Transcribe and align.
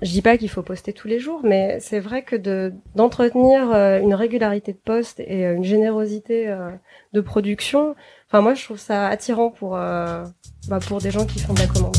Je 0.00 0.10
dis 0.10 0.22
pas 0.22 0.38
qu'il 0.38 0.48
faut 0.48 0.62
poster 0.62 0.94
tous 0.94 1.08
les 1.08 1.18
jours, 1.18 1.40
mais 1.44 1.78
c'est 1.78 2.00
vrai 2.00 2.22
que 2.22 2.36
de 2.36 2.72
d'entretenir 2.94 3.70
euh, 3.70 4.00
une 4.00 4.14
régularité 4.14 4.72
de 4.72 4.78
poste 4.78 5.20
et 5.20 5.44
euh, 5.44 5.56
une 5.56 5.64
générosité 5.64 6.48
euh, 6.48 6.70
de 7.12 7.20
production, 7.20 7.94
enfin 8.26 8.40
moi 8.40 8.54
je 8.54 8.64
trouve 8.64 8.78
ça 8.78 9.06
attirant 9.08 9.50
pour 9.50 9.72
bah, 9.72 10.24
pour 10.88 11.00
des 11.00 11.10
gens 11.10 11.26
qui 11.26 11.38
font 11.38 11.52
de 11.52 11.58
la 11.58 11.66
commande. 11.66 11.96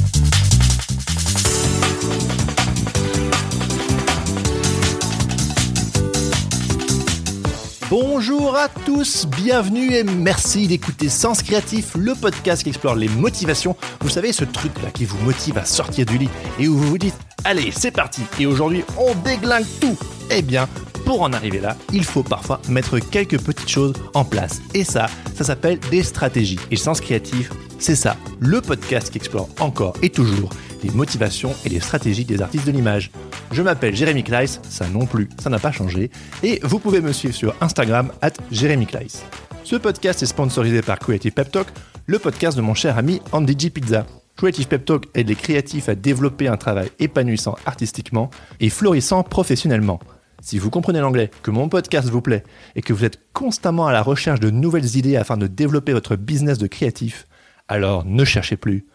Bonjour 7.97 8.57
à 8.57 8.67
tous, 8.67 9.25
bienvenue 9.25 9.93
et 9.93 10.03
merci 10.03 10.67
d'écouter 10.67 11.07
Sens 11.07 11.41
Créatif, 11.41 11.95
le 11.95 12.13
podcast 12.13 12.61
qui 12.61 12.67
explore 12.67 12.95
les 12.95 13.07
motivations. 13.07 13.77
Vous 14.01 14.09
savez, 14.09 14.33
ce 14.33 14.43
truc-là 14.43 14.91
qui 14.91 15.05
vous 15.05 15.17
motive 15.23 15.57
à 15.57 15.63
sortir 15.63 16.05
du 16.05 16.17
lit 16.17 16.29
et 16.59 16.67
où 16.67 16.75
vous 16.75 16.89
vous 16.89 16.97
dites 16.97 17.15
Allez, 17.45 17.71
c'est 17.71 17.91
parti 17.91 18.23
et 18.37 18.47
aujourd'hui 18.47 18.83
on 18.97 19.15
déglingue 19.23 19.63
tout 19.79 19.97
Eh 20.29 20.41
bien, 20.41 20.67
pour 21.05 21.21
en 21.21 21.31
arriver 21.33 21.59
là, 21.59 21.77
il 21.93 22.03
faut 22.03 22.23
parfois 22.23 22.59
mettre 22.67 22.99
quelques 22.99 23.39
petites 23.39 23.69
choses 23.69 23.93
en 24.15 24.25
place. 24.25 24.61
Et 24.73 24.83
ça, 24.83 25.05
ça 25.35 25.43
s'appelle 25.43 25.79
des 25.91 26.03
stratégies. 26.03 26.59
Et 26.71 26.75
Sens 26.75 26.99
Créatif, 26.99 27.51
c'est 27.77 27.95
ça, 27.95 28.17
le 28.39 28.59
podcast 28.59 29.11
qui 29.11 29.17
explore 29.17 29.47
encore 29.59 29.95
et 30.01 30.09
toujours 30.09 30.49
les 30.83 30.89
motivations 30.89 31.53
et 31.63 31.69
les 31.69 31.79
stratégies 31.79 32.25
des 32.25 32.41
artistes 32.41 32.65
de 32.65 32.71
l'image. 32.71 33.11
Je 33.51 33.61
m'appelle 33.61 33.95
Jérémy 33.95 34.23
Kleiss, 34.23 34.59
ça 34.67 34.87
non 34.87 35.05
plus, 35.05 35.29
ça 35.39 35.49
n'a 35.49 35.59
pas 35.59 35.71
changé, 35.71 36.09
et 36.43 36.59
vous 36.63 36.79
pouvez 36.79 37.01
me 37.01 37.11
suivre 37.11 37.35
sur 37.35 37.55
Instagram 37.61 38.11
at 38.21 38.33
Jérémy 38.51 38.87
Kleiss. 38.87 39.23
Ce 39.63 39.75
podcast 39.75 40.23
est 40.23 40.27
sponsorisé 40.27 40.81
par 40.81 40.99
Creative 40.99 41.31
Pep 41.31 41.51
Talk, 41.51 41.67
le 42.07 42.19
podcast 42.19 42.57
de 42.57 42.61
mon 42.61 42.73
cher 42.73 42.97
ami 42.97 43.21
Andy 43.31 43.55
G. 43.57 43.69
Pizza. 43.69 44.05
Creative 44.35 44.67
Pep 44.67 44.85
Talk 44.85 45.05
aide 45.13 45.29
les 45.29 45.35
créatifs 45.35 45.87
à 45.87 45.95
développer 45.95 46.47
un 46.47 46.57
travail 46.57 46.89
épanouissant 46.99 47.55
artistiquement 47.65 48.29
et 48.59 48.69
florissant 48.69 49.23
professionnellement. 49.23 49.99
Si 50.41 50.59
vous 50.59 50.69
comprenez 50.69 50.99
l'anglais, 50.99 51.31
que 51.43 51.51
mon 51.51 51.69
podcast 51.69 52.09
vous 52.09 52.21
plaît 52.21 52.43
et 52.75 52.81
que 52.81 52.93
vous 52.93 53.05
êtes 53.05 53.19
constamment 53.33 53.87
à 53.87 53.93
la 53.93 54.01
recherche 54.01 54.39
de 54.39 54.49
nouvelles 54.49 54.95
idées 54.95 55.15
afin 55.15 55.37
de 55.37 55.47
développer 55.47 55.93
votre 55.93 56.15
business 56.15 56.57
de 56.57 56.67
créatif, 56.67 57.27
alors 57.67 58.05
ne 58.05 58.23
cherchez 58.25 58.57
plus. 58.57 58.85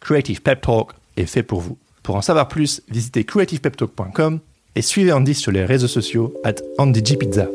Creative 0.00 0.42
Pep 0.42 0.60
Talk 0.60 0.92
est 1.16 1.26
fait 1.26 1.42
pour 1.42 1.60
vous. 1.60 1.78
Pour 2.02 2.16
en 2.16 2.22
savoir 2.22 2.48
plus, 2.48 2.82
visitez 2.88 3.24
creativepeptalk.com 3.24 4.40
et 4.74 4.82
suivez 4.82 5.12
Andy 5.12 5.34
sur 5.34 5.52
les 5.52 5.64
réseaux 5.64 5.88
sociaux 5.88 6.34
at 6.44 6.54
AndyGPizza. 6.78 7.48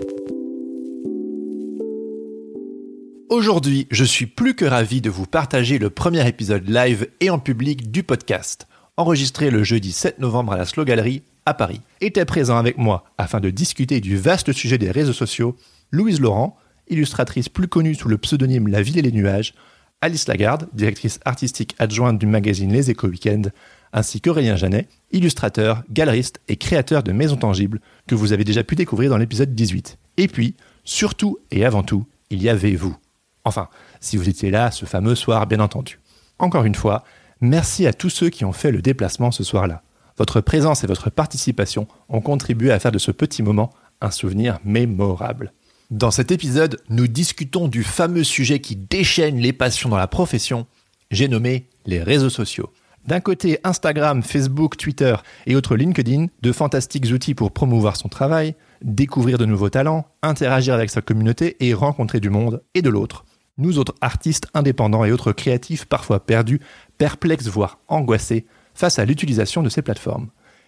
Aujourd'hui, 3.29 3.87
je 3.89 4.03
suis 4.03 4.27
plus 4.27 4.53
que 4.53 4.65
ravi 4.65 5.01
de 5.01 5.09
vous 5.09 5.25
partager 5.25 5.79
le 5.79 5.89
premier 5.89 6.27
épisode 6.27 6.69
live 6.69 7.07
et 7.19 7.29
en 7.29 7.39
public 7.39 7.91
du 7.91 8.03
podcast, 8.03 8.67
enregistré 8.97 9.49
le 9.49 9.63
jeudi 9.63 9.91
7 9.91 10.19
novembre 10.19 10.53
à 10.53 10.57
la 10.57 10.65
Slow 10.65 10.85
Gallery 10.85 11.23
à 11.45 11.53
Paris. 11.53 11.81
Était 12.01 12.25
présent 12.25 12.57
avec 12.57 12.77
moi 12.77 13.05
afin 13.17 13.39
de 13.39 13.49
discuter 13.49 14.01
du 14.01 14.17
vaste 14.17 14.51
sujet 14.51 14.77
des 14.77 14.91
réseaux 14.91 15.13
sociaux, 15.13 15.55
Louise 15.91 16.19
Laurent, 16.19 16.57
illustratrice 16.87 17.49
plus 17.49 17.67
connue 17.67 17.95
sous 17.95 18.07
le 18.07 18.17
pseudonyme 18.17 18.67
La 18.67 18.81
Ville 18.81 18.97
et 18.97 19.01
les 19.01 19.11
Nuages, 19.11 19.53
Alice 20.01 20.27
Lagarde, 20.27 20.67
directrice 20.73 21.19
artistique 21.25 21.75
adjointe 21.79 22.19
du 22.19 22.25
magazine 22.25 22.71
Les 22.71 22.91
Échos 22.91 23.07
Weekend, 23.07 23.53
ainsi 23.93 24.21
qu'Aurélien 24.21 24.55
Janet, 24.55 24.89
illustrateur, 25.11 25.83
galeriste 25.89 26.41
et 26.47 26.57
créateur 26.57 27.01
de 27.01 27.11
Maisons 27.11 27.37
Tangibles, 27.37 27.79
que 28.07 28.15
vous 28.15 28.33
avez 28.33 28.43
déjà 28.43 28.63
pu 28.63 28.75
découvrir 28.75 29.09
dans 29.09 29.17
l'épisode 29.17 29.55
18. 29.55 29.97
Et 30.17 30.27
puis, 30.27 30.55
surtout 30.83 31.39
et 31.51 31.65
avant 31.65 31.83
tout, 31.83 32.05
il 32.29 32.43
y 32.43 32.49
avait 32.49 32.75
vous. 32.75 32.97
Enfin, 33.45 33.69
si 34.01 34.17
vous 34.17 34.27
étiez 34.27 34.51
là 34.51 34.71
ce 34.71 34.85
fameux 34.85 35.15
soir, 35.15 35.47
bien 35.47 35.59
entendu. 35.59 35.99
Encore 36.39 36.65
une 36.65 36.75
fois, 36.75 37.03
merci 37.39 37.87
à 37.87 37.93
tous 37.93 38.09
ceux 38.09 38.29
qui 38.29 38.43
ont 38.43 38.51
fait 38.51 38.71
le 38.71 38.81
déplacement 38.81 39.31
ce 39.31 39.43
soir-là. 39.43 39.81
Votre 40.17 40.39
présence 40.39 40.83
et 40.83 40.87
votre 40.87 41.09
participation 41.09 41.87
ont 42.07 42.21
contribué 42.21 42.71
à 42.71 42.79
faire 42.79 42.91
de 42.91 42.99
ce 42.99 43.11
petit 43.11 43.43
moment 43.43 43.73
un 44.01 44.11
souvenir 44.11 44.59
mémorable. 44.63 45.51
Dans 45.91 46.11
cet 46.11 46.31
épisode, 46.31 46.81
nous 46.89 47.07
discutons 47.07 47.67
du 47.67 47.83
fameux 47.83 48.23
sujet 48.23 48.59
qui 48.59 48.75
déchaîne 48.75 49.37
les 49.37 49.53
passions 49.53 49.89
dans 49.89 49.97
la 49.97 50.07
profession, 50.07 50.67
j'ai 51.11 51.27
nommé 51.27 51.67
les 51.85 52.01
réseaux 52.01 52.29
sociaux. 52.29 52.71
D'un 53.05 53.19
côté, 53.19 53.59
Instagram, 53.63 54.23
Facebook, 54.23 54.77
Twitter 54.77 55.15
et 55.45 55.55
autres 55.55 55.75
LinkedIn, 55.75 56.27
de 56.41 56.51
fantastiques 56.51 57.11
outils 57.13 57.35
pour 57.35 57.51
promouvoir 57.51 57.97
son 57.97 58.09
travail, 58.09 58.55
découvrir 58.81 59.37
de 59.37 59.45
nouveaux 59.45 59.69
talents, 59.69 60.07
interagir 60.23 60.73
avec 60.73 60.89
sa 60.89 61.01
communauté 61.01 61.55
et 61.59 61.75
rencontrer 61.75 62.19
du 62.19 62.31
monde, 62.31 62.63
et 62.73 62.81
de 62.81 62.89
l'autre, 62.89 63.25
nous 63.57 63.79
autres 63.79 63.95
artistes 64.01 64.47
indépendants 64.53 65.05
et 65.05 65.11
autres 65.11 65.31
créatifs 65.31 65.85
parfois 65.85 66.25
perdus, 66.25 66.59
perplexes 66.97 67.47
voire 67.47 67.79
angoissés 67.87 68.45
face 68.75 68.99
à 68.99 69.05
l'utilisation 69.05 69.63
de 69.63 69.69
ces 69.69 69.81
plateformes. 69.81 70.27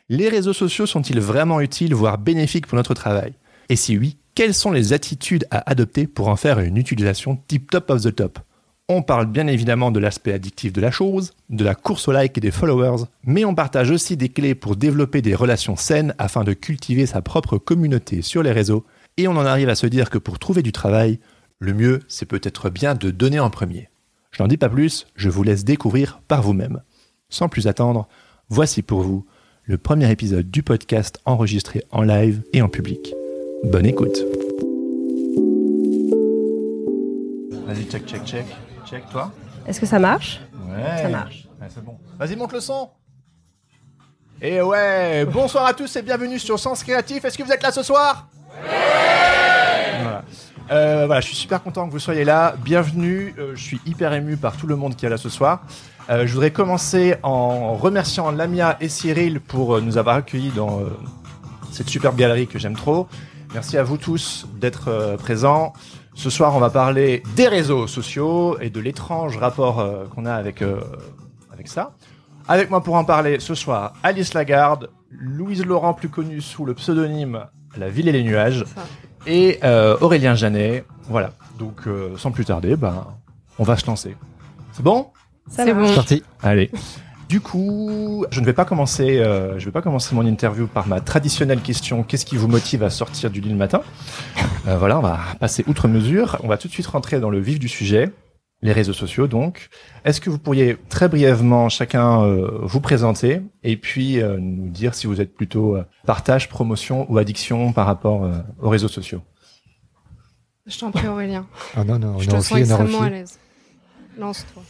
Les 0.10 0.30
réseaux 0.30 0.54
sociaux 0.54 0.86
sont-ils 0.86 1.20
vraiment 1.20 1.62
utiles 1.62 1.94
voire 1.94 2.18
bénéfiques 2.18 2.66
pour 2.66 2.78
notre 2.78 2.94
travail? 2.94 3.34
Et 3.70 3.76
si 3.76 3.98
oui, 3.98 4.18
quelles 4.34 4.54
sont 4.54 4.72
les 4.72 4.94
attitudes 4.94 5.46
à 5.52 5.70
adopter 5.70 6.08
pour 6.08 6.30
en 6.30 6.36
faire 6.36 6.60
une 6.60 6.78
utilisation 6.78 7.38
tip 7.48 7.70
top 7.70 7.90
of 7.90 8.02
the 8.02 8.16
top? 8.16 8.40
On 8.90 9.02
parle 9.02 9.26
bien 9.26 9.48
évidemment 9.48 9.92
de 9.92 10.00
l'aspect 10.00 10.32
addictif 10.32 10.72
de 10.72 10.80
la 10.80 10.92
chose, 10.92 11.34
de 11.50 11.66
la 11.66 11.76
course 11.76 12.08
au 12.08 12.14
like 12.14 12.38
et 12.38 12.42
des 12.42 12.52
followers, 12.52 13.04
mais 13.26 13.44
on 13.44 13.54
partage 13.54 13.92
aussi 13.92 14.16
des 14.16 14.30
clés 14.30 14.56
pour 14.56 14.78
développer 14.78 15.22
des 15.22 15.36
relations 15.36 15.76
saines 15.76 16.16
afin 16.18 16.46
de 16.46 16.54
cultiver 16.54 17.06
sa 17.06 17.22
propre 17.22 17.58
communauté 17.58 18.22
sur 18.22 18.44
les 18.44 18.54
réseaux, 18.54 18.86
et 19.18 19.28
on 19.28 19.36
en 19.36 19.46
arrive 19.46 19.68
à 19.68 19.76
se 19.76 19.88
dire 19.88 20.10
que 20.10 20.18
pour 20.18 20.40
trouver 20.40 20.62
du 20.62 20.72
travail, 20.72 21.20
le 21.60 21.74
mieux 21.74 22.00
c'est 22.08 22.28
peut-être 22.28 22.70
bien 22.70 22.96
de 22.96 23.12
donner 23.12 23.42
en 23.42 23.50
premier. 23.50 23.90
Je 24.32 24.42
n'en 24.42 24.48
dis 24.48 24.56
pas 24.56 24.70
plus, 24.70 25.06
je 25.16 25.30
vous 25.30 25.44
laisse 25.44 25.66
découvrir 25.66 26.22
par 26.30 26.42
vous-même. 26.42 26.82
Sans 27.30 27.50
plus 27.50 27.68
attendre, 27.68 28.08
voici 28.48 28.82
pour 28.82 29.02
vous 29.02 29.26
le 29.66 29.78
premier 29.78 30.10
épisode 30.10 30.50
du 30.50 30.64
podcast 30.64 31.20
enregistré 31.26 31.84
en 31.92 32.02
live 32.02 32.42
et 32.54 32.62
en 32.62 32.70
public. 32.70 33.14
Bonne 33.66 33.86
écoute. 33.86 34.18
Vas-y, 37.66 37.84
check, 37.90 38.06
check, 38.06 38.24
check. 38.24 38.46
Check, 38.86 39.10
toi 39.10 39.34
Est-ce 39.68 39.82
que 39.82 39.86
ça 39.86 40.00
marche? 40.00 40.40
Ouais. 40.70 41.02
Ça 41.02 41.10
marche. 41.10 41.50
Ouais, 41.60 41.68
c'est 41.70 41.84
bon. 41.84 41.98
Vas-y, 42.18 42.38
monte 42.38 42.54
le 42.54 42.62
son. 42.62 42.90
Et 44.42 44.62
ouais, 44.62 45.26
bonsoir 45.26 45.66
à 45.66 45.74
tous 45.74 45.94
et 45.98 46.02
bienvenue 46.02 46.40
sur 46.40 46.58
Sens 46.58 46.82
Créatif. 46.82 47.26
Est-ce 47.26 47.38
que 47.38 47.44
vous 47.44 47.52
êtes 47.52 47.64
là 47.64 47.74
ce 47.74 47.84
soir? 47.84 48.30
Voilà. 50.02 50.24
Euh, 50.72 51.06
voilà, 51.08 51.20
je 51.20 51.28
suis 51.28 51.36
super 51.36 51.62
content 51.62 51.88
que 51.88 51.92
vous 51.92 52.00
soyez 52.00 52.24
là. 52.24 52.56
Bienvenue. 52.64 53.36
Euh, 53.38 53.54
je 53.54 53.62
suis 53.62 53.82
hyper 53.86 54.14
ému 54.14 54.38
par 54.38 54.56
tout 54.56 54.68
le 54.68 54.78
monde 54.78 54.96
qui 54.96 55.06
est 55.06 55.10
là 55.10 55.18
ce 55.18 55.28
soir. 55.28 55.64
Euh, 56.10 56.26
je 56.26 56.34
voudrais 56.34 56.52
commencer 56.52 57.16
en 57.22 57.74
remerciant 57.76 58.32
Lamia 58.32 58.78
et 58.80 58.88
Cyril 58.88 59.42
pour 59.42 59.76
euh, 59.76 59.82
nous 59.82 59.98
avoir 59.98 60.16
accueillis 60.16 60.52
dans 60.52 60.80
euh, 60.80 60.86
cette 61.72 61.90
superbe 61.90 62.16
galerie 62.16 62.48
que 62.48 62.58
j'aime 62.58 62.76
trop. 62.76 63.08
Merci 63.54 63.78
à 63.78 63.84
vous 63.84 63.98
tous 63.98 64.48
d'être 64.56 64.88
euh, 64.88 65.18
présents. 65.18 65.74
Ce 66.14 66.30
soir, 66.30 66.56
on 66.56 66.60
va 66.60 66.70
parler 66.70 67.24
des 67.36 67.50
réseaux 67.50 67.88
sociaux 67.88 68.58
et 68.60 68.70
de 68.70 68.80
l'étrange 68.80 69.38
rapport 69.38 69.80
euh, 69.80 70.06
qu'on 70.06 70.26
a 70.26 70.34
avec, 70.34 70.62
euh, 70.62 70.80
avec 71.52 71.68
ça. 71.68 71.92
Avec 72.48 72.70
moi 72.70 72.82
pour 72.82 72.96
en 72.96 73.04
parler 73.04 73.42
ce 73.42 73.54
soir, 73.54 73.92
Alice 74.02 74.34
Lagarde, 74.34 74.90
Louise 75.12 75.66
Laurent, 75.66 75.94
plus 75.94 76.08
connue 76.08 76.40
sous 76.40 76.64
le 76.64 76.74
pseudonyme 76.74 77.46
La 77.78 77.90
Ville 77.90 78.08
et 78.08 78.14
les 78.14 78.24
Nuages, 78.24 78.64
et 79.26 79.60
euh, 79.66 79.98
Aurélien 80.00 80.36
Janet. 80.36 80.86
Voilà, 81.10 81.32
donc 81.60 81.86
euh, 81.86 82.16
sans 82.16 82.32
plus 82.32 82.46
tarder, 82.46 82.78
ben, 82.78 83.08
on 83.60 83.64
va 83.64 83.76
se 83.76 83.86
lancer. 83.86 84.16
C'est 84.72 84.84
bon? 84.84 85.08
C'est 85.50 85.74
bon. 85.74 85.94
Parti. 85.96 86.24
Allez. 86.42 86.70
Du 87.30 87.42
coup, 87.42 88.26
je 88.32 88.40
ne 88.40 88.46
vais 88.46 88.54
pas 88.54 88.64
commencer, 88.64 89.18
euh, 89.20 89.60
je 89.60 89.66
vais 89.66 89.72
pas 89.72 89.82
commencer 89.82 90.16
mon 90.16 90.26
interview 90.26 90.66
par 90.66 90.88
ma 90.88 91.02
traditionnelle 91.02 91.60
question 91.62 92.04
qu'est-ce 92.04 92.26
qui 92.26 92.38
vous 92.38 92.48
motive 92.48 92.84
à 92.84 92.90
sortir 92.90 93.30
du 93.30 93.42
lit 93.42 93.50
le 93.50 93.56
matin? 93.58 93.82
Euh, 94.68 94.78
Voilà, 94.78 94.98
on 94.98 95.02
va 95.02 95.20
passer 95.40 95.66
outre 95.68 95.90
mesure. 95.90 96.38
On 96.44 96.48
va 96.48 96.58
tout 96.58 96.70
de 96.70 96.74
suite 96.74 96.88
rentrer 96.88 97.20
dans 97.20 97.30
le 97.30 97.40
vif 97.42 97.60
du 97.60 97.68
sujet, 97.68 98.12
les 98.62 98.72
réseaux 98.72 98.94
sociaux. 98.94 99.28
Donc, 99.28 99.68
est-ce 100.06 100.22
que 100.22 100.30
vous 100.30 100.38
pourriez 100.40 100.78
très 100.88 101.10
brièvement 101.10 101.68
chacun 101.68 102.24
euh, 102.24 102.60
vous 102.62 102.80
présenter 102.80 103.42
et 103.62 103.76
puis 103.76 104.22
euh, 104.22 104.38
nous 104.40 104.70
dire 104.70 104.96
si 104.96 105.06
vous 105.06 105.20
êtes 105.20 105.36
plutôt 105.36 105.76
euh, 105.76 105.84
partage, 106.06 106.48
promotion 106.48 107.12
ou 107.12 107.18
addiction 107.18 107.74
par 107.74 107.88
rapport 107.88 108.24
euh, 108.24 108.38
aux 108.62 108.70
réseaux 108.70 108.88
sociaux? 108.88 109.22
Je 110.66 110.80
t'en 110.80 110.92
prie, 110.92 111.08
Aurélien. 111.08 111.46
Ah 111.76 111.84
non, 111.84 112.00
non, 112.00 112.20
Je 112.20 112.30
on 112.30 112.38
te 112.38 112.42
sens 112.42 112.58
extrêmement 112.58 113.02
à 113.02 113.10
l'aise. 113.10 113.38
Lance-toi. 114.18 114.64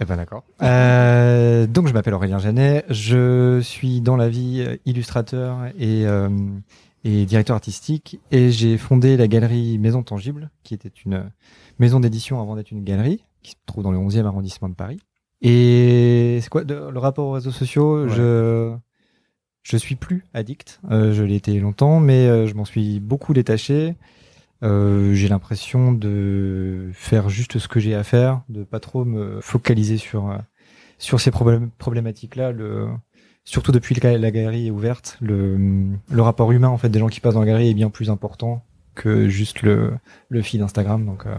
Eh 0.00 0.04
ben 0.04 0.16
d'accord. 0.16 0.44
Euh, 0.62 1.66
donc 1.66 1.88
je 1.88 1.92
m'appelle 1.92 2.14
Aurélien 2.14 2.38
Janet, 2.38 2.84
je 2.88 3.60
suis 3.60 4.00
dans 4.00 4.16
la 4.16 4.28
vie 4.28 4.64
euh, 4.66 4.76
illustrateur 4.86 5.66
et, 5.78 6.06
euh, 6.06 6.28
et 7.04 7.26
directeur 7.26 7.56
artistique 7.56 8.20
et 8.30 8.50
j'ai 8.50 8.78
fondé 8.78 9.16
la 9.16 9.26
galerie 9.26 9.76
Maison 9.78 10.02
Tangible, 10.04 10.50
qui 10.62 10.74
était 10.74 10.92
une 11.04 11.30
maison 11.80 11.98
d'édition 11.98 12.40
avant 12.40 12.54
d'être 12.54 12.70
une 12.70 12.84
galerie, 12.84 13.24
qui 13.42 13.52
se 13.52 13.56
trouve 13.66 13.82
dans 13.82 13.90
le 13.90 13.98
11e 13.98 14.24
arrondissement 14.26 14.68
de 14.68 14.74
Paris. 14.74 15.00
Et 15.42 16.38
c'est 16.42 16.48
quoi 16.48 16.62
de- 16.64 16.88
le 16.92 16.98
rapport 16.98 17.26
aux 17.26 17.32
réseaux 17.32 17.50
sociaux? 17.52 18.04
Ouais. 18.04 18.08
Je 18.14 18.74
je 19.64 19.76
suis 19.76 19.96
plus 19.96 20.24
addict. 20.32 20.80
Euh, 20.90 21.12
je 21.12 21.22
l'ai 21.24 21.34
été 21.34 21.58
longtemps, 21.60 22.00
mais 22.00 22.26
euh, 22.26 22.46
je 22.46 22.54
m'en 22.54 22.64
suis 22.64 23.00
beaucoup 23.00 23.34
détaché. 23.34 23.96
Euh, 24.62 25.14
j'ai 25.14 25.28
l'impression 25.28 25.92
de 25.92 26.90
faire 26.92 27.28
juste 27.28 27.58
ce 27.58 27.68
que 27.68 27.78
j'ai 27.78 27.94
à 27.94 28.02
faire, 28.02 28.42
de 28.48 28.64
pas 28.64 28.80
trop 28.80 29.04
me 29.04 29.40
focaliser 29.40 29.98
sur 29.98 30.30
euh, 30.30 30.36
sur 30.98 31.20
ces 31.20 31.30
problèmes 31.30 31.70
problématiques 31.78 32.34
là. 32.36 32.50
Le 32.50 32.88
surtout 33.44 33.72
depuis 33.72 33.94
que 33.94 34.06
la 34.06 34.30
galerie 34.30 34.66
est 34.66 34.70
ouverte, 34.70 35.16
le 35.20 35.56
le 36.10 36.22
rapport 36.22 36.50
humain 36.50 36.68
en 36.68 36.78
fait 36.78 36.88
des 36.88 36.98
gens 36.98 37.08
qui 37.08 37.20
passent 37.20 37.34
dans 37.34 37.40
la 37.40 37.46
galerie 37.46 37.70
est 37.70 37.74
bien 37.74 37.90
plus 37.90 38.10
important 38.10 38.64
que 38.94 39.28
juste 39.28 39.62
le 39.62 39.92
le 40.28 40.42
feed 40.42 40.60
Instagram. 40.60 41.06
Donc 41.06 41.26
euh, 41.26 41.36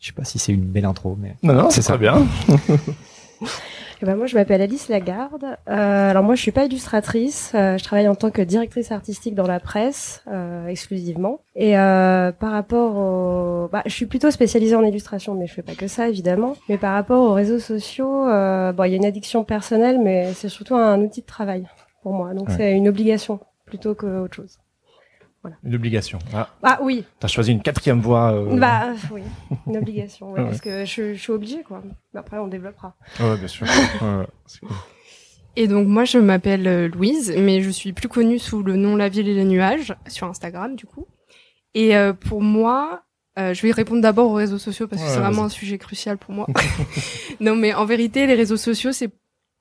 je 0.00 0.08
sais 0.08 0.12
pas 0.12 0.24
si 0.24 0.38
c'est 0.38 0.52
une 0.52 0.66
belle 0.66 0.84
intro, 0.86 1.16
mais 1.20 1.36
Non, 1.42 1.54
non, 1.54 1.70
C'est 1.70 1.82
très 1.82 1.98
bien. 1.98 2.26
Eh 4.02 4.06
ben 4.06 4.16
moi, 4.16 4.26
je 4.26 4.34
m'appelle 4.36 4.60
Alice 4.60 4.88
Lagarde. 4.88 5.44
Euh, 5.68 6.10
alors 6.10 6.22
moi, 6.24 6.34
je 6.34 6.42
suis 6.42 6.52
pas 6.52 6.64
illustratrice. 6.64 7.52
Euh, 7.54 7.78
je 7.78 7.84
travaille 7.84 8.08
en 8.08 8.14
tant 8.14 8.30
que 8.30 8.42
directrice 8.42 8.92
artistique 8.92 9.34
dans 9.34 9.46
la 9.46 9.60
presse 9.60 10.22
euh, 10.30 10.66
exclusivement. 10.66 11.40
Et 11.54 11.78
euh, 11.78 12.32
par 12.32 12.52
rapport 12.52 12.96
au, 12.96 13.68
bah, 13.72 13.82
je 13.86 13.92
suis 13.92 14.06
plutôt 14.06 14.30
spécialisée 14.30 14.74
en 14.74 14.82
illustration, 14.82 15.34
mais 15.34 15.46
je 15.46 15.54
fais 15.54 15.62
pas 15.62 15.74
que 15.74 15.86
ça 15.86 16.08
évidemment. 16.08 16.54
Mais 16.68 16.76
par 16.76 16.92
rapport 16.94 17.22
aux 17.22 17.32
réseaux 17.32 17.60
sociaux, 17.60 18.26
euh, 18.26 18.72
bon, 18.72 18.84
il 18.84 18.90
y 18.90 18.94
a 18.94 18.96
une 18.96 19.06
addiction 19.06 19.44
personnelle, 19.44 19.98
mais 20.02 20.32
c'est 20.34 20.48
surtout 20.48 20.74
un 20.74 21.00
outil 21.00 21.20
de 21.22 21.26
travail 21.26 21.66
pour 22.02 22.12
moi. 22.12 22.34
Donc 22.34 22.48
Ouais. 22.48 22.54
c'est 22.58 22.72
une 22.72 22.88
obligation 22.88 23.40
plutôt 23.64 23.94
qu'autre 23.94 24.34
chose. 24.34 24.58
Une 25.64 25.74
obligation. 25.74 26.18
Ah, 26.32 26.48
Ah 26.62 26.78
oui, 26.82 27.04
t'as 27.20 27.28
choisi 27.28 27.52
une 27.52 27.62
quatrième 27.62 28.00
voie. 28.00 28.32
euh, 28.32 28.56
bah 28.58 28.88
oui, 29.12 29.22
une 29.66 29.76
obligation, 29.76 30.32
ouais, 30.32 30.40
Ouais. 30.42 30.46
parce 30.48 30.60
que 30.60 30.84
je, 30.84 31.14
je 31.14 31.20
suis 31.20 31.32
obligée 31.32 31.62
quoi. 31.62 31.82
Mais 32.12 32.20
après, 32.20 32.38
on 32.38 32.48
développera. 32.48 32.94
Ouais, 33.20 33.36
bien 33.36 33.48
sûr. 33.48 33.66
Ouais, 34.02 34.26
cool. 34.60 34.68
Et 35.56 35.68
donc 35.68 35.86
moi 35.86 36.04
je 36.04 36.18
m'appelle 36.18 36.66
euh, 36.66 36.88
Louise, 36.88 37.32
mais 37.38 37.60
je 37.60 37.70
suis 37.70 37.92
plus 37.92 38.08
connue 38.08 38.38
sous 38.40 38.62
le 38.62 38.74
nom 38.76 38.96
La 38.96 39.08
Ville 39.08 39.28
et 39.28 39.34
les 39.34 39.44
Nuages 39.44 39.94
sur 40.08 40.26
Instagram 40.26 40.74
du 40.74 40.84
coup. 40.86 41.06
Et 41.74 41.96
euh, 41.96 42.12
pour 42.12 42.40
moi, 42.42 43.02
euh, 43.38 43.54
je 43.54 43.62
vais 43.62 43.70
répondre 43.70 44.00
d'abord 44.00 44.30
aux 44.30 44.34
réseaux 44.34 44.58
sociaux 44.58 44.88
parce 44.88 45.00
que 45.02 45.08
c'est 45.08 45.20
vraiment 45.20 45.44
un 45.44 45.48
sujet 45.48 45.78
crucial 45.78 46.18
pour 46.18 46.34
moi. 46.34 46.46
non 47.40 47.54
mais 47.54 47.72
en 47.72 47.84
vérité 47.84 48.26
les 48.26 48.34
réseaux 48.34 48.56
sociaux 48.56 48.90
c'est 48.92 49.10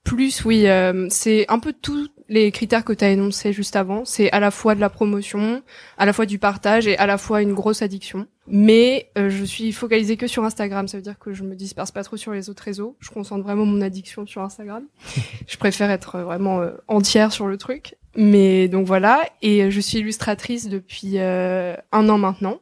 plus 0.03 0.43
oui, 0.45 0.67
euh, 0.67 1.07
c'est 1.09 1.45
un 1.49 1.59
peu 1.59 1.73
tous 1.73 2.09
les 2.29 2.51
critères 2.51 2.85
que 2.85 2.93
tu 2.93 3.03
as 3.03 3.09
énoncés 3.09 3.53
juste 3.53 3.75
avant. 3.75 4.05
C'est 4.05 4.31
à 4.31 4.39
la 4.39 4.51
fois 4.51 4.75
de 4.75 4.79
la 4.79 4.89
promotion, 4.89 5.61
à 5.97 6.05
la 6.05 6.13
fois 6.13 6.25
du 6.25 6.39
partage 6.39 6.87
et 6.87 6.97
à 6.97 7.05
la 7.05 7.17
fois 7.17 7.41
une 7.41 7.53
grosse 7.53 7.81
addiction. 7.81 8.27
Mais 8.47 9.09
euh, 9.17 9.29
je 9.29 9.43
suis 9.43 9.71
focalisée 9.71 10.17
que 10.17 10.27
sur 10.27 10.43
Instagram, 10.43 10.87
ça 10.87 10.97
veut 10.97 11.03
dire 11.03 11.19
que 11.19 11.33
je 11.33 11.43
me 11.43 11.55
disperse 11.55 11.91
pas 11.91 12.03
trop 12.03 12.17
sur 12.17 12.33
les 12.33 12.49
autres 12.49 12.63
réseaux. 12.63 12.97
Je 12.99 13.09
concentre 13.09 13.43
vraiment 13.43 13.65
mon 13.65 13.81
addiction 13.81 14.25
sur 14.25 14.41
Instagram. 14.41 14.85
je 15.47 15.57
préfère 15.57 15.91
être 15.91 16.19
vraiment 16.19 16.61
euh, 16.61 16.71
entière 16.87 17.31
sur 17.31 17.47
le 17.47 17.57
truc. 17.57 17.95
Mais 18.15 18.67
donc 18.67 18.85
voilà, 18.85 19.23
et 19.41 19.63
euh, 19.63 19.69
je 19.71 19.79
suis 19.79 19.99
illustratrice 19.99 20.69
depuis 20.69 21.17
euh, 21.17 21.75
un 21.91 22.09
an 22.09 22.17
maintenant. 22.17 22.59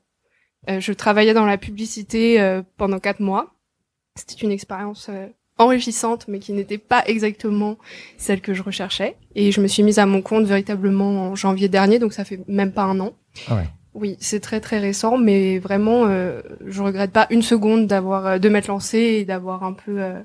Euh, 0.70 0.80
je 0.80 0.94
travaillais 0.94 1.34
dans 1.34 1.46
la 1.46 1.58
publicité 1.58 2.40
euh, 2.40 2.62
pendant 2.78 3.00
quatre 3.00 3.20
mois. 3.20 3.54
C'était 4.16 4.46
une 4.46 4.52
expérience 4.52 5.08
euh, 5.10 5.28
enrichissante, 5.62 6.26
mais 6.28 6.40
qui 6.40 6.54
n'était 6.54 6.78
pas 6.78 7.04
exactement 7.06 7.78
celle 8.18 8.42
que 8.42 8.54
je 8.54 8.64
recherchais. 8.64 9.16
Et 9.36 9.52
je 9.52 9.62
me 9.62 9.68
suis 9.68 9.84
mise 9.84 10.00
à 10.00 10.06
mon 10.06 10.22
compte 10.22 10.46
véritablement 10.46 11.30
en 11.30 11.36
janvier 11.36 11.70
dernier, 11.70 12.00
donc 12.00 12.14
ça 12.14 12.26
fait 12.26 12.40
même 12.48 12.72
pas 12.72 12.84
un 12.84 13.00
an. 13.00 13.14
Ah 13.48 13.56
ouais. 13.56 13.68
Oui, 13.94 14.16
c'est 14.20 14.40
très 14.40 14.62
très 14.62 14.80
récent, 14.80 15.18
mais 15.18 15.60
vraiment, 15.60 16.06
euh, 16.06 16.42
je 16.66 16.82
regrette 16.82 17.12
pas 17.12 17.28
une 17.30 17.42
seconde 17.42 17.88
d'avoir 17.88 18.26
euh, 18.26 18.38
de 18.40 18.48
m'être 18.48 18.68
lancée 18.68 18.98
et 19.00 19.26
d'avoir 19.26 19.64
un 19.64 19.74
peu, 19.74 20.02
euh, 20.02 20.20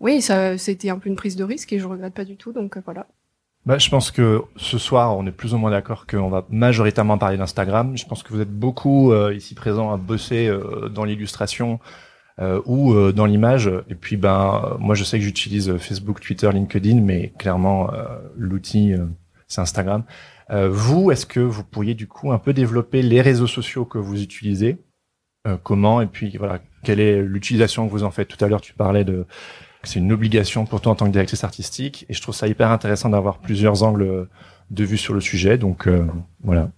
oui, 0.00 0.20
ça, 0.20 0.58
c'était 0.58 0.90
un 0.90 0.98
peu 0.98 1.08
une 1.08 1.14
prise 1.14 1.36
de 1.36 1.44
risque 1.44 1.72
et 1.72 1.78
je 1.78 1.86
regrette 1.86 2.14
pas 2.14 2.24
du 2.24 2.36
tout, 2.36 2.52
donc 2.52 2.76
euh, 2.76 2.80
voilà. 2.84 3.06
Bah, 3.64 3.78
je 3.78 3.88
pense 3.90 4.10
que 4.10 4.42
ce 4.56 4.78
soir, 4.78 5.16
on 5.16 5.26
est 5.26 5.32
plus 5.32 5.54
ou 5.54 5.58
moins 5.58 5.70
d'accord 5.70 6.06
qu'on 6.06 6.28
va 6.28 6.46
majoritairement 6.50 7.18
parler 7.18 7.36
d'Instagram. 7.36 7.96
Je 7.96 8.06
pense 8.06 8.22
que 8.22 8.32
vous 8.32 8.40
êtes 8.40 8.52
beaucoup 8.52 9.12
ici 9.32 9.56
présents 9.56 9.92
à 9.92 9.96
bosser 9.96 10.48
dans 10.94 11.02
l'illustration 11.02 11.80
euh, 12.40 12.60
ou 12.66 12.92
euh, 12.92 13.12
dans 13.12 13.26
l'image. 13.26 13.70
Et 13.88 13.94
puis, 13.94 14.16
ben, 14.16 14.76
moi, 14.78 14.94
je 14.94 15.04
sais 15.04 15.18
que 15.18 15.24
j'utilise 15.24 15.76
Facebook, 15.78 16.20
Twitter, 16.20 16.50
LinkedIn, 16.52 17.00
mais 17.00 17.32
clairement, 17.38 17.92
euh, 17.92 18.04
l'outil, 18.36 18.92
euh, 18.92 19.06
c'est 19.48 19.60
Instagram. 19.60 20.04
Vous, 20.48 21.10
est-ce 21.10 21.26
que 21.26 21.40
vous 21.40 21.64
pourriez 21.64 21.94
du 21.94 22.06
coup 22.06 22.30
un 22.30 22.38
peu 22.38 22.52
développer 22.52 23.02
les 23.02 23.20
réseaux 23.20 23.48
sociaux 23.48 23.84
que 23.84 23.98
vous 23.98 24.22
utilisez 24.22 24.78
Comment 25.64 26.00
Et 26.00 26.06
puis, 26.06 26.36
voilà, 26.36 26.60
quelle 26.84 27.00
est 27.00 27.20
l'utilisation 27.20 27.84
que 27.84 27.90
vous 27.90 28.04
en 28.04 28.12
faites? 28.12 28.28
Tout 28.28 28.44
à 28.44 28.48
l'heure, 28.48 28.60
tu 28.60 28.72
parlais 28.72 29.02
de 29.02 29.26
c'est 29.86 29.98
une 30.00 30.12
obligation 30.12 30.66
pour 30.66 30.80
toi 30.80 30.92
en 30.92 30.94
tant 30.94 31.06
que 31.06 31.12
directrice 31.12 31.44
artistique 31.44 32.06
et 32.08 32.14
je 32.14 32.20
trouve 32.20 32.34
ça 32.34 32.48
hyper 32.48 32.70
intéressant 32.70 33.08
d'avoir 33.08 33.38
plusieurs 33.38 33.82
angles 33.82 34.28
de 34.70 34.84
vue 34.84 34.96
sur 34.96 35.14
le 35.14 35.20
sujet 35.20 35.58
donc 35.58 35.86
euh, 35.86 36.04
voilà 36.42 36.70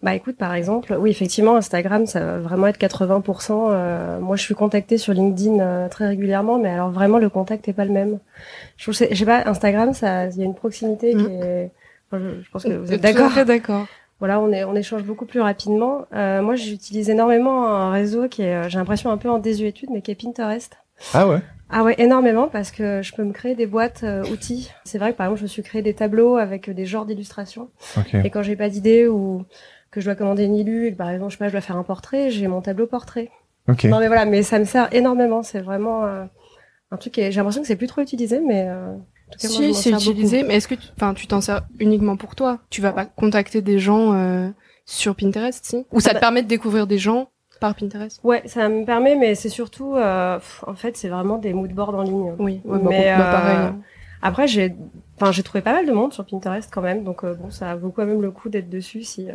Bah 0.00 0.14
écoute, 0.14 0.36
par 0.36 0.54
exemple, 0.54 0.94
oui, 0.96 1.10
effectivement, 1.10 1.56
Instagram, 1.56 2.06
ça 2.06 2.20
va 2.20 2.38
vraiment 2.38 2.68
être 2.68 2.78
80%. 2.78 3.68
Euh, 3.72 4.20
moi, 4.20 4.36
je 4.36 4.42
suis 4.42 4.54
contactée 4.54 4.96
sur 4.96 5.12
LinkedIn 5.12 5.58
euh, 5.58 5.88
très 5.88 6.06
régulièrement, 6.06 6.58
mais 6.58 6.68
alors 6.68 6.90
vraiment, 6.90 7.18
le 7.18 7.28
contact 7.28 7.66
est 7.68 7.72
pas 7.72 7.84
le 7.84 7.90
même. 7.92 8.20
Je 8.76 8.84
trouve, 8.84 8.94
que 8.94 8.98
c'est- 8.98 9.12
je 9.12 9.18
sais 9.18 9.24
pas, 9.24 9.42
Instagram, 9.46 9.92
ça, 9.94 10.26
il 10.26 10.36
y 10.38 10.42
a 10.42 10.44
une 10.44 10.54
proximité 10.54 11.10
qui 11.10 11.16
Mm. 11.24 11.42
est. 11.42 11.70
enfin, 12.12 12.22
je, 12.22 12.42
je 12.44 12.50
pense 12.50 12.62
que 12.62 12.68
vous 12.72 12.92
êtes 12.92 13.00
d'accord. 13.00 13.32
d'accord. 13.44 13.86
Voilà, 14.20 14.40
on 14.40 14.52
est, 14.52 14.62
on 14.64 14.74
échange 14.76 15.02
beaucoup 15.02 15.26
plus 15.26 15.40
rapidement. 15.40 16.06
Euh, 16.14 16.42
moi, 16.42 16.54
j'utilise 16.54 17.10
énormément 17.10 17.66
un 17.68 17.90
réseau 17.90 18.28
qui 18.28 18.42
est, 18.42 18.54
euh, 18.54 18.68
j'ai 18.68 18.78
l'impression 18.78 19.10
un 19.10 19.16
peu 19.16 19.28
en 19.28 19.38
désuétude, 19.38 19.90
mais 19.92 20.00
qui 20.00 20.10
est 20.12 20.14
Pinterest. 20.20 20.76
ah 21.14 21.26
ouais? 21.28 21.38
Ah 21.70 21.82
ouais, 21.84 21.94
énormément 21.98 22.48
parce 22.48 22.70
que 22.70 23.02
je 23.02 23.12
peux 23.14 23.22
me 23.24 23.32
créer 23.32 23.54
des 23.54 23.66
boîtes 23.66 24.00
euh, 24.02 24.24
outils. 24.32 24.70
C'est 24.84 24.96
vrai 24.98 25.12
que 25.12 25.18
par 25.18 25.26
exemple, 25.26 25.40
je 25.40 25.44
me 25.44 25.48
suis 25.48 25.62
créé 25.62 25.82
des 25.82 25.92
tableaux 25.94 26.36
avec 26.36 26.68
euh, 26.68 26.72
des 26.74 26.86
genres 26.86 27.04
d'illustrations. 27.04 27.68
ok 27.96 28.14
Et 28.24 28.30
quand 28.30 28.42
j'ai 28.42 28.56
pas 28.56 28.70
d'idée 28.70 29.06
ou 29.06 29.44
que 29.90 30.00
je 30.00 30.06
dois 30.06 30.14
commander 30.14 30.44
une 30.44 30.56
illu 30.56 30.86
et 30.86 30.92
que 30.92 30.96
par 30.96 31.10
exemple, 31.10 31.30
je 31.32 31.36
sais 31.36 31.38
pas, 31.38 31.48
je 31.48 31.52
dois 31.52 31.60
faire 31.60 31.76
un 31.76 31.82
portrait, 31.82 32.30
j'ai 32.30 32.46
mon 32.48 32.60
tableau 32.60 32.86
portrait. 32.86 33.30
ok 33.68 33.84
Non 33.84 33.98
mais 34.00 34.06
voilà, 34.08 34.24
mais 34.24 34.42
ça 34.42 34.58
me 34.58 34.64
sert 34.64 34.92
énormément. 34.94 35.42
C'est 35.42 35.60
vraiment 35.60 36.04
euh, 36.04 36.24
un 36.90 36.96
truc 36.96 37.14
qui 37.14 37.20
est- 37.20 37.32
j'ai 37.32 37.38
l'impression 37.38 37.62
que 37.62 37.68
c'est 37.68 37.76
plus 37.76 37.86
trop 37.86 38.00
utilisé, 38.02 38.40
mais 38.40 38.66
euh, 38.68 38.94
en 38.94 39.32
tout 39.32 39.38
cas, 39.40 39.48
moi, 39.48 39.62
je 39.62 39.72
Si, 39.72 39.74
c'est 39.74 39.90
beaucoup. 39.92 40.10
utilisé, 40.10 40.42
mais 40.42 40.54
est-ce 40.56 40.68
que, 40.68 40.74
tu- 40.74 40.88
enfin, 40.96 41.14
tu 41.14 41.26
t'en 41.26 41.40
sers 41.40 41.62
uniquement 41.80 42.16
pour 42.16 42.34
toi? 42.34 42.58
Tu 42.70 42.80
vas 42.80 42.92
pas 42.92 43.04
contacter 43.06 43.62
des 43.62 43.78
gens 43.78 44.12
euh, 44.14 44.48
sur 44.86 45.14
Pinterest, 45.14 45.64
si? 45.64 45.86
Ou 45.92 46.00
ça 46.00 46.10
Ah 46.10 46.10
te 46.10 46.14
bah- 46.14 46.20
permet 46.20 46.42
de 46.42 46.48
découvrir 46.48 46.86
des 46.86 46.98
gens 46.98 47.28
par 47.60 47.74
Pinterest? 47.74 48.20
Ouais, 48.24 48.42
ça 48.46 48.68
me 48.68 48.84
permet, 48.84 49.16
mais 49.16 49.34
c'est 49.34 49.48
surtout, 49.48 49.94
euh, 49.96 50.38
pff, 50.38 50.64
en 50.66 50.74
fait, 50.74 50.96
c'est 50.96 51.08
vraiment 51.08 51.38
des 51.38 51.52
moodboards 51.52 51.94
en 51.94 52.02
ligne. 52.02 52.34
Oui, 52.38 52.60
ouais, 52.64 52.78
bah, 52.78 52.90
Mais, 52.90 53.06
bah, 53.16 53.24
euh, 53.26 53.30
pareil. 53.30 53.58
hein. 53.58 53.78
Après, 54.22 54.46
j'ai, 54.48 54.74
enfin, 55.16 55.30
j'ai 55.32 55.42
trouvé 55.42 55.62
pas 55.62 55.72
mal 55.72 55.86
de 55.86 55.92
monde 55.92 56.12
sur 56.12 56.24
Pinterest 56.26 56.70
quand 56.72 56.82
même, 56.82 57.04
donc 57.04 57.24
euh, 57.24 57.34
bon, 57.34 57.50
ça 57.50 57.74
vaut 57.76 57.90
quand 57.90 58.04
même 58.06 58.20
le 58.22 58.30
coup 58.30 58.48
d'être 58.48 58.68
dessus 58.70 59.02
si 59.04 59.30
euh, 59.30 59.34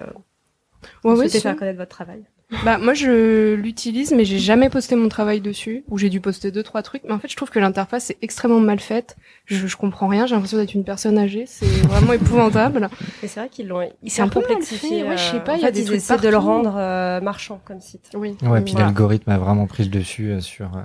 Ouais, 1.03 1.13
ouais, 1.13 1.29
faire 1.29 1.55
connaître 1.55 1.77
votre 1.79 1.89
travail. 1.95 2.23
Bah 2.65 2.77
moi 2.77 2.93
je 2.93 3.55
l'utilise 3.55 4.11
mais 4.11 4.25
j'ai 4.25 4.37
jamais 4.37 4.69
posté 4.69 4.95
mon 4.95 5.09
travail 5.09 5.41
dessus 5.41 5.83
ou 5.89 5.97
j'ai 5.97 6.09
dû 6.09 6.21
poster 6.21 6.51
deux 6.51 6.61
trois 6.61 6.83
trucs 6.83 7.03
mais 7.03 7.11
en 7.11 7.17
fait 7.17 7.27
je 7.27 7.35
trouve 7.35 7.49
que 7.49 7.57
l'interface 7.57 8.11
est 8.11 8.17
extrêmement 8.21 8.59
mal 8.59 8.79
faite. 8.79 9.15
Je, 9.45 9.65
je 9.65 9.75
comprends 9.75 10.07
rien, 10.07 10.27
j'ai 10.27 10.35
l'impression 10.35 10.57
d'être 10.57 10.75
une 10.75 10.83
personne 10.83 11.17
âgée, 11.17 11.45
c'est 11.47 11.65
vraiment 11.65 12.13
épouvantable. 12.13 12.89
Et 13.23 13.27
c'est 13.27 13.39
vrai 13.39 13.49
qu'ils 13.49 13.67
l'ont, 13.69 13.89
C'est 14.05 14.21
un 14.21 14.27
peu 14.27 14.39
mal 14.41 14.49
complexifié. 14.49 15.03
ouais, 15.03 15.17
je 15.17 15.23
sais 15.23 15.37
euh, 15.37 15.39
pas, 15.39 15.55
il 15.55 15.61
y 15.61 15.63
a 15.63 15.67
fait, 15.67 15.71
des 15.71 15.91
ils 15.95 16.01
trucs 16.03 16.21
de 16.21 16.29
le 16.29 16.37
rendre 16.37 16.75
euh, 16.77 17.21
marchand 17.21 17.59
comme 17.65 17.81
site. 17.81 18.11
Oui. 18.13 18.37
Ouais, 18.43 18.61
puis 18.61 18.73
Voilà. 18.73 18.87
l'algorithme 18.87 19.31
a 19.31 19.39
vraiment 19.39 19.65
pris 19.65 19.83
le 19.85 19.89
dessus 19.89 20.29
euh, 20.31 20.39
sur. 20.39 20.77
euh, 20.77 20.81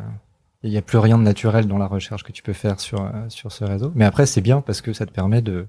Il 0.62 0.73
y 0.73 0.78
a 0.78 0.83
plus 0.83 0.99
rien 0.99 1.19
de 1.19 1.23
naturel 1.23 1.67
dans 1.67 1.78
la 1.78 1.87
recherche 1.87 2.23
que 2.25 2.33
tu 2.33 2.43
peux 2.43 2.55
faire 2.55 2.81
sur 2.81 3.02
euh, 3.02 3.11
sur 3.28 3.52
ce 3.52 3.64
réseau. 3.64 3.93
Mais 3.95 4.07
après, 4.07 4.25
c'est 4.25 4.40
bien 4.40 4.62
parce 4.62 4.81
que 4.81 4.95
ça 4.95 5.05
te 5.05 5.12
permet 5.12 5.43
de 5.43 5.67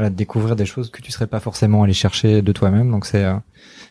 voilà 0.00 0.10
de 0.10 0.14
découvrir 0.16 0.56
des 0.56 0.64
choses 0.66 0.90
que 0.90 1.02
tu 1.02 1.12
serais 1.12 1.26
pas 1.26 1.40
forcément 1.40 1.82
allé 1.82 1.92
chercher 1.92 2.40
de 2.42 2.52
toi-même. 2.52 2.90
Donc 2.90 3.04
c'est 3.04 3.24
euh, 3.24 3.34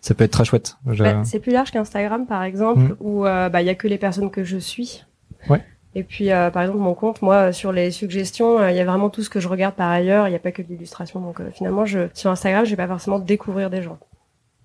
ça 0.01 0.13
peut 0.15 0.23
être 0.23 0.31
très 0.31 0.43
chouette. 0.45 0.75
Je- 0.87 1.03
Bah, 1.03 1.21
c'est 1.23 1.39
plus 1.39 1.51
large 1.51 1.71
qu'Instagram 1.71 2.25
par 2.25 2.41
exemple, 2.43 2.81
Mm. 2.81 2.95
où 2.99 3.25
euh, 3.25 3.49
bah 3.49 3.61
il 3.61 3.65
y 3.65 3.69
a 3.69 3.75
que 3.75 3.87
les 3.87 3.97
personnes 3.99 4.31
que 4.31 4.43
je 4.43 4.57
suis. 4.57 5.05
Ouais. 5.49 5.63
Et 5.95 6.03
puis 6.03 6.31
euh, 6.31 6.49
par 6.49 6.63
exemple 6.63 6.79
mon 6.79 6.93
compte, 6.95 7.21
moi 7.21 7.51
sur 7.53 7.71
les 7.71 7.91
suggestions, 7.91 8.59
euh, 8.59 8.71
il 8.71 8.77
y 8.77 8.79
a 8.79 8.85
vraiment 8.85 9.09
tout 9.09 9.21
ce 9.21 9.29
que 9.29 9.39
je 9.39 9.47
regarde 9.47 9.75
par 9.75 9.89
ailleurs. 9.89 10.27
Il 10.27 10.31
n'y 10.31 10.35
a 10.35 10.39
pas 10.39 10.51
que 10.51 10.61
de 10.63 10.67
l'illustration. 10.67 11.19
Donc 11.21 11.39
euh, 11.39 11.49
finalement, 11.53 11.85
je 11.85 12.07
sur 12.13 12.31
Instagram, 12.31 12.65
je 12.65 12.71
vais 12.71 12.75
pas 12.75 12.87
forcément 12.87 13.19
découvrir 13.19 13.69
des 13.69 13.81
gens. 13.83 13.97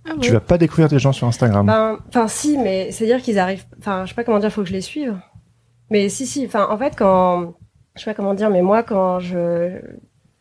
Ah 0.06 0.12
tu 0.20 0.28
bon 0.28 0.34
vas 0.34 0.40
pas 0.40 0.58
découvrir 0.58 0.88
des 0.88 0.98
gens 0.98 1.12
sur 1.12 1.26
Instagram 1.26 1.66
Ben, 1.66 1.98
enfin 2.08 2.28
si, 2.28 2.58
mais 2.58 2.90
c'est 2.92 3.04
à 3.04 3.06
dire 3.06 3.22
qu'ils 3.22 3.38
arrivent. 3.38 3.64
Enfin, 3.78 4.04
je 4.04 4.10
sais 4.10 4.14
pas 4.14 4.24
comment 4.24 4.38
dire, 4.38 4.50
faut 4.52 4.62
que 4.62 4.68
je 4.68 4.74
les 4.74 4.82
suive. 4.82 5.14
Mais 5.90 6.08
si, 6.10 6.26
si. 6.26 6.44
Enfin, 6.46 6.66
en 6.70 6.76
fait, 6.78 6.94
quand 6.96 7.54
je 7.96 8.00
sais 8.02 8.10
pas 8.10 8.14
comment 8.14 8.34
dire, 8.34 8.50
mais 8.50 8.60
moi, 8.62 8.82
quand 8.82 9.20
je 9.20 9.80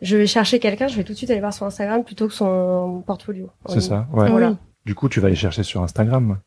je 0.03 0.17
vais 0.17 0.27
chercher 0.27 0.60
quelqu'un, 0.60 0.88
je 0.88 0.95
vais 0.95 1.03
tout 1.03 1.13
de 1.13 1.17
suite 1.17 1.29
aller 1.31 1.39
voir 1.39 1.53
son 1.53 1.65
Instagram 1.65 2.03
plutôt 2.03 2.27
que 2.27 2.33
son 2.33 3.03
portfolio. 3.07 3.50
c'est 3.67 3.81
ça 3.81 4.07
ouais 4.13 4.25
Ah 4.27 4.31
Voilà. 4.31 4.50
oui. 4.51 4.55
du 4.86 4.93
coup 4.95 5.10
tu 5.10 5.19
vas 5.19 5.27
aller 5.27 5.36
chercher 5.36 5.63
sur 5.63 5.81
Instagram 5.81 6.39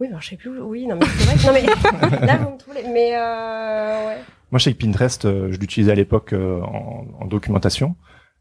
Oui, 0.00 0.08
alors, 0.08 0.20
je 0.22 0.30
sais 0.30 0.36
plus. 0.36 0.60
Oui, 0.60 0.86
non, 0.88 0.96
mais 0.96 1.06
c'est 1.06 1.48
vrai. 1.48 1.62
que- 1.62 1.66
non, 1.66 2.08
mais 2.20 2.26
là, 2.26 2.36
vous 2.38 2.50
me 2.54 2.58
trouvez. 2.58 2.82
Mais 2.92 3.12
euh, 3.16 4.06
ouais. 4.08 4.16
Moi, 4.50 4.58
je 4.58 4.64
sais 4.64 4.72
que 4.74 4.78
Pinterest, 4.84 5.24
euh, 5.24 5.52
je 5.52 5.58
l'utilisais 5.60 5.92
à 5.92 5.94
l'époque 5.94 6.32
euh, 6.32 6.60
en, 6.62 7.06
en 7.20 7.26
documentation, 7.26 7.94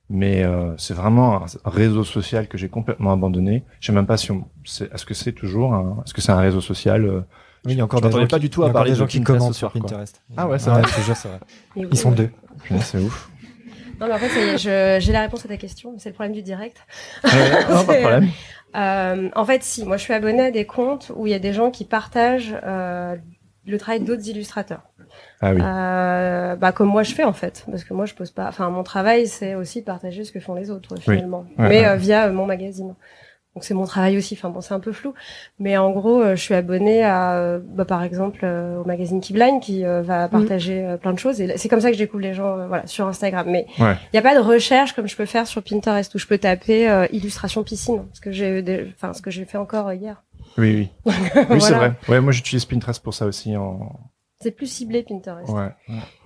mais 0.10 0.44
euh, 0.44 0.74
c'est 0.77 0.96
vraiment 0.96 1.44
un 1.44 1.70
réseau 1.70 2.03
social 2.03 2.48
que 2.48 2.58
j'ai 2.58 2.70
complètement 2.70 3.13
abandonné. 3.13 3.63
Je 3.80 3.86
sais 3.88 3.94
même 3.94 4.08
pas 4.08 4.18
si 4.18 4.32
on, 4.32 4.46
c'est- 4.65 4.92
est-ce 4.94 5.06
que 5.06 5.13
c'est 5.13 5.32
toujours, 5.34 5.75
un- 5.75 6.01
est-ce 6.06 6.13
que 6.15 6.22
c'est 6.22 6.32
un 6.32 6.39
réseau 6.39 6.60
social 6.62 7.06
euh, 7.06 7.22
Oui, 7.65 7.74
il 7.74 7.77
y 7.77 7.82
a 7.82 7.84
encore 7.84 8.01
des 8.01 8.10
gens 8.12 8.20
pas 8.27 8.38
qui, 8.38 8.39
du 8.42 8.50
tout 8.50 8.63
à 8.63 8.72
parler 8.72 8.89
des 8.92 8.96
de 8.96 9.00
gens 9.01 9.08
qui 9.08 9.22
commentent 9.22 9.53
sur 9.53 9.72
quoi. 9.72 9.82
Pinterest. 9.82 10.22
Ah 10.36 10.48
ouais, 10.48 10.58
c'est 10.60 10.72
Ouais, 10.72 10.82
vrai. 10.82 10.92
vrai. 11.13 11.39
Ils 11.92 11.98
sont 11.98 12.12
deux. 12.12 12.30
C'est 12.82 12.98
ouf. 12.98 13.30
Non, 14.00 14.08
mais 14.08 14.14
en 14.14 14.18
fait, 14.18 14.58
j'ai 15.00 15.12
la 15.12 15.22
réponse 15.22 15.46
à 15.46 15.48
ta 15.48 15.58
question. 15.58 15.96
C'est 15.98 16.10
le 16.10 16.14
problème 16.14 16.34
du 16.34 16.42
direct. 16.42 16.78
Ouais, 17.24 17.30
non, 17.70 17.86
pas 17.86 17.94
de 17.96 18.00
problème. 18.02 18.28
Euh, 18.76 19.30
en 19.36 19.46
fait, 19.46 19.64
si. 19.64 19.86
Moi, 19.86 19.98
je 19.98 20.04
suis 20.04 20.14
abonnée 20.14 20.46
à 20.48 20.52
des 20.52 20.66
comptes 20.66 21.12
où 21.16 21.28
il 21.28 21.32
y 21.32 21.36
a 21.36 21.40
des 21.40 21.54
gens 21.54 21.70
qui 21.72 21.86
partagent 21.86 22.56
euh, 22.64 23.16
le 23.66 23.78
travail 23.78 24.02
d'autres 24.02 24.28
illustrateurs. 24.28 24.82
Ah 25.42 25.54
oui. 25.54 25.62
Euh, 25.62 26.56
bah 26.56 26.72
comme 26.72 26.88
moi 26.88 27.04
je 27.04 27.14
fais 27.14 27.24
en 27.24 27.34
fait, 27.34 27.66
parce 27.70 27.84
que 27.84 27.94
moi 27.94 28.06
je 28.06 28.16
pose 28.16 28.32
pas. 28.32 28.48
Enfin, 28.48 28.70
mon 28.70 28.82
travail 28.82 29.28
c'est 29.28 29.54
aussi 29.56 29.84
partager 29.84 30.24
ce 30.24 30.32
que 30.32 30.40
font 30.40 30.56
les 30.56 30.72
autres 30.72 30.96
finalement, 31.00 31.46
Ouais, 31.60 31.70
mais 31.70 31.80
ouais. 31.82 31.88
euh, 31.90 31.96
via 31.96 32.30
mon 32.30 32.46
magazine. 32.48 32.96
Donc 33.55 33.63
c'est 33.63 33.74
mon 33.75 33.86
travail 33.86 34.17
aussi. 34.17 34.33
Enfin 34.38 34.50
bon, 34.50 34.62
c'est 34.62 34.74
un 34.74 34.79
peu 34.79 34.91
flou, 34.91 35.13
mais 35.60 35.77
en 35.77 35.91
gros, 35.91 36.22
euh, 36.22 36.36
je 36.36 36.41
suis 36.41 36.55
abonnée 36.55 37.03
à, 37.03 37.36
euh, 37.36 37.60
bah, 37.63 37.86
par 37.86 38.01
exemple, 38.03 38.39
euh, 38.43 38.81
au 38.81 38.86
magazine 38.86 39.22
Keyblind 39.22 39.60
qui 39.62 39.86
euh, 39.86 40.01
va 40.01 40.27
partager 40.27 40.83
euh, 40.83 40.98
plein 40.98 41.13
de 41.13 41.19
choses. 41.19 41.39
Et 41.39 41.55
c'est 41.57 41.69
comme 41.69 41.79
ça 41.81 41.89
que 41.89 41.93
je 41.93 42.01
découvre 42.01 42.24
les 42.24 42.33
gens, 42.33 42.57
euh, 42.57 42.67
voilà, 42.67 42.88
sur 42.88 43.07
Instagram. 43.07 43.45
Mais 43.48 43.67
il 43.77 43.83
Ouais. 43.83 43.95
n'y 44.12 44.17
a 44.19 44.24
pas 44.24 44.33
de 44.33 44.39
recherche 44.39 44.93
comme 44.93 45.07
je 45.07 45.15
peux 45.15 45.25
faire 45.27 45.45
sur 45.45 45.62
Pinterest 45.62 46.13
où 46.15 46.17
je 46.17 46.25
peux 46.25 46.39
taper 46.39 46.89
euh, 46.89 47.05
illustration 47.12 47.63
piscine, 47.63 48.05
ce 48.13 48.22
que 48.22 48.31
j'ai, 48.31 48.63
des- 48.63 48.88
enfin 48.95 49.13
ce 49.13 49.22
que 49.22 49.29
j'ai 49.29 49.45
fait 49.45 49.60
encore 49.60 49.89
euh, 49.89 49.95
hier. 49.95 50.24
Oui, 50.57 50.89
oui. 51.05 51.13
Oui, 51.50 51.62
c'est 51.62 51.74
Voilà. 51.74 51.77
vrai. 51.77 51.93
Ouais, 52.10 52.22
moi 52.22 52.31
j'utilise 52.31 52.65
Pinterest 52.65 53.03
pour 53.03 53.13
ça 53.13 53.25
aussi. 53.27 53.55
En... 53.55 54.00
C'est 54.41 54.51
plus 54.51 54.67
ciblé 54.67 55.03
Pinterest. 55.03 55.50
Ouais. 55.50 55.69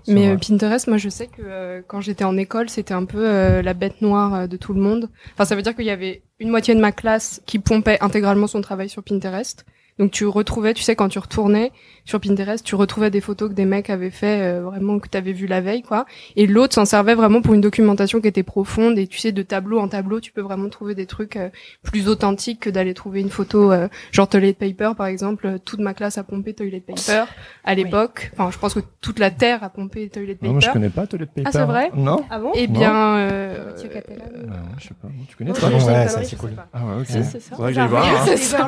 Mais 0.08 0.30
euh, 0.30 0.38
Pinterest, 0.38 0.88
moi 0.88 0.98
je 0.98 1.10
sais 1.10 1.28
que 1.28 1.42
euh, 1.44 1.82
quand 1.86 2.00
j'étais 2.02 2.24
en 2.24 2.38
école, 2.38 2.70
c'était 2.70 2.94
un 2.94 3.04
peu 3.06 3.28
euh, 3.28 3.62
la 3.62 3.74
bête 3.74 4.02
noire 4.02 4.34
euh, 4.34 4.48
de 4.48 4.56
tout 4.58 4.74
le 4.74 4.80
monde. 4.82 5.10
Enfin, 5.34 5.44
ça 5.46 5.56
veut 5.56 5.62
dire 5.62 5.76
qu'il 5.76 5.86
y 5.86 5.90
avait 5.92 6.24
une 6.40 6.50
moitié 6.50 6.76
de 6.76 6.80
ma 6.80 6.92
classe 6.92 7.42
qui 7.46 7.60
pompait 7.60 7.98
intégralement 8.02 8.48
son 8.48 8.62
travail 8.62 8.90
sur 8.90 9.04
Pinterest. 9.04 9.66
Donc 10.00 10.12
tu 10.12 10.26
retrouvais, 10.26 10.74
tu 10.74 10.84
sais, 10.84 10.96
quand 10.96 11.10
tu 11.10 11.20
retournais 11.20 11.72
sur 12.06 12.20
Pinterest, 12.22 12.64
tu 12.64 12.76
retrouvais 12.76 13.10
des 13.10 13.20
photos 13.20 13.50
que 13.50 13.54
des 13.54 13.66
mecs 13.66 13.90
avaient 13.90 14.12
fait 14.12 14.42
euh, 14.42 14.62
vraiment 14.62 15.00
que 15.00 15.08
t'avais 15.10 15.34
vu 15.34 15.46
la 15.48 15.60
veille, 15.60 15.82
quoi. 15.82 16.06
Et 16.36 16.48
l'autre 16.48 16.74
s'en 16.76 16.86
servait 16.86 17.16
vraiment 17.16 17.42
pour 17.42 17.54
une 17.54 17.62
documentation 17.62 18.22
qui 18.22 18.28
était 18.28 18.44
profonde. 18.44 18.98
Et 18.98 19.08
tu 19.08 19.18
sais, 19.20 19.32
de 19.32 19.42
tableau 19.42 19.80
en 19.80 19.88
tableau, 19.88 20.20
tu 20.22 20.32
peux 20.32 20.42
vraiment 20.42 20.70
trouver 20.70 20.96
des 20.96 21.06
trucs 21.06 21.36
euh, 21.36 21.50
plus 21.84 22.08
authentiques 22.08 22.60
que 22.62 22.70
d'aller 22.70 22.94
trouver 22.94 23.22
une 23.22 23.30
photo, 23.30 23.72
euh, 23.72 23.88
genre 24.12 24.28
toilet 24.30 24.54
paper, 24.54 24.92
par 24.96 25.08
exemple. 25.08 25.48
Euh, 25.48 25.58
Toute 25.58 25.80
ma 25.80 25.94
classe 25.94 26.18
a 26.18 26.24
pompé 26.24 26.54
toilet 26.54 26.80
paper 26.80 27.24
à 27.66 27.76
l'époque. 27.76 28.32
Enfin, 28.34 28.52
je 28.52 28.58
pense 28.60 28.74
que 28.76 28.80
toute 29.02 29.20
la 29.20 29.32
terre 29.32 29.64
a 29.64 29.70
pompé 29.70 30.08
toilet 30.10 30.36
paper. 30.36 30.48
Non, 30.48 30.52
moi, 30.54 30.62
je 30.62 30.70
connais 30.72 30.90
pas 30.90 31.08
Toilet 31.08 31.26
Paper. 31.26 31.44
Ah, 31.46 31.52
c'est 31.52 31.64
vrai 31.66 31.92
Non. 31.96 32.24
Ah 32.30 32.40
bon 32.40 32.52
Eh 32.56 32.68
bien, 32.68 33.18
euh, 33.18 33.66
Mathieu 33.72 33.90
Catalan. 33.90 34.24
Euh, 34.34 34.54
je 34.78 34.88
sais 34.88 34.94
pas. 35.02 35.08
Tu 35.28 35.36
connais 35.36 35.50
Non, 35.50 35.56
toi? 35.56 35.70
ouais, 35.70 36.08
c'est 36.24 36.38
cool. 36.38 36.52
Ah 36.74 36.80
ouais, 36.86 37.02
ok. 37.02 37.06
C'est 37.08 37.24
ça. 37.24 37.56
Faudrait 37.56 37.72
que 37.72 37.76
j'aille 37.76 37.88
voir. 37.90 38.06
hein. 38.06 38.24
c'est 38.26 38.38
ça. 38.38 38.68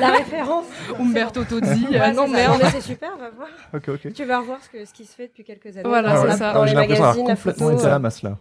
La 0.00 0.12
référence. 0.30 0.66
Umberto 0.98 1.44
Tozzi. 1.44 1.86
Ouais, 1.90 1.98
ah 2.00 2.12
non, 2.12 2.28
merde. 2.28 2.60
mais 2.62 2.70
c'est 2.70 2.80
super, 2.80 3.10
va 3.18 3.30
voir. 3.30 3.48
Ok, 3.74 3.88
ok. 3.88 4.12
Tu 4.12 4.24
vas 4.24 4.40
revoir 4.40 4.58
ce, 4.62 4.68
que, 4.70 4.84
ce 4.84 4.92
qui 4.92 5.04
se 5.04 5.14
fait 5.14 5.26
depuis 5.28 5.44
quelques 5.44 5.66
années. 5.76 5.88
Voilà, 5.88 6.14
dans, 6.14 6.22
c'est 6.30 6.36
ça. 6.38 6.52
dans 6.52 6.62
Ah, 6.62 6.66
les 6.66 6.74
magazines, 6.74 7.04
la 7.04 7.12
complètement 7.14 7.36
photo. 7.66 7.70
été 7.72 7.84
à 7.86 7.88
la 7.90 7.96
euh, 7.96 7.98
masse 7.98 8.22
là. 8.22 8.38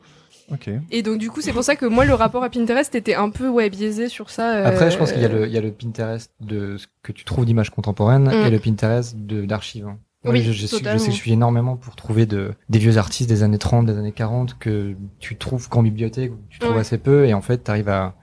Et 0.91 1.01
donc 1.01 1.17
du 1.17 1.29
coup, 1.29 1.41
c'est 1.41 1.51
pour 1.51 1.63
ça 1.63 1.75
que 1.75 1.85
moi, 1.85 2.05
le 2.05 2.13
rapport 2.13 2.41
à 2.43 2.49
Pinterest 2.49 2.95
était 2.95 3.15
un 3.15 3.29
peu 3.29 3.49
ouais 3.49 3.69
biaisé 3.69 4.07
sur 4.07 4.29
ça. 4.29 4.55
euh, 4.55 4.65
Après, 4.67 4.89
je 4.91 4.97
pense 4.97 5.11
qu'il 5.11 5.21
y 5.21 5.25
a 5.25 5.27
le, 5.27 5.45
il 5.45 5.51
y 5.51 5.57
a 5.57 5.61
le 5.61 5.71
Pinterest 5.71 6.31
de 6.39 6.77
ce 6.77 6.87
que 7.03 7.11
tu 7.11 7.25
trouves 7.25 7.45
d'images 7.45 7.69
contemporaines 7.69 8.29
Mm. 8.29 8.45
et 8.45 8.49
le 8.49 8.59
Pinterest 8.59 9.15
d'archives. 9.17 9.85
Moi, 10.23 10.33
Oui, 10.33 10.41
je, 10.41 10.51
je, 10.53 10.65
suis- 10.65 10.77
je 10.77 10.97
sais 10.97 11.05
que 11.07 11.11
je 11.11 11.17
suis 11.17 11.31
énormément 11.33 11.75
pour 11.75 11.95
trouver 11.97 12.25
de, 12.25 12.53
des 12.69 12.79
vieux 12.79 12.97
artistes 12.97 13.29
des 13.29 13.43
années 13.43 13.57
30, 13.57 13.85
des 13.87 13.97
années 13.97 14.11
40 14.13 14.57
que 14.57 14.95
tu 15.19 15.35
trouves 15.35 15.67
qu'en 15.69 15.83
bibliothèque, 15.83 16.31
tu 16.49 16.59
trouves 16.59 16.73
Ouais. 16.75 16.79
assez 16.81 16.97
peu 16.97 17.25
et 17.25 17.33
en 17.33 17.41
fait, 17.41 17.63
tu 17.65 17.71
arrives 17.71 17.89
à, 17.89 18.15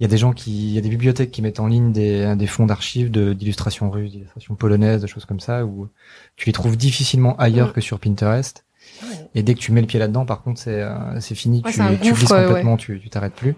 il 0.00 0.02
y 0.02 0.06
a 0.06 0.08
des 0.08 0.16
gens 0.16 0.32
qui, 0.32 0.68
il 0.68 0.74
y 0.74 0.78
a 0.78 0.80
des 0.80 0.88
bibliothèques 0.88 1.30
qui 1.30 1.40
mettent 1.42 1.60
en 1.60 1.66
ligne 1.68 1.92
des, 1.92 2.34
des 2.36 2.46
fonds 2.46 2.66
d'archives 2.66 3.10
de, 3.10 3.32
d'illustrations 3.32 3.90
russes, 3.90 4.10
d'illustrations 4.10 4.54
polonaises, 4.56 5.02
de 5.02 5.06
choses 5.06 5.24
comme 5.24 5.40
ça 5.40 5.64
où 5.64 5.88
tu 6.36 6.46
les 6.46 6.52
trouves 6.52 6.76
difficilement 6.76 7.36
ailleurs 7.36 7.68
Mm. 7.68 7.72
que 7.72 7.80
sur 7.80 8.00
Pinterest. 8.00 8.64
Ouais. 9.02 9.08
Et 9.34 9.42
dès 9.42 9.54
que 9.54 9.60
tu 9.60 9.72
mets 9.72 9.80
le 9.80 9.86
pied 9.86 9.98
là-dedans, 10.00 10.26
par 10.26 10.42
contre, 10.42 10.60
c'est, 10.60 10.82
euh, 10.82 11.20
c'est 11.20 11.34
fini, 11.34 11.62
Ouais, 11.64 11.70
tu, 11.72 11.78
tu 11.78 11.82
gouffre, 12.10 12.18
glisses 12.20 12.30
ouais. 12.30 12.44
complètement, 12.46 12.76
tu, 12.76 13.00
tu 13.00 13.08
t'arrêtes 13.08 13.34
plus. 13.34 13.54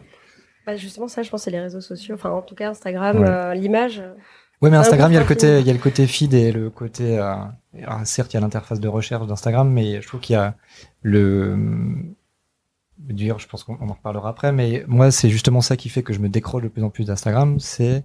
Bah, 0.66 0.76
justement, 0.76 1.08
ça, 1.08 1.22
je 1.22 1.30
pense, 1.30 1.42
c'est 1.44 1.50
les 1.50 1.60
réseaux 1.60 1.80
sociaux. 1.80 2.14
Enfin, 2.16 2.30
en 2.30 2.42
tout 2.42 2.54
cas, 2.54 2.70
Instagram, 2.70 3.18
Ouais. 3.20 3.28
euh, 3.28 3.54
l'image. 3.54 4.02
Ouais, 4.62 4.70
mais 4.70 4.76
Instagram, 4.76 5.10
il 5.12 5.14
y 5.14 5.18
a 5.18 5.20
le 5.20 5.26
côté, 5.26 5.60
il 5.60 5.66
y 5.66 5.70
a 5.70 5.72
le 5.72 5.78
côté 5.78 6.06
feed 6.06 6.32
et 6.34 6.50
le 6.52 6.70
côté, 6.70 7.18
euh, 7.18 7.34
alors, 7.82 8.00
certes, 8.04 8.32
il 8.32 8.36
y 8.36 8.38
a 8.38 8.40
l'interface 8.40 8.80
de 8.80 8.88
recherche 8.88 9.26
d'Instagram, 9.26 9.70
mais 9.70 10.00
je 10.00 10.06
trouve 10.08 10.20
qu'il 10.20 10.34
y 10.34 10.36
a 10.38 10.54
le, 11.02 11.56
d'ailleurs, 12.98 13.38
je 13.38 13.46
pense 13.48 13.64
qu'on 13.64 13.76
on 13.80 13.88
en 13.88 13.94
reparlera 13.94 14.28
après, 14.30 14.52
mais 14.52 14.84
moi, 14.86 15.10
c'est 15.10 15.30
justement 15.30 15.60
ça 15.60 15.76
qui 15.76 15.88
fait 15.88 16.02
que 16.02 16.12
je 16.12 16.18
me 16.18 16.28
décroche 16.28 16.62
de 16.62 16.68
plus 16.68 16.82
en 16.82 16.90
plus 16.90 17.04
d'Instagram, 17.06 17.58
c'est, 17.60 18.04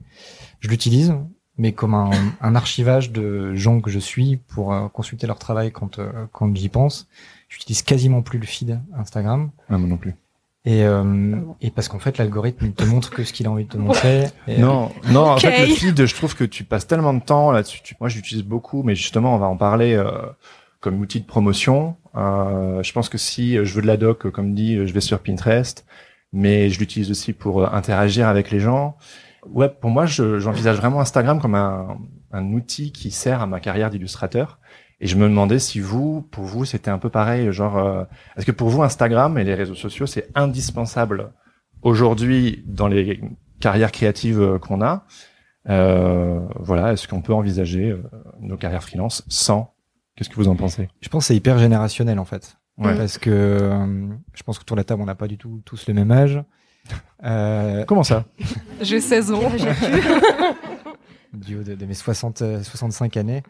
je 0.59 0.69
l'utilise, 0.69 1.13
mais 1.57 1.71
comme 1.73 1.93
un, 1.93 2.09
un 2.41 2.55
archivage 2.55 3.11
de 3.11 3.53
gens 3.55 3.81
que 3.81 3.89
je 3.91 3.99
suis 3.99 4.37
pour 4.37 4.73
euh, 4.73 4.87
consulter 4.87 5.27
leur 5.27 5.37
travail 5.39 5.71
quand, 5.71 5.99
euh, 5.99 6.11
quand 6.31 6.55
j'y 6.55 6.69
pense. 6.69 7.07
J'utilise 7.49 7.81
quasiment 7.83 8.21
plus 8.21 8.39
le 8.39 8.45
feed 8.45 8.79
Instagram. 8.97 9.51
Ah, 9.69 9.77
moi 9.77 9.87
non 9.89 9.97
plus. 9.97 10.15
Et, 10.63 10.83
euh, 10.83 11.35
et 11.59 11.71
parce 11.71 11.87
qu'en 11.87 11.97
fait, 11.99 12.17
l'algorithme, 12.19 12.71
te 12.71 12.83
montre 12.83 13.09
que 13.09 13.23
ce 13.23 13.33
qu'il 13.33 13.47
a 13.47 13.51
envie 13.51 13.65
de 13.65 13.69
te 13.69 13.77
montrer. 13.77 14.25
Et, 14.47 14.57
euh, 14.57 14.59
Non, 14.59 14.91
non, 15.09 15.31
en 15.31 15.37
fait, 15.37 15.65
le 15.67 15.73
feed, 15.73 16.05
je 16.05 16.15
trouve 16.15 16.35
que 16.35 16.43
tu 16.43 16.63
passes 16.63 16.85
tellement 16.85 17.13
de 17.15 17.19
temps 17.19 17.51
là-dessus. 17.51 17.81
Tu- 17.83 17.95
Moi, 17.99 18.09
j'utilise 18.09 18.43
beaucoup, 18.43 18.83
mais 18.83 18.95
justement, 18.95 19.35
on 19.35 19.39
va 19.39 19.47
en 19.47 19.57
parler 19.57 19.93
euh, 19.95 20.11
comme 20.81 20.99
outil 20.99 21.21
de 21.21 21.25
promotion. 21.25 21.95
Euh, 22.15 22.83
je 22.83 22.91
pense 22.91 23.07
que 23.07 23.17
si 23.17 23.55
je 23.55 23.73
veux 23.73 23.81
de 23.81 23.87
la 23.87 23.97
doc, 23.97 24.29
comme 24.31 24.53
dit, 24.53 24.75
je 24.85 24.93
vais 24.93 24.99
sur 24.99 25.19
Pinterest, 25.19 25.85
mais 26.33 26.69
je 26.69 26.79
l'utilise 26.79 27.09
aussi 27.11 27.31
pour 27.33 27.63
euh, 27.63 27.67
interagir 27.71 28.27
avec 28.27 28.51
les 28.51 28.59
gens. 28.59 28.97
Ouais, 29.49 29.69
pour 29.69 29.89
moi, 29.89 30.05
je- 30.05 30.39
j'envisage 30.39 30.77
vraiment 30.77 30.99
Instagram 30.99 31.39
comme 31.39 31.55
un, 31.55 31.97
un 32.31 32.45
outil 32.53 32.91
qui 32.91 33.11
sert 33.11 33.41
à 33.41 33.47
ma 33.47 33.59
carrière 33.59 33.89
d'illustrateur. 33.89 34.59
Et 34.99 35.07
je 35.07 35.15
me 35.17 35.27
demandais 35.27 35.57
si 35.57 35.79
vous, 35.79 36.21
pour 36.31 36.43
vous, 36.43 36.63
c'était 36.65 36.91
un 36.91 36.99
peu 36.99 37.09
pareil, 37.09 37.51
genre, 37.51 37.77
euh, 37.77 38.03
est-ce 38.37 38.45
que 38.45 38.51
pour 38.51 38.69
vous, 38.69 38.83
Instagram 38.83 39.37
et 39.39 39.43
les 39.43 39.55
réseaux 39.55 39.73
sociaux, 39.75 40.05
c'est 40.05 40.29
indispensable 40.35 41.31
aujourd'hui 41.81 42.63
dans 42.67 42.87
les 42.87 43.19
carrières 43.59 43.91
créatives 43.91 44.41
euh, 44.41 44.59
qu'on 44.59 44.81
a? 44.81 45.05
Euh, 45.69 46.39
Voilà, 46.59 46.93
est-ce 46.93 47.07
qu'on 47.07 47.21
peut 47.21 47.33
envisager 47.33 47.89
euh, 47.91 48.03
nos 48.39 48.57
carrières 48.57 48.83
freelance 48.83 49.23
sans 49.27 49.73
Qu'est-ce 50.21 50.29
que 50.29 50.35
vous 50.35 50.49
en 50.49 50.55
pensez? 50.55 50.87
Je 51.01 51.09
pense 51.09 51.23
que 51.23 51.27
c'est 51.29 51.35
hyper 51.35 51.57
générationnel, 51.57 52.19
en 52.19 52.25
fait. 52.25 52.55
Ouais. 52.77 52.95
Parce 52.95 53.17
que 53.17 53.31
euh, 53.31 54.07
je 54.35 54.43
pense 54.43 54.59
qu'autour 54.59 54.75
de 54.75 54.81
la 54.81 54.83
table, 54.83 55.01
on 55.01 55.05
n'a 55.05 55.15
pas 55.15 55.27
du 55.27 55.39
tout 55.39 55.63
tous 55.65 55.87
le 55.87 55.95
même 55.95 56.11
âge. 56.11 56.39
Euh, 57.23 57.85
Comment 57.87 58.03
ça? 58.03 58.25
J'ai 58.81 59.01
16 59.01 59.31
ans. 59.31 59.41
du 61.33 61.57
haut 61.57 61.63
de, 61.63 61.73
de 61.73 61.85
mes 61.87 61.95
60, 61.95 62.43
euh, 62.43 62.61
65 62.61 63.17
années. 63.17 63.41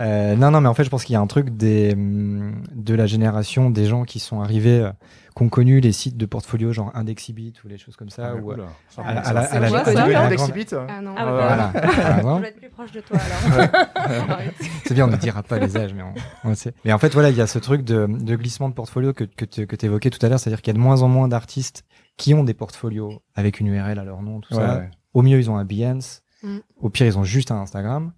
Euh, 0.00 0.36
non, 0.36 0.50
non, 0.50 0.60
mais 0.60 0.68
en 0.68 0.74
fait, 0.74 0.84
je 0.84 0.90
pense 0.90 1.04
qu'il 1.04 1.12
y 1.14 1.16
a 1.16 1.20
un 1.20 1.26
truc 1.26 1.50
des, 1.56 1.92
hum, 1.92 2.62
de 2.74 2.94
la 2.94 3.06
génération 3.06 3.70
des 3.70 3.86
gens 3.86 4.04
qui 4.04 4.18
sont 4.20 4.40
arrivés, 4.40 4.80
euh, 4.80 4.90
qui 5.36 5.42
ont 5.42 5.48
connu 5.48 5.80
les 5.80 5.92
sites 5.92 6.16
de 6.16 6.26
portfolio 6.26 6.72
genre 6.72 6.90
Indexibit 6.94 7.52
ou 7.64 7.68
les 7.68 7.78
choses 7.78 7.96
comme 7.96 8.08
ça. 8.10 8.34
ou, 8.36 8.50
euh, 8.52 8.54
Oula, 8.54 8.64
ça 8.90 9.02
à 9.02 9.14
la- 9.14 9.20
remonte, 9.20 9.26
à 9.28 9.32
la- 9.32 9.42
ça. 9.42 9.56
à 9.56 9.60
la- 9.60 9.66
C'est 9.66 9.66
à 9.66 9.68
quoi, 9.68 9.78
la- 9.78 9.84
ça 9.84 9.90
à 9.90 10.08
la 10.08 10.20
Index 10.26 10.42
grande- 10.42 10.56
Exhibit 10.56 10.76
Ah 10.88 11.00
non. 11.02 11.14
Ah 11.16 11.24
Ouais. 11.26 11.32
Voilà. 11.32 11.68
Par 11.72 11.82
Je 11.82 12.18
exemple. 12.18 12.38
dois 12.40 12.48
être 12.48 12.56
plus 12.58 12.68
proche 12.70 12.92
de 12.92 13.00
toi 13.00 13.18
alors. 13.18 14.38
C'est 14.84 14.94
bien, 14.94 15.04
on 15.06 15.10
ne 15.10 15.16
dira 15.16 15.42
pas 15.42 15.58
les 15.58 15.76
âges, 15.76 15.94
mais 15.94 16.02
on, 16.02 16.14
on 16.50 16.54
sait. 16.54 16.74
Mais 16.84 16.92
en 16.92 16.98
fait, 16.98 17.12
voilà, 17.12 17.30
il 17.30 17.36
y 17.36 17.40
a 17.40 17.46
ce 17.46 17.58
truc 17.58 17.82
de, 17.84 18.06
de 18.08 18.36
glissement 18.36 18.68
de 18.68 18.74
portfolio 18.74 19.12
que, 19.12 19.24
que 19.24 19.44
tu 19.44 19.66
que 19.66 19.84
évoquais 19.84 20.10
tout 20.10 20.24
à 20.24 20.28
l'heure, 20.28 20.40
c'est-à-dire 20.40 20.62
qu'il 20.62 20.72
y 20.72 20.76
a 20.76 20.78
de 20.78 20.82
moins 20.82 21.02
en 21.02 21.08
moins 21.08 21.28
d'artistes 21.28 21.84
qui 22.16 22.34
ont 22.34 22.44
des 22.44 22.54
portfolios 22.54 23.22
avec 23.34 23.60
une 23.60 23.66
URL 23.68 23.98
à 23.98 24.04
leur 24.04 24.22
nom, 24.22 24.40
tout 24.40 24.54
Ouais, 24.54 24.60
ça. 24.60 24.78
ouais. 24.78 24.90
Au 25.14 25.22
mieux, 25.22 25.38
ils 25.38 25.50
ont 25.50 25.56
un 25.56 25.64
Behance. 25.64 26.22
Mm. 26.42 26.58
Au 26.80 26.88
pire, 26.90 27.06
ils 27.06 27.18
ont 27.18 27.24
juste 27.24 27.50
un 27.50 27.56
Instagram. 27.56 28.12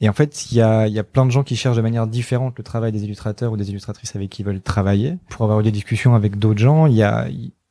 Et 0.00 0.08
en 0.08 0.12
fait, 0.12 0.50
il 0.50 0.56
y 0.56 0.62
a, 0.62 0.86
il 0.86 0.94
y 0.94 0.98
a 0.98 1.04
plein 1.04 1.26
de 1.26 1.30
gens 1.30 1.42
qui 1.42 1.56
cherchent 1.56 1.76
de 1.76 1.82
manière 1.82 2.06
différente 2.06 2.56
le 2.56 2.64
travail 2.64 2.90
des 2.90 3.04
illustrateurs 3.04 3.52
ou 3.52 3.56
des 3.56 3.70
illustratrices 3.70 4.16
avec 4.16 4.30
qui 4.30 4.42
ils 4.42 4.44
veulent 4.44 4.62
travailler. 4.62 5.18
Pour 5.28 5.44
avoir 5.44 5.60
eu 5.60 5.62
des 5.62 5.72
discussions 5.72 6.14
avec 6.14 6.38
d'autres 6.38 6.58
gens, 6.60 6.86
il 6.86 6.94
y 6.94 7.02
a, 7.02 7.28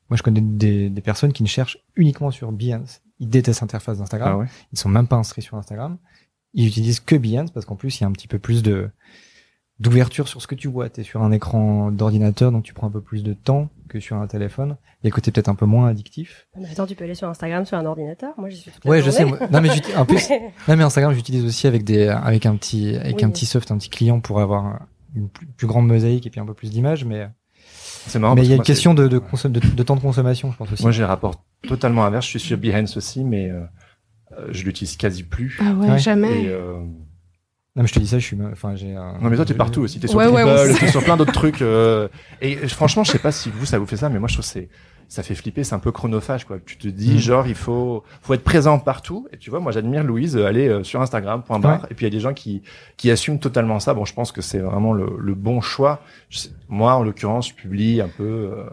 moi, 0.10 0.18
je 0.18 0.22
connais 0.22 0.42
des, 0.42 0.90
des 0.90 1.02
personnes 1.02 1.34
qui 1.34 1.42
ne 1.44 1.48
cherchent 1.48 1.80
uniquement 1.96 2.30
sur 2.30 2.52
Behance. 2.52 3.02
Ils 3.20 3.30
détestent 3.30 3.62
l'interface 3.62 3.98
d'Instagram. 3.98 4.32
Ah 4.34 4.38
ouais? 4.38 4.46
Ils 4.72 4.78
sont 4.78 4.90
même 4.90 5.08
pas 5.08 5.16
inscrits 5.16 5.42
sur 5.42 5.58
Instagram. 5.58 5.98
Ils 6.54 6.68
utilisent 6.68 7.00
que 7.00 7.16
Behance 7.16 7.52
parce 7.52 7.66
qu'en 7.66 7.76
plus, 7.76 8.00
il 8.00 8.02
y 8.02 8.06
a 8.06 8.08
un 8.08 8.12
petit 8.12 8.28
peu 8.28 8.40
plus 8.40 8.62
de 8.64 8.90
d'ouverture 9.80 10.28
sur 10.28 10.42
ce 10.42 10.48
que 10.48 10.56
tu 10.56 10.68
vois. 10.68 10.90
Tu 10.90 11.02
es 11.02 11.04
sur 11.04 11.22
un 11.24 11.32
écran 11.32 11.92
d'ordinateur, 11.92 12.52
donc 12.52 12.64
tu 12.64 12.74
prends 12.74 12.88
un 12.88 12.92
peu 12.92 13.02
plus 13.02 13.24
de 13.24 13.34
temps 13.34 13.70
que 13.88 14.00
sur 14.00 14.18
un 14.18 14.28
téléphone. 14.28 14.76
Il 15.02 15.06
y 15.06 15.08
a 15.08 15.10
le 15.10 15.16
côté 15.16 15.32
peut-être 15.32 15.48
un 15.50 15.56
peu 15.56 15.66
moins 15.66 15.88
addictif. 15.88 16.48
Mais 16.60 16.70
attends, 16.70 16.86
tu 16.86 16.96
peux 16.96 17.06
aller 17.06 17.16
sur 17.16 17.30
Instagram 17.30 17.66
sur 17.66 17.78
un 17.78 17.86
ordinateur. 17.86 18.34
Moi, 18.38 18.50
j'y 18.50 18.58
suis 18.58 18.72
toute 18.72 18.84
la 18.84 18.92
Ouais, 18.92 19.02
je 19.02 19.10
sais. 19.10 19.24
moi. 19.26 19.38
Non, 19.52 19.62
mais 19.62 19.70
en 19.96 20.06
plus, 20.06 20.28
Mais- 20.30 20.52
non, 20.68 20.76
mais 20.76 20.84
Instagram, 20.84 21.14
j'utilise 21.14 21.46
aussi 21.46 21.66
avec 21.68 21.84
des, 21.86 22.08
avec 22.08 22.46
un 22.46 22.56
petit, 22.58 22.96
avec 22.98 23.18
Oui. 23.18 23.24
un 23.24 23.30
petit 23.30 23.46
soft, 23.46 23.72
un 23.72 23.78
petit 23.78 23.90
client 23.90 24.20
pour 24.20 24.42
avoir 24.42 24.82
une 25.16 25.30
plus, 25.30 25.48
plus 25.48 25.68
grande 25.68 25.88
mosaïque 25.88 26.28
et 26.28 26.30
puis 26.30 26.40
un 26.42 26.46
peu 26.46 26.54
plus 26.54 26.70
d'images. 26.70 27.06
Mais, 27.06 27.30
C'est 28.06 28.20
marrant. 28.20 28.36
mais 28.36 28.44
il 28.44 28.50
y 28.50 28.54
a 28.54 28.58
une 28.58 28.62
question 28.64 28.94
de, 28.94 29.08
de, 29.08 29.18
ouais. 29.18 29.50
de, 29.50 29.60
de 29.60 29.84
temps 29.84 29.96
de 29.96 30.02
consommation, 30.02 30.52
je 30.52 30.58
pense 30.58 30.72
aussi. 30.74 30.84
Moi, 30.84 30.92
j'ai 30.92 31.02
le 31.02 31.08
rapport 31.08 31.42
totalement 31.68 32.04
inverse. 32.06 32.26
Je 32.26 32.32
suis 32.32 32.40
sur 32.42 32.58
Behance 32.58 32.98
aussi, 32.98 33.24
mais 33.24 33.50
euh, 33.50 33.62
euh, 34.38 34.48
je 34.52 34.64
l'utilise 34.66 34.98
quasi 34.98 35.24
plus. 35.24 35.58
Ah 35.62 35.72
ouais, 35.74 35.90
Ouais. 35.92 36.00
jamais. 36.00 36.44
Et, 36.44 36.50
euh, 36.50 36.84
Non, 37.76 37.84
mais 37.84 37.88
je 37.88 37.94
te 37.94 38.00
dis 38.00 38.08
ça, 38.08 38.18
je 38.20 38.26
suis. 38.26 38.38
Enfin, 38.52 38.76
j'ai. 38.76 38.96
un- 38.96 39.14
Non 39.22 39.30
mais 39.30 39.36
toi 39.36 39.46
t'es 39.46 39.54
partout 39.54 39.82
aussi, 39.82 40.00
t'es 40.00 40.08
sur 40.08 40.18
Ouais, 40.18 40.26
Dribble, 40.32 40.50
on 40.50 40.74
t'es 40.80 40.88
sur 40.88 41.04
plein 41.04 41.18
d'autres 41.18 41.32
trucs. 41.32 41.62
euh, 41.62 42.08
Et 42.42 42.56
franchement, 42.68 43.04
je 43.04 43.12
sais 43.12 43.20
pas 43.20 43.32
si 43.32 43.50
vous 43.50 43.66
ça 43.66 43.78
vous 43.80 43.86
fait 43.86 43.98
ça, 43.98 44.10
mais 44.10 44.20
moi 44.20 44.28
je 44.28 44.34
trouve 44.34 44.46
que 44.46 44.52
c'est 44.52 44.70
ça 45.08 45.24
fait 45.24 45.34
flipper, 45.34 45.64
c'est 45.64 45.74
un 45.74 45.80
peu 45.80 45.92
chronophage 45.92 46.46
quoi. 46.46 46.58
Tu 46.64 46.78
te 46.78 46.88
dis 46.88 47.16
Mm. 47.16 47.18
genre 47.18 47.48
il 47.48 47.56
faut 47.56 48.04
faut 48.22 48.34
être 48.34 48.44
présent 48.44 48.78
partout. 48.80 49.28
Et 49.32 49.38
tu 49.38 49.50
vois, 49.52 49.60
moi 49.60 49.72
j'admire 49.72 50.04
Louise 50.04 50.36
euh, 50.36 50.46
aller 50.46 50.68
euh, 50.68 50.84
sur 50.84 51.00
Instagram 51.02 51.42
point 51.44 51.58
barre. 51.60 51.82
Ouais. 51.84 51.88
Et 51.92 51.94
puis 51.96 52.06
il 52.06 52.10
y 52.10 52.12
a 52.12 52.16
des 52.16 52.20
gens 52.22 52.34
qui 52.34 52.64
qui 52.98 53.10
assument 53.12 53.40
totalement 53.40 53.80
ça. 53.80 53.94
Bon, 53.94 54.04
je 54.06 54.14
pense 54.14 54.32
que 54.32 54.42
c'est 54.42 54.60
vraiment 54.60 54.94
le, 54.94 55.08
le 55.20 55.34
bon 55.36 55.62
choix. 55.62 56.02
Je 56.30 56.40
sais- 56.40 56.50
moi 56.70 56.94
en 56.96 57.04
l'occurrence, 57.04 57.50
je 57.50 57.54
publie 57.56 58.02
un 58.02 58.10
peu 58.10 58.24
euh, 58.24 58.64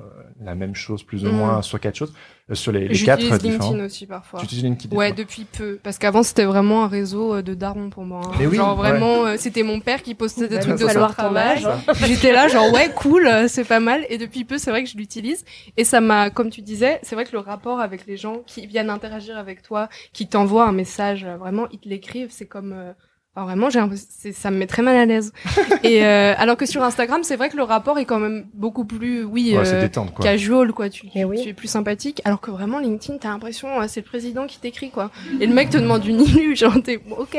la 0.42 0.54
même 0.54 0.74
chose 0.74 1.02
plus 1.02 1.24
ou 1.24 1.28
Mm. 1.28 1.36
moins 1.36 1.62
sur 1.62 1.80
quatre 1.80 1.96
choses, 1.96 2.12
sur 2.54 2.70
les, 2.70 2.86
les 2.86 2.98
quatre 3.04 3.20
J'utilise. 3.20 3.58
LinkedIn 3.58 3.84
aussi 3.84 4.06
parfois. 4.06 4.38
Tu 4.40 4.44
utilises 4.46 4.64
LinkedIn 4.64 4.96
Ouais, 4.96 5.12
depuis 5.12 5.44
peu. 5.44 5.80
Parce 5.82 5.98
qu'avant, 5.98 6.22
c'était 6.22 6.44
vraiment 6.44 6.84
un 6.84 6.88
réseau 6.88 7.34
euh, 7.34 7.42
de 7.42 7.54
darons 7.54 7.90
pour 7.90 8.04
moi. 8.04 8.20
hein. 8.24 8.30
Mais 8.38 8.46
oui, 8.46 8.56
genre 8.56 8.78
ouais. 8.78 8.90
vraiment, 8.90 9.26
euh, 9.26 9.34
c'était 9.36 9.64
mon 9.64 9.80
père 9.80 10.02
qui 10.02 10.14
postait 10.14 10.46
des 10.46 10.60
trucs 10.60 10.78
de 10.78 10.86
son 10.88 11.06
travail. 11.08 11.66
J'étais 12.06 12.30
là, 12.32 12.46
genre 12.46 12.72
ouais, 12.72 12.90
cool, 12.94 13.26
euh, 13.26 13.48
c'est 13.48 13.64
pas 13.64 13.80
mal. 13.80 14.06
Et 14.10 14.16
depuis 14.18 14.44
peu, 14.44 14.58
c'est 14.58 14.70
vrai 14.70 14.84
que 14.84 14.88
je 14.90 14.96
l'utilise. 14.96 15.44
Et 15.76 15.82
ça 15.84 16.00
m'a, 16.00 16.30
comme 16.30 16.50
tu 16.50 16.62
disais, 16.62 17.00
c'est 17.02 17.16
vrai 17.16 17.24
que 17.24 17.32
le 17.32 17.40
rapport 17.40 17.80
avec 17.80 18.06
les 18.06 18.16
gens 18.16 18.42
qui 18.46 18.64
viennent 18.68 18.90
interagir 18.90 19.36
avec 19.36 19.62
toi, 19.62 19.88
qui 20.12 20.28
t'envoient 20.28 20.66
un 20.68 20.72
message, 20.72 21.24
vraiment, 21.24 21.66
ils 21.72 21.78
te 21.80 21.88
l'écrivent, 21.88 22.30
c'est 22.30 22.46
comme. 22.46 22.72
euh, 22.72 22.92
enfin, 23.36 23.44
vraiment, 23.44 23.70
j'ai 23.70 23.80
ça 24.32 24.50
me 24.50 24.56
met 24.56 24.66
très 24.66 24.82
mal 24.82 24.96
à 24.96 25.04
l'aise. 25.06 25.32
et 25.84 26.04
euh, 26.04 26.34
alors 26.38 26.56
que 26.56 26.66
sur 26.66 26.82
Instagram, 26.82 27.20
c'est 27.22 27.36
vrai 27.36 27.48
que 27.50 27.56
le 27.56 27.62
rapport 27.62 27.98
est 27.98 28.04
quand 28.06 28.18
même 28.18 28.46
beaucoup 28.54 28.84
plus, 28.84 29.22
oui, 29.24 29.54
Ouais, 29.56 29.68
euh, 29.68 29.80
détente 29.82 30.12
quoi. 30.14 30.24
casual 30.24 30.72
quoi 30.72 30.88
tu, 30.90 31.06
Eh 31.14 31.24
oui. 31.24 31.40
tu 31.42 31.48
es 31.50 31.52
plus 31.52 31.68
sympathique 31.68 32.20
alors 32.24 32.40
que 32.40 32.50
vraiment 32.50 32.78
LinkedIn 32.78 33.18
t'as 33.18 33.28
l'impression 33.28 33.80
euh, 33.80 33.84
c'est 33.86 34.00
le 34.00 34.06
président 34.06 34.46
qui 34.46 34.58
t'écrit 34.58 34.90
quoi 34.90 35.10
et 35.40 35.46
le 35.46 35.54
mec 35.54 35.70
te 35.70 35.76
demande 35.78 36.04
une 36.04 36.20
ilu 36.22 36.56
genre 36.56 36.74
t'es 36.82 36.96
bon, 36.98 37.16
ok 37.16 37.36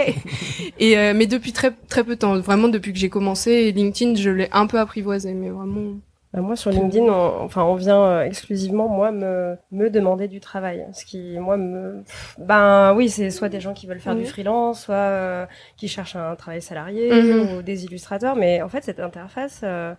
et 0.79 0.97
euh, 0.97 1.13
mais 1.15 1.25
depuis 1.27 1.51
très 1.51 1.71
très 1.89 2.03
peu 2.03 2.15
de 2.15 2.19
temps 2.19 2.37
vraiment 2.39 2.67
depuis 2.69 2.93
que 2.93 2.99
j'ai 2.99 3.09
commencé 3.09 3.71
LinkedIn 3.71 4.15
je 4.15 4.29
l'ai 4.29 4.47
un 4.51 4.67
peu 4.67 4.79
apprivoisé 4.79 5.33
mais 5.33 5.49
vraiment 5.49 5.95
moi 6.33 6.55
sur 6.55 6.69
LinkedIn, 6.71 7.05
on, 7.05 7.43
enfin 7.45 7.63
on 7.63 7.75
vient 7.75 8.01
euh, 8.03 8.21
exclusivement 8.23 8.87
moi 8.89 9.11
me 9.11 9.55
me 9.71 9.89
demander 9.89 10.27
du 10.27 10.39
travail, 10.39 10.85
ce 10.93 11.05
qui 11.05 11.39
moi 11.39 11.57
me 11.57 12.03
ben 12.37 12.93
oui 12.95 13.09
c'est 13.09 13.29
soit 13.29 13.49
des 13.49 13.59
gens 13.59 13.73
qui 13.73 13.87
veulent 13.87 13.99
faire 13.99 14.13
Mhm. 14.13 14.21
du 14.21 14.25
freelance, 14.27 14.83
soit 14.83 14.95
euh, 14.95 15.45
qui 15.77 15.87
cherchent 15.87 16.15
un 16.15 16.35
travail 16.35 16.61
salarié 16.61 17.11
Mhm. 17.13 17.57
ou 17.57 17.61
des 17.61 17.85
illustrateurs, 17.85 18.35
mais 18.35 18.61
en 18.61 18.69
fait 18.69 18.83
cette 18.83 18.99
interface, 18.99 19.61
euh, 19.63 19.93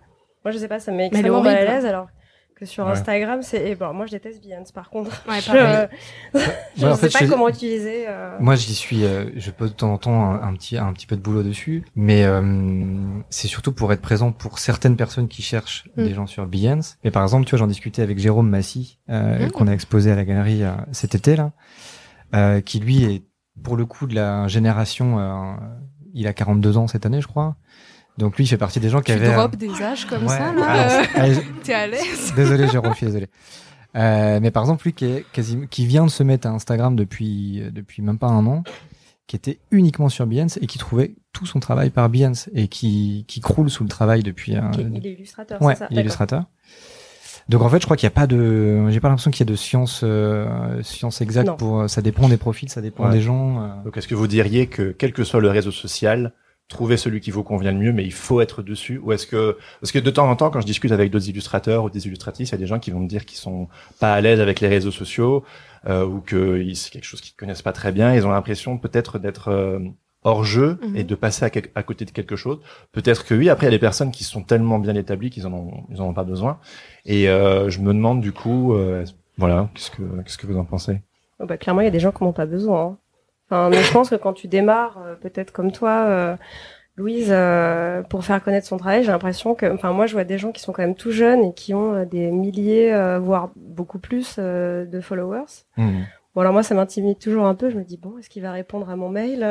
moi 0.45 0.51
je 0.51 0.57
sais 0.57 0.67
pas, 0.67 0.79
ça 0.79 0.91
me 0.91 0.97
met 0.97 1.09
Mais 1.11 1.19
elle 1.19 1.25
est 1.25 1.29
extrêmement 1.29 1.41
mal 1.41 1.55
à 1.57 1.65
l'aise 1.65 1.85
alors 1.85 2.07
que 2.59 2.65
sur 2.65 2.85
Ouais. 2.85 2.91
Instagram 2.91 3.41
c'est 3.41 3.73
bon 3.75 3.93
moi 3.93 4.05
je 4.05 4.11
déteste 4.11 4.43
Behance 4.45 4.71
par 4.71 4.89
contre, 4.89 5.23
Ouais, 5.27 5.39
je, 5.41 5.51
Ouais, 6.83 6.91
en 6.91 6.95
sais 6.95 7.09
fait, 7.09 7.19
pas 7.19 7.25
je- 7.25 7.29
comment 7.31 7.49
utiliser. 7.49 8.05
euh, 8.07 8.37
Moi, 8.39 8.55
j'y 8.55 8.73
suis. 8.75 9.03
euh, 9.05 9.29
je 9.35 9.51
pose 9.51 9.71
de 9.71 9.75
temps 9.75 9.91
en 9.93 9.97
temps 9.97 10.23
un, 10.31 10.41
un 10.43 10.53
petit, 10.53 10.77
un 10.77 10.91
petit 10.93 11.07
peu 11.07 11.15
de 11.15 11.21
boulot 11.21 11.43
dessus, 11.43 11.83
mais 11.95 12.23
euh, 12.25 12.41
c'est 13.29 13.47
surtout 13.47 13.71
pour 13.71 13.91
être 13.93 14.01
présent 14.01 14.31
pour 14.31 14.59
certaines 14.59 14.95
personnes 14.95 15.27
qui 15.27 15.41
cherchent 15.41 15.85
Mm. 15.97 16.03
des 16.03 16.13
gens 16.13 16.27
sur 16.27 16.45
Behance. 16.45 16.97
Mais 17.03 17.11
par 17.11 17.23
exemple, 17.23 17.45
tu 17.45 17.51
vois, 17.51 17.59
j'en 17.59 17.67
discutais 17.67 18.01
avec 18.01 18.19
Jérôme 18.19 18.49
Massy, 18.49 18.99
euh, 19.09 19.47
Mm. 19.47 19.51
qu'on 19.51 19.67
a 19.67 19.71
exposé 19.71 20.11
à 20.11 20.15
la 20.15 20.25
galerie 20.25 20.63
euh, 20.63 20.71
cet 20.91 21.15
été 21.15 21.35
là, 21.35 21.51
euh, 22.35 22.61
qui 22.61 22.79
lui 22.79 23.03
est 23.03 23.23
pour 23.63 23.75
le 23.77 23.85
coup 23.85 24.05
de 24.07 24.15
la 24.15 24.47
génération. 24.47 25.19
euh, 25.19 25.53
il 26.13 26.25
a 26.27 26.33
42 26.33 26.77
ans 26.77 26.87
cette 26.87 27.05
année, 27.05 27.21
je 27.21 27.27
crois. 27.27 27.55
Donc 28.19 28.37
lui, 28.37 28.43
il 28.43 28.47
fait 28.47 28.57
partie 28.57 28.79
des 28.79 28.89
gens 28.89 28.99
qui 28.99 29.11
tu 29.11 29.17
avaient. 29.17 29.33
drops 29.33 29.57
des 29.57 29.81
âges 29.81 30.05
comme 30.05 30.23
ouais, 30.23 30.27
ça 30.37 30.53
là 30.53 31.01
euh, 31.01 31.35
t'es 31.63 31.73
à 31.73 31.87
l'aise 31.87 32.33
Désolé, 32.35 32.67
Jérôme, 32.67 32.91
je 32.91 32.97
suis 32.97 33.05
désolé. 33.07 33.27
Euh, 33.95 34.39
mais 34.41 34.51
par 34.51 34.61
exemple, 34.63 34.83
lui 34.83 34.93
qui, 34.93 35.05
est 35.05 35.25
quasi, 35.33 35.57
qui 35.69 35.85
vient 35.87 36.05
de 36.05 36.11
se 36.11 36.21
mettre 36.21 36.47
à 36.47 36.51
Instagram 36.51 36.95
depuis, 36.95 37.61
euh, 37.61 37.71
depuis 37.71 38.01
même 38.03 38.19
pas 38.19 38.27
un 38.27 38.45
an, 38.45 38.63
qui 39.25 39.35
était 39.35 39.59
uniquement 39.71 40.09
sur 40.09 40.27
Behance 40.27 40.57
et 40.61 40.67
qui 40.67 40.77
trouvait 40.77 41.15
tout 41.33 41.45
son 41.45 41.59
travail 41.59 41.89
par 41.89 42.09
Behance 42.09 42.49
et 42.53 42.67
qui, 42.67 43.25
qui 43.27 43.39
croule 43.39 43.69
sous 43.69 43.83
le 43.83 43.89
travail 43.89 44.21
depuis 44.21 44.55
un. 44.55 44.69
qui- 44.71 44.81
il 44.81 45.07
est 45.07 45.13
illustrateur, 45.13 45.61
ouais, 45.61 45.73
c'est 45.73 45.79
ça 45.79 45.87
il 45.91 45.97
est 45.97 46.01
illustrateur. 46.01 46.43
Donc 47.47 47.61
en 47.63 47.69
fait, 47.69 47.79
je 47.79 47.85
crois 47.85 47.97
qu'il 47.97 48.05
n'y 48.05 48.13
a 48.13 48.15
pas 48.15 48.27
de, 48.27 48.89
j'ai 48.89 48.99
pas 48.99 49.07
l'impression 49.09 49.31
qu'il 49.31 49.39
y 49.39 49.49
ait 49.49 49.51
de 49.51 49.57
science, 49.57 50.01
euh, 50.03 50.83
science 50.83 51.21
exacte 51.21 51.47
Non. 51.47 51.57
pour. 51.57 51.89
Ça 51.89 52.01
dépend 52.03 52.29
des 52.29 52.37
profils, 52.37 52.69
ça 52.69 52.81
dépend 52.81 53.05
Ouais. 53.05 53.11
des 53.11 53.21
gens. 53.21 53.63
euh. 53.63 53.67
Donc, 53.85 53.97
est-ce 53.97 54.07
que 54.07 54.13
vous 54.13 54.27
diriez 54.27 54.67
que, 54.67 54.91
quel 54.95 55.13
que 55.13 55.23
soit 55.23 55.41
le 55.41 55.49
réseau 55.49 55.71
social, 55.71 56.33
trouvez 56.69 56.95
celui 56.97 57.19
qui 57.19 57.31
vous 57.31 57.43
convient 57.43 57.71
le 57.73 57.77
mieux, 57.79 57.91
mais 57.91 58.05
il 58.05 58.13
faut 58.13 58.39
être 58.41 58.61
dessus 58.63 58.99
Ou 59.03 59.11
est-ce 59.11 59.27
que, 59.27 59.57
parce 59.81 59.91
que 59.91 59.99
de 59.99 60.09
temps 60.11 60.29
en 60.29 60.35
temps, 60.35 60.49
quand 60.51 60.61
je 60.61 60.65
discute 60.65 60.91
avec 60.91 61.11
d'autres 61.11 61.27
illustrateurs 61.27 61.83
ou 61.83 61.89
des 61.89 62.07
illustratrices, 62.07 62.49
il 62.49 62.51
y 62.53 62.55
a 62.55 62.59
des 62.59 62.67
gens 62.67 62.79
qui 62.79 62.91
vont 62.91 62.99
me 62.99 63.07
dire 63.07 63.25
qu'ils 63.25 63.37
sont 63.39 63.67
pas 63.99 64.13
à 64.13 64.21
l'aise 64.21 64.39
avec 64.39 64.59
les 64.61 64.67
réseaux 64.67 64.91
sociaux, 64.91 65.43
euh, 65.87 66.05
ou 66.05 66.21
que 66.21 66.63
c'est 66.75 66.91
quelque 66.91 67.05
chose 67.05 67.21
qu'ils 67.21 67.35
connaissent 67.35 67.61
pas 67.63 67.73
très 67.73 67.91
bien. 67.91 68.13
Ils 68.13 68.25
ont 68.25 68.31
l'impression 68.31 68.77
peut-être 68.77 69.17
d'être 69.19 69.47
euh, 69.49 69.79
hors 70.23 70.43
jeu 70.43 70.77
Mhm. 70.83 70.95
et 70.97 71.03
de 71.03 71.15
passer 71.15 71.45
à 71.75 71.83
côté 71.83 72.05
de 72.05 72.11
quelque 72.11 72.35
chose. 72.35 72.59
Peut-être 72.91 73.25
que 73.25 73.33
oui. 73.33 73.49
Après, 73.49 73.65
il 73.65 73.69
y 73.69 73.73
a 73.73 73.77
des 73.77 73.79
personnes 73.79 74.11
qui 74.11 74.23
sont 74.23 74.43
tellement 74.43 74.77
bien 74.77 74.93
établies 74.95 75.29
qu'ils 75.29 75.47
en 75.47 75.53
ont, 75.53 75.83
ils 75.89 76.01
en 76.01 76.07
ont 76.09 76.13
pas 76.13 76.23
besoin. 76.25 76.59
Et 77.05 77.29
euh, 77.29 77.69
je 77.69 77.79
me 77.79 77.93
demande 77.93 78.19
du 78.21 78.31
coup, 78.33 78.73
euh, 78.75 79.05
voilà, 79.37 79.69
qu'est-ce 79.73 79.89
que, 79.91 80.03
qu'est-ce 80.23 80.37
que 80.37 80.45
vous 80.45 80.57
en 80.57 80.65
pensez? 80.65 81.01
Oh, 81.39 81.45
bah, 81.45 81.57
clairement, 81.57 81.81
il 81.81 81.85
y 81.85 81.87
a 81.87 81.91
des 81.91 82.01
gens 82.01 82.11
qui 82.11 82.23
n'ont 82.23 82.33
pas 82.33 82.45
besoin. 82.45 82.81
hein. 82.85 82.97
Enfin, 83.49 83.69
mais 83.69 83.81
je 83.81 83.91
pense 83.91 84.09
que 84.09 84.15
quand 84.15 84.33
tu 84.33 84.47
démarres, 84.47 84.99
euh, 85.03 85.15
peut-être 85.15 85.51
comme 85.51 85.71
toi, 85.71 86.05
euh, 86.07 86.35
Louise, 86.97 87.29
euh, 87.31 88.03
pour 88.03 88.23
faire 88.25 88.43
connaître 88.43 88.67
son 88.67 88.77
travail, 88.77 89.03
j'ai 89.03 89.11
l'impression 89.11 89.55
que, 89.55 89.65
enfin, 89.73 89.91
moi, 89.93 90.05
je 90.05 90.13
vois 90.13 90.23
des 90.25 90.37
gens 90.37 90.51
qui 90.51 90.61
sont 90.61 90.71
quand 90.73 90.81
même 90.83 90.95
tout 90.95 91.11
jeunes 91.11 91.43
et 91.43 91.53
qui 91.53 91.73
ont 91.73 91.93
euh, 91.93 92.05
des 92.05 92.29
milliers, 92.29 92.93
euh, 92.93 93.19
voire 93.19 93.51
beaucoup 93.55 93.99
plus 93.99 94.35
euh, 94.37 94.85
de 94.85 94.99
followers. 94.99 95.63
Bon, 96.35 96.41
alors 96.41 96.53
moi, 96.53 96.61
ça 96.61 96.75
m'intimide 96.75 97.17
toujours 97.17 97.45
un 97.47 97.55
peu. 97.55 97.69
Je 97.71 97.77
me 97.77 97.83
dis, 97.83 97.97
bon, 97.97 98.17
est-ce 98.19 98.29
qu'il 98.29 98.43
va 98.43 98.51
répondre 98.51 98.87
à 98.89 98.95
mon 98.95 99.09
mail 99.09 99.43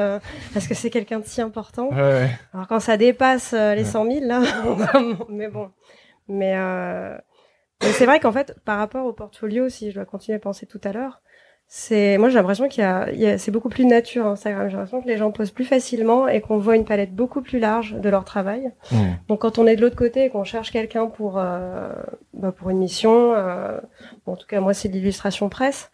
Est-ce 0.54 0.68
que 0.68 0.74
c'est 0.74 0.90
quelqu'un 0.90 1.18
de 1.18 1.24
si 1.24 1.40
important? 1.40 1.88
Ouais. 1.90 2.28
Alors 2.54 2.68
quand 2.68 2.78
ça 2.80 2.96
dépasse 2.96 3.52
les 3.52 3.58
Ouais. 3.58 3.84
100 3.84 4.04
000, 4.04 4.24
là, 4.26 4.42
mais 5.28 5.48
bon. 5.48 5.70
Mais, 6.28 6.52
euh, 6.56 7.16
mais 7.82 7.88
c'est 7.92 8.06
vrai 8.06 8.20
qu'en 8.20 8.30
fait, 8.32 8.54
par 8.64 8.78
rapport 8.78 9.06
au 9.06 9.12
portfolio, 9.12 9.68
si 9.68 9.90
je 9.90 9.96
dois 9.96 10.04
continuer 10.04 10.37
à 10.37 10.38
penser 10.38 10.66
tout 10.66 10.80
à 10.84 10.92
l'heure, 10.92 11.20
c'est 11.70 12.16
moi 12.16 12.31
j'ai 12.31 12.37
l'impression 12.37 12.66
qu'il 12.66 12.83
y 12.83 12.87
a, 12.87 13.11
il 13.12 13.20
y 13.20 13.26
a- 13.26 13.37
c'est 13.37 13.50
beaucoup 13.50 13.68
plus 13.68 13.85
nature 13.85 14.26
Instagram. 14.26 14.68
J'ai 14.70 14.76
l'impression 14.76 15.02
que 15.02 15.07
les 15.09 15.18
gens 15.18 15.31
posent 15.31 15.50
plus 15.50 15.66
facilement 15.66 16.26
et 16.26 16.40
qu'on 16.40 16.57
voit 16.59 16.76
une 16.76 16.87
palette 16.87 17.14
beaucoup 17.14 17.42
plus 17.42 17.59
large 17.59 17.94
de 17.94 18.09
leur 18.09 18.24
travail. 18.24 18.72
Donc 19.28 19.40
quand 19.42 19.59
on 19.59 19.66
est 19.66 19.76
de 19.76 19.83
l'autre 19.83 19.96
côté 19.96 20.24
et 20.24 20.31
qu'on 20.31 20.44
cherche 20.44 20.70
quelqu'un 20.72 21.07
pour 21.07 21.38
euh, 21.38 21.92
bah, 22.33 22.52
pour 22.52 22.70
une 22.70 22.78
mission, 22.78 23.35
euh, 23.35 23.78
bon, 24.24 24.33
en 24.33 24.37
tout 24.37 24.46
cas 24.46 24.61
moi 24.61 24.72
c'est 24.72 24.88
de 24.88 24.94
l'illustration 24.94 25.50
presse. 25.50 25.90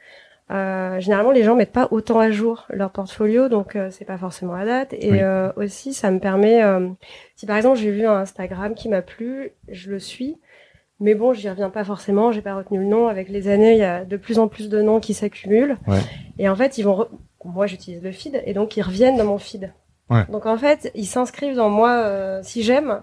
Euh, 0.50 1.00
généralement 1.00 1.30
les 1.32 1.42
gens 1.42 1.56
mettent 1.56 1.72
pas 1.72 1.88
autant 1.90 2.20
à 2.20 2.30
jour 2.30 2.66
leur 2.68 2.90
portfolio, 2.90 3.48
donc 3.48 3.74
euh, 3.76 3.88
c'est 3.90 4.04
pas 4.04 4.18
forcément 4.18 4.54
à 4.54 4.64
date. 4.64 4.92
Et 4.92 5.10
Oui. 5.10 5.18
euh, 5.22 5.50
aussi 5.56 5.92
ça 5.94 6.10
me 6.12 6.20
permet, 6.20 6.62
euh, 6.62 6.88
si 7.34 7.46
par 7.46 7.56
exemple 7.56 7.78
j'ai 7.78 7.90
vu 7.90 8.06
un 8.06 8.18
Instagram 8.18 8.74
qui 8.74 8.88
m'a 8.90 9.02
plu, 9.02 9.50
je 9.68 9.90
le 9.90 9.98
suis. 9.98 10.36
Mais 11.04 11.14
bon, 11.14 11.34
j'y 11.34 11.48
reviens 11.50 11.68
pas 11.70 11.84
forcément, 11.84 12.32
j'ai 12.32 12.40
pas 12.40 12.54
retenu 12.56 12.78
le 12.78 12.86
nom. 12.86 13.08
Avec 13.08 13.28
les 13.28 13.48
années, 13.48 13.72
il 13.72 13.78
y 13.78 13.84
a 13.84 14.04
de 14.06 14.16
plus 14.16 14.38
en 14.38 14.48
plus 14.48 14.68
de 14.70 14.80
noms 14.80 15.00
qui 15.00 15.12
s'accumulent. 15.12 15.76
Ouais. 15.86 16.00
Et 16.38 16.48
en 16.48 16.56
fait, 16.56 16.78
ils 16.78 16.82
vont. 16.82 16.96
re- 17.02 17.08
Moi, 17.44 17.66
j'utilise 17.66 18.02
le 18.02 18.10
feed, 18.10 18.42
et 18.46 18.54
donc 18.54 18.76
ils 18.78 18.82
reviennent 18.82 19.18
dans 19.18 19.26
mon 19.26 19.38
feed. 19.38 19.70
Ouais. 20.08 20.24
Donc 20.30 20.46
en 20.46 20.56
fait, 20.56 20.90
ils 20.94 21.06
s'inscrivent 21.06 21.56
dans 21.56 21.68
moi. 21.68 21.90
euh, 21.90 22.40
si 22.42 22.62
j'aime, 22.62 23.02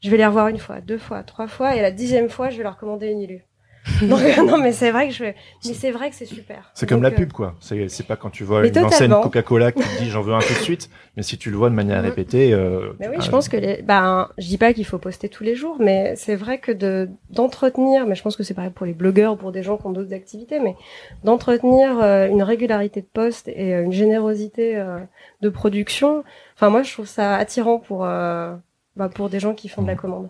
je 0.00 0.10
vais 0.10 0.16
les 0.16 0.26
revoir 0.26 0.46
une 0.48 0.58
fois, 0.58 0.80
deux 0.80 0.98
fois, 0.98 1.22
trois 1.24 1.48
fois, 1.48 1.74
et 1.76 1.82
la 1.82 1.90
dixième 1.90 2.28
fois, 2.28 2.50
je 2.50 2.56
vais 2.58 2.62
leur 2.62 2.76
commander 2.76 3.08
une 3.08 3.20
illu. 3.20 3.44
donc 4.02 4.20
non, 4.38 4.58
mais 4.58 4.72
c'est 4.72 4.90
vrai 4.90 5.08
que 5.08 5.14
je. 5.14 5.24
Mais 5.24 5.74
c'est 5.74 5.90
vrai 5.90 6.08
que 6.08 6.16
c'est 6.16 6.24
super. 6.24 6.70
C'est 6.74 6.88
comme 6.88 7.00
Donc, 7.00 7.10
la 7.10 7.14
euh, 7.14 7.18
pub, 7.18 7.32
quoi. 7.32 7.54
C'est, 7.60 7.88
c'est 7.88 8.06
pas 8.06 8.16
quand 8.16 8.30
tu 8.30 8.42
vois 8.42 8.66
une 8.66 8.78
enseigne. 8.78 9.10
Coca-Cola 9.10 9.72
qui 9.72 9.82
te 9.82 9.98
dit 10.02 10.08
j'en 10.08 10.22
veux 10.22 10.32
un 10.32 10.38
tout 10.40 10.54
de 10.54 10.58
suite, 10.58 10.88
mais 11.16 11.22
si 11.22 11.36
tu 11.36 11.50
le 11.50 11.56
vois 11.56 11.68
de 11.68 11.74
manière 11.74 11.98
Mhm. 11.98 12.08
répétée. 12.08 12.52
Euh, 12.54 12.92
Mais 12.98 13.08
oui, 13.08 13.16
ah, 13.18 13.22
je 13.22 13.30
pense 13.30 13.48
que 13.48 13.58
les, 13.58 13.82
ben, 13.82 14.28
je 14.38 14.46
dis 14.46 14.56
pas 14.58 14.72
qu'il 14.72 14.86
faut 14.86 14.98
poster 14.98 15.28
tous 15.28 15.44
les 15.44 15.54
jours, 15.54 15.76
mais 15.80 16.14
c'est 16.16 16.34
vrai 16.36 16.58
que 16.58 16.72
de 16.72 17.10
d'entretenir, 17.30 18.06
mais 18.06 18.14
je 18.14 18.22
pense 18.22 18.36
que 18.36 18.42
c'est 18.42 18.54
pareil 18.54 18.70
pour 18.70 18.86
les 18.86 18.94
blogueurs 18.94 19.34
ou 19.34 19.36
pour 19.36 19.52
des 19.52 19.62
gens 19.62 19.76
qui 19.76 19.86
ont 19.86 19.92
d'autres 19.92 20.14
activités, 20.14 20.60
mais 20.60 20.76
d'entretenir 21.22 21.98
euh, 22.02 22.26
une 22.28 22.42
régularité 22.42 23.00
de 23.02 23.06
poste 23.12 23.48
et 23.48 23.74
euh, 23.74 23.82
une 23.84 23.92
générosité 23.92 24.76
euh, 24.76 24.98
de 25.42 25.48
production. 25.50 26.24
Enfin, 26.56 26.70
moi, 26.70 26.82
je 26.82 26.92
trouve 26.92 27.06
ça 27.06 27.36
attirant 27.36 27.78
pour 27.78 28.04
euh, 28.06 28.54
bah, 28.96 29.08
pour 29.08 29.28
des 29.28 29.40
gens 29.40 29.54
qui 29.54 29.68
font 29.68 29.82
de 29.82 29.88
la 29.88 29.94
commande. 29.96 30.28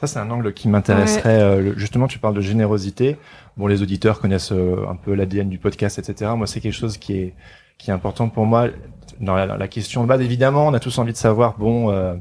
Ça, 0.00 0.06
c'est 0.06 0.18
un 0.18 0.30
angle 0.30 0.52
qui 0.52 0.68
m'intéresserait. 0.68 1.40
euh, 1.40 1.74
justement, 1.78 2.06
tu 2.06 2.18
parles 2.18 2.34
de 2.34 2.40
générosité. 2.42 3.16
Bon, 3.56 3.66
les 3.66 3.82
auditeurs 3.82 4.20
connaissent 4.20 4.52
euh, 4.52 4.86
un 4.88 4.96
peu 4.96 5.14
l'ADN 5.14 5.48
du 5.48 5.58
podcast, 5.58 5.98
etc. 5.98 6.32
Moi, 6.36 6.46
c'est 6.46 6.60
quelque 6.60 6.74
chose 6.74 6.98
qui 6.98 7.14
est 7.18 7.34
qui 7.78 7.90
est 7.90 7.94
important 7.94 8.28
pour 8.28 8.46
moi. 8.46 8.68
Dans 9.20 9.34
la, 9.34 9.46
la 9.56 9.68
question 9.68 10.02
de 10.02 10.08
base, 10.08 10.20
évidemment, 10.20 10.66
on 10.66 10.74
a 10.74 10.80
tous 10.80 10.98
envie 10.98 11.12
de 11.12 11.16
savoir, 11.16 11.56
bon, 11.58 11.90
euh, 11.90 12.14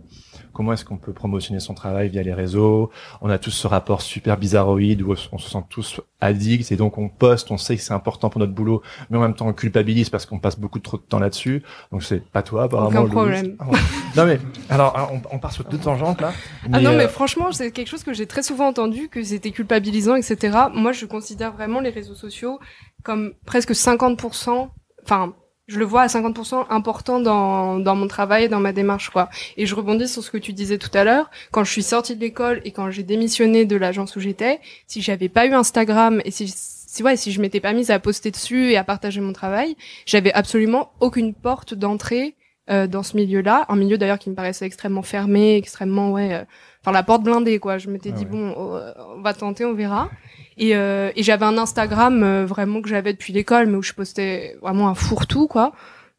comment 0.56 0.74
est-ce 0.74 0.86
qu'on 0.86 0.98
peut 0.98 1.14
promotionner 1.14 1.60
son 1.60 1.74
travail 1.74 2.10
via 2.10 2.24
les 2.24 2.34
réseaux? 2.34 2.90
On 3.22 3.30
a 3.30 3.38
tous 3.38 3.52
ce 3.52 3.68
rapport 3.68 4.02
super 4.02 4.38
bizarroïde 4.38 5.02
où 5.02 5.14
on 5.32 5.38
se 5.38 5.50
sent 5.50 5.64
tous 5.70 6.02
addicts 6.22 6.72
et 6.72 6.78
donc 6.78 6.98
on 6.98 7.10
poste, 7.10 7.52
on 7.52 7.58
sait 7.58 7.76
que 7.76 7.82
c'est 7.82 7.94
important 7.94 8.30
pour 8.30 8.40
notre 8.40 8.54
boulot, 8.54 8.82
mais 9.10 9.18
en 9.18 9.22
même 9.22 9.36
temps 9.36 9.48
on 9.48 9.54
culpabilise 9.54 10.10
parce 10.10 10.26
qu'on 10.26 10.40
passe 10.40 10.58
beaucoup 10.58 10.80
trop 10.80 10.98
de 10.98 11.04
temps 11.04 11.20
là-dessus. 11.20 11.62
Donc 11.92 12.04
c'est 12.04 12.26
pas 12.26 12.42
toi, 12.42 12.64
apparemment. 12.64 13.02
Aucun 13.02 13.12
problème. 13.12 13.56
Ah, 13.60 13.66
bon. 13.66 13.78
non 14.16 14.26
mais 14.26 14.40
alors 14.70 15.12
on, 15.12 15.36
on 15.36 15.40
part 15.40 15.52
sur 15.52 15.66
deux 15.66 15.78
tangentes 15.78 16.22
là. 16.22 16.32
Ah 16.72 16.80
non, 16.80 16.92
euh, 16.92 16.98
mais 16.98 17.08
franchement, 17.08 17.52
c'est 17.52 17.72
quelque 17.72 17.90
chose 17.90 18.04
que 18.04 18.14
j'ai 18.14 18.26
très 18.26 18.44
souvent 18.44 18.68
entendu, 18.68 19.10
que 19.10 19.22
c'était 19.24 19.52
culpabilisant, 19.52 20.16
etc. 20.16 20.58
Moi, 20.74 20.94
je 20.94 21.06
considère 21.06 21.52
vraiment 21.52 21.82
les 21.82 21.90
réseaux 21.90 22.16
sociaux 22.16 22.60
comme 23.04 23.34
presque 23.46 23.72
50%, 23.72 24.70
enfin, 25.04 25.34
je 25.68 25.80
le 25.80 25.86
vois 25.86 26.04
à 26.04 26.08
50% 26.08 26.68
important 26.70 27.20
dans, 27.20 27.80
dans 27.80 27.96
mon 27.96 28.08
travail 28.08 28.50
dans 28.50 28.60
ma 28.60 28.72
démarche, 28.72 29.10
quoi. 29.10 29.30
Et 29.58 29.66
je 29.66 29.74
rebondis 29.76 30.08
sur 30.08 30.24
ce 30.24 30.30
que 30.30 30.38
tu 30.38 30.54
disais 30.54 30.78
tout 30.78 30.92
à 30.94 31.04
l'heure. 31.04 31.30
Quand 31.52 31.64
je 31.64 31.72
suis 31.72 31.84
sortie 31.84 32.16
de 32.16 32.22
l'école 32.22 32.62
et 32.66 32.72
quand 32.72 32.92
j'ai 32.92 33.04
démissionné 33.04 33.66
de 33.66 33.76
l'agence 33.76 34.16
où 34.16 34.20
j'étais, 34.20 34.60
si 34.88 35.02
j'avais 35.02 35.30
pas 35.30 35.48
eu 35.48 35.54
Instagram 35.54 36.22
et 36.24 36.32
si, 36.32 36.48
si, 36.48 37.04
ouais, 37.04 37.18
si 37.18 37.32
je 37.32 37.42
m'étais 37.42 37.60
pas 37.60 37.74
mise 37.74 37.90
à 37.92 38.00
poster 38.00 38.32
dessus 38.32 38.72
et 38.72 38.78
à 38.78 38.84
partager 38.84 39.22
mon 39.22 39.34
travail, 39.34 39.76
j'avais 40.06 40.32
absolument 40.34 40.92
aucune 41.00 41.34
porte 41.34 41.74
d'entrée 41.74 42.36
euh, 42.70 42.88
dans 42.88 43.04
ce 43.04 43.18
milieu-là. 43.18 43.66
Un 43.70 43.76
milieu 43.76 43.98
d'ailleurs 43.98 44.20
qui 44.20 44.30
me 44.30 44.36
paraissait 44.36 44.66
extrêmement 44.66 45.04
fermé, 45.04 45.56
extrêmement, 45.56 46.12
ouais, 46.12 46.34
euh, 46.34 46.44
enfin 46.86 46.92
la 46.92 47.02
porte 47.04 47.24
blindée, 47.24 47.58
quoi. 47.58 47.80
Je 47.80 47.90
m'étais 47.90 48.10
Ah 48.14 48.18
dit, 48.18 48.26
ouais. 48.26 48.30
bon, 48.30 48.54
oh, 48.56 48.78
on 49.18 49.22
va 49.22 49.34
tenter, 49.34 49.66
on 49.66 49.74
verra. 49.74 50.12
Et, 50.58 50.76
euh, 50.76 51.12
et 51.16 51.24
j'avais 51.24 51.46
un 51.46 51.58
Instagram 51.58 52.22
euh, 52.24 52.46
vraiment 52.46 52.82
que 52.82 52.88
j'avais 52.88 53.12
depuis 53.12 53.34
l'école, 53.34 53.66
mais 53.66 53.76
où 53.78 53.82
je 53.82 53.94
postais 53.94 54.56
vraiment 54.62 54.88
un 54.88 54.94
fourre-tout, 54.96 55.48
quoi. 55.48 55.74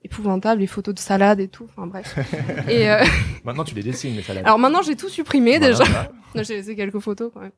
Épouvantable, 0.05 0.61
les 0.61 0.67
photos 0.67 0.95
de 0.95 0.99
salade 1.01 1.41
et 1.41 1.49
tout. 1.49 1.67
Enfin 1.77 1.87
bref. 1.87 2.17
et 2.69 2.91
euh, 2.91 3.03
Maintenant, 3.45 3.65
tu 3.65 3.75
les 3.77 3.83
dessines, 3.83 4.15
les 4.17 4.23
salades. 4.23 4.45
alors 4.45 4.59
maintenant, 4.59 4.83
j'ai 4.83 4.97
tout 4.97 5.09
supprimé 5.09 5.59
Voilà, 5.59 5.69
déjà. 5.73 5.85
voilà. 5.85 6.11
J'ai 6.45 6.57
laissé 6.57 6.77
quelques 6.77 6.99
photos 6.99 7.31
quand 7.33 7.41
même. 7.41 7.53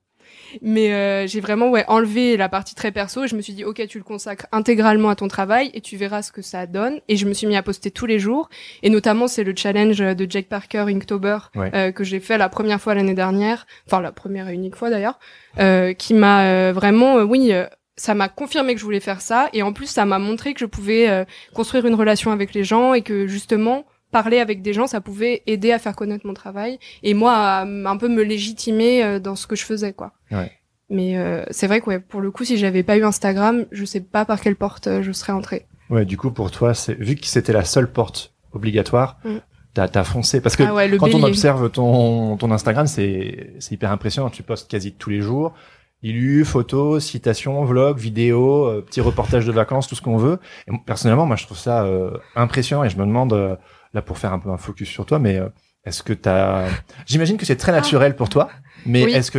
Mais 0.62 0.92
euh, 0.92 1.26
j'ai 1.26 1.40
vraiment 1.40 1.68
ouais 1.70 1.84
enlevé 1.88 2.36
la 2.36 2.48
partie 2.48 2.74
très 2.74 2.92
perso 2.92 3.24
et 3.24 3.28
je 3.28 3.36
me 3.36 3.40
suis 3.42 3.52
dit 3.52 3.64
ok 3.64 3.86
tu 3.88 3.98
le 3.98 4.04
consacres 4.04 4.46
intégralement 4.52 5.08
à 5.10 5.16
ton 5.16 5.28
travail 5.28 5.70
et 5.74 5.80
tu 5.80 5.96
verras 5.96 6.22
ce 6.22 6.32
que 6.32 6.42
ça 6.42 6.66
donne. 6.66 7.00
Et 7.08 7.16
je 7.16 7.26
me 7.26 7.34
suis 7.34 7.46
mis 7.46 7.56
à 7.56 7.62
poster 7.62 7.90
tous 7.90 8.06
les 8.06 8.18
jours. 8.18 8.48
Et 8.82 8.90
notamment 8.90 9.26
c'est 9.28 9.44
le 9.44 9.54
challenge 9.56 9.98
de 9.98 10.26
Jake 10.30 10.48
Parker 10.48 10.84
Inktober 10.88 11.38
Ouais. 11.54 11.70
euh, 11.74 11.92
que 11.92 12.04
j'ai 12.04 12.20
fait 12.20 12.38
la 12.38 12.48
première 12.48 12.80
fois 12.80 12.94
l'année 12.94 13.14
dernière. 13.14 13.66
Enfin 13.86 14.00
la 14.00 14.12
première 14.12 14.48
et 14.48 14.54
unique 14.54 14.76
fois 14.76 14.90
d'ailleurs. 14.90 15.18
Euh, 15.58 15.92
qui 15.92 16.14
m'a 16.14 16.44
euh, 16.44 16.72
vraiment 16.72 17.18
euh, 17.18 17.24
oui 17.24 17.52
ça 17.96 18.14
m'a 18.14 18.28
confirmé 18.28 18.74
que 18.74 18.80
je 18.80 18.84
voulais 18.84 19.00
faire 19.00 19.20
ça. 19.20 19.48
Et 19.52 19.62
en 19.62 19.72
plus 19.72 19.86
ça 19.86 20.04
m'a 20.04 20.18
montré 20.18 20.54
que 20.54 20.60
je 20.60 20.66
pouvais 20.66 21.26
construire 21.52 21.84
une 21.86 21.94
relation 21.96 22.30
avec 22.30 22.54
les 22.54 22.62
gens 22.64 22.94
et 22.94 23.02
que 23.02 23.26
justement 23.26 23.84
parler 24.10 24.38
avec 24.38 24.62
des 24.62 24.72
gens 24.72 24.86
ça 24.86 25.00
pouvait 25.00 25.42
aider 25.46 25.72
à 25.72 25.78
faire 25.78 25.94
connaître 25.96 26.26
mon 26.26 26.34
travail 26.34 26.78
et 27.02 27.14
moi 27.14 27.32
à 27.34 27.62
un 27.62 27.96
peu 27.96 28.08
me 28.08 28.22
légitimer 28.22 29.02
euh, 29.04 29.18
dans 29.18 29.36
ce 29.36 29.46
que 29.46 29.56
je 29.56 29.64
faisais 29.64 29.92
quoi. 29.92 30.12
Ouais. 30.30 30.50
Mais 30.90 31.18
euh, 31.18 31.44
c'est 31.50 31.66
vrai 31.66 31.80
que 31.80 31.86
ouais, 31.86 31.98
pour 32.00 32.20
le 32.20 32.30
coup 32.30 32.44
si 32.44 32.56
j'avais 32.56 32.82
pas 32.82 32.96
eu 32.96 33.04
Instagram, 33.04 33.66
je 33.70 33.84
sais 33.84 34.00
pas 34.00 34.24
par 34.24 34.40
quelle 34.40 34.56
porte 34.56 34.86
euh, 34.86 35.02
je 35.02 35.12
serais 35.12 35.32
entrée. 35.32 35.66
Ouais, 35.90 36.04
du 36.04 36.16
coup, 36.16 36.30
pour 36.30 36.50
toi, 36.50 36.74
c'est 36.74 36.94
vu 36.94 37.14
que 37.16 37.26
c'était 37.26 37.52
la 37.52 37.64
seule 37.64 37.90
porte 37.90 38.34
obligatoire, 38.52 39.18
Mm. 39.24 39.38
t'as 39.74 40.04
foncé. 40.04 40.40
Parce 40.40 40.56
que 40.56 40.64
Ah 40.64 40.74
ouais, 40.74 40.96
quand 40.98 41.14
on 41.14 41.22
observe 41.22 41.70
ton, 41.70 42.36
ton 42.36 42.50
Instagram, 42.50 42.86
c'est 42.86 43.54
c'est 43.58 43.74
hyper 43.74 43.90
impressionnant. 43.92 44.28
Tu 44.30 44.42
postes 44.42 44.70
quasi 44.70 44.92
tous 44.92 45.10
les 45.10 45.20
jours. 45.20 45.54
Illu, 46.02 46.44
photos, 46.44 47.04
citations, 47.04 47.64
vlogs, 47.64 47.98
vidéos, 47.98 48.66
euh, 48.66 48.82
petits 48.82 49.00
reportages 49.00 49.46
de 49.46 49.52
vacances, 49.52 49.88
tout 49.88 49.96
ce 49.96 50.02
qu'on 50.02 50.16
veut. 50.16 50.38
Et 50.68 50.72
personnellement, 50.86 51.26
moi, 51.26 51.36
je 51.36 51.44
trouve 51.44 51.58
ça 51.58 51.84
euh, 51.84 52.10
impressionnant 52.36 52.84
et 52.84 52.90
je 52.90 52.96
me 52.98 53.04
demande, 53.04 53.32
euh, 53.32 53.56
là, 53.98 54.02
pour 54.02 54.18
faire 54.18 54.32
un 54.32 54.38
peu 54.38 54.50
un 54.50 54.56
focus 54.58 54.88
sur 54.88 55.04
toi, 55.06 55.18
mais 55.18 55.38
euh, 55.38 55.48
est-ce 55.84 56.02
que 56.02 56.12
t'as... 56.12 56.66
J'imagine 57.06 57.36
que 57.36 57.44
c'est 57.46 57.56
très 57.56 57.72
naturel 57.72 58.16
pour 58.16 58.28
toi, 58.28 58.48
mais 58.86 59.04
Oui. 59.04 59.12
est-ce 59.12 59.30
que, 59.30 59.38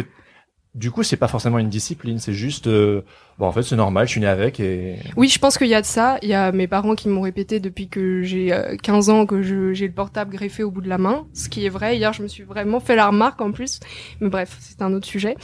du 0.76 0.92
coup, 0.92 1.02
c'est 1.04 1.18
pas 1.18 1.28
forcément 1.28 1.58
une 1.60 1.70
discipline, 1.70 2.20
c'est 2.20 2.34
juste, 2.34 2.68
euh, 2.68 3.02
bon, 3.40 3.48
en 3.48 3.52
fait, 3.52 3.64
c'est 3.64 3.76
normal, 3.76 4.06
je 4.08 4.12
suis 4.12 4.22
né 4.22 4.28
avec 4.28 4.60
et... 4.60 4.98
Oui, 5.18 5.28
je 5.28 5.40
pense 5.40 5.58
qu'il 5.58 5.68
y 5.68 5.74
a 5.76 5.82
de 5.82 5.86
ça. 5.86 6.18
Il 6.22 6.30
y 6.30 6.34
a 6.34 6.52
mes 6.52 6.68
parents 6.68 6.94
qui 6.96 7.10
m'ont 7.10 7.22
répété 7.22 7.60
depuis 7.60 7.88
que 7.90 8.22
j'ai 8.22 8.54
euh, 8.54 8.76
15 8.78 9.10
ans 9.10 9.26
que 9.26 9.42
j'ai 9.42 9.88
le 9.88 9.94
portable 9.94 10.32
greffé 10.32 10.62
au 10.64 10.70
bout 10.72 10.82
de 10.82 10.90
la 10.90 10.98
main, 11.00 11.26
ce 11.34 11.50
qui 11.50 11.66
est 11.66 11.70
vrai. 11.70 11.98
Hier, 11.98 12.14
je 12.14 12.22
me 12.22 12.28
suis 12.28 12.44
vraiment 12.44 12.80
fait 12.80 12.96
la 12.96 13.08
remarque 13.08 13.42
en 13.42 13.52
plus. 13.52 13.80
Mais 14.22 14.30
bref, 14.30 14.58
c'est 14.60 14.82
un 14.84 14.94
autre 14.94 15.08
sujet. 15.08 15.36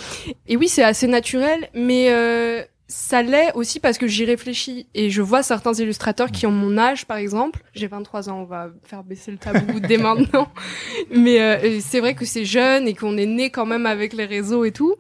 Et 0.48 0.58
oui, 0.58 0.68
c'est 0.68 0.84
assez 0.84 1.08
naturel, 1.08 1.70
mais 1.74 2.10
euh, 2.12 2.62
ça 2.88 3.24
l'est 3.24 3.52
aussi 3.56 3.80
parce 3.80 3.98
que 3.98 4.08
j'y 4.08 4.26
réfléchis 4.26 4.88
et 4.94 5.10
je 5.10 5.22
vois 5.22 5.42
certains 5.42 5.74
illustrateurs 5.74 6.32
qui 6.32 6.46
ont 6.46 6.52
mon 6.52 6.78
âge, 6.78 7.06
par 7.06 7.18
exemple. 7.18 7.64
J'ai 7.74 7.88
23 7.88 8.30
ans, 8.30 8.42
on 8.42 8.46
va 8.46 8.70
faire 8.84 9.04
baisser 9.04 9.32
le 9.32 9.38
tabou 9.38 9.80
dès 9.88 9.98
maintenant. 9.98 10.48
Mais 11.10 11.42
euh, 11.42 11.80
c'est 11.82 12.00
vrai 12.00 12.14
que 12.14 12.26
c'est 12.26 12.46
jeune 12.46 12.88
et 12.88 12.94
qu'on 12.94 13.18
est 13.18 13.26
né 13.26 13.50
quand 13.50 13.66
même 13.66 13.86
avec 13.86 14.14
les 14.14 14.26
réseaux 14.26 14.66
et 14.66 14.72
tout. 14.72 14.96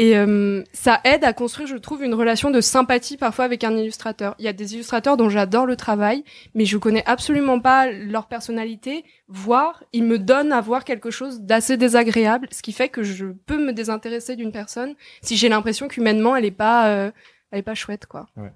Et 0.00 0.16
euh, 0.16 0.62
ça 0.72 1.00
aide 1.02 1.24
à 1.24 1.32
construire, 1.32 1.66
je 1.66 1.76
trouve, 1.76 2.04
une 2.04 2.14
relation 2.14 2.52
de 2.52 2.60
sympathie 2.60 3.16
parfois 3.16 3.44
avec 3.44 3.64
un 3.64 3.76
illustrateur. 3.76 4.36
Il 4.38 4.44
y 4.44 4.48
a 4.48 4.52
des 4.52 4.74
illustrateurs 4.74 5.16
dont 5.16 5.28
j'adore 5.28 5.66
le 5.66 5.74
travail, 5.74 6.22
mais 6.54 6.64
je 6.64 6.78
connais 6.78 7.02
absolument 7.04 7.58
pas 7.58 7.90
leur 7.90 8.28
personnalité, 8.28 9.04
voire 9.26 9.82
ils 9.92 10.04
me 10.04 10.20
donnent 10.20 10.52
à 10.52 10.60
voir 10.60 10.84
quelque 10.84 11.10
chose 11.10 11.40
d'assez 11.40 11.76
désagréable, 11.76 12.46
ce 12.52 12.62
qui 12.62 12.72
fait 12.72 12.88
que 12.88 13.02
je 13.02 13.26
peux 13.46 13.58
me 13.58 13.72
désintéresser 13.72 14.36
d'une 14.36 14.52
personne 14.52 14.94
si 15.20 15.36
j'ai 15.36 15.48
l'impression 15.48 15.88
qu'humainement 15.88 16.36
elle 16.36 16.44
est 16.44 16.52
pas, 16.52 16.88
euh, 16.90 17.10
elle 17.50 17.58
est 17.58 17.62
pas 17.62 17.74
chouette, 17.74 18.06
quoi. 18.06 18.28
Ouais. 18.36 18.52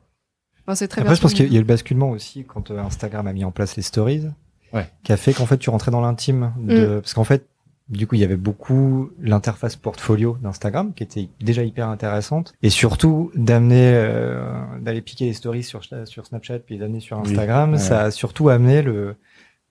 Enfin, 0.65 0.77
c'est 0.77 0.87
très 0.87 1.01
Après, 1.01 1.17
je 1.17 1.21
pense 1.21 1.35
qu'il 1.35 1.53
y 1.53 1.57
a 1.57 1.59
eu 1.59 1.63
le 1.63 1.67
basculement 1.67 2.11
aussi 2.11 2.45
quand 2.45 2.71
euh, 2.71 2.79
Instagram 2.79 3.27
a 3.27 3.33
mis 3.33 3.45
en 3.45 3.51
place 3.51 3.75
les 3.77 3.83
stories, 3.83 4.29
Ouais. 4.73 4.89
qui 5.03 5.13
a 5.13 5.17
fait 5.19 5.35
qu'en 5.35 5.45
fait 5.45 5.59
tu 5.59 5.69
rentrais 5.71 5.91
dans 5.91 6.01
l'intime, 6.01 6.53
de... 6.57 7.01
parce 7.01 7.13
qu'en 7.15 7.25
fait, 7.25 7.47
du 7.88 8.07
coup, 8.07 8.14
il 8.14 8.21
y 8.21 8.25
avait 8.25 8.37
beaucoup 8.37 9.11
l'interface 9.21 9.77
portfolio 9.77 10.38
d'Instagram 10.40 10.92
qui 10.95 11.03
était 11.03 11.29
déjà 11.40 11.62
hyper 11.62 11.88
intéressante, 11.88 12.55
et 12.62 12.71
surtout 12.71 13.31
d'amener, 13.35 13.92
euh, 13.95 14.45
d'aller 14.81 15.03
piquer 15.03 15.27
les 15.27 15.33
stories 15.35 15.62
sur 15.64 15.83
sur 16.07 16.27
Snapchat 16.27 16.61
puis 16.61 16.79
d'amener 16.79 17.01
sur 17.01 17.18
Oui. 17.18 17.25
Instagram, 17.31 17.73
Ouais. 17.73 17.79
ça 17.79 18.03
a 18.05 18.11
surtout 18.11 18.49
amené 18.49 18.83
le, 18.83 19.16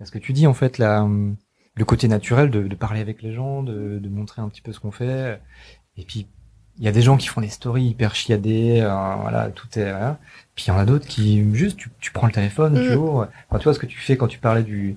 ce 0.04 0.12
que 0.12 0.19
tu 0.19 0.34
dis 0.34 0.45
en 0.47 0.54
fait, 0.54 0.78
la, 0.78 1.08
le 1.76 1.86
côté 1.86 2.08
naturel 2.08 2.50
de, 2.50 2.67
de 2.67 2.76
parler 2.76 3.00
avec 3.00 3.21
les 3.21 3.34
gens, 3.34 3.63
de, 3.63 3.97
de 4.00 4.10
montrer 4.10 4.41
un 4.41 4.50
petit 4.50 4.62
peu 4.62 4.71
ce 4.74 4.80
qu'on 4.80 4.91
fait, 4.91 5.39
et 5.97 6.04
puis 6.04 6.28
il 6.78 6.86
y 6.86 6.88
a 6.88 6.91
des 6.91 7.02
gens 7.02 7.17
qui 7.17 7.28
font 7.28 7.41
des 7.41 7.50
stories 7.50 7.84
hyper 7.86 8.15
chiadées, 8.15 8.80
euh, 8.82 9.15
voilà, 9.21 9.50
tout 9.52 9.67
est 9.78 9.89
voilà. 9.91 10.19
Puis 10.56 10.65
il 10.67 10.69
y 10.69 10.71
en 10.71 10.78
a 10.80 10.86
d'autres 10.86 11.06
qui 11.08 11.43
juste 11.54 11.78
tu, 11.78 11.89
tu 12.00 12.12
prends 12.12 12.28
le 12.28 12.34
téléphone, 12.34 12.74
tu 12.76 12.91
Mm. 12.95 12.97
ouvres. 12.97 13.28
Enfin, 13.50 13.60
tu 13.60 13.65
vois 13.65 13.74
ce 13.74 13.80
que 13.80 13.86
tu 13.86 14.00
fais 14.00 14.15
quand 14.17 14.28
tu 14.28 14.39
parlais 14.39 14.63
du 14.63 14.95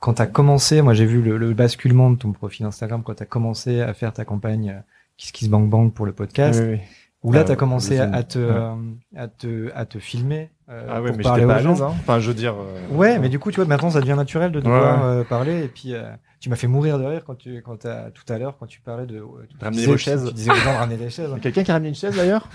quand 0.00 0.14
t'as 0.14 0.26
commencé, 0.26 0.80
moi 0.82 0.94
j'ai 0.94 1.06
vu 1.06 1.20
le, 1.22 1.38
le 1.38 1.54
basculement 1.54 2.10
de 2.10 2.16
ton 2.16 2.32
profil 2.32 2.64
Instagram 2.66 3.02
quand 3.04 3.14
t'as 3.14 3.24
commencé 3.26 3.80
à 3.80 3.92
faire 3.94 4.12
ta 4.12 4.24
campagne 4.24 4.70
euh, 4.70 4.80
Kiss 5.16 5.32
Kiss 5.32 5.48
Bang 5.48 5.68
Bang 5.68 5.92
pour 5.92 6.06
le 6.06 6.12
podcast. 6.12 6.60
Oui, 6.62 6.74
oui. 6.74 6.80
Où 7.24 7.32
là 7.32 7.40
Ah, 7.40 7.44
t'as 7.44 7.56
commencé 7.56 7.96
le 7.96 8.02
à, 8.14 8.22
te 8.22 8.38
Ouais. 8.38 8.44
euh, 8.48 8.74
à 9.16 9.26
te 9.26 9.72
à 9.74 9.84
te 9.86 9.98
filmer 9.98 10.50
euh, 10.68 10.86
Ah 10.88 11.02
ouais, 11.02 11.08
pour 11.08 11.16
mais 11.18 11.22
parler 11.24 11.44
aux 11.44 11.48
pas 11.48 11.58
gens. 11.58 11.82
hein. 11.82 11.88
Enfin, 11.98 12.20
je 12.20 12.28
veux 12.28 12.34
dire... 12.34 12.54
euh, 12.54 12.78
Ouais, 12.94 13.18
mais 13.18 13.28
du 13.28 13.40
coup, 13.40 13.50
tu 13.50 13.56
vois, 13.56 13.64
maintenant, 13.64 13.90
ça 13.90 14.00
devient 14.00 14.14
naturel 14.16 14.52
de 14.52 14.60
devoir 14.60 14.98
Ouais, 15.00 15.04
euh, 15.20 15.24
parler. 15.24 15.64
Et 15.64 15.68
puis, 15.68 15.94
euh, 15.94 16.04
tu 16.38 16.48
m'as 16.48 16.54
fait 16.54 16.68
mourir 16.68 16.96
de 17.00 17.04
rire 17.04 17.22
quand 17.26 17.34
tu, 17.34 17.60
quand 17.62 17.76
t'as, 17.78 18.10
tout 18.12 18.22
à 18.32 18.38
l'heure, 18.38 18.56
quand 18.56 18.66
tu 18.66 18.80
parlais 18.80 19.06
de. 19.06 19.16
tu 19.48 19.56
Ramener 19.60 19.78
disais- 19.78 19.90
vos 19.90 19.96
chaises. 19.96 20.26
Tu 20.28 20.34
disais 20.34 20.52
aux 20.52 20.54
gens 20.54 20.72
de 20.74 20.76
ramener 20.78 20.96
des 20.96 21.10
chaises. 21.10 21.30
Quelqu'un 21.42 21.64
qui 21.64 21.70
a 21.72 21.74
ramené 21.74 21.88
une 21.88 21.94
chaise, 21.96 22.14
d'ailleurs? 22.14 22.48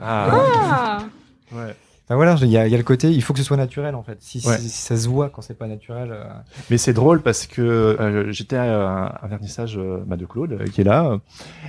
Ah, 0.00 0.28
Ah 0.30 0.98
ouais. 1.56 1.74
Enfin 2.06 2.16
voilà, 2.16 2.34
il 2.40 2.48
y 2.48 2.52
y 2.52 2.56
a 2.58 2.66
le 2.68 2.82
côté, 2.82 3.10
il 3.10 3.22
faut 3.22 3.32
que 3.32 3.38
ce 3.38 3.44
soit 3.44 3.56
naturel 3.56 3.94
en 3.94 4.02
fait. 4.02 4.18
Si, 4.20 4.42
Ouais. 4.46 4.58
si, 4.58 4.68
si 4.68 4.82
ça 4.82 4.96
se 4.96 5.08
voit 5.08 5.30
quand 5.30 5.40
c'est 5.40 5.54
pas 5.56 5.68
naturel. 5.68 6.10
euh, 6.12 6.24
Mais 6.68 6.76
c'est 6.76 6.92
drôle 6.92 7.22
parce 7.22 7.46
que 7.46 7.62
euh, 7.62 8.32
j'étais 8.32 8.56
à 8.56 8.64
un, 8.64 9.06
un 9.22 9.28
vernissage 9.28 9.78
euh, 9.78 10.02
bah, 10.04 10.16
de 10.16 10.26
Claude 10.26 10.52
euh, 10.52 10.64
qui 10.66 10.80
est 10.80 10.84
là. 10.84 11.18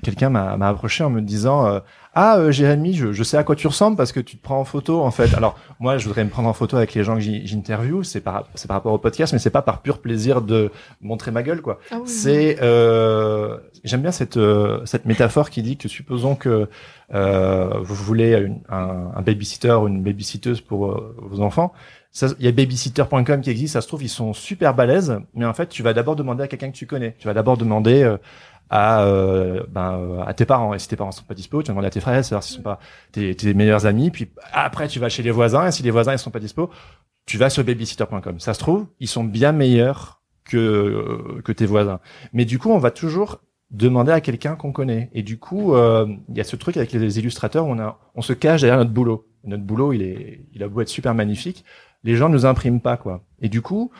Quelqu'un 0.03 0.29
m'a 0.29 0.57
m'a 0.57 0.67
approché 0.69 1.03
en 1.03 1.09
me 1.11 1.21
disant 1.21 1.67
euh, 1.67 1.79
ah 2.15 2.37
euh, 2.37 2.51
Jérémy, 2.51 2.93
je, 2.93 3.11
je 3.11 3.23
sais 3.23 3.37
à 3.37 3.43
quoi 3.43 3.55
tu 3.55 3.65
ressembles 3.67 3.97
parce 3.97 4.11
que 4.11 4.19
tu 4.19 4.37
te 4.37 4.41
prends 4.43 4.59
en 4.59 4.65
photo 4.65 5.01
en 5.01 5.11
fait. 5.11 5.33
Alors 5.33 5.57
moi 5.79 5.97
je 5.97 6.05
voudrais 6.07 6.23
me 6.23 6.29
prendre 6.29 6.47
en 6.47 6.53
photo 6.53 6.77
avec 6.77 6.93
les 6.93 7.03
gens 7.03 7.15
que 7.15 7.21
j'interviewe, 7.21 8.03
c'est 8.03 8.21
par 8.21 8.45
c'est 8.55 8.67
par 8.67 8.75
rapport 8.77 8.93
au 8.93 8.97
podcast, 8.99 9.33
mais 9.33 9.39
c'est 9.39 9.49
pas 9.49 9.61
par 9.63 9.81
pur 9.81 9.99
plaisir 9.99 10.41
de 10.41 10.71
montrer 11.01 11.31
ma 11.31 11.41
gueule 11.43 11.61
quoi. 11.61 11.79
Ah 11.91 11.95
oui. 11.95 12.01
C'est 12.07 12.57
euh, 12.61 13.57
j'aime 13.83 14.01
bien 14.01 14.11
cette 14.11 14.37
euh, 14.37 14.85
cette 14.85 15.05
métaphore 15.05 15.49
qui 15.49 15.63
dit 15.63 15.77
que 15.77 15.87
supposons 15.87 16.35
que 16.35 16.69
euh, 17.13 17.73
vous 17.81 17.95
voulez 17.95 18.33
une- 18.37 18.61
un, 18.69 19.11
un 19.15 19.21
babysitter 19.21 19.73
ou 19.73 19.87
une 19.87 20.01
babysitteuse 20.03 20.61
pour 20.61 20.91
euh, 20.91 21.15
vos 21.19 21.41
enfants. 21.41 21.73
Ça, 22.15 22.27
Il 22.37 22.45
y 22.45 22.47
a 22.47 22.51
babysitter.com 22.51 23.41
qui 23.41 23.49
existe, 23.49 23.73
ça 23.73 23.81
se 23.81 23.87
trouve 23.87 24.03
ils 24.03 24.07
sont 24.09 24.33
super 24.33 24.75
balèzes, 24.75 25.17
mais 25.33 25.45
en 25.45 25.53
fait 25.55 25.67
tu 25.67 25.81
vas 25.81 25.93
d'abord 25.93 26.15
demander 26.15 26.43
à 26.43 26.47
quelqu'un 26.47 26.69
que 26.69 26.75
tu 26.77 26.85
connais. 26.85 27.15
Tu 27.17 27.27
vas 27.27 27.33
d'abord 27.33 27.57
demander 27.57 28.03
euh, 28.03 28.17
à 28.69 29.03
euh, 29.03 29.63
ben, 29.69 29.97
euh, 29.99 30.23
à 30.23 30.33
tes 30.33 30.45
parents 30.45 30.73
et 30.73 30.79
si 30.79 30.87
tes 30.87 30.95
parents 30.95 31.11
sont 31.11 31.23
pas 31.23 31.33
dispo, 31.33 31.61
tu 31.61 31.67
vas 31.67 31.73
demander 31.73 31.87
à 31.87 31.91
tes 31.91 31.99
frères 31.99 32.17
et 32.17 32.23
sœurs 32.23 32.43
s'ils 32.43 32.57
sont 32.57 32.61
pas 32.61 32.79
tes, 33.11 33.35
tes 33.35 33.53
meilleurs 33.53 33.85
amis, 33.85 34.11
puis 34.11 34.31
après 34.51 34.87
tu 34.87 34.99
vas 34.99 35.09
chez 35.09 35.23
les 35.23 35.31
voisins 35.31 35.67
et 35.67 35.71
si 35.71 35.83
les 35.83 35.91
voisins 35.91 36.13
ils 36.13 36.19
sont 36.19 36.31
pas 36.31 36.39
dispo, 36.39 36.69
tu 37.25 37.37
vas 37.37 37.49
sur 37.49 37.63
babysitter.com. 37.63 38.39
Ça 38.39 38.53
se 38.53 38.59
trouve 38.59 38.87
ils 38.99 39.07
sont 39.07 39.23
bien 39.23 39.51
meilleurs 39.51 40.21
que 40.45 40.57
euh, 40.57 41.41
que 41.43 41.51
tes 41.51 41.65
voisins. 41.65 41.99
Mais 42.33 42.45
du 42.45 42.59
coup 42.59 42.71
on 42.71 42.79
va 42.79 42.91
toujours 42.91 43.39
demander 43.73 44.11
à 44.11 44.21
quelqu'un 44.21 44.55
qu'on 44.55 44.71
connaît. 44.71 45.09
Et 45.13 45.23
du 45.23 45.37
coup, 45.37 45.73
euh, 45.73 46.07
il 46.29 46.37
y 46.37 46.41
a 46.41 46.43
ce 46.43 46.55
truc 46.55 46.77
avec 46.77 46.93
les 46.93 47.19
illustrateurs, 47.19 47.65
on 47.65 47.79
a, 47.79 47.99
on 48.15 48.21
se 48.21 48.33
cache 48.33 48.61
derrière 48.61 48.77
notre 48.77 48.91
boulot. 48.91 49.27
Notre 49.43 49.63
boulot, 49.63 49.91
il 49.91 50.03
est, 50.03 50.45
il 50.53 50.63
a 50.63 50.69
beau 50.69 50.81
être 50.81 50.89
super 50.89 51.13
magnifique, 51.13 51.65
les 52.03 52.15
gens 52.15 52.29
ne 52.29 52.33
nous 52.33 52.45
impriment 52.45 52.79
pas, 52.79 52.95
quoi. 52.95 53.23
Et 53.41 53.49
du 53.49 53.61
coup, 53.61 53.91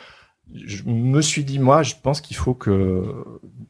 je 0.52 0.82
me 0.84 1.20
suis 1.22 1.44
dit, 1.44 1.58
moi, 1.58 1.82
je 1.82 1.94
pense 2.02 2.20
qu'il 2.20 2.36
faut 2.36 2.54
que, 2.54 3.02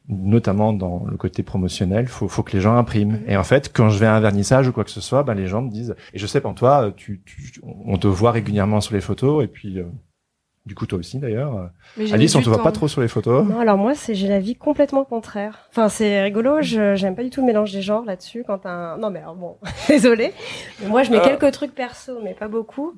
notamment 0.07 0.73
dans 0.73 1.05
le 1.09 1.17
côté 1.17 1.41
promotionnel, 1.41 2.07
faut, 2.07 2.27
faut 2.27 2.43
que 2.43 2.51
les 2.53 2.61
gens 2.61 2.75
impriment. 2.75 3.19
Et 3.27 3.37
en 3.37 3.43
fait, 3.43 3.71
quand 3.73 3.89
je 3.89 3.97
vais 3.97 4.05
à 4.05 4.15
un 4.15 4.19
vernissage 4.19 4.67
ou 4.67 4.71
quoi 4.71 4.83
que 4.83 4.91
ce 4.91 5.01
soit, 5.01 5.23
ben, 5.23 5.33
les 5.33 5.47
gens 5.47 5.61
me 5.61 5.69
disent, 5.71 5.95
et 6.13 6.19
je 6.19 6.27
sais, 6.27 6.41
pour 6.41 6.53
toi, 6.53 6.91
tu, 6.95 7.21
tu, 7.25 7.59
on 7.85 7.97
te 7.97 8.07
voit 8.07 8.31
régulièrement 8.31 8.81
sur 8.81 8.93
les 8.93 9.01
photos, 9.01 9.43
et 9.43 9.47
puis, 9.47 9.79
euh, 9.79 9.85
du 10.65 10.73
coup, 10.75 10.85
toi 10.87 10.97
aussi, 10.99 11.19
d'ailleurs. 11.19 11.69
J'ai 11.97 12.11
Alice, 12.13 12.35
on 12.35 12.41
te 12.41 12.49
voit 12.49 12.57
temps. 12.57 12.63
pas 12.63 12.71
trop 12.71 12.87
sur 12.87 12.99
les 13.01 13.07
photos. 13.07 13.45
Non, 13.47 13.59
alors 13.59 13.77
moi, 13.77 13.93
c'est 13.93 14.15
j'ai 14.15 14.27
la 14.27 14.39
vie 14.39 14.55
complètement 14.55 15.05
contraire. 15.05 15.67
Enfin, 15.69 15.89
c'est 15.89 16.23
rigolo. 16.23 16.61
Je 16.61 16.95
j'aime 16.95 17.15
pas 17.15 17.23
du 17.23 17.29
tout 17.29 17.41
le 17.41 17.45
mélange 17.45 17.71
des 17.71 17.83
genres 17.83 18.03
là-dessus. 18.03 18.43
Quand 18.47 18.65
un 18.65 18.97
non, 18.97 19.11
mais 19.11 19.19
alors 19.19 19.35
bon, 19.35 19.57
désolé. 19.87 20.33
Mais 20.81 20.87
moi, 20.87 21.03
je 21.03 21.11
mets 21.11 21.19
Euh. 21.19 21.37
quelques 21.37 21.51
trucs 21.53 21.75
perso, 21.75 22.13
mais 22.23 22.33
pas 22.33 22.47
beaucoup. 22.47 22.93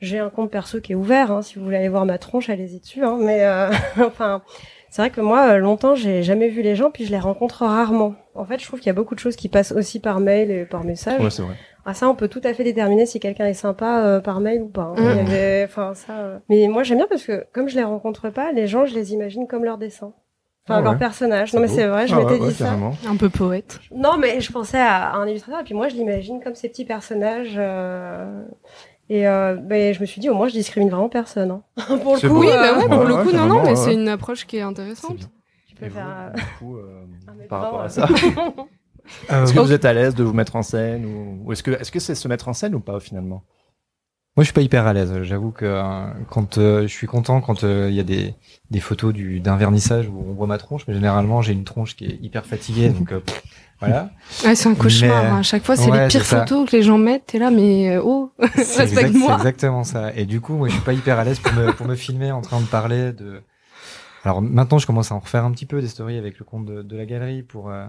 J'ai 0.00 0.18
un 0.18 0.30
compte 0.30 0.50
perso 0.50 0.80
qui 0.80 0.92
est 0.92 0.96
ouvert. 0.96 1.30
Hein, 1.30 1.42
si 1.42 1.58
vous 1.58 1.64
voulez 1.64 1.76
aller 1.76 1.88
voir 1.88 2.04
ma 2.06 2.18
tronche, 2.18 2.48
allez-y 2.50 2.80
dessus. 2.80 3.04
Hein, 3.04 3.18
mais 3.20 3.44
euh, 3.44 3.70
enfin, 4.06 4.42
c'est 4.90 5.02
vrai 5.02 5.10
que 5.10 5.20
moi, 5.20 5.56
longtemps, 5.58 5.94
j'ai 5.94 6.22
jamais 6.22 6.48
vu 6.48 6.62
les 6.62 6.74
gens, 6.74 6.90
puis 6.90 7.04
je 7.04 7.10
les 7.10 7.18
rencontre 7.18 7.64
rarement. 7.64 8.14
En 8.34 8.44
fait, 8.44 8.58
je 8.58 8.66
trouve 8.66 8.80
qu'il 8.80 8.86
y 8.88 8.90
a 8.90 8.94
beaucoup 8.94 9.14
de 9.14 9.20
choses 9.20 9.36
qui 9.36 9.48
passent 9.48 9.72
aussi 9.72 10.00
par 10.00 10.20
mail 10.20 10.50
et 10.50 10.64
par 10.64 10.84
message. 10.84 11.20
Ouais, 11.22 11.30
c'est 11.30 11.42
vrai. 11.42 11.54
Ah 11.86 11.94
ça, 11.94 12.08
on 12.10 12.14
peut 12.14 12.28
tout 12.28 12.42
à 12.44 12.52
fait 12.52 12.62
déterminer 12.62 13.06
si 13.06 13.20
quelqu'un 13.20 13.46
est 13.46 13.54
sympa 13.54 14.02
euh, 14.04 14.20
par 14.20 14.40
mail 14.40 14.60
ou 14.62 14.68
pas. 14.68 14.82
hein. 14.82 14.94
Mm. 14.98 15.10
Il 15.12 15.16
y 15.16 15.20
avait- 15.20 15.64
enfin 15.64 15.94
ça. 15.94 16.12
euh. 16.12 16.38
Mais 16.50 16.68
moi, 16.68 16.82
j'aime 16.82 16.98
bien 16.98 17.06
parce 17.08 17.24
que 17.24 17.46
comme 17.52 17.68
je 17.68 17.76
les 17.76 17.82
rencontre 17.84 18.28
pas, 18.30 18.52
les 18.52 18.66
gens, 18.66 18.84
je 18.84 18.94
les 18.94 19.12
imagine 19.14 19.46
comme 19.46 19.64
leur 19.64 19.78
dessin. 19.78 20.12
Enfin, 20.68 20.78
Ah 20.78 20.82
leur 20.82 20.92
ouais. 20.92 20.98
personnage. 20.98 21.54
Non, 21.54 21.60
mais 21.60 21.68
c'est 21.68 21.86
vrai, 21.86 22.06
je 22.06 22.14
Ah 22.14 22.18
m'étais 22.18 22.34
ouais, 22.34 22.40
ouais, 22.40 22.48
dit 22.48 22.54
ça. 22.54 22.66
carrément. 22.66 22.92
Un 23.08 23.16
peu 23.16 23.30
poète. 23.30 23.80
Non, 23.94 24.18
mais 24.18 24.40
je 24.42 24.52
pensais 24.52 24.78
à, 24.78 25.08
à 25.10 25.16
un 25.16 25.26
illustrateur, 25.26 25.60
et 25.60 25.64
puis 25.64 25.72
moi, 25.74 25.88
je 25.88 25.94
l'imagine 25.94 26.40
comme 26.42 26.54
ces 26.54 26.68
petits 26.68 26.84
personnages. 26.84 27.54
euh, 27.56 28.42
Et 29.12 29.26
euh, 29.26 29.56
ben, 29.56 29.92
je 29.92 30.00
me 30.00 30.06
suis 30.06 30.20
dit, 30.20 30.28
au 30.30 30.34
moins, 30.34 30.46
je 30.48 30.52
discrimine 30.52 30.88
vraiment 30.88 31.08
personne. 31.08 31.50
Hein. 31.50 31.62
Pour 32.02 32.14
le 32.14 32.20
coup, 32.20 32.28
beau. 32.28 32.40
Oui, 32.40 32.48
euh, 32.48 32.56
bah 32.56 32.78
ouais, 32.78 32.88
pour 32.88 32.98
Ouais, 33.00 33.08
le 33.08 33.16
coup, 33.24 33.32
non, 33.36 33.46
non, 33.46 33.62
mais 33.64 33.74
c'est 33.76 33.92
une 33.92 34.08
approche 34.08 34.46
qui 34.46 34.56
est 34.56 34.62
intéressante. 34.62 35.28
peux 35.78 35.86
Et 35.86 35.90
faire 35.90 36.06
euh, 36.08 36.32
du 36.32 36.42
coup, 36.58 36.76
euh, 36.76 37.04
par 37.48 37.62
rapport 37.62 37.80
à 37.80 37.84
euh. 37.86 37.88
ça, 37.88 38.08
Euh, 39.32 39.42
est-ce 39.42 39.50
que 39.52 39.58
moi, 39.58 39.64
vous 39.66 39.72
êtes 39.72 39.84
à 39.84 39.92
l'aise 39.92 40.14
de 40.14 40.22
vous 40.22 40.32
mettre 40.32 40.54
en 40.54 40.62
scène 40.62 41.04
ou, 41.04 41.42
ou 41.44 41.52
est-ce 41.52 41.64
que 41.64 41.72
est-ce 41.72 41.90
que 41.90 41.98
c'est 41.98 42.14
se 42.14 42.28
mettre 42.28 42.46
en 42.46 42.52
scène 42.52 42.74
ou 42.76 42.80
pas 42.80 43.00
finalement? 43.00 43.42
Moi, 44.36 44.44
je 44.44 44.44
suis 44.44 44.52
pas 44.52 44.60
hyper 44.60 44.86
à 44.86 44.92
l'aise. 44.92 45.22
J'avoue 45.22 45.50
que 45.50 45.64
euh, 45.64 46.06
quand 46.28 46.58
euh, 46.58 46.82
je 46.82 46.86
suis 46.86 47.08
content 47.08 47.40
quand 47.40 47.64
euh, 47.64 47.88
il 47.90 47.96
y 47.96 48.00
a 48.00 48.04
des, 48.04 48.34
des 48.70 48.78
photos 48.78 49.12
du 49.12 49.40
d'un 49.40 49.56
vernissage 49.56 50.08
où 50.08 50.24
on 50.28 50.34
voit 50.34 50.46
ma 50.46 50.58
tronche, 50.58 50.86
mais 50.86 50.94
généralement 50.94 51.42
j'ai 51.42 51.52
une 51.52 51.64
tronche 51.64 51.96
qui 51.96 52.04
est 52.04 52.18
hyper 52.22 52.46
fatiguée, 52.46 52.90
donc 52.90 53.10
euh, 53.10 53.20
voilà. 53.80 54.10
Ouais, 54.44 54.54
c'est 54.54 54.68
un 54.68 54.74
cauchemar. 54.74 55.22
Mais, 55.24 55.28
hein. 55.30 55.36
À 55.38 55.42
chaque 55.42 55.64
fois, 55.64 55.76
c'est 55.76 55.90
ouais, 55.90 56.02
les 56.02 56.08
pires 56.08 56.24
photos 56.24 56.68
que 56.70 56.76
les 56.76 56.82
gens 56.82 56.98
mettent. 56.98 57.26
T'es 57.26 57.38
là, 57.38 57.50
mais 57.50 57.96
euh, 57.96 58.02
oh, 58.04 58.32
C'est 58.40 58.60
exact- 58.60 58.64
c'est 58.64 58.80
respecte-moi. 58.82 59.34
exactement 59.36 59.84
ça. 59.84 60.14
Et 60.14 60.24
du 60.26 60.40
coup, 60.40 60.54
moi, 60.54 60.68
je 60.68 60.74
suis 60.74 60.82
pas 60.82 60.92
hyper 60.92 61.18
à 61.18 61.24
l'aise 61.24 61.38
pour 61.40 61.52
me, 61.54 61.72
pour 61.72 61.86
me 61.86 61.94
filmer 61.96 62.30
en 62.32 62.40
train 62.42 62.60
de 62.60 62.66
parler 62.66 63.12
de. 63.12 63.42
Alors 64.24 64.42
maintenant, 64.42 64.78
je 64.78 64.86
commence 64.86 65.10
à 65.12 65.14
en 65.14 65.18
refaire 65.20 65.44
un 65.44 65.50
petit 65.52 65.66
peu 65.66 65.80
des 65.80 65.88
stories 65.88 66.18
avec 66.18 66.38
le 66.38 66.44
compte 66.44 66.66
de, 66.66 66.82
de 66.82 66.96
la 66.96 67.06
galerie 67.06 67.42
pour 67.42 67.70
euh, 67.70 67.86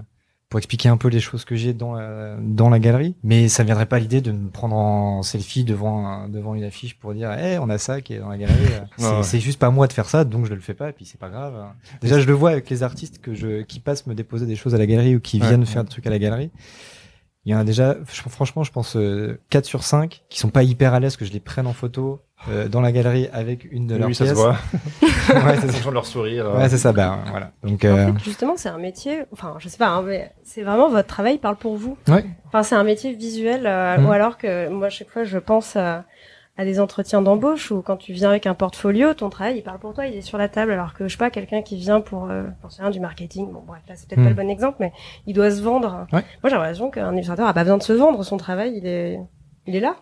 pour 0.51 0.57
expliquer 0.59 0.89
un 0.89 0.97
peu 0.97 1.07
les 1.07 1.21
choses 1.21 1.45
que 1.45 1.55
j'ai 1.55 1.73
dans 1.73 1.93
la, 1.93 2.35
dans 2.39 2.69
la 2.69 2.77
galerie. 2.77 3.15
Mais 3.23 3.47
ça 3.47 3.63
ne 3.63 3.67
viendrait 3.67 3.85
pas 3.85 3.97
l'idée 3.99 4.19
de 4.21 4.31
me 4.33 4.49
prendre 4.49 4.75
en 4.75 5.23
selfie 5.23 5.63
devant 5.63 6.05
un- 6.05 6.27
devant 6.29 6.53
une 6.55 6.63
affiche 6.65 6.95
pour 6.99 7.13
dire, 7.13 7.31
eh, 7.31 7.57
on 7.57 7.69
a 7.69 7.77
ça 7.77 8.01
qui 8.01 8.13
est 8.15 8.19
dans 8.19 8.27
la 8.29 8.37
galerie. 8.37 8.57
C'est 8.97 9.05
Ouais, 9.05 9.11
ouais. 9.17 9.23
c'est 9.23 9.39
juste 9.39 9.57
pas 9.59 9.69
moi 9.71 9.87
de 9.87 9.93
faire 9.93 10.09
ça, 10.09 10.25
donc 10.25 10.45
je 10.45 10.53
le 10.53 10.59
fais 10.59 10.73
pas. 10.73 10.89
Et 10.89 10.91
puis 10.93 11.05
c'est 11.05 11.19
pas 11.19 11.29
grave. 11.29 11.53
Déjà, 12.01 12.19
je 12.19 12.27
le 12.27 12.33
vois 12.33 12.49
avec 12.51 12.69
les 12.69 12.83
artistes 12.83 13.19
que 13.21 13.33
je 13.33 13.61
qui 13.63 13.79
passent 13.79 14.05
me 14.07 14.13
déposer 14.13 14.45
des 14.45 14.57
choses 14.57 14.75
à 14.75 14.77
la 14.77 14.85
galerie 14.85 15.15
ou 15.15 15.19
qui 15.21 15.39
Ouais, 15.39 15.47
viennent 15.47 15.65
faire 15.65 15.83
des 15.85 15.89
trucs 15.89 16.05
à 16.05 16.09
la 16.09 16.19
galerie. 16.19 16.51
Il 17.45 17.51
y 17.51 17.55
en 17.55 17.59
a 17.59 17.63
déjà, 17.63 17.95
franchement, 18.05 18.63
je 18.63 18.71
pense 18.71 18.95
euh, 18.95 19.39
4 19.49 19.65
sur 19.65 19.83
5 19.83 20.21
qui 20.29 20.37
sont 20.39 20.49
pas 20.49 20.61
hyper 20.61 20.93
à 20.93 20.99
l'aise 20.99 21.17
que 21.17 21.25
je 21.25 21.31
les 21.33 21.39
prenne 21.39 21.65
en 21.65 21.73
photo 21.73 22.21
euh, 22.49 22.67
dans 22.67 22.81
la 22.81 22.91
galerie 22.91 23.29
avec 23.33 23.65
une 23.71 23.87
de 23.87 23.95
leurs 23.95 24.07
Oui, 24.09 24.13
ça 24.15 24.25
se 24.27 24.33
pièces. 24.33 24.37
voit. 24.37 24.51
ouais, 25.45 25.57
c'est 25.59 25.71
ça. 25.71 25.89
leur 25.91 26.05
sourire. 26.05 26.45
euh, 26.47 26.57
Ouais, 26.59 26.69
c'est 26.69 26.77
ça. 26.77 26.91
Bah, 26.91 27.17
voilà. 27.31 27.51
Donc, 27.63 27.83
En 27.83 27.87
euh, 27.87 28.13
fait, 28.13 28.23
justement, 28.23 28.53
c'est 28.57 28.69
un 28.69 28.77
métier. 28.77 29.23
Enfin, 29.31 29.55
je 29.57 29.69
sais 29.69 29.77
pas, 29.77 29.87
hein, 29.87 30.03
mais 30.05 30.31
c'est 30.43 30.61
vraiment 30.61 30.89
votre 30.89 31.07
travail 31.07 31.39
parle 31.39 31.55
pour 31.55 31.75
vous. 31.77 31.97
Ouais. 32.07 32.25
Enfin, 32.47 32.61
c'est 32.61 32.75
un 32.75 32.83
métier 32.83 33.13
visuel, 33.13 33.65
euh, 33.65 33.97
Mhm. 33.97 34.05
ou 34.05 34.11
alors 34.11 34.37
que 34.37 34.69
moi, 34.69 34.87
à 34.87 34.89
chaque 34.91 35.09
fois, 35.09 35.23
je 35.23 35.39
pense 35.39 35.75
à, 35.75 36.05
à 36.57 36.65
des 36.65 36.79
entretiens 36.79 37.21
d'embauche 37.21 37.71
où 37.71 37.81
quand 37.81 37.97
tu 37.97 38.13
viens 38.13 38.29
avec 38.29 38.45
un 38.45 38.53
portfolio, 38.53 39.13
ton 39.13 39.29
travail, 39.29 39.57
il 39.57 39.61
parle 39.63 39.79
pour 39.79 39.93
toi, 39.93 40.05
il 40.05 40.15
est 40.15 40.21
sur 40.21 40.37
la 40.37 40.49
table, 40.49 40.71
alors 40.71 40.93
que 40.93 41.07
je 41.07 41.13
sais 41.13 41.17
pas, 41.17 41.29
quelqu'un 41.29 41.61
qui 41.61 41.77
vient 41.77 42.01
pour, 42.01 42.29
euh, 42.29 42.43
rien, 42.77 42.89
du 42.89 42.99
marketing. 42.99 43.51
Bon, 43.51 43.63
bref, 43.65 43.81
là, 43.87 43.95
c'est 43.95 44.07
peut-être 44.07 44.23
pas 44.23 44.29
le 44.29 44.35
bon 44.35 44.49
exemple, 44.49 44.77
mais 44.79 44.91
il 45.27 45.33
doit 45.33 45.49
se 45.49 45.61
vendre. 45.61 46.07
Ouais. 46.11 46.23
Moi, 46.43 46.49
j'ai 46.49 46.55
l'impression 46.55 46.91
qu'un 46.91 47.13
illustrateur 47.13 47.47
a 47.47 47.53
pas 47.53 47.63
besoin 47.63 47.77
de 47.77 47.83
se 47.83 47.93
vendre. 47.93 48.23
Son 48.23 48.37
travail, 48.37 48.73
il 48.75 48.85
est, 48.85 49.19
il 49.65 49.75
est 49.75 49.79
là. 49.79 49.95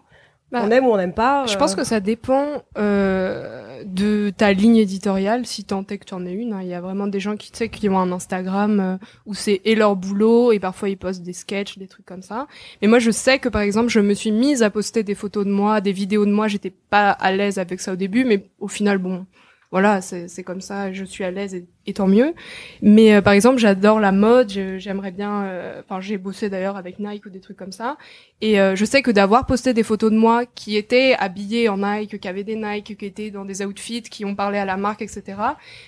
Bah, 0.52 0.62
on 0.64 0.72
aime 0.72 0.86
ou 0.86 0.92
on 0.92 0.98
n'aime 0.98 1.14
pas. 1.14 1.46
Je 1.46 1.56
euh, 1.56 1.58
pense 1.58 1.76
que 1.76 1.84
ça 1.84 2.00
dépend 2.00 2.64
euh, 2.78 3.84
de 3.86 4.32
ta 4.36 4.52
ligne 4.52 4.78
éditoriale, 4.78 5.46
si 5.46 5.64
tant 5.64 5.86
est 5.90 5.98
que 6.00 6.06
tu 6.06 6.14
en 6.16 6.26
aies 6.26 6.34
une. 6.34 6.54
hein. 6.54 6.62
Il 6.64 6.68
y 6.68 6.74
a 6.74 6.82
vraiment 6.82 7.06
des 7.08 7.20
gens 7.20 7.36
qui, 7.38 7.52
tu 7.52 7.58
sais, 7.60 7.70
qui 7.70 7.88
ont 7.88 8.00
un 8.00 8.12
Instagram 8.12 8.80
euh, 8.80 8.98
où 9.28 9.36
c'est 9.36 9.62
et 9.66 9.76
leur 9.76 9.96
boulot 9.96 10.52
et 10.52 10.60
parfois 10.60 10.90
ils 10.90 10.98
postent 10.98 11.22
des 11.22 11.34
sketchs, 11.34 11.78
des 11.78 11.88
trucs 11.88 12.06
comme 12.06 12.24
ça. 12.24 12.48
Mais 12.82 12.88
moi, 12.88 13.00
je 13.00 13.12
sais 13.12 13.38
que 13.38 13.50
par 13.50 13.62
exemple, 13.62 13.90
je 13.90 14.00
me 14.00 14.14
suis 14.14 14.32
mise 14.32 14.64
à 14.64 14.70
poster 14.70 15.04
des 15.04 15.16
photos 15.16 15.46
de 15.46 15.52
moi, 15.52 15.82
des 15.82 15.92
vidéos 15.92 16.26
de 16.26 16.32
moi. 16.32 16.48
J'étais 16.48 16.74
pas 16.90 17.12
à 17.12 17.32
l'aise 17.32 17.60
avec 17.60 17.80
ça 17.80 17.94
au 17.94 17.96
début, 17.96 18.26
mais 18.26 18.46
au 18.60 18.68
final, 18.68 18.98
bon, 18.98 19.26
voilà, 19.72 20.02
c'est 20.02 20.44
comme 20.44 20.62
ça. 20.62 20.92
Je 20.92 21.04
suis 21.06 21.24
à 21.24 21.30
l'aise 21.30 21.54
et, 21.54 21.68
et 21.86 21.94
tant 21.94 22.08
mieux. 22.08 22.34
Mais 22.82 23.14
euh, 23.14 23.22
par 23.22 23.34
exemple, 23.34 23.60
j'adore 23.60 24.00
la 24.00 24.12
mode. 24.12 24.50
J'aimerais 24.50 25.12
bien. 25.12 25.44
euh, 25.44 25.82
Enfin, 25.86 26.02
j'ai 26.02 26.18
bossé 26.18 26.50
d'ailleurs 26.50 26.76
avec 26.76 26.98
Nike 26.98 27.28
ou 27.28 27.30
des 27.30 27.40
trucs 27.40 27.58
comme 27.58 27.72
ça. 27.72 27.98
Et 28.42 28.60
euh, 28.60 28.76
je 28.76 28.84
sais 28.84 29.04
que 29.04 29.12
d'avoir 29.12 29.46
posté 29.46 29.76
des 29.76 29.84
photos 29.84 30.12
de 30.12 30.18
moi 30.18 30.46
qui 30.48 30.76
étaient 30.76 31.16
habillées 31.20 31.70
en 31.70 31.78
Nike, 31.78 32.20
qui 32.20 32.28
avaient 32.28 32.44
des 32.44 32.56
Nike, 32.56 32.98
qui 32.98 33.06
étaient 33.06 33.30
dans 33.30 33.46
des 33.46 33.64
outfits, 33.64 34.02
qui 34.02 34.26
ont 34.26 34.34
parlé 34.36 34.58
à 34.58 34.66
la 34.66 34.76
marque, 34.76 35.04
etc. 35.04 35.38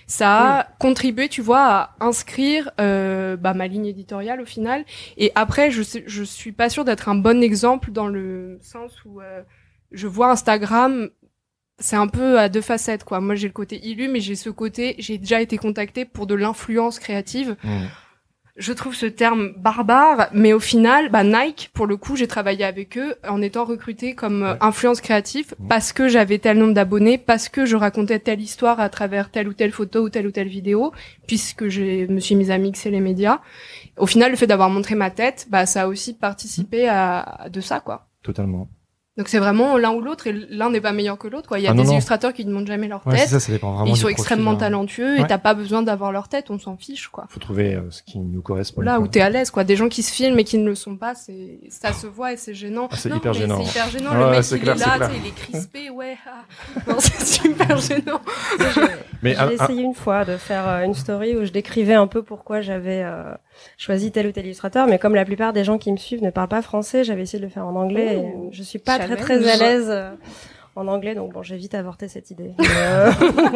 Ça 0.05 0.59
a 0.59 0.63
contribué, 0.79 1.27
tu 1.27 1.41
vois, 1.41 1.65
à 1.65 1.95
inscrire 2.01 2.69
euh, 2.79 3.35
bah, 3.35 3.55
ma 3.55 3.67
ligne 3.67 3.87
éditoriale 3.87 4.41
au 4.41 4.45
final. 4.45 4.85
Et 5.17 5.31
après, 5.33 5.71
je 5.71 5.81
sais, 5.81 6.03
je 6.05 6.23
suis 6.23 6.51
pas 6.51 6.69
sûre 6.69 6.85
d'être 6.85 7.09
un 7.09 7.15
bon 7.15 7.41
exemple 7.41 7.91
dans 7.91 8.07
le 8.07 8.59
sens 8.61 8.91
où 9.05 9.21
euh, 9.21 9.41
je 9.91 10.05
vois 10.07 10.29
Instagram. 10.29 11.09
C'est 11.81 11.97
un 11.97 12.07
peu 12.07 12.39
à 12.39 12.47
deux 12.47 12.61
facettes, 12.61 13.03
quoi. 13.03 13.19
Moi, 13.19 13.35
j'ai 13.35 13.47
le 13.47 13.53
côté 13.53 13.85
illu, 13.85 14.07
mais 14.07 14.21
j'ai 14.21 14.35
ce 14.35 14.49
côté, 14.49 14.95
j'ai 14.99 15.17
déjà 15.17 15.41
été 15.41 15.57
contactée 15.57 16.05
pour 16.05 16.27
de 16.27 16.35
l'influence 16.35 16.97
créative 16.99 17.57
mm. 17.63 17.69
je 18.57 18.73
trouve 18.73 18.93
ce 18.93 19.05
terme 19.07 19.53
barbare, 19.57 20.27
mais 20.33 20.51
au 20.53 20.59
final, 20.59 21.09
bah 21.09 21.23
Nike, 21.23 21.71
pour 21.73 21.87
le 21.87 21.95
coup, 21.97 22.15
j'ai 22.17 22.27
travaillé 22.27 22.63
avec 22.65 22.97
eux 22.97 23.15
en 23.27 23.41
étant 23.41 23.63
recrutée 23.65 24.13
comme 24.13 24.43
euh, 24.43 24.51
Ouais. 24.53 24.57
influence 24.61 25.01
créative 25.01 25.55
Mhm. 25.57 25.67
parce 25.69 25.93
que 25.93 26.07
j'avais 26.09 26.37
tel 26.37 26.57
nombre 26.59 26.73
d'abonnés, 26.73 27.17
parce 27.17 27.47
que 27.49 27.65
je 27.65 27.75
racontais 27.77 28.19
telle 28.19 28.41
histoire 28.41 28.79
à 28.79 28.89
travers 28.89 29.31
telle 29.31 29.47
ou 29.47 29.53
telle 29.53 29.71
photo 29.71 30.03
ou 30.03 30.09
telle 30.09 30.27
ou 30.27 30.31
telle 30.31 30.49
vidéo, 30.49 30.91
puisque 31.27 31.69
je 31.69 32.05
me 32.11 32.19
suis 32.19 32.35
mise 32.35 32.51
à 32.51 32.57
mixer 32.59 32.91
les 32.91 32.99
médias. 32.99 33.39
Au 33.97 34.05
final, 34.05 34.29
le 34.31 34.37
fait 34.37 34.47
d'avoir 34.47 34.69
montré 34.69 34.95
ma 34.95 35.09
tête, 35.09 35.47
bah 35.49 35.65
ça 35.65 35.83
a 35.83 35.87
aussi 35.87 36.13
participé 36.13 36.87
à, 36.87 37.19
à 37.21 37.49
de 37.49 37.61
ça, 37.61 37.79
quoi. 37.79 38.09
Totalement. 38.21 38.69
Donc 39.21 39.27
c'est 39.27 39.37
vraiment 39.37 39.77
l'un 39.77 39.91
ou 39.91 40.01
l'autre 40.01 40.25
et 40.25 40.33
l'un 40.49 40.71
n'est 40.71 40.81
pas 40.81 40.93
meilleur 40.93 41.15
que 41.19 41.27
l'autre, 41.27 41.47
quoi. 41.47 41.59
Il 41.59 41.61
y 41.61 41.67
a 41.67 41.69
Ah, 41.69 41.73
non, 41.75 41.83
des 41.83 41.89
non. 41.89 41.93
illustrateurs 41.93 42.33
qui 42.33 42.43
ne 42.43 42.51
montrent 42.51 42.65
jamais 42.65 42.87
leur 42.87 43.05
ouais, 43.05 43.17
tête. 43.19 43.29
ça, 43.29 43.39
ça 43.39 43.51
dépend 43.51 43.71
vraiment 43.73 43.85
et 43.85 43.89
ils 43.91 43.95
sont 43.95 44.01
profil, 44.07 44.13
extrêmement 44.19 44.51
hein. 44.53 44.55
talentueux 44.55 45.17
et 45.17 45.21
Ouais. 45.21 45.27
t'as 45.27 45.37
pas 45.37 45.53
besoin 45.53 45.83
d'avoir 45.83 46.11
leur 46.11 46.27
tête, 46.27 46.49
on 46.49 46.57
s'en 46.57 46.75
fiche, 46.75 47.07
quoi. 47.09 47.27
Faut 47.29 47.39
trouver 47.39 47.75
euh, 47.75 47.81
ce 47.91 48.01
qui 48.01 48.17
nous 48.17 48.41
correspond. 48.41 48.81
là 48.81 48.95
quoi. 48.95 49.03
où 49.03 49.07
t'es 49.07 49.21
à 49.21 49.29
l'aise 49.29 49.51
quoi 49.51 49.63
des 49.63 49.75
gens 49.75 49.89
qui 49.89 50.01
se 50.01 50.11
filment 50.11 50.39
et 50.39 50.43
qui 50.43 50.57
ne 50.57 50.65
le 50.65 50.73
sont 50.73 50.95
pas 50.97 51.13
c'est 51.13 51.59
ça 51.69 51.93
se 51.93 52.07
voit 52.07 52.33
et 52.33 52.37
c'est 52.37 52.55
gênant 52.55 52.89
Ah, 52.91 52.95
c'est 52.97 53.09
hyper 53.09 53.33
gênant. 53.33 53.63
c'est 53.63 53.69
hyper 53.69 53.89
gênant 53.91 54.13
le 54.15 54.31
mec 54.31 54.43
il 54.51 54.59
clair, 54.59 54.75
est 54.75 54.99
là 54.99 55.09
il 55.15 55.27
est 55.27 55.35
crispé 55.35 55.89
ouais 55.91 56.17
ah. 56.27 56.81
non 56.87 56.95
c'est 56.97 57.21
super 57.43 57.77
gênant 57.77 58.21
J'ai 59.23 59.53
essayé 59.53 59.81
une 59.83 59.93
fois 59.93 60.25
de 60.25 60.37
faire 60.37 60.67
euh, 60.67 60.81
une 60.85 60.95
story 60.95 61.35
où 61.37 61.45
je 61.45 61.51
décrivais 61.51 61.93
un 61.93 62.07
peu 62.07 62.23
pourquoi 62.23 62.61
j'avais 62.61 63.03
euh, 63.03 63.33
choisi 63.77 64.11
tel 64.11 64.27
ou 64.27 64.31
tel 64.31 64.45
illustrateur, 64.45 64.87
mais 64.87 64.99
comme 64.99 65.15
la 65.15 65.25
plupart 65.25 65.53
des 65.53 65.63
gens 65.63 65.77
qui 65.77 65.91
me 65.91 65.97
suivent 65.97 66.23
ne 66.23 66.29
parlent 66.29 66.49
pas 66.49 66.61
français, 66.61 67.03
j'avais 67.03 67.23
essayé 67.23 67.39
de 67.39 67.45
le 67.45 67.51
faire 67.51 67.65
en 67.65 67.75
anglais. 67.75 68.17
Ouh, 68.17 68.49
et 68.49 68.53
je 68.53 68.63
suis 68.63 68.79
pas 68.79 68.99
très 68.99 69.15
très 69.15 69.49
à 69.49 69.57
l'aise 69.57 69.87
euh, 69.89 70.11
en 70.75 70.87
anglais, 70.87 71.15
donc 71.15 71.33
bon, 71.33 71.43
j'ai 71.43 71.57
vite 71.57 71.75
avorté 71.75 72.07
cette 72.07 72.31
idée. 72.31 72.53
Mais, 72.59 72.65
euh, 72.69 73.11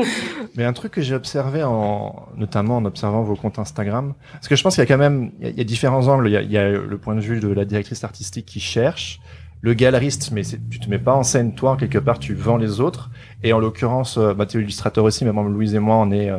Mais 0.56 0.66
un 0.66 0.74
truc 0.74 0.92
que 0.92 1.02
j'ai 1.02 1.16
observé, 1.16 1.64
en, 1.64 2.28
notamment 2.36 2.78
en 2.78 2.86
observant 2.86 3.24
vos 3.24 3.36
comptes 3.36 3.60
Instagram, 3.60 4.14
parce 4.34 4.48
que 4.48 4.56
je 4.56 4.64
pense 4.64 4.76
qu'il 4.76 4.84
y 4.84 4.88
a 4.88 4.88
quand 4.88 4.98
même, 4.98 5.32
il 5.40 5.46
y 5.46 5.48
a, 5.48 5.52
il 5.52 5.58
y 5.58 5.62
a 5.62 5.66
différents 5.66 6.08
angles. 6.08 6.28
Il 6.28 6.34
y 6.34 6.38
a, 6.38 6.42
il 6.42 6.52
y 6.52 6.58
a 6.58 6.70
le 6.70 6.98
point 6.98 7.16
de 7.16 7.22
vue 7.22 7.40
de 7.40 7.48
la 7.48 7.66
directrice 7.66 8.04
artistique 8.04 8.46
qui 8.46 8.60
cherche, 8.60 9.20
le 9.66 9.74
galeriste, 9.74 10.32
mais 10.32 10.44
tu 10.44 10.80
te 10.80 10.88
mets 10.90 11.00
pas 11.00 11.16
en 11.16 11.24
scène 11.24 11.56
toi, 11.56 11.76
quelque 11.76 11.98
part, 11.98 12.20
tu 12.20 12.36
vends 12.36 12.58
les 12.58 12.80
autres. 12.82 13.10
Et 13.42 13.52
en 13.52 13.58
l'occurrence, 13.58 14.18
euh, 14.20 14.34
bah, 14.36 14.46
tu 14.46 14.60
es 14.60 14.62
illustrateur 14.62 15.04
aussi, 15.04 15.26
mais 15.26 15.34
même 15.34 15.52
Louise 15.52 15.74
et 15.74 15.80
moi, 15.80 15.96
on 15.96 16.12
est 16.12 16.30
euh, 16.30 16.38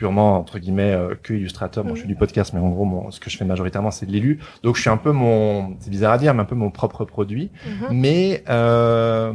purement 0.00 0.38
entre 0.38 0.58
guillemets 0.58 0.92
euh, 0.94 1.14
que 1.22 1.34
illustrateur. 1.34 1.84
Bon, 1.84 1.94
je 1.94 2.00
fais 2.00 2.08
du 2.08 2.16
podcast, 2.16 2.54
mais 2.54 2.60
en 2.60 2.70
gros, 2.70 2.86
mon- 2.86 3.10
ce 3.10 3.20
que 3.20 3.28
je 3.28 3.36
fais 3.36 3.44
majoritairement, 3.44 3.90
c'est 3.90 4.06
de 4.06 4.12
l'élu. 4.12 4.38
Donc, 4.62 4.76
je 4.76 4.80
suis 4.80 4.88
un 4.88 4.96
peu 4.96 5.12
mon, 5.12 5.76
c'est 5.78 5.90
bizarre 5.90 6.12
à 6.14 6.18
dire, 6.18 6.32
mais 6.32 6.40
un 6.40 6.46
peu 6.46 6.54
mon 6.54 6.70
propre 6.70 7.04
produit. 7.04 7.50
Mhm. 7.66 7.88
Mais 7.98 8.42
euh, 8.48 9.32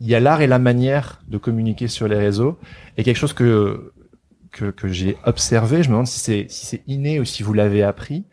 il 0.00 0.08
y 0.08 0.14
a 0.16 0.20
l'art 0.20 0.40
et 0.40 0.48
la 0.48 0.58
manière 0.58 1.22
de 1.28 1.38
communiquer 1.38 1.86
sur 1.86 2.08
les 2.08 2.16
réseaux 2.16 2.58
et 2.96 3.04
quelque 3.04 3.16
chose 3.16 3.32
que 3.32 3.92
que, 4.50 4.72
que 4.72 4.88
j'ai 4.88 5.16
observé. 5.24 5.84
Je 5.84 5.88
me 5.88 5.92
demande 5.94 6.08
si 6.08 6.18
c'est 6.18 6.46
si 6.48 6.66
c'est 6.66 6.82
inné 6.88 7.20
ou 7.20 7.24
si 7.24 7.44
vous 7.44 7.52
l'avez 7.52 7.84
appris. 7.84 8.24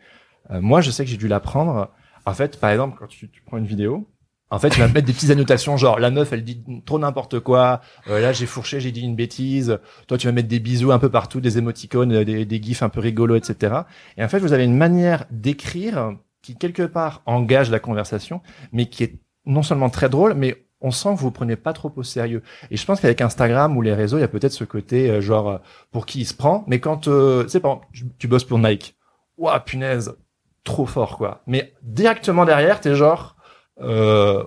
Euh, 0.50 0.60
moi, 0.60 0.80
je 0.80 0.90
sais 0.90 1.04
que 1.04 1.10
j'ai 1.10 1.16
dû 1.18 1.28
l'apprendre. 1.28 1.90
En 2.26 2.34
fait, 2.34 2.58
par 2.58 2.70
exemple, 2.70 2.96
quand 2.98 3.06
tu, 3.06 3.28
tu 3.30 3.42
prends 3.46 3.58
une 3.58 3.66
vidéo, 3.66 4.08
en 4.50 4.58
fait, 4.58 4.70
tu 4.70 4.80
vas 4.80 4.88
mettre 4.88 5.06
des 5.06 5.12
petites 5.12 5.30
annotations, 5.30 5.76
genre 5.76 5.98
la 5.98 6.10
meuf, 6.10 6.32
elle 6.32 6.42
dit 6.42 6.62
trop 6.86 6.98
n'importe 6.98 7.40
quoi. 7.40 7.80
Euh, 8.08 8.20
là, 8.20 8.32
j'ai 8.32 8.46
fourché, 8.46 8.80
j'ai 8.80 8.92
dit 8.92 9.02
une 9.02 9.16
bêtise. 9.16 9.78
Toi, 10.06 10.16
tu 10.16 10.26
vas 10.26 10.32
mettre 10.32 10.48
des 10.48 10.58
bisous 10.58 10.90
un 10.90 10.98
peu 10.98 11.10
partout, 11.10 11.40
des 11.40 11.58
émoticônes, 11.58 12.12
euh, 12.12 12.24
des, 12.24 12.62
gifs 12.62 12.82
un 12.82 12.88
peu 12.88 13.00
rigolos, 13.00 13.36
etc. 13.36 13.82
Et 14.16 14.24
en 14.24 14.28
fait, 14.28 14.38
vous 14.38 14.52
avez 14.52 14.64
une 14.64 14.76
manière 14.76 15.26
d'écrire 15.30 16.16
qui 16.42 16.56
quelque 16.56 16.84
part 16.84 17.22
engage 17.26 17.70
la 17.70 17.78
conversation, 17.78 18.40
mais 18.72 18.86
qui 18.86 19.04
est 19.04 19.18
non 19.44 19.62
seulement 19.62 19.90
très 19.90 20.08
drôle, 20.08 20.34
mais 20.34 20.64
on 20.80 20.90
sent 20.90 21.10
que 21.14 21.20
vous 21.20 21.30
prenez 21.30 21.56
pas 21.56 21.72
trop 21.72 21.92
au 21.96 22.02
sérieux. 22.02 22.42
Et 22.70 22.76
je 22.76 22.86
pense 22.86 23.00
qu'avec 23.00 23.20
Instagram 23.20 23.76
ou 23.76 23.82
les 23.82 23.94
réseaux, 23.94 24.18
il 24.18 24.20
y 24.20 24.24
a 24.24 24.28
peut-être 24.28 24.52
ce 24.52 24.64
côté 24.64 25.10
euh, 25.10 25.20
genre 25.20 25.60
pour 25.90 26.06
qui 26.06 26.20
il 26.20 26.26
se 26.26 26.34
prend. 26.34 26.64
Mais 26.68 26.80
quand 26.80 27.08
euh, 27.08 27.44
tu 27.44 27.60
tu, 27.92 28.04
tu 28.18 28.28
bosses 28.28 28.44
pour 28.44 28.58
Nike, 28.58 28.96
ouah 29.36 29.60
punaise, 29.60 30.16
trop 30.64 30.86
fort 30.86 31.16
quoi. 31.18 31.42
Mais 31.46 31.74
directement 31.82 32.44
derrière, 32.44 32.80
t'es 32.80 32.94
genre, 32.94 33.36
euh, 33.80 34.44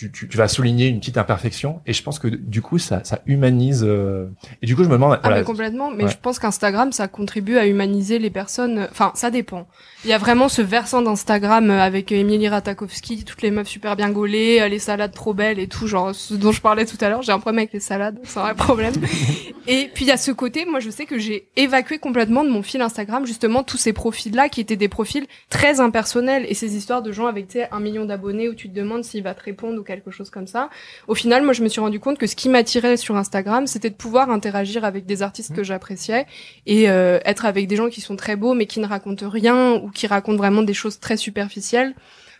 tu, 0.00 0.10
tu, 0.10 0.28
tu 0.28 0.36
vas 0.38 0.48
souligner 0.48 0.86
une 0.88 0.98
petite 0.98 1.18
imperfection 1.18 1.82
et 1.86 1.92
je 1.92 2.02
pense 2.02 2.18
que 2.18 2.26
du 2.28 2.62
coup 2.62 2.78
ça, 2.78 3.04
ça 3.04 3.20
humanise 3.26 3.84
euh, 3.86 4.28
et 4.62 4.66
du 4.66 4.74
coup 4.74 4.82
je 4.82 4.88
me 4.88 4.94
demande 4.94 5.12
Ah 5.16 5.20
voilà, 5.24 5.38
mais 5.40 5.44
complètement, 5.44 5.90
mais 5.90 6.04
Ouais. 6.04 6.10
je 6.10 6.16
pense 6.16 6.38
qu'Instagram 6.38 6.90
ça 6.92 7.06
contribue 7.06 7.58
à 7.58 7.66
humaniser 7.66 8.18
les 8.18 8.30
personnes. 8.30 8.88
Enfin, 8.90 9.12
ça 9.14 9.30
dépend. 9.30 9.68
Il 10.04 10.08
y 10.10 10.14
a 10.14 10.18
vraiment 10.18 10.48
ce 10.48 10.62
versant 10.62 11.02
d'Instagram 11.02 11.68
euh, 11.68 11.80
avec 11.82 12.12
Emily 12.12 12.48
Ratakowski, 12.48 13.24
toutes 13.24 13.42
les 13.42 13.50
meufs 13.50 13.68
super 13.68 13.94
bien 13.96 14.08
gaulées, 14.10 14.60
euh, 14.62 14.68
les 14.68 14.78
salades 14.78 15.12
trop 15.12 15.34
belles 15.34 15.58
et 15.58 15.66
tout, 15.68 15.86
genre 15.86 16.14
ce 16.14 16.32
dont 16.32 16.52
je 16.52 16.62
parlais 16.62 16.86
tout 16.86 16.96
à 17.02 17.10
l'heure. 17.10 17.20
J'ai 17.20 17.32
un 17.32 17.38
problème 17.38 17.58
avec 17.58 17.74
les 17.74 17.80
salades, 17.80 18.18
c'est 18.24 18.38
un 18.38 18.44
vrai 18.44 18.54
problème. 18.54 18.94
et 19.66 19.90
puis 19.92 20.06
il 20.06 20.08
y 20.08 20.12
a 20.12 20.16
ce 20.16 20.30
côté, 20.30 20.64
moi 20.64 20.80
je 20.80 20.88
sais 20.88 21.04
que 21.04 21.18
j'ai 21.18 21.48
évacué 21.56 21.98
complètement 21.98 22.42
de 22.44 22.48
mon 22.48 22.62
fil 22.62 22.80
Instagram 22.80 23.26
justement 23.26 23.62
tous 23.62 23.76
ces 23.76 23.92
profils-là 23.92 24.48
qui 24.48 24.62
étaient 24.62 24.76
des 24.76 24.88
profils 24.88 25.26
très 25.50 25.80
impersonnels 25.80 26.46
et 26.48 26.54
ces 26.54 26.76
histoires 26.76 27.02
de 27.02 27.12
gens 27.12 27.26
avec 27.26 27.48
tu 27.48 27.58
sais 27.58 27.68
un 27.70 27.80
million 27.80 28.06
d'abonnés 28.06 28.48
où 28.48 28.54
tu 28.54 28.70
te 28.70 28.74
demandes 28.74 29.04
s'il 29.04 29.22
va 29.22 29.34
te 29.34 29.42
répondre 29.42 29.78
ou 29.78 29.82
quelque 29.90 30.10
chose 30.10 30.30
comme 30.30 30.46
ça. 30.46 30.70
Au 31.08 31.14
final, 31.14 31.42
moi 31.42 31.52
je 31.52 31.62
me 31.64 31.68
suis 31.68 31.80
rendu 31.80 31.98
compte 32.00 32.18
que 32.18 32.26
ce 32.26 32.36
qui 32.36 32.48
m'attirait 32.48 32.96
sur 32.96 33.16
Instagram, 33.16 33.66
c'était 33.66 33.90
de 33.90 33.94
pouvoir 34.04 34.30
interagir 34.30 34.84
avec 34.84 35.04
des 35.04 35.22
artistes 35.22 35.52
que 35.54 35.64
j'appréciais 35.64 36.26
et 36.66 36.88
euh, 36.88 37.18
être 37.24 37.44
avec 37.44 37.66
des 37.66 37.76
gens 37.76 37.88
qui 37.88 38.00
sont 38.00 38.16
très 38.16 38.36
beaux 38.36 38.54
mais 38.54 38.66
qui 38.66 38.78
ne 38.80 38.86
racontent 38.86 39.28
rien 39.28 39.74
ou 39.82 39.90
qui 39.90 40.06
racontent 40.06 40.38
vraiment 40.38 40.62
des 40.62 40.74
choses 40.74 41.00
très 41.00 41.16
superficielles. 41.16 41.94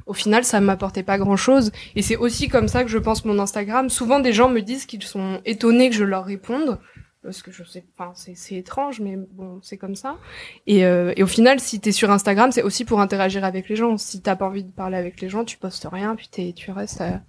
Au 0.06 0.14
final, 0.14 0.44
ça 0.44 0.60
m'apportait 0.60 1.02
pas 1.04 1.18
grand 1.18 1.36
chose. 1.36 1.70
Et 1.94 2.02
c'est 2.02 2.16
aussi 2.16 2.48
comme 2.48 2.68
ça 2.68 2.82
que 2.84 2.90
je 2.90 2.98
pense 2.98 3.24
mon 3.24 3.38
Instagram. 3.38 3.90
Souvent, 3.90 4.18
des 4.18 4.32
gens 4.32 4.48
me 4.48 4.60
disent 4.60 4.86
qu'ils 4.86 5.02
sont 5.02 5.40
étonnés 5.44 5.90
que 5.90 5.94
je 5.96 6.04
leur 6.04 6.24
réponde. 6.24 6.78
Parce 7.22 7.42
que 7.42 7.52
je 7.52 7.62
sais, 7.64 7.84
enfin, 7.98 8.12
c'est, 8.14 8.34
c'est 8.34 8.54
étrange, 8.54 8.98
mais 9.00 9.16
bon, 9.32 9.60
c'est 9.62 9.76
comme 9.76 9.94
ça. 9.94 10.16
Et, 10.66 10.86
euh, 10.86 11.12
et 11.16 11.22
au 11.22 11.26
final, 11.26 11.60
si 11.60 11.78
t'es 11.78 11.92
sur 11.92 12.10
Instagram, 12.10 12.50
c'est 12.50 12.62
aussi 12.62 12.86
pour 12.86 12.98
interagir 13.02 13.44
avec 13.44 13.68
les 13.68 13.76
gens. 13.76 13.98
Si 13.98 14.22
t'as 14.22 14.36
pas 14.36 14.46
envie 14.46 14.64
de 14.64 14.72
parler 14.72 14.96
avec 14.96 15.20
les 15.20 15.28
gens, 15.28 15.44
tu 15.44 15.58
postes 15.58 15.86
rien, 15.92 16.16
puis 16.16 16.28
t'es, 16.32 16.54
tu 16.56 16.70
restes. 16.70 17.02
à- 17.02 17.20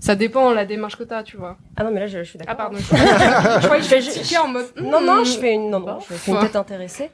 Ça 0.00 0.14
dépend 0.14 0.54
la 0.54 0.64
démarche 0.64 0.96
que 0.96 1.04
t'as, 1.04 1.22
tu 1.22 1.36
vois. 1.36 1.58
Ah 1.76 1.84
non, 1.84 1.90
mais 1.90 2.00
là, 2.00 2.06
je, 2.06 2.18
je 2.18 2.28
suis 2.30 2.38
d'accord. 2.38 2.54
Ah 2.54 2.56
pardon. 2.56 2.78
je 3.60 3.66
croyais 3.66 3.82
que 3.82 3.88
je 3.88 4.38
en 4.40 4.48
mode. 4.48 4.66
Non, 4.80 5.00
non, 5.02 5.20
hmm. 5.20 5.24
je 5.26 5.38
fais 5.38 5.52
une, 5.52 5.68
non, 5.68 5.80
non, 5.80 5.98
je 6.00 6.14
fais 6.14 6.32
une 6.32 6.40
tête 6.40 6.56
intéressée. 6.56 7.10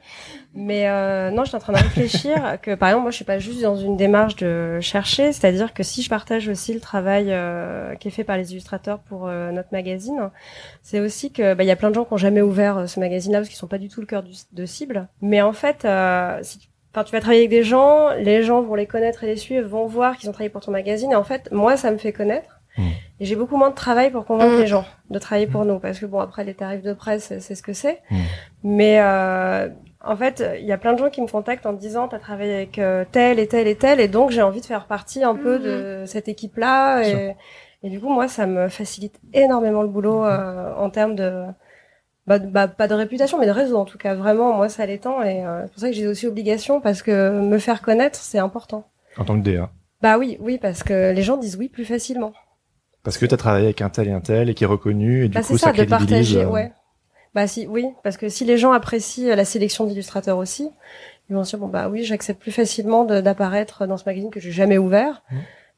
Mais 0.55 0.87
euh, 0.87 1.29
non, 1.29 1.43
je 1.43 1.49
suis 1.49 1.57
en 1.57 1.59
train 1.59 1.73
de 1.73 1.79
réfléchir 1.79 2.57
que, 2.61 2.75
par 2.75 2.89
exemple, 2.89 3.03
moi, 3.03 3.11
je 3.11 3.17
suis 3.17 3.25
pas 3.25 3.39
juste 3.39 3.61
dans 3.61 3.75
une 3.75 3.97
démarche 3.97 4.37
de 4.37 4.79
chercher, 4.79 5.33
c'est-à-dire 5.33 5.73
que 5.73 5.83
si 5.83 6.01
je 6.01 6.09
partage 6.09 6.47
aussi 6.47 6.73
le 6.73 6.79
travail 6.79 7.27
euh, 7.29 7.93
qui 7.95 8.07
est 8.07 8.11
fait 8.11 8.23
par 8.23 8.37
les 8.37 8.53
illustrateurs 8.53 8.99
pour 8.99 9.27
euh, 9.27 9.51
notre 9.51 9.69
magazine, 9.73 10.29
c'est 10.81 11.01
aussi 11.01 11.33
que 11.33 11.53
bah, 11.55 11.63
il 11.63 11.67
y 11.67 11.71
a 11.71 11.75
plein 11.75 11.89
de 11.89 11.95
gens 11.95 12.05
qui 12.05 12.13
ont 12.13 12.17
jamais 12.17 12.41
ouvert 12.41 12.77
euh, 12.77 12.85
ce 12.87 13.01
magazine-là 13.01 13.39
parce 13.39 13.49
qu'ils 13.49 13.57
sont 13.57 13.67
pas 13.67 13.79
du 13.79 13.89
tout 13.89 13.99
le 13.99 14.07
cœur 14.07 14.23
du- 14.23 14.31
de 14.53 14.65
cible. 14.65 15.09
Mais 15.21 15.41
en 15.41 15.53
fait, 15.53 15.83
euh, 15.83 16.39
si 16.41 16.59
tu 16.59 16.67
Enfin, 16.95 17.03
tu 17.03 17.11
vas 17.11 17.19
travailler 17.19 17.41
avec 17.41 17.51
des 17.51 17.63
gens, 17.63 18.09
les 18.17 18.41
gens 18.41 18.63
vont 18.63 18.73
les 18.73 18.87
connaître 18.87 19.23
et 19.23 19.27
les 19.27 19.35
suivre, 19.35 19.67
vont 19.67 19.85
voir 19.85 20.17
qu'ils 20.17 20.29
ont 20.29 20.31
travaillé 20.31 20.49
pour 20.49 20.61
ton 20.61 20.71
magazine. 20.71 21.11
Et 21.11 21.15
en 21.15 21.23
fait, 21.23 21.47
moi, 21.51 21.77
ça 21.77 21.91
me 21.91 21.97
fait 21.97 22.11
connaître. 22.11 22.56
Mm. 22.77 22.81
Et 23.19 23.25
j'ai 23.25 23.35
beaucoup 23.35 23.57
moins 23.57 23.69
de 23.71 23.75
travail 23.75 24.11
pour 24.11 24.25
convaincre 24.25 24.55
Mm. 24.55 24.59
les 24.59 24.67
gens 24.67 24.85
de 25.09 25.19
travailler 25.19 25.47
pour 25.47 25.65
nous. 25.65 25.79
Parce 25.79 25.99
que 25.99 26.05
bon, 26.05 26.19
après, 26.19 26.43
les 26.43 26.53
tarifs 26.53 26.83
de 26.83 26.93
presse, 26.93 27.33
c'est- 27.39 27.55
ce 27.55 27.61
que 27.63 27.73
c'est. 27.73 28.01
Mm. 28.11 28.17
Mais 28.63 28.99
euh, 29.01 29.69
en 30.03 30.15
fait, 30.15 30.43
il 30.59 30.65
y 30.65 30.71
a 30.71 30.77
plein 30.77 30.93
de 30.93 30.99
gens 30.99 31.09
qui 31.09 31.21
me 31.21 31.27
contactent 31.27 31.65
en 31.65 31.73
me 31.73 31.77
disant, 31.79 32.07
t'as 32.07 32.19
travaillé 32.19 32.53
avec 32.53 32.79
euh, 32.79 33.03
tel 33.11 33.39
et 33.39 33.47
tel 33.47 33.67
et 33.67 33.75
tel. 33.75 33.99
Et 33.99 34.07
donc, 34.07 34.31
j'ai 34.31 34.41
envie 34.41 34.61
de 34.61 34.65
faire 34.65 34.85
partie 34.85 35.23
un 35.23 35.35
peu 35.35 35.59
de 35.59 36.03
cette 36.05 36.27
équipe-là. 36.27 37.01
Et, 37.07 37.35
et 37.83 37.89
du 37.89 37.99
coup, 37.99 38.09
moi, 38.09 38.27
ça 38.27 38.45
me 38.45 38.69
facilite 38.69 39.19
énormément 39.33 39.81
le 39.81 39.87
boulot 39.89 40.23
euh, 40.25 40.73
en 40.75 40.89
termes 40.89 41.15
de... 41.15 41.43
Bah, 42.27 42.39
de- 42.39 42.47
bah, 42.47 42.67
pas 42.67 42.89
de 42.89 42.93
réputation, 42.93 43.39
mais 43.39 43.45
de 43.45 43.51
réseau 43.51 43.77
en 43.77 43.85
tout 43.85 43.97
cas. 43.97 44.13
Vraiment, 44.13 44.51
moi, 44.53 44.67
ça 44.67 44.85
l'étend. 44.85 45.23
Et 45.23 45.45
euh, 45.45 45.61
c'est 45.63 45.71
pour 45.71 45.79
ça 45.79 45.87
que 45.87 45.93
j'ai 45.95 46.07
aussi 46.07 46.27
obligation, 46.27 46.81
parce 46.81 47.01
que 47.01 47.39
me 47.39 47.57
faire 47.57 47.81
connaître, 47.81 48.19
c'est 48.19 48.37
important. 48.39 48.85
en 49.17 49.23
tant 49.23 49.35
que 49.41 49.43
DA 49.49 49.69
Bah 50.01 50.17
oui, 50.17 50.37
oui, 50.41 50.57
parce 50.57 50.83
que 50.83 51.11
les 51.13 51.21
gens 51.21 51.37
disent 51.37 51.55
oui 51.55 51.69
plus 51.69 51.85
facilement. 51.85 52.33
Parce 53.07 53.17
que 53.17 53.25
tu 53.25 53.33
as 53.33 53.37
travaillé 53.37 53.67
avec 53.67 53.79
un 53.79 53.87
tel 53.87 54.09
et 54.09 54.11
un 54.11 54.19
tel 54.19 54.49
et 54.49 54.53
qui 54.53 54.65
est 54.65 54.67
reconnu 54.67 55.23
et 55.23 55.29
du 55.29 55.35
bah 55.35 55.39
coup 55.39 55.53
c'est 55.53 55.59
ça, 55.59 55.73
ça 55.73 55.81
de 55.81 55.89
partager, 55.89 56.41
euh, 56.41 56.49
ouais. 56.49 56.73
Bah 57.33 57.47
si, 57.47 57.65
oui, 57.65 57.85
parce 58.03 58.17
que 58.17 58.27
si 58.27 58.43
les 58.43 58.57
gens 58.57 58.73
apprécient 58.73 59.33
la 59.33 59.45
sélection 59.45 59.85
d'illustrateurs 59.85 60.37
aussi, 60.37 60.69
ils 61.29 61.35
vont 61.37 61.45
se 61.45 61.51
dire 61.51 61.59
bon 61.59 61.69
bah 61.69 61.87
oui, 61.87 62.03
j'accepte 62.03 62.41
plus 62.41 62.51
facilement 62.51 63.05
d'apparaître 63.05 63.87
dans 63.87 63.95
ce 63.95 64.03
magazine 64.05 64.29
que 64.29 64.41
j'ai 64.41 64.51
jamais 64.51 64.77
ouvert. 64.77 65.23
Mmh. 65.31 65.35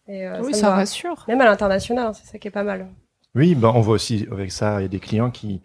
Et, 0.08 0.26
euh, 0.26 0.42
Oui, 0.42 0.56
ça 0.56 0.74
rassure. 0.74 1.24
Même 1.28 1.40
à 1.42 1.46
l'international, 1.46 2.08
hein, 2.08 2.14
c'est 2.14 2.26
ça 2.32 2.40
qui 2.40 2.48
est 2.48 2.52
pas 2.52 2.64
mal. 2.64 2.88
Oui, 3.36 3.54
ben 3.54 3.72
on 3.76 3.82
voit 3.82 3.94
aussi 3.94 4.28
avec 4.32 4.52
ça, 4.52 4.80
il 4.80 4.82
y 4.82 4.86
a 4.86 4.90
des 4.90 5.00
clients 5.00 5.30
qui 5.30 5.62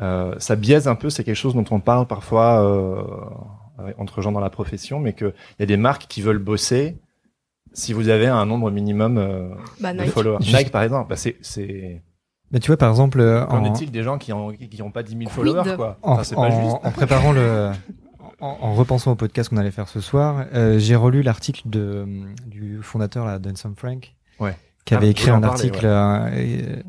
euh, 0.00 0.34
ça 0.38 0.56
biaise 0.56 0.88
un 0.88 0.94
peu, 0.94 1.10
c'est 1.10 1.22
quelque 1.22 1.36
chose 1.36 1.54
dont 1.54 1.66
on 1.70 1.80
parle 1.80 2.06
parfois 2.06 2.64
euh, 2.64 3.92
entre 3.98 4.22
gens 4.22 4.32
dans 4.32 4.40
la 4.40 4.48
profession, 4.48 5.00
mais 5.00 5.12
que 5.12 5.34
il 5.58 5.60
y 5.60 5.64
a 5.64 5.66
des 5.66 5.76
marques 5.76 6.06
qui 6.08 6.22
veulent 6.22 6.38
bosser 6.38 6.96
si 7.74 7.92
vous 7.92 8.08
avez 8.08 8.26
un 8.26 8.46
nombre 8.46 8.70
minimum 8.70 9.18
euh, 9.18 9.50
Bah, 9.80 9.92
de 9.92 9.98
Nike. 10.00 10.10
followers. 10.10 10.38
Juste- 10.40 10.56
Nike 10.56 10.70
par 10.70 10.82
exemple, 10.82 11.08
bah, 11.10 11.16
c'est 11.16 11.36
c'est 11.42 12.02
Mais 12.50 12.60
tu 12.60 12.68
vois, 12.68 12.76
par 12.76 12.88
exemple, 12.90 13.20
euh, 13.20 13.44
qu'en 13.46 13.64
en, 13.64 13.74
est-il 13.74 13.90
des 13.90 14.02
gens 14.02 14.16
qui 14.16 14.32
ont 14.32 14.52
qui 14.52 14.80
ont 14.82 14.90
pas 14.90 15.02
10 15.02 15.10
000 15.12 15.22
Quid 15.24 15.30
followers 15.30 15.76
quoi 15.76 15.98
en, 16.02 16.12
Enfin, 16.12 16.24
c'est 16.24 16.34
pas 16.36 16.40
en- 16.42 16.50
juste. 16.64 16.76
en 16.82 16.90
préparant 16.92 17.32
le, 17.32 17.70
en, 18.40 18.48
en 18.60 18.74
repensant 18.74 19.12
au 19.12 19.16
podcast 19.16 19.50
qu'on 19.50 19.56
allait 19.58 19.70
faire 19.70 19.88
ce 19.88 20.00
soir, 20.00 20.46
euh, 20.54 20.78
j'ai 20.78 20.96
relu 20.96 21.22
l'article 21.22 21.62
de 21.68 22.06
du 22.46 22.80
fondateur 22.82 23.24
là, 23.26 23.38
d'Anson 23.38 23.72
Frank, 23.76 24.14
Ouais. 24.40 24.56
qui 24.84 24.94
Ah, 24.94 24.98
avait 24.98 25.06
je 25.06 25.10
écrit 25.12 25.30
un 25.30 25.40
parler, 25.40 25.46
article. 25.66 25.86
euh, 25.86 26.28
et, 26.34 26.62
euh, 26.62 26.82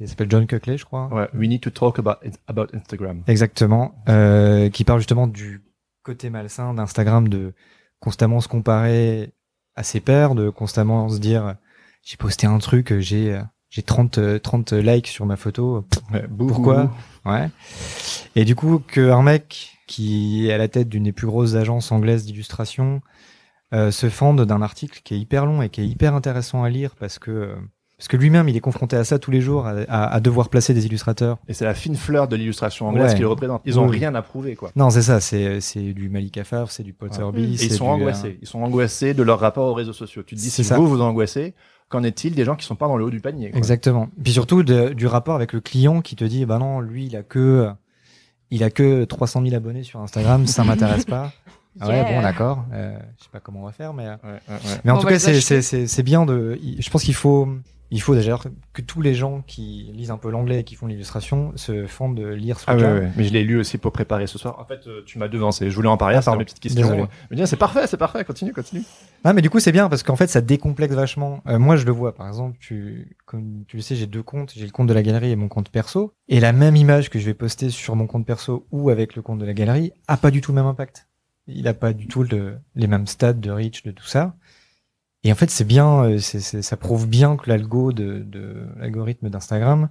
il 0.00 0.08
s'appelle 0.08 0.30
John 0.30 0.46
Cuckley, 0.46 0.76
je 0.78 0.84
crois. 0.84 1.08
Ouais, 1.12 1.28
we 1.34 1.48
need 1.48 1.60
to 1.62 1.70
talk 1.70 1.98
about 1.98 2.16
about 2.46 2.66
Instagram. 2.74 3.22
Exactement, 3.26 3.94
euh, 4.08 4.68
qui 4.70 4.84
parle 4.84 5.00
justement 5.00 5.26
du 5.26 5.62
côté 6.02 6.30
malsain 6.30 6.74
d'Instagram, 6.74 7.28
de 7.28 7.54
constamment 8.00 8.40
se 8.40 8.48
comparer 8.48 9.32
à 9.78 9.84
ses 9.84 10.00
pairs, 10.00 10.34
de 10.34 10.50
constamment 10.50 11.08
se 11.08 11.18
dire 11.18 11.54
j'ai 12.02 12.16
posté 12.16 12.46
un 12.48 12.58
truc, 12.58 12.98
j'ai 12.98 13.34
euh, 13.34 13.42
j'ai 13.70 13.82
30 13.82 14.18
euh, 14.18 14.38
30 14.38 14.72
likes 14.72 15.06
sur 15.06 15.24
ma 15.24 15.36
photo, 15.36 15.86
Pourquoi 16.36 16.92
Ouais. 17.24 17.48
Et 18.34 18.44
du 18.44 18.56
coup, 18.56 18.80
qu'un 18.80 19.22
mec 19.22 19.78
qui 19.86 20.48
est 20.48 20.52
à 20.52 20.58
la 20.58 20.68
tête 20.68 20.88
d'une 20.88 21.04
des 21.04 21.12
plus 21.12 21.26
grosses 21.26 21.54
agences 21.54 21.92
anglaises 21.92 22.26
d'illustration 22.26 23.02
euh, 23.72 23.90
se 23.90 24.08
fende 24.08 24.44
d'un 24.44 24.62
article 24.62 25.00
qui 25.04 25.14
est 25.14 25.18
hyper 25.18 25.46
long 25.46 25.62
et 25.62 25.68
qui 25.68 25.80
est 25.82 25.86
hyper 25.86 26.14
intéressant 26.14 26.64
à 26.64 26.70
lire 26.70 26.96
parce 26.98 27.18
que 27.18 27.30
euh, 27.30 27.56
parce 27.98 28.08
que 28.08 28.16
lui-même 28.16 28.48
il 28.48 28.56
est 28.56 28.60
confronté 28.60 28.96
à 28.96 29.04
ça 29.04 29.18
tous 29.18 29.30
les 29.30 29.40
jours, 29.40 29.66
à, 29.66 29.72
à- 29.88 30.14
à 30.14 30.20
devoir 30.20 30.48
placer 30.48 30.72
des 30.72 30.86
illustrateurs. 30.86 31.36
Et 31.48 31.52
c'est 31.52 31.64
la 31.64 31.74
fine 31.74 31.96
fleur 31.96 32.28
de 32.28 32.36
l'illustration 32.36 32.86
anglaise 32.88 33.10
Ouais. 33.10 33.14
qui 33.16 33.20
le 33.22 33.28
représente. 33.28 33.60
Ils 33.66 33.78
ont 33.78 33.88
Oui. 33.88 33.98
rien 33.98 34.14
à 34.14 34.22
prouver 34.22 34.54
quoi. 34.56 34.70
Non, 34.76 34.88
c'est 34.90 35.02
ça, 35.02 35.20
c'est 35.20 35.60
c'est 35.60 35.92
du 35.92 36.08
Malika 36.08 36.44
Favre, 36.44 36.70
c'est 36.70 36.84
du 36.84 36.92
Paul 36.92 37.10
Ouais. 37.10 37.40
Et 37.40 37.42
ils 37.42 37.72
sont 37.72 37.84
du, 37.84 37.90
euh, 37.90 37.94
angoissés. 37.94 38.38
Ils 38.40 38.46
sont 38.48 38.62
angoissés 38.62 39.12
de 39.14 39.22
leur 39.22 39.40
rapport 39.40 39.66
aux 39.68 39.74
réseaux 39.74 39.92
sociaux. 39.92 40.22
Tu 40.22 40.34
te 40.36 40.40
dis 40.40 40.48
C'est 40.50 40.62
si 40.62 40.68
ça. 40.68 40.76
vous 40.78 40.86
vous 40.88 41.00
angoissez, 41.02 41.54
qu'en 41.88 42.02
est-il 42.04 42.34
des 42.34 42.44
gens 42.44 42.54
qui 42.54 42.64
sont 42.64 42.76
pas 42.76 42.86
dans 42.86 42.96
le 42.96 43.04
haut 43.04 43.10
du 43.10 43.20
panier 43.20 43.50
quoi? 43.50 43.58
Exactement. 43.58 44.08
Puis 44.22 44.32
surtout 44.32 44.62
de- 44.62 44.90
du 44.90 45.06
rapport 45.06 45.34
avec 45.34 45.52
le 45.52 45.60
client 45.60 46.00
qui 46.00 46.14
te 46.16 46.24
dit 46.24 46.44
bah 46.46 46.58
non, 46.58 46.80
lui 46.80 47.06
il 47.06 47.16
a 47.16 47.22
que 47.22 47.68
il 48.50 48.62
a 48.62 48.70
que 48.70 49.04
300 49.04 49.42
000 49.42 49.54
abonnés 49.56 49.82
sur 49.82 50.00
Instagram, 50.00 50.46
ça 50.46 50.62
m'intéresse 50.64 51.04
pas. 51.04 51.32
Ah 51.80 51.86
ouais, 51.86 52.02
bon 52.02 52.22
d'accord. 52.22 52.64
Euh, 52.72 52.98
je 53.18 53.22
sais 53.24 53.30
pas 53.30 53.38
comment 53.38 53.60
on 53.62 53.66
va 53.66 53.70
faire, 53.70 53.94
mais 53.94 54.06
euh, 54.06 54.16
Ouais, 54.24 54.30
ouais, 54.30 54.54
ouais. 54.54 54.80
Mais 54.84 54.90
en 54.90 54.96
On 54.96 54.98
tout 54.98 55.04
va 55.04 55.10
cas, 55.10 55.14
les 55.14 55.18
c'est 55.20 55.30
acheter. 55.36 55.40
c'est 55.42 55.62
c'est 55.62 55.86
c'est 55.86 56.02
bien 56.02 56.26
de. 56.26 56.58
Je 56.80 56.90
pense 56.90 57.04
qu'il 57.04 57.14
faut 57.14 57.46
il 57.90 58.02
faut 58.02 58.14
d'ailleurs 58.14 58.44
que 58.74 58.82
tous 58.82 59.00
les 59.00 59.14
gens 59.14 59.42
qui 59.46 59.90
lisent 59.94 60.10
un 60.10 60.18
peu 60.18 60.30
l'anglais 60.30 60.60
et 60.60 60.64
qui 60.64 60.74
font 60.74 60.86
l'illustration 60.86 61.52
se 61.56 61.86
fendent 61.86 62.16
de 62.16 62.26
lire 62.26 62.60
ce 62.60 62.64
Ah 62.68 62.76
ouais. 62.76 63.10
Mais 63.16 63.24
je 63.24 63.32
l'ai 63.32 63.42
lu 63.44 63.58
aussi 63.58 63.78
pour 63.78 63.92
préparer 63.92 64.26
ce 64.26 64.36
soir. 64.38 64.58
En 64.60 64.64
fait, 64.64 64.86
euh, 64.86 65.02
tu 65.06 65.18
m'as 65.18 65.28
devancé. 65.28 65.70
Je 65.70 65.74
voulais 65.76 65.88
en 65.88 65.96
parler. 65.96 66.16
Ah, 66.16 66.22
pardon. 66.22 66.38
mes 66.38 66.44
petites 66.44 66.60
questions. 66.60 67.08
Dis, 67.30 67.42
ah, 67.42 67.46
c'est 67.46 67.56
parfait, 67.56 67.86
c'est 67.86 67.96
parfait. 67.96 68.24
Continue, 68.24 68.52
continue. 68.52 68.82
Ah 69.24 69.32
mais 69.32 69.42
du 69.42 69.50
coup 69.50 69.58
c'est 69.58 69.72
bien 69.72 69.88
parce 69.88 70.02
qu'en 70.02 70.16
fait 70.16 70.28
ça 70.28 70.40
décomplexe 70.40 70.94
vachement. 70.94 71.42
Euh, 71.48 71.58
moi 71.58 71.76
je 71.76 71.84
le 71.86 71.92
vois 71.92 72.14
par 72.14 72.28
exemple, 72.28 72.56
tu 72.60 73.16
comme 73.26 73.64
tu 73.66 73.76
le 73.76 73.82
sais 73.82 73.96
j'ai 73.96 74.06
deux 74.06 74.22
comptes, 74.22 74.52
j'ai 74.54 74.64
le 74.64 74.70
compte 74.70 74.86
de 74.86 74.94
la 74.94 75.02
galerie 75.02 75.30
et 75.32 75.36
mon 75.36 75.48
compte 75.48 75.70
perso 75.70 76.12
et 76.28 76.38
la 76.40 76.52
même 76.52 76.76
image 76.76 77.10
que 77.10 77.18
je 77.18 77.24
vais 77.26 77.34
poster 77.34 77.70
sur 77.70 77.96
mon 77.96 78.06
compte 78.06 78.24
perso 78.26 78.66
ou 78.70 78.90
avec 78.90 79.16
le 79.16 79.22
compte 79.22 79.38
de 79.40 79.44
la 79.46 79.54
galerie 79.54 79.90
a 80.06 80.16
pas 80.16 80.30
du 80.30 80.40
tout 80.40 80.52
le 80.52 80.56
même 80.56 80.66
impact. 80.66 81.08
Il 81.48 81.66
a 81.66 81.74
pas 81.74 81.92
du 81.94 82.06
tout 82.06 82.22
le- 82.22 82.58
les 82.76 82.86
mêmes 82.86 83.06
stats 83.06 83.32
de 83.32 83.50
reach 83.50 83.82
de 83.82 83.90
tout 83.90 84.06
ça. 84.06 84.34
Et 85.24 85.32
en 85.32 85.34
fait 85.34 85.50
c'est 85.50 85.64
bien, 85.64 86.04
euh, 86.04 86.18
ça 86.18 86.76
prouve 86.76 87.08
bien 87.08 87.36
que 87.36 87.48
l'algo 87.48 87.92
de, 87.92 88.20
de 88.20 88.66
l'algorithme 88.78 89.28
d'Instagram 89.30 89.88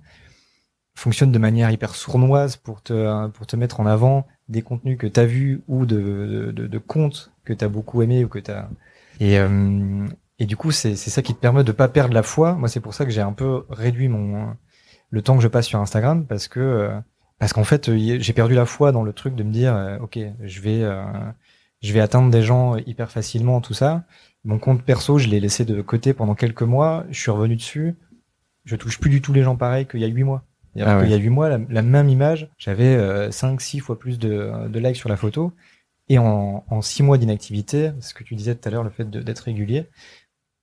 fonctionne 0.96 1.32
de 1.32 1.40
manière 1.40 1.70
hyper 1.70 1.96
sournoise 1.96 2.56
pour 2.56 2.82
te 2.82 3.28
pour 3.30 3.46
te 3.46 3.56
mettre 3.56 3.80
en 3.80 3.86
avant 3.86 4.26
des 4.50 4.62
contenus 4.62 4.98
que 4.98 5.08
t'as 5.08 5.26
vus 5.26 5.62
ou 5.68 5.86
de, 5.86 6.52
de, 6.56 6.68
de, 6.68 6.78
comptes 6.80 7.32
que 7.44 7.54
t'as 7.54 7.68
beaucoup 7.68 8.02
aimé 8.02 8.24
ou 8.24 8.30
que 8.30 8.40
t'as 8.40 8.70
et, 9.20 9.38
euh, 9.40 10.08
et 10.40 10.46
du 10.46 10.56
coup, 10.56 10.72
c'est 10.72 10.96
ça 10.96 11.22
qui 11.22 11.34
te 11.34 11.40
permet 11.40 11.64
de 11.64 11.72
pas 11.72 11.88
perdre 11.88 12.14
la 12.14 12.24
foi. 12.24 12.54
Moi, 12.54 12.70
c'est 12.70 12.80
pour 12.80 12.94
ça 12.94 13.06
que 13.06 13.12
j'ai 13.12 13.22
un 13.22 13.34
peu 13.34 13.66
réduit 13.70 14.08
mon 14.08 14.56
le 15.10 15.22
temps 15.22 15.38
que 15.38 15.42
je 15.42 15.48
passe 15.48 15.66
sur 15.66 15.80
Instagram 15.80 16.26
parce 16.28 16.48
que 16.48 16.60
euh, 16.60 17.00
parce 17.40 17.54
qu'en 17.54 17.64
fait, 17.64 17.90
euh, 17.90 18.18
j'ai 18.20 18.34
perdu 18.34 18.56
la 18.56 18.66
foi 18.66 18.92
dans 18.92 19.04
le 19.04 19.14
truc 19.14 19.36
de 19.36 19.44
me 19.44 19.52
dire, 19.52 19.76
euh, 19.76 19.98
ok, 20.00 20.20
je 20.44 20.62
vais 20.62 20.84
euh, 20.84 21.04
je 21.82 21.94
vais 21.94 22.00
atteindre 22.00 22.32
des 22.32 22.42
gens 22.44 22.76
hyper 22.78 23.12
facilement, 23.12 23.62
tout 23.62 23.74
ça. 23.74 24.04
Mon 24.48 24.58
compte 24.60 24.82
perso, 24.82 25.18
je 25.20 25.28
l'ai 25.28 25.40
laissé 25.40 25.66
de 25.66 25.82
côté 25.82 26.14
pendant 26.14 26.34
quelques 26.34 26.62
mois. 26.64 27.06
Je 27.12 27.20
suis 27.20 27.32
revenu 27.32 27.56
dessus. 27.58 27.96
Je 28.66 28.76
touche 28.76 29.00
plus 29.00 29.10
du 29.10 29.22
tout 29.22 29.34
les 29.34 29.44
gens 29.44 29.56
pareils 29.56 29.86
qu'il 29.86 30.00
y 30.00 30.04
a 30.04 30.08
huit 30.08 30.24
mois. 30.24 30.44
C'est-à-dire 30.74 30.94
Ah 30.94 31.00
qu'il 31.02 31.10
ouais. 31.12 31.18
y 31.18 31.20
a 31.20 31.22
huit 31.22 31.30
mois, 31.30 31.50
la, 31.50 31.60
la 31.70 31.82
même 31.82 32.10
image, 32.10 32.50
j'avais 32.58 32.96
euh, 32.96 33.30
5 33.32 33.60
six 33.62 33.80
fois 33.80 34.00
plus 34.00 34.20
de, 34.20 34.68
de 34.68 34.80
likes 34.80 34.96
sur 34.96 35.10
la 35.10 35.18
photo. 35.18 35.52
Et 36.10 36.18
en, 36.18 36.64
en 36.70 36.82
six 36.82 37.04
mois 37.04 37.18
d'inactivité, 37.18 37.92
ce 38.00 38.14
que 38.14 38.24
tu 38.24 38.36
disais 38.36 38.56
tout 38.56 38.68
à 38.68 38.72
l'heure, 38.72 38.84
le 38.84 38.90
fait 38.90 39.10
d'être 39.10 39.40
régulier, 39.40 39.88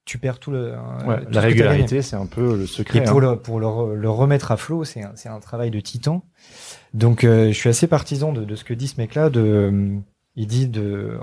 tu 0.06 0.18
perds 0.18 0.38
tout 0.38 0.50
le. 0.50 0.72
Ouais, 1.06 1.18
tout 1.18 1.24
ce 1.24 1.28
que 1.28 1.34
la 1.34 1.40
régularité, 1.40 2.02
c'est 2.02 2.16
un 2.16 2.26
peu 2.26 2.56
le 2.56 2.66
secret. 2.66 3.00
Et 3.00 3.02
pour, 3.02 3.18
hein. 3.18 3.32
le, 3.32 3.36
pour 3.38 3.60
le, 3.60 3.66
re- 3.66 3.92
le 3.94 4.10
remettre 4.10 4.52
à 4.52 4.56
flot, 4.56 4.84
c'est 4.84 5.02
un, 5.02 5.40
travail 5.40 5.70
de 5.70 5.80
titan. 5.80 6.24
Donc, 6.94 7.24
euh, 7.24 7.48
je 7.48 7.52
suis 7.52 7.68
assez 7.68 7.86
partisan 7.86 8.32
de, 8.32 8.44
de 8.44 8.54
ce 8.54 8.64
que 8.64 8.72
dit 8.74 8.88
ce 8.88 8.98
mec-là. 9.00 9.28
De, 9.30 9.40
euh, 9.40 9.96
il 10.36 10.46
dit 10.46 10.68
de. 10.68 11.18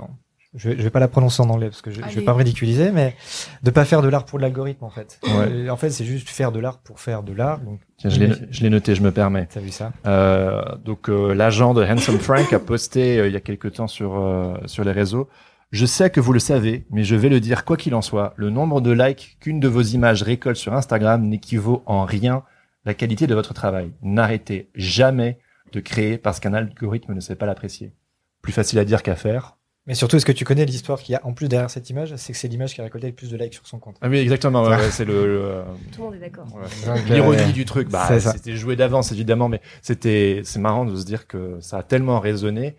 Je 0.54 0.68
vais, 0.68 0.76
je 0.76 0.82
vais 0.82 0.90
pas 0.90 1.00
la 1.00 1.08
prononcer 1.08 1.40
en 1.42 1.48
anglais 1.48 1.68
parce 1.68 1.80
que 1.80 1.90
je, 1.90 2.02
je 2.10 2.14
vais 2.18 2.24
pas 2.24 2.32
me 2.32 2.38
ridiculiser, 2.38 2.90
mais 2.92 3.16
de 3.62 3.70
pas 3.70 3.86
faire 3.86 4.02
de 4.02 4.08
l'art 4.08 4.26
pour 4.26 4.38
de 4.38 4.42
l'algorithme 4.42 4.84
en 4.84 4.90
fait. 4.90 5.18
Ouais. 5.24 5.70
En 5.70 5.76
fait, 5.78 5.88
c'est 5.88 6.04
juste 6.04 6.28
faire 6.28 6.52
de 6.52 6.60
l'art 6.60 6.78
pour 6.78 7.00
faire 7.00 7.22
de 7.22 7.32
l'art. 7.32 7.60
Donc, 7.60 7.80
Tiens, 7.96 8.10
je 8.10 8.20
l'ai, 8.20 8.32
je 8.50 8.62
l'ai 8.62 8.68
noté, 8.68 8.94
je 8.94 9.02
me 9.02 9.12
permets. 9.12 9.48
t'as 9.50 9.60
vu 9.60 9.70
ça? 9.70 9.92
Euh, 10.06 10.62
donc 10.84 11.08
euh, 11.08 11.32
l'agent 11.32 11.72
de 11.72 11.82
Handsome 11.82 12.18
Frank 12.18 12.52
a 12.52 12.58
posté 12.58 13.18
euh, 13.18 13.28
il 13.28 13.32
y 13.32 13.36
a 13.36 13.40
quelque 13.40 13.68
temps 13.68 13.86
sur 13.88 14.18
euh, 14.18 14.54
sur 14.66 14.84
les 14.84 14.92
réseaux. 14.92 15.28
Je 15.70 15.86
sais 15.86 16.10
que 16.10 16.20
vous 16.20 16.34
le 16.34 16.38
savez, 16.38 16.84
mais 16.90 17.02
je 17.02 17.14
vais 17.16 17.30
le 17.30 17.40
dire 17.40 17.64
quoi 17.64 17.78
qu'il 17.78 17.94
en 17.94 18.02
soit. 18.02 18.34
Le 18.36 18.50
nombre 18.50 18.82
de 18.82 18.90
likes 18.90 19.38
qu'une 19.40 19.58
de 19.58 19.68
vos 19.68 19.80
images 19.80 20.22
récolte 20.22 20.58
sur 20.58 20.74
Instagram 20.74 21.26
n'équivaut 21.26 21.82
en 21.86 22.04
rien 22.04 22.34
à 22.34 22.44
la 22.90 22.94
qualité 22.94 23.26
de 23.26 23.34
votre 23.34 23.54
travail. 23.54 23.92
N'arrêtez 24.02 24.68
jamais 24.74 25.38
de 25.72 25.80
créer 25.80 26.18
parce 26.18 26.40
qu'un 26.40 26.52
algorithme 26.52 27.14
ne 27.14 27.20
sait 27.20 27.36
pas 27.36 27.46
l'apprécier. 27.46 27.94
Plus 28.42 28.52
facile 28.52 28.78
à 28.80 28.84
dire 28.84 29.02
qu'à 29.02 29.14
faire. 29.14 29.56
Mais 29.86 29.94
surtout, 29.94 30.14
est-ce 30.16 30.24
que 30.26 30.30
tu 30.32 30.44
connais 30.44 30.64
l'histoire 30.64 31.00
qu'il 31.00 31.12
y 31.12 31.16
a 31.16 31.26
en 31.26 31.32
plus 31.32 31.48
derrière 31.48 31.68
cette 31.68 31.90
image? 31.90 32.14
C'est 32.16 32.32
que 32.32 32.38
c'est 32.38 32.46
l'image 32.46 32.72
qui 32.74 32.80
a 32.80 32.84
récolté 32.84 33.08
le 33.08 33.12
plus 33.14 33.30
de 33.30 33.36
likes 33.36 33.54
sur 33.54 33.66
son 33.66 33.80
compte. 33.80 33.96
Ah 34.00 34.08
oui, 34.08 34.18
exactement. 34.18 34.62
ouais, 34.62 34.90
c'est 34.90 35.04
le, 35.04 35.26
le, 35.26 35.40
euh, 35.44 35.62
Tout 35.92 36.02
le 36.02 36.04
monde 36.04 36.14
est 36.14 36.18
d'accord. 36.20 36.46
ouais. 36.54 37.02
L'ironie 37.08 37.42
euh, 37.42 37.52
du 37.52 37.64
truc. 37.64 37.88
Bah, 37.88 38.20
c'était 38.20 38.54
joué 38.56 38.76
d'avance 38.76 39.10
évidemment, 39.10 39.48
mais 39.48 39.60
c'était 39.82 40.42
c'est 40.44 40.60
marrant 40.60 40.84
de 40.84 40.94
se 40.94 41.04
dire 41.04 41.26
que 41.26 41.58
ça 41.60 41.78
a 41.78 41.82
tellement 41.82 42.20
résonné. 42.20 42.76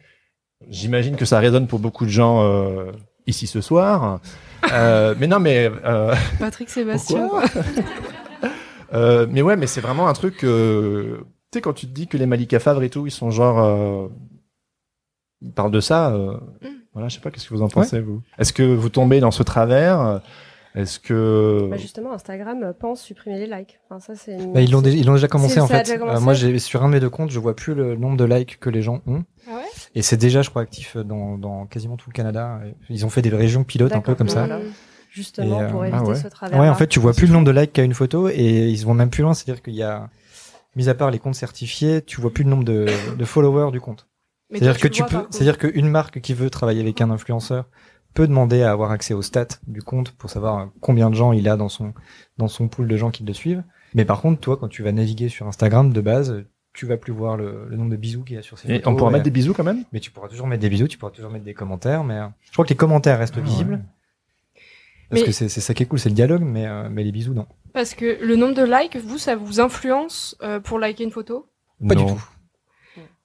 J'imagine 0.70 1.18
que 1.18 1.26
ça 1.26 1.40
résonne 1.40 1.68
pour 1.68 1.80
beaucoup 1.80 2.06
de 2.06 2.10
gens 2.10 2.42
euh, 2.44 2.94
ici 3.28 3.48
ce 3.48 3.60
soir. 3.60 4.22
Euh, 4.72 5.14
mais 5.20 5.28
non, 5.28 5.40
mais 5.42 5.70
euh, 5.84 6.16
Patrick 6.40 6.70
Sébastien. 6.70 7.30
Euh, 8.94 9.26
mais 9.28 9.42
ouais, 9.42 9.56
mais 9.56 9.66
c'est 9.66 9.82
vraiment 9.82 10.08
un 10.08 10.14
truc. 10.14 10.44
euh, 10.44 11.18
tu 11.52 11.58
sais, 11.58 11.62
quand 11.62 11.74
tu 11.74 11.88
te 11.88 11.92
dis 11.92 12.06
que 12.06 12.16
les 12.16 12.28
Malika 12.28 12.60
Favre 12.60 12.84
et 12.84 12.92
tout, 12.92 13.08
ils 13.08 13.12
sont 13.12 13.32
genre, 13.32 13.60
euh, 13.60 14.08
ils 15.42 15.52
parlent 15.52 15.72
de 15.72 15.80
ça. 15.80 16.12
euh, 16.12 16.38
Mm. 16.62 16.68
Voilà, 16.94 17.10
je 17.10 17.16
sais 17.16 17.22
pas, 17.22 17.32
qu'est-ce 17.32 17.50
que 17.50 17.54
vous 17.54 17.62
en 17.62 17.70
pensez 17.70 18.00
vous? 18.00 18.22
Est-ce 18.38 18.54
que 18.54 18.64
vous 18.64 18.90
tombez 18.90 19.20
dans 19.20 19.32
ce 19.32 19.44
travers? 19.44 20.22
Est-ce 20.76 21.00
que 21.00 21.68
Bah 21.70 21.78
justement, 21.78 22.14
Instagram 22.14 22.64
euh, 22.64 22.74
pense 22.74 23.02
supprimer 23.02 23.38
les 23.38 23.46
likes. 23.46 23.80
Enfin, 23.86 24.00
ça, 24.00 24.16
c'est 24.16 24.34
une- 24.34 24.54
Bah, 24.54 24.62
ils 24.62 24.72
l'ont 24.72 24.82
déjà, 24.82 24.98
ils 24.98 25.06
l'ont 25.06 25.14
déjà 25.14 25.28
commencé 25.28 25.60
en 25.60 25.68
fait. 25.68 25.88
Euh, 25.88 25.98
commencé 26.00 26.24
moi, 26.24 26.34
j'ai 26.34 26.58
sur 26.58 26.84
un 26.84 26.88
de 26.88 26.94
mes 26.94 27.00
deux 27.00 27.12
comptes, 27.12 27.30
je 27.30 27.40
vois 27.40 27.56
plus 27.56 27.76
le 27.76 27.96
nombre 27.96 28.18
de 28.18 28.24
likes 28.24 28.60
que 28.60 28.72
les 28.72 28.82
gens 28.82 29.02
ont. 29.06 29.24
Ah 29.48 29.58
ouais? 29.58 29.64
Et 29.94 30.02
c'est 30.02 30.18
déjà, 30.18 30.42
je 30.42 30.50
crois, 30.50 30.64
actif 30.64 30.98
dans, 30.98 31.38
dans 31.38 31.68
quasiment 31.68 31.96
tout 31.96 32.10
le 32.10 32.14
Canada. 32.14 32.60
Ils 32.90 33.06
ont 33.06 33.10
fait 33.10 33.22
des 33.22 33.30
régions 33.30 33.64
pilotes 33.64 33.94
un 33.94 34.02
peu 34.02 34.16
comme 34.16 34.30
ça. 34.30 34.46
Voilà. 34.48 34.62
Justement, 35.12 35.60
euh, 35.60 35.70
pour 35.70 35.84
ah 35.84 35.90
éviter 35.90 36.04
ouais. 36.06 36.16
ce 36.16 36.28
travers. 36.28 36.60
Ouais, 36.60 36.68
en 36.68 36.74
fait, 36.74 36.88
tu 36.88 37.00
vois 37.00 37.14
plus 37.14 37.28
le 37.28 37.34
nombre 37.34 37.46
de 37.46 37.52
likes 37.52 37.72
qu'a 37.72 37.84
une 37.84 37.94
photo 37.94 38.30
et 38.30 38.70
ils 38.70 38.84
vont 38.84 38.96
même 38.96 39.12
plus 39.12 39.22
loin. 39.22 39.36
C'est-à-dire 39.36 39.62
qu'il 39.62 39.76
y 39.76 39.84
a, 39.84 40.10
mis 40.76 40.90
à 40.90 40.96
part 40.96 41.12
les 41.12 41.20
comptes 41.20 41.36
certifiés, 41.36 42.02
tu 42.02 42.20
vois 42.20 42.34
plus 42.34 42.44
le 42.44 42.50
nombre 42.50 42.64
de, 42.64 42.88
de 43.16 43.26
followers 43.26 43.72
du 43.72 43.80
compte. 43.80 44.08
C'est-à-dire 44.60 44.80
que 44.82 44.88
tu 44.88 45.02
vois, 45.02 45.10
peux, 45.10 45.28
c'est-à-dire 45.30 45.58
qu'une 45.58 45.90
marque 45.90 46.20
qui 46.22 46.34
veut 46.34 46.50
travailler 46.50 46.82
avec 46.82 47.00
un 47.02 47.10
influenceur 47.10 47.66
peut 48.14 48.28
demander 48.28 48.62
à 48.62 48.72
avoir 48.72 48.92
accès 48.92 49.14
aux 49.14 49.22
stats 49.24 49.48
du 49.68 49.82
compte 49.82 50.12
pour 50.12 50.30
savoir 50.30 50.70
combien 50.82 51.10
de 51.10 51.16
gens 51.16 51.32
il 51.34 51.50
a 51.50 51.58
dans 51.58 51.70
son, 51.70 51.94
dans 52.38 52.48
son 52.48 52.68
pool 52.68 52.88
de 52.88 52.96
gens 52.98 53.10
qui 53.12 53.24
le 53.24 53.34
suivent. 53.34 53.64
Mais 53.96 54.06
par 54.06 54.22
contre, 54.22 54.40
toi, 54.40 54.58
quand 54.58 54.68
tu 54.68 54.84
vas 54.84 54.92
naviguer 54.92 55.30
sur 55.30 55.48
Instagram, 55.48 55.92
de 55.94 56.02
base, 56.02 56.44
tu 56.74 56.86
vas 56.86 56.98
plus 56.98 57.14
voir 57.14 57.38
le, 57.38 57.68
le 57.70 57.76
nombre 57.78 57.92
de 57.92 57.96
bisous 57.96 58.24
qu'il 58.24 58.36
y 58.36 58.40
a 58.40 58.42
sur 58.44 58.58
ces 58.60 58.70
Et 58.72 58.76
photos. 58.78 58.94
on 58.94 58.96
pourra 58.96 59.10
et- 59.10 59.14
mettre 59.14 59.24
des 59.26 59.32
bisous 59.32 59.54
quand 59.54 59.64
même? 59.64 59.84
Mais 59.94 60.00
tu 60.00 60.12
pourras 60.12 60.28
toujours 60.28 60.48
mettre 60.48 60.62
des 60.62 60.70
bisous, 60.70 60.88
tu 60.88 60.98
pourras 60.98 61.12
toujours 61.12 61.32
mettre 61.32 61.46
des 61.46 61.54
commentaires, 61.54 62.04
mais 62.04 62.16
euh, 62.18 62.26
je 62.42 62.52
crois 62.52 62.66
que 62.66 62.70
les 62.70 62.76
commentaires 62.76 63.18
restent 63.20 63.36
Ah, 63.38 63.42
visibles. 63.42 63.84
Parce 65.10 65.22
Mais- 65.22 65.26
que 65.28 65.32
c'est 65.32 65.50
c'est 65.50 65.62
ça 65.62 65.74
qui 65.74 65.84
est 65.84 65.86
cool, 65.86 66.00
c'est 66.00 66.10
le 66.10 66.16
dialogue, 66.16 66.42
mais, 66.44 66.66
euh, 66.66 66.90
mais 66.90 67.04
les 67.04 67.12
bisous, 67.12 67.34
non. 67.34 67.46
Parce 67.74 67.94
que 67.94 68.18
le 68.24 68.36
nombre 68.36 68.56
de 68.56 68.64
likes, 68.64 68.96
vous, 68.98 69.18
ça 69.20 69.36
vous 69.36 69.60
influence 69.60 70.36
euh, 70.42 70.60
pour 70.60 70.80
liker 70.80 71.04
une 71.04 71.12
photo? 71.12 71.48
Pas 71.88 71.96
du 71.96 72.06
tout. 72.06 72.24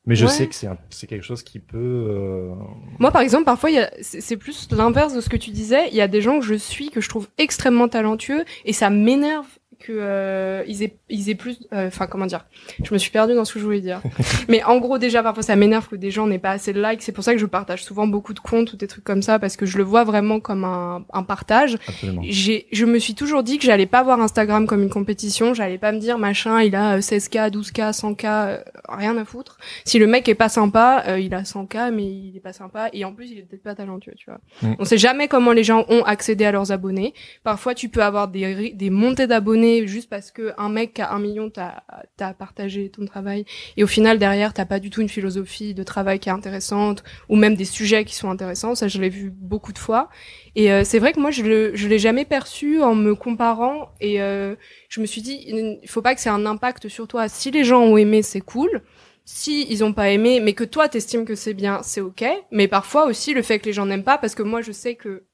Mais 0.09 0.17
je 0.17 0.25
Ouais. 0.25 0.31
sais 0.33 0.47
que 0.49 0.55
c'est 0.91 1.07
quelque 1.07 1.23
chose 1.25 1.43
qui 1.43 1.59
peut. 1.61 1.77
euh, 1.77 2.51
Moi, 2.99 3.11
par 3.13 3.21
exemple, 3.23 3.45
parfois, 3.45 3.71
il 3.71 3.77
y 3.77 3.79
a- 3.79 3.91
c'est 4.01 4.21
c'est 4.23 4.37
plus 4.39 4.67
l'inverse 4.73 5.15
de 5.15 5.21
ce 5.21 5.29
que 5.29 5.37
tu 5.37 5.51
disais. 5.51 5.89
Il 5.91 5.95
y 5.95 6.01
a 6.01 6.09
des 6.09 6.23
gens 6.23 6.41
que 6.41 6.45
je 6.47 6.55
suis, 6.55 6.89
que 6.91 7.01
je 7.03 7.09
trouve 7.11 7.29
extrêmement 7.37 7.89
talentueux, 7.89 8.45
et 8.65 8.73
ça 8.73 8.89
m'énerve 8.91 9.47
que 9.79 9.93
euh, 9.93 10.65
ils 10.67 10.83
aient 10.83 10.97
ils 11.09 11.31
aient 11.31 11.35
plus 11.35 11.61
euh, 11.73 11.87
enfin 11.87 12.07
comment 12.07 12.27
dire 12.27 12.45
je 12.83 12.93
me 12.93 12.99
suis 12.99 13.11
perdue 13.11 13.35
dans 13.35 13.45
ce 13.45 13.55
que 13.55 13.61
je 13.61 13.65
voulais 13.65 13.81
dire. 13.81 14.03
Mais 14.49 14.63
en 14.65 14.79
gros 14.79 14.99
déjà 14.99 15.23
parfois 15.23 15.43
ça 15.43 15.55
m'énerve 15.57 15.89
que 15.89 15.97
des 15.97 16.11
gens 16.11 16.27
n'aient 16.27 16.39
pas 16.39 16.51
assez 16.51 16.73
de 16.73 16.83
likes. 16.83 17.03
C'est 17.03 17.13
pour 17.13 17.23
ça 17.23 17.33
que 17.33 17.39
je 17.39 17.47
partage 17.47 17.85
souvent 17.85 18.07
beaucoup 18.07 18.35
de 18.35 18.41
comptes 18.41 18.73
ou 18.73 18.77
des 18.77 18.89
trucs 18.89 19.05
comme 19.05 19.23
ça 19.23 19.39
parce 19.39 19.57
que 19.57 19.67
je 19.67 19.79
le 19.79 19.85
vois 19.85 20.05
vraiment 20.05 20.41
comme 20.41 20.65
un, 20.65 21.05
un 21.13 21.23
partage. 21.23 21.77
J'ai 22.23 22.67
je 22.73 22.85
me 22.87 22.99
suis 22.99 23.15
toujours 23.15 23.43
dit 23.43 23.59
que 23.59 23.65
j'allais 23.65 23.87
pas 23.87 24.03
voir 24.03 24.21
Instagram 24.21 24.67
comme 24.67 24.83
une 24.83 24.91
compétition. 24.91 25.55
J'allais 25.55 25.79
pas 25.79 25.93
me 25.93 25.99
dire 25.99 26.19
machin 26.19 26.61
il 26.63 26.75
a 26.75 26.97
euh, 26.97 27.01
16k 27.01 27.51
12k 27.51 27.93
100k 27.93 28.27
euh, 28.27 28.59
rien 28.89 29.17
à 29.17 29.25
foutre. 29.25 29.59
Si 29.85 29.99
le 29.99 30.07
mec 30.07 30.29
est 30.29 30.35
pas 30.35 30.49
sympa 30.49 31.05
euh, 31.07 31.21
il 31.21 31.35
a 31.35 31.43
100k 31.43 31.93
mais 31.95 32.05
il 32.05 32.37
est 32.37 32.41
pas 32.41 32.53
sympa. 32.53 32.89
Et 32.93 33.05
en 33.05 33.13
plus 33.13 33.31
il 33.31 33.39
est 33.39 33.43
peut-être 33.43 33.63
pas 33.63 33.77
talentueux 33.77 34.15
tu 34.17 34.27
vois. 34.27 34.41
Mm. 34.63 34.75
on 34.81 34.85
sait 34.85 34.99
jamais 34.99 35.29
comment 35.29 35.53
les 35.53 35.65
gens 35.65 35.85
ont 35.89 36.03
accédé 36.03 36.45
à 36.45 36.53
leurs 36.53 36.73
abonnés. 36.73 37.15
Parfois 37.45 37.75
tu 37.75 37.89
peux 37.89 38.03
avoir 38.03 38.27
des 38.27 38.73
des 38.75 38.91
montées 38.91 39.29
d'abonnés 39.29 39.68
juste 39.87 40.09
parce 40.09 40.31
que 40.31 40.53
un 40.59 40.69
mec 40.69 40.95
qui 40.95 41.03
a 41.03 41.13
un 41.13 41.19
million 41.19 41.51
t'a 41.51 41.85
t'a 42.17 42.35
partagé 42.35 42.91
ton 42.91 43.05
travail. 43.07 43.45
Et 43.77 43.85
au 43.85 43.87
final 43.87 44.19
derrière 44.19 44.53
t'as 44.55 44.65
pas 44.65 44.81
du 44.81 44.91
tout 44.91 45.01
une 45.01 45.09
philosophie 45.09 45.75
de 45.75 45.83
travail 45.83 46.19
qui 46.19 46.29
est 46.29 46.33
intéressante 46.33 47.05
ou 47.29 47.37
même 47.37 47.55
des 47.55 47.65
sujets 47.65 48.05
qui 48.05 48.15
sont 48.15 48.31
intéressants. 48.31 48.75
Ça 48.75 48.89
je 48.89 49.01
l'ai 49.01 49.09
vu 49.09 49.31
beaucoup 49.31 49.73
de 49.73 49.79
fois. 49.79 50.09
Et 50.55 50.73
euh, 50.73 50.83
c'est 50.85 50.99
vrai 50.99 51.13
que 51.13 51.21
moi 51.21 51.31
je 51.31 51.43
le 51.43 51.75
je 51.75 51.89
l'ai 51.89 51.99
jamais 51.99 52.25
perçu 52.25 52.83
en 52.83 52.95
me 52.95 53.15
comparant. 53.15 53.91
Et 54.01 54.21
euh, 54.21 54.55
je 54.89 55.01
me 55.01 55.07
suis 55.07 55.23
dit 55.23 55.45
il 55.47 55.89
faut 55.89 56.03
pas 56.03 56.15
que 56.15 56.21
c'est 56.21 56.31
un 56.31 56.47
impact 56.47 56.89
sur 56.89 57.09
toi. 57.09 57.29
Si 57.29 57.51
les 57.51 57.65
gens 57.65 57.81
ont 57.81 57.97
aimé 57.97 58.23
c'est 58.23 58.41
cool. 58.41 58.83
Si 59.25 59.67
ils 59.71 59.85
ont 59.85 59.93
pas 59.93 60.11
aimé 60.11 60.41
mais 60.41 60.55
que 60.55 60.65
toi 60.65 60.89
t'estimes 60.89 61.25
que 61.25 61.35
c'est 61.35 61.55
bien 61.55 61.81
c'est 61.83 62.01
ok. 62.01 62.25
Mais 62.51 62.69
parfois 62.69 63.07
aussi 63.07 63.35
le 63.35 63.43
fait 63.43 63.59
que 63.59 63.67
les 63.67 63.73
gens 63.73 63.87
n'aiment 63.87 64.05
pas 64.05 64.19
parce 64.19 64.35
que 64.35 64.43
moi 64.43 64.63
je 64.63 64.73
sais 64.73 64.95
que 64.95 65.25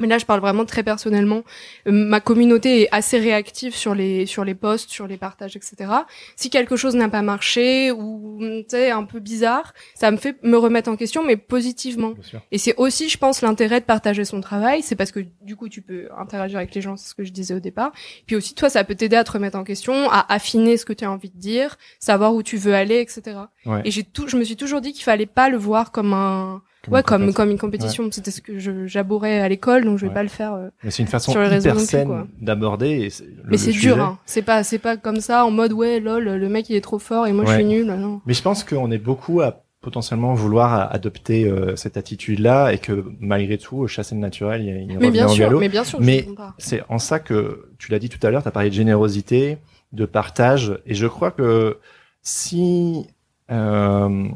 mais 0.00 0.06
là, 0.06 0.18
je 0.18 0.26
parle 0.26 0.40
vraiment 0.40 0.64
très 0.64 0.82
personnellement. 0.82 1.42
Euh, 1.86 1.92
ma 1.92 2.20
communauté 2.20 2.82
est 2.82 2.88
assez 2.92 3.18
réactive 3.18 3.74
sur 3.74 3.94
les 3.94 4.26
sur 4.26 4.44
les 4.44 4.54
posts, 4.54 4.90
sur 4.90 5.06
les 5.06 5.16
partages, 5.16 5.56
etc. 5.56 5.90
Si 6.36 6.50
quelque 6.50 6.76
chose 6.76 6.94
n'a 6.94 7.08
pas 7.08 7.22
marché 7.22 7.90
ou 7.92 8.38
tu 8.40 8.64
sais 8.68 8.90
un 8.90 9.04
peu 9.04 9.20
bizarre, 9.20 9.74
ça 9.94 10.10
me 10.10 10.16
fait 10.16 10.36
me 10.42 10.56
remettre 10.56 10.90
en 10.90 10.96
question, 10.96 11.22
mais 11.24 11.36
positivement. 11.36 12.14
Et 12.52 12.58
c'est 12.58 12.74
aussi, 12.76 13.08
je 13.08 13.18
pense, 13.18 13.42
l'intérêt 13.42 13.80
de 13.80 13.84
partager 13.84 14.24
son 14.24 14.40
travail, 14.40 14.82
c'est 14.82 14.96
parce 14.96 15.12
que 15.12 15.20
du 15.42 15.56
coup, 15.56 15.68
tu 15.68 15.82
peux 15.82 16.08
interagir 16.16 16.58
avec 16.58 16.74
les 16.74 16.80
gens, 16.80 16.96
c'est 16.96 17.08
ce 17.08 17.14
que 17.14 17.24
je 17.24 17.32
disais 17.32 17.54
au 17.54 17.60
départ. 17.60 17.92
Puis 18.26 18.36
aussi, 18.36 18.54
toi, 18.54 18.68
ça 18.68 18.84
peut 18.84 18.94
t'aider 18.94 19.16
à 19.16 19.24
te 19.24 19.32
remettre 19.32 19.58
en 19.58 19.64
question, 19.64 20.10
à 20.10 20.32
affiner 20.32 20.76
ce 20.76 20.84
que 20.84 20.92
tu 20.92 21.04
as 21.04 21.10
envie 21.10 21.30
de 21.30 21.38
dire, 21.38 21.76
savoir 21.98 22.34
où 22.34 22.42
tu 22.42 22.56
veux 22.56 22.74
aller, 22.74 23.00
etc. 23.00 23.38
Ouais. 23.66 23.82
Et 23.84 23.90
j'ai 23.90 24.04
tout, 24.04 24.28
je 24.28 24.36
me 24.36 24.44
suis 24.44 24.56
toujours 24.56 24.80
dit 24.80 24.92
qu'il 24.92 25.04
fallait 25.04 25.26
pas 25.26 25.48
le 25.48 25.56
voir 25.56 25.92
comme 25.92 26.12
un, 26.12 26.62
ouais, 26.88 27.00
une 27.00 27.02
comme 27.04 27.32
comme 27.32 27.50
une 27.50 27.58
compétition. 27.58 28.08
C'était 28.12 28.30
ce 28.30 28.40
que 28.40 28.58
j'abourais 28.86 29.40
à 29.40 29.48
l'école, 29.48 29.84
donc 29.84 29.98
je 29.98 30.02
vais 30.02 30.08
Ouais. 30.08 30.14
pas 30.14 30.22
le 30.22 30.28
faire. 30.28 30.54
euh. 30.54 30.68
Mais 30.84 30.90
c'est 30.90 31.02
une 31.02 31.08
façon 31.08 31.32
Sur 31.32 31.40
les 31.40 31.48
réseaux 31.48 31.70
hyper 31.70 31.80
saine 31.80 32.26
d'aborder. 32.40 33.08
Mais 33.46 33.56
c'est 33.56 33.72
dur, 33.72 34.00
hein. 34.00 34.18
C'est 34.26 34.42
pas 34.42 34.62
c'est 34.64 34.78
pas 34.78 34.96
comme 34.96 35.20
ça 35.20 35.44
en 35.44 35.50
mode 35.50 35.72
ouais 35.72 36.00
lol, 36.00 36.24
le 36.24 36.48
mec 36.48 36.68
il 36.70 36.76
est 36.76 36.80
trop 36.80 36.98
fort 36.98 37.26
et 37.26 37.32
moi 37.32 37.44
je 37.44 37.50
Ouais. 37.50 37.56
suis 37.56 37.64
nul. 37.64 37.86
Non. 37.86 38.20
Mais 38.26 38.34
je 38.34 38.42
pense 38.42 38.64
qu'on 38.64 38.90
est 38.90 38.98
beaucoup 38.98 39.40
à 39.40 39.62
potentiellement 39.80 40.34
vouloir 40.34 40.92
adopter 40.92 41.44
euh, 41.48 41.76
cette 41.76 41.96
attitude-là 41.96 42.72
et 42.72 42.78
que 42.78 43.04
malgré 43.20 43.58
tout, 43.58 43.86
chasser 43.86 44.16
le 44.16 44.20
naturel, 44.20 44.62
il 44.62 44.66
y 44.66 44.70
a 44.70 44.74
une 44.74 44.98
Mais 44.98 45.10
bien 45.12 45.26
au 45.26 45.28
sûr, 45.28 45.44
galop. 45.46 45.60
mais 45.60 45.68
bien 45.68 45.84
sûr. 45.84 46.00
Mais-. 46.00 46.26
C'est 46.58 46.82
en 46.88 46.98
ça 46.98 47.20
que 47.20 47.68
tu 47.78 47.92
l'as 47.92 48.00
dit 48.00 48.08
tout 48.08 48.18
à 48.26 48.30
l'heure, 48.30 48.42
tu 48.42 48.48
as 48.48 48.50
parlé 48.50 48.70
de 48.70 48.74
générosité, 48.74 49.58
de 49.92 50.04
partage, 50.04 50.76
et 50.84 50.94
je 50.94 51.06
crois 51.06 51.30
que 51.30 51.78
si 52.22 53.06
euh, 53.50 54.08
euh, 54.08 54.28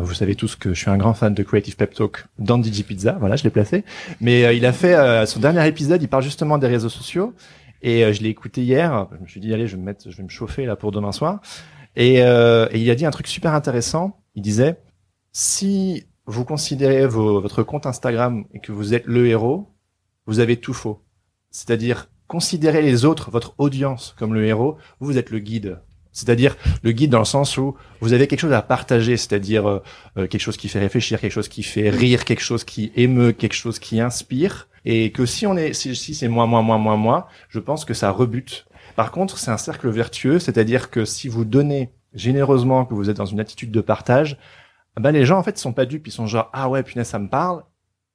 vous 0.00 0.14
savez 0.14 0.34
tous 0.34 0.56
que 0.56 0.72
je 0.74 0.78
suis 0.80 0.90
un 0.90 0.96
grand 0.96 1.14
fan 1.14 1.34
de 1.34 1.42
Creative 1.42 1.76
Pep 1.76 1.92
Talk 1.94 2.24
dans 2.38 2.62
DJ 2.62 2.82
Pizza, 2.84 3.16
voilà, 3.20 3.36
je 3.36 3.44
l'ai 3.44 3.50
placé. 3.50 3.84
Mais 4.20 4.44
euh, 4.44 4.52
il 4.52 4.64
a 4.66 4.72
fait 4.72 4.94
euh, 4.94 5.26
son 5.26 5.40
dernier 5.40 5.66
épisode, 5.66 6.02
il 6.02 6.08
parle 6.08 6.22
justement 6.22 6.58
des 6.58 6.66
réseaux 6.68 6.88
sociaux, 6.88 7.34
et 7.82 8.04
euh, 8.04 8.12
je 8.12 8.22
l'ai 8.22 8.28
écouté 8.30 8.62
hier. 8.62 9.08
Je 9.18 9.22
me 9.22 9.26
suis 9.26 9.40
dit 9.40 9.52
allez, 9.52 9.66
je 9.66 9.76
vais 9.76 9.80
me 9.80 9.86
mettre, 9.86 10.10
je 10.10 10.16
vais 10.16 10.22
me 10.22 10.28
chauffer 10.28 10.64
là 10.66 10.76
pour 10.76 10.92
demain 10.92 11.12
soir. 11.12 11.40
Et, 11.96 12.22
euh, 12.22 12.68
et 12.70 12.80
il 12.80 12.90
a 12.90 12.94
dit 12.94 13.04
un 13.04 13.10
truc 13.10 13.26
super 13.26 13.52
intéressant. 13.54 14.18
Il 14.34 14.42
disait 14.42 14.76
si 15.32 16.04
vous 16.26 16.44
considérez 16.44 17.06
vos- 17.06 17.40
votre 17.40 17.62
compte 17.62 17.86
Instagram 17.86 18.44
et 18.54 18.60
que 18.60 18.72
vous 18.72 18.94
êtes 18.94 19.06
le 19.06 19.26
héros, 19.26 19.68
vous 20.26 20.40
avez 20.40 20.56
tout 20.56 20.72
faux. 20.74 21.02
C'est-à-dire, 21.50 22.08
considérez 22.28 22.80
les 22.82 23.04
autres, 23.04 23.30
votre 23.30 23.54
audience, 23.58 24.14
comme 24.18 24.32
le 24.32 24.46
héros, 24.46 24.78
vous 25.00 25.18
êtes 25.18 25.30
le 25.30 25.38
guide. 25.40 25.80
C'est-à-dire 26.12 26.56
le 26.82 26.92
guide 26.92 27.10
dans 27.10 27.18
le 27.18 27.24
sens 27.24 27.56
où 27.56 27.74
vous 28.00 28.12
avez 28.12 28.26
quelque 28.26 28.40
chose 28.40 28.52
à 28.52 28.62
partager, 28.62 29.16
c'est-à-dire 29.16 29.66
euh, 29.66 29.82
euh, 30.18 30.26
quelque 30.26 30.40
chose 30.40 30.56
qui 30.56 30.68
fait 30.68 30.78
réfléchir, 30.78 31.20
quelque 31.20 31.32
chose 31.32 31.48
qui 31.48 31.62
fait 31.62 31.90
rire, 31.90 32.24
quelque 32.24 32.42
chose 32.42 32.64
qui 32.64 32.92
émeut, 32.96 33.32
quelque 33.32 33.54
chose 33.54 33.78
qui 33.78 34.00
inspire, 34.00 34.68
et 34.84 35.10
que 35.10 35.26
si 35.26 35.46
on 35.46 35.56
est, 35.56 35.72
si, 35.72 35.96
si 35.96 36.14
c'est 36.14 36.28
moi, 36.28 36.46
moi, 36.46 36.62
moi, 36.62 36.78
moi, 36.78 36.96
moi, 36.96 37.28
je 37.48 37.58
pense 37.58 37.84
que 37.84 37.94
ça 37.94 38.10
rebute. 38.10 38.66
Par 38.94 39.10
contre, 39.10 39.38
c'est 39.38 39.50
un 39.50 39.56
cercle 39.56 39.88
vertueux, 39.88 40.38
c'est-à-dire 40.38 40.90
que 40.90 41.04
si 41.04 41.28
vous 41.28 41.44
donnez 41.44 41.92
généreusement, 42.14 42.84
que 42.84 42.94
vous 42.94 43.08
êtes 43.08 43.16
dans 43.16 43.26
une 43.26 43.40
attitude 43.40 43.70
de 43.70 43.80
partage, 43.80 44.36
ben 45.00 45.12
les 45.12 45.24
gens 45.24 45.38
en 45.38 45.42
fait 45.42 45.56
sont 45.56 45.72
pas 45.72 45.86
dupes, 45.86 46.06
ils 46.06 46.12
sont 46.12 46.26
genre 46.26 46.50
ah 46.52 46.68
ouais 46.68 46.82
punaise 46.82 47.08
ça 47.08 47.18
me 47.18 47.28
parle, 47.28 47.62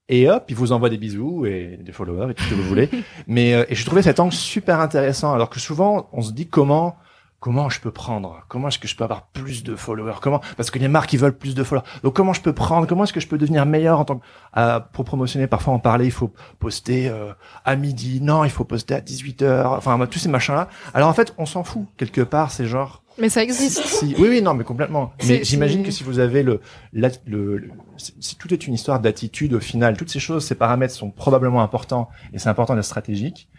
et 0.10 0.30
hop, 0.30 0.46
il 0.50 0.56
vous 0.56 0.72
envoie 0.72 0.90
des 0.90 0.98
bisous 0.98 1.46
et 1.46 1.80
des 1.82 1.92
followers 1.92 2.32
et 2.32 2.34
tout 2.36 2.44
ce 2.44 2.50
que 2.50 2.56
vous 2.56 2.64
voulez. 2.64 2.90
Mais 3.28 3.54
euh, 3.54 3.66
et 3.70 3.76
je 3.76 3.86
trouvais 3.86 4.04
cet 4.04 4.20
angle 4.20 4.34
super 4.34 4.80
intéressant, 4.80 5.34
alors 5.34 5.50
que 5.50 5.60
souvent 5.60 6.10
on 6.14 6.22
se 6.22 6.32
dit 6.32 6.48
comment 6.48 6.96
comment 7.40 7.70
je 7.70 7.80
peux 7.80 7.92
prendre? 7.92 8.44
Comment 8.48 8.70
est-ce 8.70 8.80
que 8.80 8.88
je 8.88 8.96
peux 8.96 9.04
avoir 9.04 9.28
plus 9.28 9.64
de 9.64 9.76
followers? 9.76 10.16
Comment 10.22 10.42
Parce 10.56 10.72
que 10.72 10.80
les 10.80 10.88
marques 10.88 11.14
ils 11.14 11.20
veulent 11.20 11.38
plus 11.38 11.56
de 11.56 11.64
followers. 11.64 11.86
Donc 12.04 12.16
comment 12.16 12.34
je 12.34 12.42
peux 12.42 12.54
prendre? 12.54 12.88
Comment 12.88 13.04
est-ce 13.04 13.14
que 13.14 13.20
je 13.20 13.28
peux 13.28 13.38
devenir 13.38 13.66
meilleur 13.66 14.00
en 14.00 14.06
tant 14.06 14.18
que 14.18 14.26
euh, 14.58 14.80
pour 14.80 15.06
promotionner 15.06 15.48
Parfois 15.48 15.74
en 15.74 15.80
parler, 15.80 16.06
il 16.06 16.12
faut 16.12 16.34
poster 16.60 17.10
euh, 17.10 17.34
à 17.66 17.76
midi. 17.76 18.20
Non, 18.22 18.44
il 18.44 18.50
faut 18.50 18.64
poster 18.64 18.96
à 18.96 19.02
18 19.02 19.44
h 19.44 19.66
Enfin 19.78 19.98
tous 20.08 20.20
ces 20.20 20.30
machins 20.30 20.56
là. 20.56 20.70
Alors 20.94 21.10
en 21.10 21.14
fait, 21.14 21.34
on 21.38 21.46
s'en 21.46 21.64
fout 21.64 21.86
quelque 21.98 22.22
part. 22.22 22.52
C'est 22.52 22.66
genre. 22.66 23.04
Mais 23.20 23.30
ça 23.30 23.42
existe. 23.42 23.84
Si, 23.84 24.16
oui, 24.20 24.28
oui, 24.30 24.42
non, 24.44 24.54
mais 24.54 24.64
complètement. 24.64 25.14
Mais 25.28 25.44
j'imagine 25.44 25.84
que 25.84 25.90
si 25.90 26.04
vous 26.04 26.20
avez 26.20 26.44
le, 26.44 26.62
le, 26.94 27.10
le, 27.26 27.70
tout 28.38 28.54
est 28.54 28.68
une 28.68 28.76
histoire 28.76 29.00
d'attitude 29.00 29.56
au 29.56 29.60
final. 29.60 29.98
Toutes 29.98 30.12
ces 30.12 30.20
choses, 30.20 30.46
ces 30.46 30.54
paramètres 30.54 30.94
sont 30.94 31.10
probablement 31.10 31.64
importants 31.64 32.10
et 32.32 32.38
c'est 32.38 32.50
important 32.50 32.76
d'être 32.76 32.86
stratégique. 32.86 33.50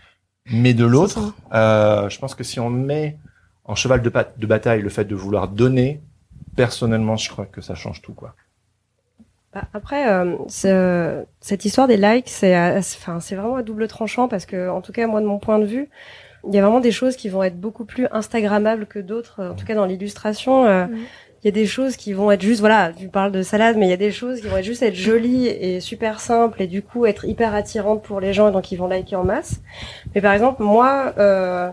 Mais 0.50 0.74
de 0.74 0.84
l'autre, 0.84 1.34
euh, 1.52 2.08
je 2.08 2.18
pense 2.18 2.34
que 2.34 2.44
si 2.44 2.60
on 2.60 2.70
met 2.70 3.18
en 3.68 3.74
cheval 3.74 4.02
de, 4.02 4.10
de 4.10 4.46
bataille 4.46 4.82
le 4.82 4.88
fait 4.88 5.04
de 5.04 5.14
vouloir 5.14 5.48
donner, 5.48 6.00
personnellement, 6.56 7.16
je 7.16 7.30
crois 7.30 7.46
que 7.46 7.60
ça 7.60 7.74
change 7.74 8.02
tout, 8.02 8.14
quoi. 8.14 8.34
Bah, 9.54 9.62
après, 9.72 10.10
euh, 10.10 11.24
cette 11.40 11.64
histoire 11.64 11.86
des 11.86 11.96
likes, 11.96 12.28
c'est, 12.28 12.56
enfin, 12.76 13.20
c'est 13.20 13.36
vraiment 13.36 13.56
à 13.56 13.62
double 13.62 13.86
tranchant 13.88 14.28
parce 14.28 14.46
que, 14.46 14.68
en 14.68 14.80
tout 14.80 14.92
cas, 14.92 15.06
moi, 15.06 15.20
de 15.20 15.26
mon 15.26 15.38
point 15.38 15.58
de 15.58 15.64
vue, 15.64 15.88
il 16.46 16.54
y 16.54 16.58
a 16.58 16.62
vraiment 16.62 16.80
des 16.80 16.92
choses 16.92 17.16
qui 17.16 17.28
vont 17.28 17.42
être 17.42 17.58
beaucoup 17.58 17.84
plus 17.84 18.06
instagrammables 18.10 18.86
que 18.86 18.98
d'autres. 18.98 19.42
En 19.44 19.54
tout 19.54 19.64
cas, 19.64 19.74
dans 19.74 19.86
l'illustration, 19.86 20.66
euh, 20.66 20.86
il 21.42 21.46
y 21.46 21.48
a 21.48 21.52
des 21.52 21.66
choses 21.66 21.96
qui 21.96 22.12
vont 22.12 22.30
être 22.30 22.42
juste, 22.42 22.60
voilà, 22.60 22.92
tu 22.92 23.08
parles 23.08 23.32
de 23.32 23.42
salade, 23.42 23.76
mais 23.76 23.86
il 23.86 23.90
y 23.90 23.94
a 23.94 23.98
des 23.98 24.10
choses 24.12 24.40
qui 24.40 24.48
vont 24.48 24.56
être 24.56 24.64
juste 24.64 24.82
être 24.82 24.94
jolies 24.94 25.46
et 25.46 25.80
super 25.80 26.20
simples 26.20 26.60
et 26.62 26.66
du 26.66 26.82
coup 26.82 27.06
être 27.06 27.24
hyper 27.24 27.54
attirantes 27.54 28.02
pour 28.02 28.20
les 28.20 28.32
gens 28.32 28.48
et 28.48 28.52
donc 28.52 28.72
ils 28.72 28.76
vont 28.76 28.88
liker 28.88 29.16
en 29.16 29.24
masse. 29.24 29.60
Mais 30.14 30.20
par 30.20 30.32
exemple, 30.32 30.62
moi, 30.62 31.14
euh, 31.18 31.70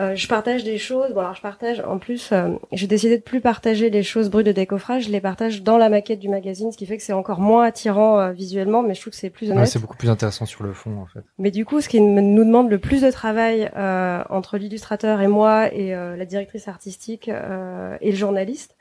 euh, 0.00 0.16
je 0.16 0.26
partage 0.26 0.64
des 0.64 0.76
choses. 0.76 1.12
Bon 1.12 1.20
alors 1.20 1.34
je 1.34 1.40
partage. 1.40 1.80
En 1.80 1.98
plus, 1.98 2.32
euh, 2.32 2.48
j'ai 2.72 2.88
décidé 2.88 3.16
de 3.16 3.22
plus 3.22 3.40
partager 3.40 3.90
les 3.90 4.02
choses 4.02 4.28
brutes 4.28 4.46
de 4.46 4.52
décoffrage. 4.52 5.04
Je 5.04 5.10
les 5.10 5.20
partage 5.20 5.62
dans 5.62 5.78
la 5.78 5.88
maquette 5.88 6.18
du 6.18 6.28
magazine, 6.28 6.72
ce 6.72 6.76
qui 6.76 6.86
fait 6.86 6.96
que 6.96 7.02
c'est 7.02 7.12
encore 7.12 7.38
moins 7.38 7.64
attirant 7.64 8.18
euh, 8.18 8.32
visuellement, 8.32 8.82
mais 8.82 8.94
je 8.94 9.00
trouve 9.00 9.12
que 9.12 9.18
c'est 9.18 9.30
plus 9.30 9.52
honnête. 9.52 9.68
c'est 9.68 9.78
beaucoup 9.78 9.96
plus 9.96 10.10
intéressant 10.10 10.46
sur 10.46 10.64
le 10.64 10.72
fond, 10.72 11.00
en 11.00 11.06
fait. 11.06 11.20
Mais 11.38 11.52
du 11.52 11.64
coup, 11.64 11.80
ce 11.80 11.88
qui 11.88 12.00
nous 12.00 12.44
demande 12.44 12.70
le 12.70 12.78
plus 12.78 13.02
de 13.02 13.10
travail 13.10 13.70
entre 14.30 14.56
l'illustrateur 14.56 15.20
et 15.20 15.28
moi 15.28 15.72
et 15.72 15.90
la 15.90 16.24
directrice 16.24 16.66
artistique 16.66 17.28
et 17.28 18.10
le 18.10 18.16
journaliste, 18.16 18.76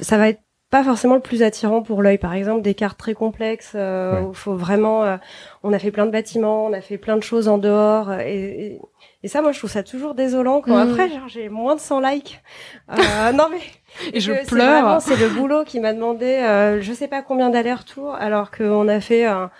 ça 0.00 0.16
va 0.16 0.30
être 0.30 0.40
pas 0.70 0.82
forcément 0.82 1.14
le 1.14 1.20
plus 1.20 1.42
attirant 1.42 1.82
pour 1.82 2.02
l'œil. 2.02 2.18
Par 2.18 2.34
exemple, 2.34 2.62
des 2.62 2.74
cartes 2.74 2.98
très 2.98 3.14
complexes 3.14 3.74
où 3.74 4.30
il 4.30 4.34
faut 4.34 4.56
vraiment. 4.56 5.18
on 5.62 5.72
a 5.72 5.78
fait 5.78 5.90
plein 5.90 6.06
de 6.06 6.10
bâtiments, 6.10 6.66
on 6.66 6.72
a 6.72 6.80
fait 6.80 6.98
plein 6.98 7.16
de 7.16 7.22
choses 7.22 7.48
en 7.48 7.58
dehors 7.58 8.12
et 8.12 8.46
et 8.66 8.80
ça, 9.28 9.42
moi, 9.42 9.52
je 9.52 9.58
trouve 9.58 9.70
ça 9.70 9.82
toujours 9.82 10.14
désolant 10.14 10.60
quand 10.60 10.76
mm. 10.76 10.90
après, 10.90 11.08
genre, 11.08 11.28
j'ai 11.28 11.48
moins 11.48 11.74
de 11.74 11.80
100 11.80 12.00
likes. 12.00 12.42
Euh, 12.90 13.32
non, 13.32 13.48
mais. 13.50 13.60
Et 14.12 14.20
je 14.20 14.46
pleure. 14.46 15.00
C'est 15.00 15.16
le 15.16 15.28
boulot 15.30 15.64
qui 15.64 15.80
m'a 15.80 15.94
demandé, 15.94 16.26
euh, 16.26 16.82
je 16.82 16.92
sais 16.92 17.08
pas 17.08 17.22
combien 17.22 17.48
d'allers-retours, 17.48 18.14
alors 18.14 18.50
qu'on 18.50 18.88
a 18.88 19.00
fait 19.00 19.24
un, 19.24 19.50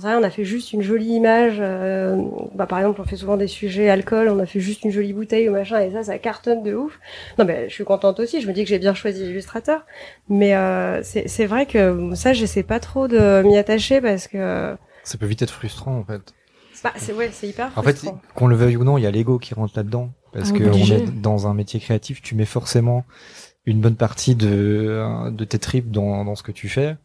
sais 0.00 0.08
rien, 0.08 0.18
on 0.18 0.22
a 0.22 0.30
fait 0.30 0.44
juste 0.44 0.72
une 0.72 0.82
jolie 0.82 1.14
image. 1.14 1.56
Euh, 1.60 2.16
bah, 2.54 2.66
par 2.66 2.78
exemple, 2.78 3.00
on 3.00 3.04
fait 3.04 3.16
souvent 3.16 3.36
des 3.36 3.46
sujets 3.46 3.88
alcool, 3.88 4.28
on 4.28 4.38
a 4.38 4.46
fait 4.46 4.60
juste 4.60 4.84
une 4.84 4.90
jolie 4.90 5.12
bouteille 5.12 5.48
ou 5.48 5.52
machin, 5.52 5.80
et 5.80 5.92
ça, 5.92 6.02
ça 6.02 6.18
cartonne 6.18 6.62
de 6.62 6.74
ouf. 6.74 6.98
Non, 7.38 7.44
mais 7.44 7.68
je 7.68 7.74
suis 7.74 7.84
contente 7.84 8.18
aussi. 8.20 8.40
Je 8.40 8.48
me 8.48 8.52
dis 8.52 8.64
que 8.64 8.68
j'ai 8.68 8.78
bien 8.78 8.94
choisi 8.94 9.24
l'illustrateur, 9.24 9.84
mais 10.28 10.56
euh, 10.56 11.02
c'est 11.02 11.46
vrai 11.46 11.66
que 11.66 12.10
ça, 12.14 12.32
j'essaie 12.32 12.62
pas 12.62 12.80
trop 12.80 13.08
de 13.08 13.42
m'y 13.42 13.56
attacher 13.56 14.00
parce 14.00 14.26
que 14.26 14.76
ça 15.04 15.18
peut 15.18 15.26
vite 15.26 15.42
être 15.42 15.50
frustrant 15.50 15.96
en 15.98 16.04
fait. 16.04 16.34
Bah, 16.84 16.92
c'est 16.96 17.14
ouais, 17.14 17.30
c'est 17.32 17.48
hyper. 17.48 17.72
En 17.76 17.82
fait, 17.82 18.04
qu'on 18.34 18.46
le 18.46 18.56
veuille 18.56 18.76
ou 18.76 18.84
non, 18.84 18.98
il 18.98 19.02
y 19.02 19.06
a 19.06 19.10
l'ego 19.10 19.38
qui 19.38 19.54
rentre 19.54 19.72
là-dedans 19.74 20.12
parce 20.34 20.50
ah, 20.54 20.58
que 20.58 20.64
on 20.64 20.76
est 20.76 21.20
dans 21.20 21.46
un 21.46 21.54
métier 21.54 21.80
créatif, 21.80 22.20
tu 22.20 22.34
mets 22.34 22.44
forcément 22.44 23.06
une 23.64 23.80
bonne 23.80 23.96
partie 23.96 24.34
de 24.34 25.30
de 25.30 25.44
tes 25.44 25.58
tripes 25.58 25.90
dans 25.90 26.26
dans 26.26 26.34
ce 26.34 26.42
que 26.42 26.52
tu 26.52 26.68
fais 26.68 26.96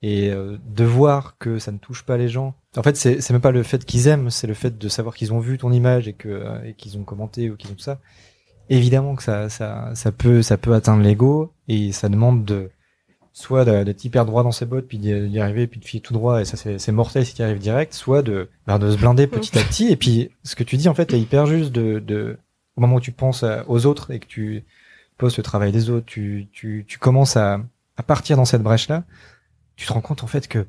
et 0.00 0.30
euh, 0.30 0.56
de 0.64 0.84
voir 0.84 1.36
que 1.38 1.58
ça 1.58 1.72
ne 1.72 1.78
touche 1.78 2.04
pas 2.04 2.16
les 2.16 2.30
gens. 2.30 2.54
En 2.74 2.82
fait, 2.82 2.96
c'est 2.96 3.20
c'est 3.20 3.34
même 3.34 3.42
pas 3.42 3.50
le 3.50 3.62
fait 3.62 3.84
qu'ils 3.84 4.08
aiment, 4.08 4.30
c'est 4.30 4.46
le 4.46 4.54
fait 4.54 4.78
de 4.78 4.88
savoir 4.88 5.14
qu'ils 5.14 5.34
ont 5.34 5.40
vu 5.40 5.58
ton 5.58 5.72
image 5.72 6.08
et 6.08 6.14
que 6.14 6.64
et 6.64 6.72
qu'ils 6.72 6.96
ont 6.96 7.04
commenté 7.04 7.50
ou 7.50 7.56
qu'ils 7.56 7.70
ont 7.70 7.74
tout 7.74 7.80
ça. 7.80 8.00
Évidemment 8.70 9.14
que 9.14 9.22
ça 9.22 9.50
ça 9.50 9.90
ça 9.94 10.10
peut 10.10 10.40
ça 10.40 10.56
peut 10.56 10.72
atteindre 10.72 11.02
l'ego 11.02 11.52
et 11.68 11.92
ça 11.92 12.08
demande 12.08 12.46
de 12.46 12.70
soit 13.38 13.64
d'être 13.64 14.04
hyper 14.04 14.26
droit 14.26 14.42
dans 14.42 14.50
ses 14.50 14.66
bottes, 14.66 14.88
puis 14.88 14.98
d'y 14.98 15.38
arriver, 15.38 15.68
puis 15.68 15.78
de 15.78 15.84
filer 15.84 16.00
tout 16.00 16.12
droit, 16.12 16.40
et 16.40 16.44
ça 16.44 16.56
c'est 16.56 16.92
mortel 16.92 17.24
si 17.24 17.34
tu 17.34 17.42
arrives 17.42 17.58
direct, 17.58 17.94
soit 17.94 18.22
de, 18.22 18.48
bah, 18.66 18.78
de 18.78 18.90
se 18.90 18.96
blinder 18.96 19.26
petit 19.28 19.56
à 19.56 19.62
petit. 19.62 19.88
Et 19.92 19.96
puis 19.96 20.30
ce 20.42 20.56
que 20.56 20.64
tu 20.64 20.76
dis 20.76 20.88
en 20.88 20.94
fait 20.94 21.12
est 21.12 21.20
hyper 21.20 21.46
juste 21.46 21.70
de, 21.70 22.00
de 22.00 22.36
au 22.76 22.80
moment 22.80 22.96
où 22.96 23.00
tu 23.00 23.12
penses 23.12 23.44
aux 23.68 23.86
autres 23.86 24.10
et 24.10 24.18
que 24.18 24.26
tu 24.26 24.64
poses 25.18 25.36
le 25.36 25.44
travail 25.44 25.70
des 25.70 25.88
autres, 25.88 26.06
tu, 26.06 26.48
tu, 26.52 26.84
tu 26.88 26.98
commences 26.98 27.36
à, 27.36 27.60
à 27.96 28.02
partir 28.02 28.36
dans 28.36 28.44
cette 28.44 28.62
brèche 28.62 28.88
là, 28.88 29.04
tu 29.76 29.86
te 29.86 29.92
rends 29.92 30.00
compte 30.00 30.24
en 30.24 30.28
fait 30.28 30.48
que 30.48 30.66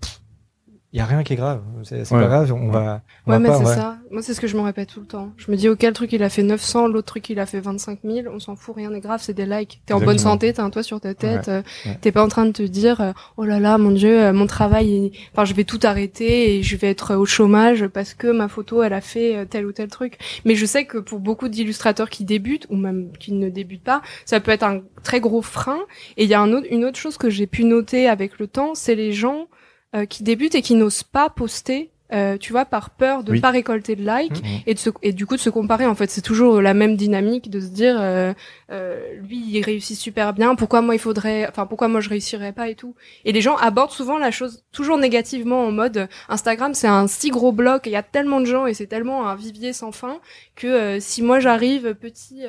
il 0.92 0.98
y 0.98 1.02
a 1.02 1.06
rien 1.06 1.22
qui 1.22 1.34
est 1.34 1.36
grave. 1.36 1.62
C'est 1.84 2.10
pas 2.10 2.26
grave, 2.26 2.52
on 2.52 2.70
va. 2.70 3.02
ouais, 3.28 3.38
mais 3.38 3.50
c'est 3.60 3.66
ça. 3.66 3.98
Moi, 4.10 4.24
c'est 4.24 4.34
ce 4.34 4.42
que 4.42 4.48
je 4.48 4.58
me 4.58 4.62
répète 4.62 4.90
tout 4.90 5.02
le 5.02 5.06
temps. 5.06 5.34
Je 5.38 5.52
me 5.52 5.56
dis, 5.56 5.70
auquel 5.70 5.94
truc 5.94 6.12
il 6.14 6.24
a 6.24 6.30
fait 6.30 6.42
900, 6.42 6.88
l'autre 6.88 7.06
truc 7.06 7.30
il 7.30 7.40
a 7.40 7.46
fait 7.46 7.60
25 7.60 8.00
000, 8.04 8.28
on 8.34 8.40
s'en 8.40 8.56
fout, 8.56 8.76
rien 8.76 8.90
n'est 8.90 9.00
grave, 9.00 9.22
c'est 9.22 9.36
des 9.36 9.46
likes. 9.46 9.82
T'es 9.86 9.94
en 9.94 10.00
bonne 10.00 10.18
santé, 10.18 10.52
t'as 10.52 10.64
un 10.64 10.72
toit 10.72 10.82
sur 10.82 11.00
ta 11.00 11.14
tête, 11.14 11.48
euh, 11.48 11.62
t'es 12.02 12.12
pas 12.12 12.24
en 12.24 12.28
train 12.28 12.48
de 12.48 12.52
te 12.52 12.64
dire, 12.64 13.02
euh, 13.02 13.12
oh 13.38 13.46
là 13.46 13.60
là, 13.60 13.78
mon 13.78 13.92
dieu, 13.92 14.20
euh, 14.20 14.34
mon 14.34 14.48
travail, 14.48 15.12
enfin, 15.32 15.46
je 15.46 15.54
vais 15.54 15.64
tout 15.64 15.80
arrêter 15.84 16.56
et 16.56 16.64
je 16.64 16.76
vais 16.76 16.90
être 16.90 17.16
au 17.16 17.26
chômage 17.26 17.86
parce 17.88 18.16
que 18.16 18.28
ma 18.28 18.48
photo, 18.48 18.82
elle 18.82 18.94
a 18.94 19.02
fait 19.02 19.46
tel 19.46 19.68
ou 19.68 19.72
tel 19.72 19.90
truc. 19.90 20.18
Mais 20.44 20.56
je 20.56 20.66
sais 20.66 20.86
que 20.86 20.98
pour 20.98 21.20
beaucoup 21.20 21.50
d'illustrateurs 21.50 22.10
qui 22.10 22.26
débutent 22.26 22.66
ou 22.70 22.76
même 22.76 23.12
qui 23.20 23.34
ne 23.34 23.50
débutent 23.50 23.84
pas, 23.84 24.02
ça 24.26 24.40
peut 24.40 24.52
être 24.52 24.64
un 24.64 24.82
très 25.04 25.20
gros 25.20 25.44
frein. 25.44 25.82
Et 26.18 26.24
il 26.24 26.30
y 26.30 26.34
a 26.34 26.42
un 26.42 26.52
autre, 26.52 26.68
une 26.72 26.84
autre 26.84 26.98
chose 26.98 27.18
que 27.18 27.30
j'ai 27.30 27.46
pu 27.46 27.64
noter 27.64 28.08
avec 28.08 28.40
le 28.40 28.48
temps, 28.48 28.74
c'est 28.74 28.96
les 28.96 29.14
gens 29.14 29.48
euh, 29.96 30.06
qui 30.06 30.24
débutent 30.24 30.56
et 30.56 30.62
qui 30.62 30.76
n'osent 30.76 31.04
pas 31.04 31.30
poster 31.30 31.92
euh, 32.12 32.38
tu 32.38 32.54
vois, 32.54 32.66
par 32.66 32.90
peur 32.90 33.24
de 33.24 33.34
ne 33.34 33.40
pas 33.40 33.52
récolter 33.52 33.96
de 33.96 34.02
likes 34.02 34.44
mmh, 34.44 34.48
mmh. 34.48 34.62
et 34.66 34.74
de 34.74 34.80
se, 34.80 34.90
et 35.04 35.14
du 35.14 35.28
coup 35.28 35.36
de 35.36 35.42
se 35.42 35.52
comparer. 35.52 35.86
En 35.86 35.94
fait, 35.94 36.10
c'est 36.10 36.24
toujours 36.24 36.60
la 36.60 36.74
même 36.74 36.96
dynamique 36.96 37.52
de 37.52 37.60
se 37.60 37.68
dire, 37.68 37.98
euh, 38.00 38.34
euh, 38.72 39.00
lui 39.22 39.40
il 39.48 39.62
réussit 39.62 39.96
super 39.96 40.34
bien, 40.34 40.56
pourquoi 40.56 40.82
moi 40.82 40.96
il 40.96 41.00
faudrait, 41.00 41.48
enfin 41.48 41.68
pourquoi 41.68 41.88
moi 41.88 42.02
je 42.02 42.10
réussirais 42.10 42.52
pas 42.52 42.68
et 42.68 42.74
tout. 42.74 42.96
Et 43.26 43.32
les 43.32 43.42
gens 43.42 43.56
abordent 43.58 43.92
souvent 43.92 44.18
la 44.18 44.32
chose 44.32 44.64
toujours 44.72 44.98
négativement 44.98 45.64
en 45.66 45.72
mode 45.72 46.08
Instagram 46.30 46.74
c'est 46.74 46.88
un 46.88 47.06
si 47.06 47.30
gros 47.30 47.52
bloc, 47.52 47.84
il 47.86 47.92
y 47.92 47.96
a 47.96 48.04
tellement 48.04 48.40
de 48.40 48.46
gens 48.46 48.66
et 48.66 48.74
c'est 48.74 48.88
tellement 48.88 49.28
un 49.28 49.36
vivier 49.36 49.72
sans 49.72 49.92
fin 49.92 50.20
que 50.56 50.68
euh, 50.68 51.00
si 51.00 51.22
moi 51.22 51.40
j'arrive 51.40 51.94
petit 51.94 52.44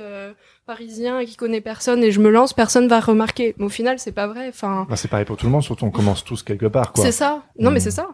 parisien 0.70 1.24
qui 1.24 1.34
connaît 1.34 1.60
personne 1.60 2.04
et 2.04 2.12
je 2.12 2.20
me 2.20 2.30
lance, 2.30 2.52
personne 2.52 2.86
va 2.86 3.00
remarquer. 3.00 3.56
Mais 3.58 3.64
au 3.64 3.68
final 3.68 3.98
c'est 3.98 4.12
pas 4.12 4.28
vrai. 4.28 4.48
Enfin. 4.48 4.86
Bah, 4.88 4.94
c'est 4.94 5.08
pareil 5.08 5.24
pour 5.24 5.36
tout 5.36 5.46
le 5.46 5.52
monde, 5.52 5.64
surtout 5.64 5.84
on 5.84 5.90
commence 5.90 6.22
tous 6.24 6.44
quelque 6.44 6.66
part. 6.66 6.92
C'est 6.94 7.10
ça. 7.10 7.42
Non 7.58 7.70
mais 7.72 7.78
mmh. 7.78 7.82
c'est 7.82 7.90
ça 7.90 8.08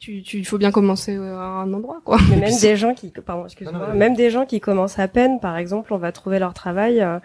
tu, 0.00 0.22
tu, 0.22 0.38
il 0.38 0.44
faut 0.44 0.58
bien 0.58 0.70
commencer 0.70 1.16
euh, 1.16 1.38
à 1.38 1.44
un 1.44 1.72
endroit, 1.72 2.00
quoi. 2.04 2.18
Mais 2.28 2.36
même 2.36 2.58
des 2.60 2.76
gens 2.76 2.92
qui, 2.92 3.10
pardon, 3.24 3.44
excuse-moi, 3.46 3.94
même 3.94 4.14
des 4.14 4.28
gens 4.28 4.44
qui 4.44 4.60
commencent 4.60 4.98
à 4.98 5.08
peine, 5.08 5.40
par 5.40 5.56
exemple, 5.56 5.94
on 5.94 5.96
va 5.96 6.12
trouver 6.12 6.38
leur 6.38 6.52
travail. 6.52 7.00
Euh, 7.00 7.18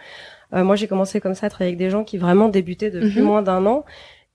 euh 0.54 0.64
moi, 0.64 0.78
j'ai 0.78 0.88
commencé 0.88 1.20
comme 1.20 1.36
ça 1.36 1.48
à 1.48 1.50
travailler 1.50 1.72
avec 1.72 1.78
des 1.80 1.90
gens 1.90 2.06
qui 2.06 2.18
vraiment 2.18 2.48
débutaient 2.48 2.90
depuis 2.90 3.20
mhm. 3.20 3.26
moins 3.26 3.42
d'un 3.42 3.66
an. 3.66 3.84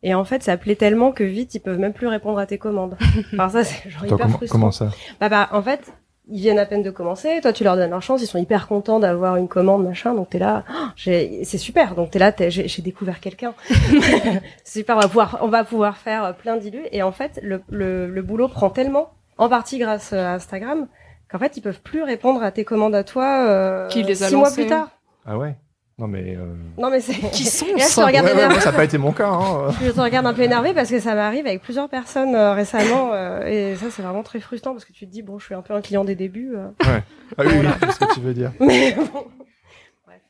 Et 0.03 0.15
en 0.15 0.25
fait, 0.25 0.43
ça 0.43 0.59
plaît 0.59 0.77
tellement 0.77 1.13
que 1.13 1.25
vite, 1.25 1.55
ils 1.55 1.61
peuvent 1.61 1.79
même 1.79 1.95
plus 1.95 2.07
répondre 2.07 2.39
à 2.39 2.45
tes 2.45 2.59
commandes. 2.59 2.99
Enfin, 3.33 3.49
ça, 3.49 3.65
c'est 3.65 3.89
genre 3.89 4.05
hyper 4.05 4.29
frustrant. 4.29 4.59
Comment 4.59 4.73
ça? 4.73 4.91
Bah, 5.21 5.31
bah, 5.31 5.49
en 5.53 5.63
fait, 5.63 5.95
ils 6.29 6.41
viennent 6.41 6.59
à 6.59 6.66
peine 6.66 6.83
de 6.83 6.91
commencer, 6.91 7.41
toi 7.43 7.53
tu 7.53 7.64
leur 7.64 7.77
donnes 7.77 7.91
leur 7.91 8.03
chance, 8.03 8.22
ils 8.22 8.27
sont 8.27 8.39
hyper 8.39 8.66
contents 8.66 8.99
d'avoir 8.99 9.37
une 9.37 9.49
commande 9.49 9.85
machin, 9.85 10.14
donc 10.14 10.31
t'es 10.31 10.39
là, 10.39 10.64
oh, 10.70 10.89
c'est 10.97 11.59
super, 11.59 11.95
donc 11.95 12.11
t'es 12.11 12.18
là, 12.18 12.33
j'ai 12.49 12.83
découvert 12.83 13.20
quelqu'un, 13.20 13.55
c'est 13.68 14.43
super, 14.79 14.97
on 14.97 15.01
va 15.01 15.09
pouvoir, 15.09 15.39
on 15.43 15.49
va 15.49 15.64
pouvoir 15.64 15.97
faire 15.99 16.35
plein 16.37 16.57
d'illus, 16.57 16.85
et 16.93 17.03
en 17.03 17.12
fait 17.12 17.39
le, 17.43 17.62
le, 17.68 18.09
le, 18.09 18.22
boulot 18.22 18.49
prend 18.49 18.70
tellement, 18.70 19.11
en 19.37 19.49
partie 19.49 19.79
grâce 19.79 20.12
à 20.12 20.35
Instagram, 20.35 20.89
qu'en 21.29 21.39
fait 21.39 21.57
ils 21.57 21.61
peuvent 21.61 21.81
plus 21.83 22.03
répondre 22.03 22.43
à 22.43 22.51
tes 22.51 22.64
commandes 22.64 22.95
à 22.95 23.05
toi 23.05 23.47
euh, 23.47 23.91
six 23.91 24.35
mois 24.35 24.51
plus 24.51 24.66
tard. 24.66 24.89
Ah 25.27 25.37
ouais? 25.37 25.57
Non 25.97 26.09
mais 26.09 26.37
euh... 26.37 26.55
non 26.77 26.91
mais 26.91 27.01
c'est 27.01 27.15
qui 27.31 27.45
sont 27.45 27.67
là, 27.77 27.85
ça, 27.85 28.07
ouais, 28.07 28.21
ouais, 28.21 28.61
ça 28.61 28.73
n'a 28.73 28.77
pas 28.77 28.85
été 28.85 28.99
mon 28.99 29.13
cas. 29.13 29.29
Hein. 29.29 29.71
je 29.83 29.91
te 29.91 30.01
regarde 30.01 30.27
un 30.27 30.35
peu 30.35 30.43
énervé 30.43 30.75
parce 30.75 30.91
que 30.91 30.99
ça 30.99 31.15
m'arrive 31.15 31.47
avec 31.47 31.63
plusieurs 31.63 31.89
personnes 31.89 32.35
euh, 32.35 32.53
récemment 32.53 33.13
euh, 33.13 33.47
et 33.47 33.77
ça 33.77 33.87
c'est 33.91 34.03
vraiment 34.03 34.25
très 34.25 34.41
frustrant 34.41 34.73
parce 34.73 34.85
que 34.85 34.93
tu 34.93 35.07
te 35.07 35.13
dis 35.13 35.23
bon 35.23 35.39
je 35.39 35.45
suis 35.45 35.55
un 35.55 35.63
peu 35.63 35.73
un 35.73 35.81
client 35.81 36.05
des 36.05 36.17
débuts. 36.17 36.57
Euh. 36.57 36.67
Ouais. 36.85 37.03
Ah 37.39 37.45
oui, 37.47 37.53
oui, 37.61 37.69
c'est 37.81 37.93
ce 37.93 37.99
que 38.01 38.15
tu 38.15 38.21
veux 38.21 38.35
dire. 38.35 38.53
Mais 38.61 38.93
bon. 38.97 39.27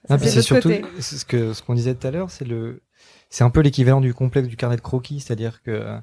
Bref, 0.07 0.23
c'est 0.23 0.43
surtout 0.43 0.71
ce 1.01 1.25
que 1.25 1.55
ce 1.55 1.63
qu'on 1.63 1.75
disait 1.75 1.95
tout 1.95 2.07
à 2.07 2.11
l'heure, 2.11 2.31
c'est 2.31 2.47
le 2.47 2.83
c'est 3.31 3.43
un 3.43 3.51
peu 3.51 3.61
l'équivalent 3.61 4.03
du 4.03 4.13
complexe 4.13 4.49
du 4.49 4.57
carnet 4.57 4.77
de 4.77 4.83
croquis, 4.83 5.21
c'est-à-dire 5.21 5.63
que 5.63 5.97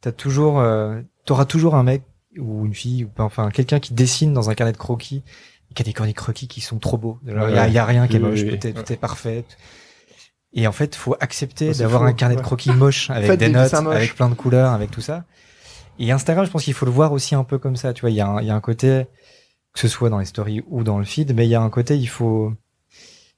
t'as 0.00 0.12
toujours 0.12 0.62
t'auras 1.24 1.44
toujours 1.44 1.74
un 1.74 1.82
mec 1.82 2.02
ou 2.36 2.66
une 2.66 2.74
fille 2.74 3.04
ou 3.04 3.10
enfin 3.18 3.50
quelqu'un 3.50 3.80
qui 3.80 3.94
dessine 3.94 4.32
dans 4.32 4.48
un 4.48 4.54
carnet 4.54 4.72
de 4.72 4.78
croquis 4.78 5.24
il 5.70 5.78
y 5.78 5.82
a 5.82 5.84
des 5.84 5.92
cornets 5.92 6.14
croquis 6.14 6.48
qui 6.48 6.60
sont 6.60 6.78
trop 6.78 6.96
beaux. 6.96 7.18
Il 7.26 7.32
y, 7.32 7.78
a, 7.78 7.84
rien 7.84 8.08
qui 8.08 8.16
est 8.16 8.20
moche, 8.20 8.44
tout, 8.44 8.66
est, 8.66 8.96
parfait. 8.96 9.44
Et 10.52 10.66
en 10.66 10.72
fait, 10.72 10.94
faut 10.94 11.14
accepter 11.20 11.72
d'avoir 11.72 12.02
un 12.04 12.12
carnet 12.12 12.36
de 12.36 12.40
croquis 12.40 12.72
moche 12.72 13.10
avec 13.10 13.38
des 13.38 13.48
notes, 13.48 13.74
avec 13.74 14.14
plein 14.14 14.28
de 14.28 14.34
couleurs, 14.34 14.72
avec 14.72 14.90
tout 14.90 15.00
ça. 15.00 15.24
Et 15.98 16.10
Instagram, 16.10 16.46
je 16.46 16.50
pense 16.50 16.64
qu'il 16.64 16.74
faut 16.74 16.86
le 16.86 16.92
voir 16.92 17.12
aussi 17.12 17.34
un 17.34 17.44
peu 17.44 17.58
comme 17.58 17.76
ça. 17.76 17.92
Tu 17.92 18.02
vois, 18.02 18.10
il 18.10 18.16
y, 18.16 18.20
a 18.20 18.28
un, 18.28 18.40
il 18.40 18.46
y 18.46 18.50
a 18.50 18.54
un 18.54 18.60
côté, 18.60 19.06
que 19.72 19.80
ce 19.80 19.88
soit 19.88 20.10
dans 20.10 20.18
les 20.18 20.24
stories 20.24 20.62
ou 20.68 20.84
dans 20.84 20.98
le 20.98 21.04
feed, 21.04 21.34
mais 21.34 21.46
il 21.46 21.50
y 21.50 21.54
a 21.54 21.60
un 21.60 21.70
côté, 21.70 21.96
il 21.96 22.08
faut. 22.08 22.52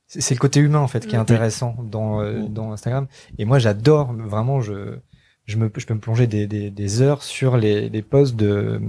C'est 0.06 0.34
le 0.34 0.40
côté 0.40 0.58
humain 0.58 0.80
en 0.80 0.88
fait 0.88 1.06
qui 1.06 1.14
est 1.14 1.18
intéressant 1.18 1.76
dans 1.84 2.20
euh, 2.20 2.42
dans 2.48 2.72
Instagram. 2.72 3.06
Et 3.38 3.44
moi, 3.44 3.58
j'adore 3.58 4.12
vraiment. 4.12 4.60
Je 4.60 4.98
je 5.46 5.56
me 5.56 5.70
je 5.74 5.86
peux 5.86 5.94
me 5.94 6.00
plonger 6.00 6.26
des 6.26 6.46
des, 6.46 6.70
des 6.70 7.02
heures 7.02 7.22
sur 7.22 7.56
les 7.56 7.88
les 7.88 8.02
posts 8.02 8.36
de 8.36 8.80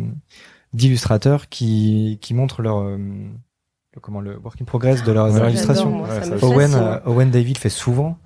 d'illustrateurs 0.74 1.49
qui 1.49 2.17
qui 2.22 2.34
montrent 2.34 2.61
leur 2.61 2.80
euh, 2.80 2.97
le- 2.97 3.99
comment 4.01 4.22
le 4.22 4.38
work 4.38 4.61
in 4.61 4.65
progress 4.65 5.03
de 5.03 5.11
leur, 5.11 5.28
de 5.28 5.34
leur 5.34 5.43
Ça, 5.45 5.49
illustration. 5.49 6.05
j'adore, 6.05 6.07
moi, 6.07 6.09
Ouais, 6.19 6.28
me 6.30 6.45
Owen, 6.45 6.74
euh, 6.76 6.99
Owen 7.05 7.30
David 7.32 7.57
fait 7.57 7.69
souvent. 7.69 8.17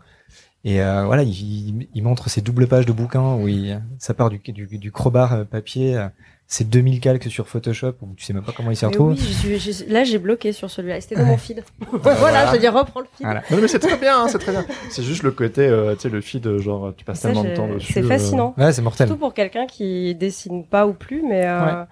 Et 0.64 0.82
euh, 0.82 1.06
voilà, 1.06 1.22
il, 1.24 1.30
il, 1.30 1.88
il 1.94 2.04
montre 2.04 2.28
ses 2.30 2.42
doubles 2.42 2.68
pages 2.68 2.86
de 2.88 2.92
bouquins 2.92 3.36
où 3.36 3.48
il, 3.48 3.80
ça 4.00 4.14
part 4.16 4.30
du, 4.32 4.40
du, 4.40 4.66
du 4.80 4.92
crowbar 4.92 5.34
euh, 5.34 5.44
papier, 5.44 5.96
euh, 5.96 6.08
c'est 6.48 6.68
2000 6.68 7.00
calques 7.02 7.30
sur 7.30 7.48
Photoshop 7.48 7.94
où 8.02 8.14
tu 8.16 8.24
sais 8.26 8.34
même 8.34 8.44
pas 8.44 8.52
comment 8.52 8.72
il 8.72 8.76
s'y 8.76 8.86
retrouve. 8.86 9.12
oui, 9.12 9.18
je 9.60 9.72
je- 9.72 9.92
là 9.94 10.04
j'ai 10.04 10.18
bloqué 10.18 10.54
sur 10.54 10.70
celui-là. 10.72 11.02
C'était 11.02 11.16
dans 11.16 11.22
Ouais. 11.22 11.28
mon 11.30 11.38
feed. 11.38 11.64
voilà, 11.92 12.52
je 12.54 12.60
dis 12.60 12.68
reprends 12.68 13.00
le 13.02 13.06
feed. 13.16 13.26
Voilà. 13.26 13.42
Non, 13.52 13.58
mais 13.62 13.68
c'est 13.68 13.78
très 13.80 13.98
bien, 13.98 14.22
hein, 14.24 14.28
c'est 14.28 14.40
très 14.40 14.52
bien. 14.52 14.66
C'est 14.90 15.04
juste 15.04 15.22
le 15.22 15.32
côté, 15.32 15.62
euh, 15.68 15.94
tu 15.96 16.02
sais, 16.02 16.10
le 16.10 16.22
feed, 16.22 16.46
euh, 16.48 16.58
genre, 16.60 16.94
tu 16.98 17.06
passes 17.06 17.20
Ça, 17.20 17.28
tellement 17.30 17.44
de 17.44 17.56
temps 17.56 17.68
dessus. 17.68 17.94
C'est 17.94 18.04
euh, 18.04 18.08
fascinant. 18.08 18.56
Ouais, 18.58 18.72
c'est 18.74 18.82
mortel. 18.82 19.08
Surtout 19.08 19.20
pour 19.20 19.34
quelqu'un 19.36 19.68
qui 19.68 20.14
dessine 20.16 20.66
pas 20.66 20.88
ou 20.88 20.94
plus, 20.94 21.22
mais 21.22 21.46
euh, 21.46 21.66
Ouais. 21.82 21.88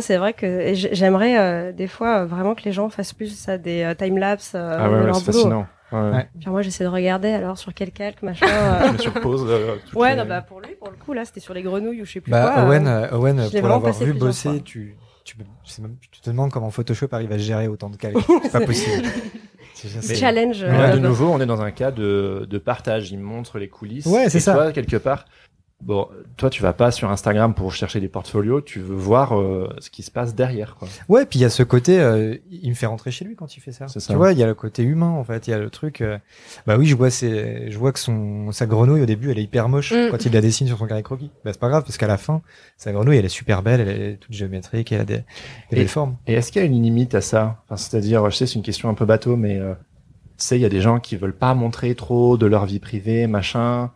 Ça 0.00 0.06
c'est 0.06 0.16
vrai 0.16 0.32
que 0.32 0.72
j'aimerais 0.74 1.38
euh, 1.38 1.72
des 1.72 1.86
fois 1.86 2.18
euh, 2.20 2.26
vraiment 2.26 2.54
que 2.54 2.62
les 2.64 2.72
gens 2.72 2.88
fassent 2.88 3.12
plus 3.12 3.28
ça 3.36 3.58
des 3.58 3.82
euh, 3.82 3.94
time 3.94 4.18
lapse 4.18 4.54
Ah 4.54 4.88
de 4.88 4.94
ouais, 5.06 5.12
c'est 5.14 5.24
fascinant. 5.24 5.66
Ouais. 5.90 5.98
Ouais. 6.10 6.28
Puis 6.38 6.50
moi 6.50 6.60
j'essaie 6.62 6.84
de 6.84 6.88
regarder 6.90 7.28
alors 7.30 7.56
sur 7.56 7.72
quel 7.72 7.90
calque 7.92 8.22
machin. 8.22 8.46
euh. 8.50 8.86
Je 8.88 8.92
me 8.92 8.98
surpose. 8.98 9.46
euh, 9.48 9.76
ouais, 9.94 10.10
les- 10.10 10.16
non 10.16 10.26
bah 10.26 10.42
pour 10.42 10.60
lui 10.60 10.74
pour 10.78 10.90
le 10.90 10.96
coup 10.96 11.12
là 11.14 11.24
c'était 11.24 11.40
sur 11.40 11.54
les 11.54 11.62
grenouilles 11.62 12.02
ou 12.02 12.04
je 12.04 12.12
sais 12.12 12.20
plus 12.20 12.30
Bah, 12.30 12.52
quoi. 12.54 12.64
Owen, 12.64 12.86
euh. 12.86 13.06
euh, 13.10 13.16
Owen 13.16 13.36
pour 13.58 13.68
l'avoir 13.68 13.92
vu 13.94 14.12
bosser, 14.12 14.50
fois. 14.50 14.58
tu, 14.64 14.96
tu, 15.24 15.36
même- 15.80 15.96
te 16.22 16.28
demandes 16.30 16.50
comment 16.50 16.70
Photoshop 16.70 17.08
arrive 17.12 17.32
à 17.32 17.38
gérer 17.38 17.68
autant 17.68 17.88
de 17.90 17.96
calques. 17.96 18.16
C'est 18.44 18.52
pas 18.52 18.60
possible. 18.66 19.06
C'est- 19.74 19.88
c'est- 19.88 20.14
challenge. 20.16 20.64
Mais 20.64 20.76
là, 20.76 20.88
euh, 20.90 20.94
de 20.94 20.98
nouveau, 20.98 21.28
on 21.28 21.40
est 21.40 21.46
dans 21.46 21.62
un 21.62 21.70
cas 21.70 21.90
de, 21.92 22.46
de 22.50 22.58
partage. 22.58 23.12
Il 23.12 23.20
montre 23.20 23.58
les 23.58 23.68
coulisses. 23.68 24.06
Ouais, 24.06 24.28
c'est 24.28 24.40
ça. 24.40 24.54
Toi, 24.54 24.72
quelque 24.72 24.96
part, 24.96 25.24
bon, 25.80 26.08
toi, 26.36 26.50
tu 26.50 26.62
vas 26.62 26.72
pas 26.72 26.90
sur 26.90 27.10
Instagram 27.10 27.54
pour 27.54 27.72
chercher 27.72 28.00
des 28.00 28.08
portfolios. 28.08 28.60
Tu 28.60 28.80
veux 28.80 28.94
voir 28.96 29.38
euh, 29.38 29.68
ce 29.78 29.90
qui 29.90 30.02
se 30.02 30.10
passe 30.10 30.34
derrière, 30.34 30.74
quoi. 30.76 30.88
Ouais, 31.08 31.24
puis 31.24 31.38
il 31.38 31.42
y 31.42 31.44
a 31.44 31.50
ce 31.50 31.62
côté, 31.62 32.00
euh, 32.00 32.36
il 32.50 32.68
me 32.70 32.74
fait 32.74 32.86
rentrer 32.86 33.10
chez 33.10 33.24
lui 33.24 33.36
quand 33.36 33.56
il 33.56 33.60
fait 33.60 33.72
ça. 33.72 33.86
C'est 33.88 34.00
Tu 34.00 34.06
ça. 34.06 34.16
vois, 34.16 34.32
il 34.32 34.38
y 34.38 34.42
a 34.42 34.46
le 34.46 34.54
côté 34.54 34.82
humain 34.82 35.10
en 35.10 35.24
fait, 35.24 35.46
il 35.46 35.50
y 35.50 35.54
a 35.54 35.58
le 35.58 35.70
truc. 35.70 36.00
euh, 36.00 36.18
bah 36.66 36.76
oui, 36.76 36.86
je 36.86 36.96
vois, 36.96 37.10
c'est, 37.10 37.70
je 37.70 37.78
vois 37.78 37.92
que 37.92 37.98
son 38.00 38.50
sa 38.52 38.66
grenouille 38.66 39.02
au 39.02 39.06
début, 39.06 39.30
elle 39.30 39.38
est 39.38 39.42
hyper 39.44 39.68
moche 39.68 39.92
Mm. 39.92 40.10
quand 40.10 40.24
il 40.24 40.32
la 40.32 40.40
dessine 40.40 40.66
sur 40.66 40.78
son 40.78 40.86
carré 40.86 41.02
croquis. 41.02 41.30
Bah 41.44 41.52
c'est 41.52 41.60
pas 41.60 41.68
grave 41.68 41.84
parce 41.84 41.96
qu'à 41.96 42.06
la 42.08 42.18
fin, 42.18 42.42
sa 42.76 42.92
grenouille, 42.92 43.16
elle 43.16 43.24
est 43.24 43.28
super 43.28 43.62
belle, 43.62 43.80
elle 43.80 43.88
est 43.88 44.16
toute 44.16 44.32
géométrique, 44.34 44.92
elle 44.92 45.00
a 45.00 45.04
des, 45.04 45.14
des 45.18 45.22
Et- 45.72 45.76
belles 45.76 45.88
formes. 45.88 46.16
Et 46.26 46.34
est-ce 46.34 46.50
qu'il 46.52 46.60
y 46.60 46.64
a 46.64 46.66
une 46.66 46.82
limite 46.82 47.14
à 47.14 47.20
ça? 47.20 47.62
Enfin, 47.64 47.76
C'est-à-dire, 47.76 48.28
je 48.30 48.36
sais, 48.36 48.46
c'est 48.46 48.54
une 48.54 48.62
question 48.62 48.88
un 48.88 48.94
peu 48.94 49.04
bateau, 49.06 49.36
mais 49.36 49.58
euh, 49.58 49.74
tu 50.36 50.44
sais, 50.44 50.58
il 50.58 50.62
y 50.62 50.66
a 50.66 50.68
des 50.68 50.80
gens 50.80 50.98
qui 51.00 51.16
veulent 51.16 51.36
pas 51.36 51.54
montrer 51.54 51.94
trop 51.94 52.36
de 52.36 52.46
leur 52.46 52.66
vie 52.66 52.78
privée, 52.80 53.26
machin. 53.26 53.90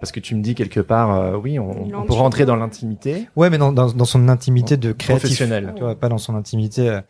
Parce 0.00 0.12
que 0.12 0.20
tu 0.20 0.34
me 0.34 0.42
dis 0.42 0.54
quelque 0.54 0.80
part, 0.80 1.10
euh, 1.14 1.36
oui, 1.36 1.58
on, 1.58 1.88
on 1.92 2.02
peut 2.04 2.12
rentrer 2.12 2.44
dans 2.46 2.54
l'intimité. 2.56 3.28
Ouais, 3.36 3.50
mais 3.50 3.58
dans, 3.58 3.72
dans, 3.72 3.90
dans 3.92 4.04
son 4.04 4.28
intimité 4.28 4.76
de 4.76 4.92
créatif, 4.92 5.22
Professionnel. 5.24 5.72
tu 5.76 5.82
vois, 5.82 5.94
pas 5.96 6.08
dans 6.08 6.18
son 6.18 6.36
intimité. 6.36 6.88
euh, 6.88 7.00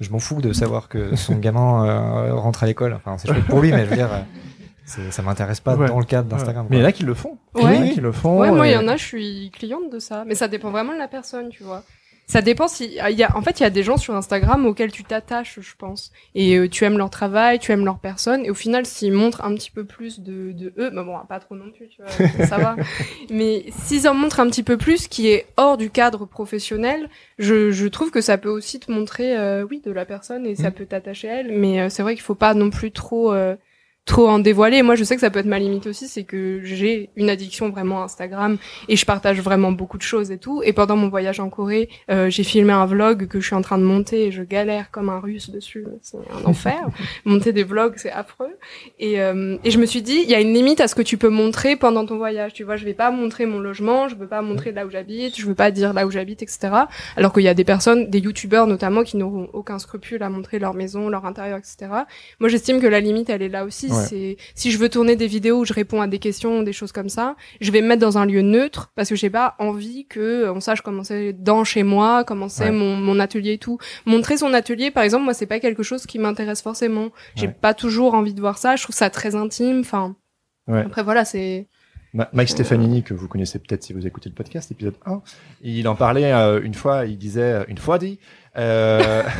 je 0.00 0.10
m'en 0.10 0.18
fous 0.18 0.40
de 0.40 0.52
savoir 0.52 0.88
que 0.88 1.16
son 1.16 1.36
gamin 1.36 1.84
euh, 1.86 2.34
rentre 2.34 2.62
à 2.62 2.66
l'école. 2.66 2.92
Enfin, 2.94 3.16
c'est 3.18 3.28
chouette 3.28 3.44
pour 3.46 3.60
lui, 3.60 3.72
mais 3.72 3.84
je 3.84 3.90
veux 3.90 3.96
dire, 3.96 4.10
euh, 4.12 5.10
ça 5.10 5.22
m'intéresse 5.22 5.58
pas 5.60 5.74
Ouais. 5.74 5.88
dans 5.88 5.98
le 5.98 6.04
cadre 6.04 6.28
d'Instagram. 6.28 6.66
Mais 6.70 6.76
il 6.76 6.80
y 6.80 6.82
en 6.84 6.88
a 6.88 6.92
qui 6.92 7.02
le 7.02 7.14
font. 7.14 7.38
Ouais. 7.54 7.62
Il 7.64 7.74
y 7.74 7.78
en 7.78 7.82
a 7.90 7.94
qui 7.94 8.00
le 8.00 8.12
font. 8.12 8.38
Ouais, 8.40 8.50
moi, 8.52 8.68
il 8.68 8.72
y 8.74 8.76
en 8.76 8.86
a, 8.86 8.96
je 8.96 9.02
suis 9.04 9.50
cliente 9.52 9.90
de 9.90 9.98
ça. 9.98 10.24
Mais 10.26 10.34
ça 10.36 10.46
dépend 10.48 10.70
vraiment 10.70 10.92
de 10.92 10.98
la 10.98 11.08
personne, 11.08 11.48
tu 11.48 11.64
vois. 11.64 11.82
Ça 12.28 12.42
dépend 12.42 12.66
si, 12.66 12.98
il 13.08 13.16
y 13.16 13.22
a, 13.22 13.36
en 13.36 13.40
fait, 13.42 13.60
il 13.60 13.62
y 13.62 13.66
a 13.66 13.70
des 13.70 13.84
gens 13.84 13.96
sur 13.96 14.14
Instagram 14.16 14.66
auxquels 14.66 14.90
tu 14.90 15.04
t'attaches, 15.04 15.60
je 15.60 15.74
pense. 15.78 16.10
Et 16.34 16.56
euh, 16.56 16.68
tu 16.68 16.84
aimes 16.84 16.98
leur 16.98 17.08
travail, 17.08 17.60
tu 17.60 17.70
aimes 17.70 17.84
leur 17.84 18.00
personne. 18.00 18.44
Et 18.44 18.50
au 18.50 18.54
final, 18.54 18.84
s'ils 18.84 19.12
montrent 19.12 19.44
un 19.44 19.54
petit 19.54 19.70
peu 19.70 19.84
plus 19.84 20.18
de, 20.20 20.50
de 20.50 20.72
eux, 20.76 20.90
bah 20.90 21.04
bon, 21.04 21.16
pas 21.28 21.38
trop 21.38 21.54
non 21.54 21.70
plus, 21.70 21.86
tu 21.88 22.02
vois, 22.02 22.46
ça 22.46 22.58
va. 22.58 22.74
Mais 23.30 23.66
s'ils 23.84 24.08
en 24.08 24.14
montrent 24.14 24.40
un 24.40 24.48
petit 24.48 24.64
peu 24.64 24.76
plus, 24.76 25.06
qui 25.06 25.28
est 25.28 25.46
hors 25.56 25.76
du 25.76 25.88
cadre 25.88 26.26
professionnel, 26.26 27.08
je, 27.38 27.70
je 27.70 27.86
trouve 27.86 28.10
que 28.10 28.20
ça 28.20 28.38
peut 28.38 28.48
aussi 28.50 28.80
te 28.80 28.90
montrer, 28.90 29.36
euh, 29.36 29.64
oui, 29.68 29.80
de 29.84 29.92
la 29.92 30.04
personne 30.04 30.46
et 30.46 30.56
ça 30.56 30.70
Mm. 30.70 30.72
peut 30.72 30.86
t'attacher 30.86 31.30
à 31.30 31.34
elle. 31.40 31.52
Mais 31.52 31.80
euh, 31.80 31.88
c'est 31.90 32.02
vrai 32.02 32.14
qu'il 32.14 32.24
faut 32.24 32.34
pas 32.34 32.54
non 32.54 32.70
plus 32.70 32.90
trop, 32.90 33.32
euh, 33.32 33.54
trop 34.06 34.28
en 34.28 34.38
dévoiler. 34.38 34.78
Et 34.78 34.82
moi, 34.82 34.94
je 34.94 35.04
sais 35.04 35.16
que 35.16 35.20
ça 35.20 35.30
peut 35.30 35.40
être 35.40 35.46
ma 35.46 35.58
limite 35.58 35.86
aussi, 35.88 36.06
c'est 36.06 36.22
que 36.22 36.60
j'ai 36.62 37.10
une 37.16 37.28
addiction 37.28 37.68
vraiment 37.70 38.00
à 38.00 38.04
Instagram 38.04 38.56
et 38.88 38.96
je 38.96 39.04
partage 39.04 39.40
vraiment 39.40 39.72
beaucoup 39.72 39.98
de 39.98 40.02
choses 40.02 40.30
et 40.30 40.38
tout. 40.38 40.62
Et 40.64 40.72
pendant 40.72 40.96
mon 40.96 41.08
voyage 41.08 41.40
en 41.40 41.50
Corée, 41.50 41.88
euh, 42.10 42.30
j'ai 42.30 42.44
filmé 42.44 42.72
un 42.72 42.86
vlog 42.86 43.26
que 43.26 43.40
je 43.40 43.46
suis 43.46 43.56
en 43.56 43.62
train 43.62 43.78
de 43.78 43.82
monter 43.82 44.26
et 44.26 44.32
je 44.32 44.42
galère 44.42 44.92
comme 44.92 45.08
un 45.08 45.18
russe 45.18 45.50
dessus. 45.50 45.84
C'est 46.02 46.18
un 46.18 46.44
enfer. 46.44 46.88
Monter 47.24 47.52
des 47.52 47.64
vlogs, 47.64 47.94
c'est 47.96 48.12
affreux. 48.12 48.56
Et, 49.00 49.20
euh, 49.20 49.58
et 49.64 49.72
je 49.72 49.78
me 49.78 49.86
suis 49.86 50.02
dit, 50.02 50.20
il 50.22 50.30
y 50.30 50.34
a 50.34 50.40
une 50.40 50.54
limite 50.54 50.80
à 50.80 50.86
ce 50.86 50.94
que 50.94 51.02
tu 51.02 51.18
peux 51.18 51.28
montrer 51.28 51.74
pendant 51.74 52.06
ton 52.06 52.16
voyage. 52.16 52.52
Tu 52.52 52.62
vois, 52.62 52.76
je 52.76 52.84
vais 52.84 52.94
pas 52.94 53.10
montrer 53.10 53.44
mon 53.44 53.58
logement, 53.58 54.06
je 54.08 54.14
veux 54.14 54.28
pas 54.28 54.40
montrer 54.40 54.70
là 54.70 54.86
où 54.86 54.90
j'habite, 54.90 55.38
je 55.38 55.46
veux 55.46 55.56
pas 55.56 55.72
dire 55.72 55.92
là 55.92 56.06
où 56.06 56.12
j'habite, 56.12 56.42
etc. 56.42 56.68
Alors 57.16 57.32
qu'il 57.32 57.42
y 57.42 57.48
a 57.48 57.54
des 57.54 57.64
personnes, 57.64 58.08
des 58.08 58.20
youtubeurs 58.20 58.68
notamment, 58.68 59.02
qui 59.02 59.16
n'auront 59.16 59.48
aucun 59.52 59.80
scrupule 59.80 60.22
à 60.22 60.30
montrer 60.30 60.60
leur 60.60 60.74
maison, 60.74 61.08
leur 61.08 61.26
intérieur, 61.26 61.58
etc. 61.58 61.88
Moi, 62.38 62.48
j'estime 62.48 62.80
que 62.80 62.86
la 62.86 63.00
limite, 63.00 63.30
elle 63.30 63.42
est 63.42 63.48
là 63.48 63.64
aussi. 63.64 63.88
Ouais. 63.96 64.36
Si 64.54 64.70
je 64.70 64.78
veux 64.78 64.88
tourner 64.88 65.16
des 65.16 65.26
vidéos 65.26 65.60
où 65.60 65.64
je 65.64 65.72
réponds 65.72 66.00
à 66.00 66.06
des 66.06 66.18
questions, 66.18 66.62
des 66.62 66.72
choses 66.72 66.92
comme 66.92 67.08
ça, 67.08 67.36
je 67.60 67.70
vais 67.72 67.80
me 67.82 67.88
mettre 67.88 68.00
dans 68.02 68.18
un 68.18 68.26
lieu 68.26 68.42
neutre 68.42 68.92
parce 68.94 69.08
que 69.08 69.16
j'ai 69.16 69.30
pas 69.30 69.54
envie 69.58 70.06
que 70.06 70.48
on 70.50 70.60
sache 70.60 70.80
comment 70.80 71.04
c'est 71.04 71.32
dans 71.32 71.64
chez 71.64 71.82
moi, 71.82 72.24
comment 72.24 72.48
c'est 72.48 72.64
Ouais. 72.64 72.70
mon, 72.72 72.96
mon 72.96 73.18
atelier 73.20 73.52
et 73.54 73.58
tout. 73.58 73.78
Montrer 74.06 74.36
son 74.36 74.52
atelier, 74.54 74.90
par 74.90 75.02
exemple, 75.04 75.24
moi, 75.24 75.34
c'est 75.34 75.46
pas 75.46 75.60
quelque 75.60 75.82
chose 75.82 76.06
qui 76.06 76.18
m'intéresse 76.18 76.62
forcément. 76.62 77.10
J'ai 77.34 77.46
Ouais. 77.48 77.56
pas 77.60 77.74
toujours 77.74 78.14
envie 78.14 78.34
de 78.34 78.40
voir 78.40 78.58
ça. 78.58 78.76
Je 78.76 78.82
trouve 78.82 78.94
ça 78.96 79.10
très 79.10 79.34
intime. 79.34 79.80
Enfin, 79.80 80.16
après 80.68 81.02
voilà, 81.02 81.24
c'est 81.24 81.68
Mike 82.32 82.48
Stefanini, 82.48 83.02
que 83.02 83.12
vous 83.12 83.28
connaissez 83.28 83.58
peut-être 83.58 83.82
si 83.82 83.92
vous 83.92 84.06
écoutez 84.06 84.30
le 84.30 84.34
podcast, 84.34 84.70
épisode 84.70 84.94
1, 85.04 85.20
il 85.62 85.86
en 85.86 85.94
parlait 85.96 86.32
euh, 86.32 86.62
une 86.62 86.72
fois, 86.72 87.04
il 87.04 87.18
disait, 87.18 87.64
une 87.68 87.76
fois 87.76 87.98
dit, 87.98 88.18
euh. 88.58 89.22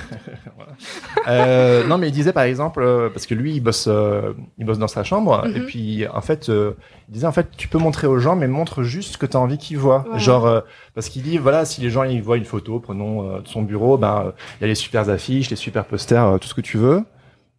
Euh, 1.29 1.87
non 1.87 1.99
mais 1.99 2.09
il 2.09 2.13
disait 2.13 2.33
par 2.33 2.45
exemple, 2.45 2.83
euh, 2.83 3.09
parce 3.09 3.27
que 3.27 3.35
lui 3.35 3.55
il 3.55 3.61
bosse, 3.61 3.87
euh, 3.89 4.33
il 4.59 4.67
bosse 4.67 4.79
dans 4.79 4.89
sa 4.89 5.05
chambre, 5.05 5.47
Mhm. 5.47 5.57
et 5.57 5.61
puis 5.61 6.07
en 6.09 6.21
fait, 6.21 6.49
il 6.49 6.75
disait 7.09 7.27
en 7.27 7.33
fait, 7.33 7.49
tu 7.57 7.67
peux 7.69 7.79
montrer 7.79 8.07
aux 8.07 8.19
gens, 8.19 8.37
mais 8.37 8.47
montre 8.47 8.83
juste 8.83 9.13
ce 9.15 9.19
que 9.19 9.27
tu 9.27 9.37
as 9.37 9.41
envie 9.41 9.59
qu'ils 9.59 9.79
voient. 9.79 10.05
Genre, 10.17 10.63
parce 10.95 11.09
qu'il 11.09 11.23
dit, 11.23 11.39
voilà, 11.39 11.65
si 11.65 11.81
les 11.81 11.91
gens 11.91 12.05
ils 12.05 12.23
voient 12.23 12.37
une 12.37 12.45
photo, 12.45 12.79
prenons 12.79 13.39
de 13.41 13.49
son 13.49 13.63
bureau, 13.63 13.97
ben 13.99 14.33
il 14.59 14.63
y 14.63 14.65
a 14.65 14.69
les 14.69 14.75
super 14.75 15.09
affiches, 15.09 15.51
les 15.51 15.57
super 15.57 15.85
posters, 15.87 16.39
tout 16.41 16.49
ce 16.49 16.55
que 16.55 16.61
tu 16.61 16.77
veux. 16.79 17.03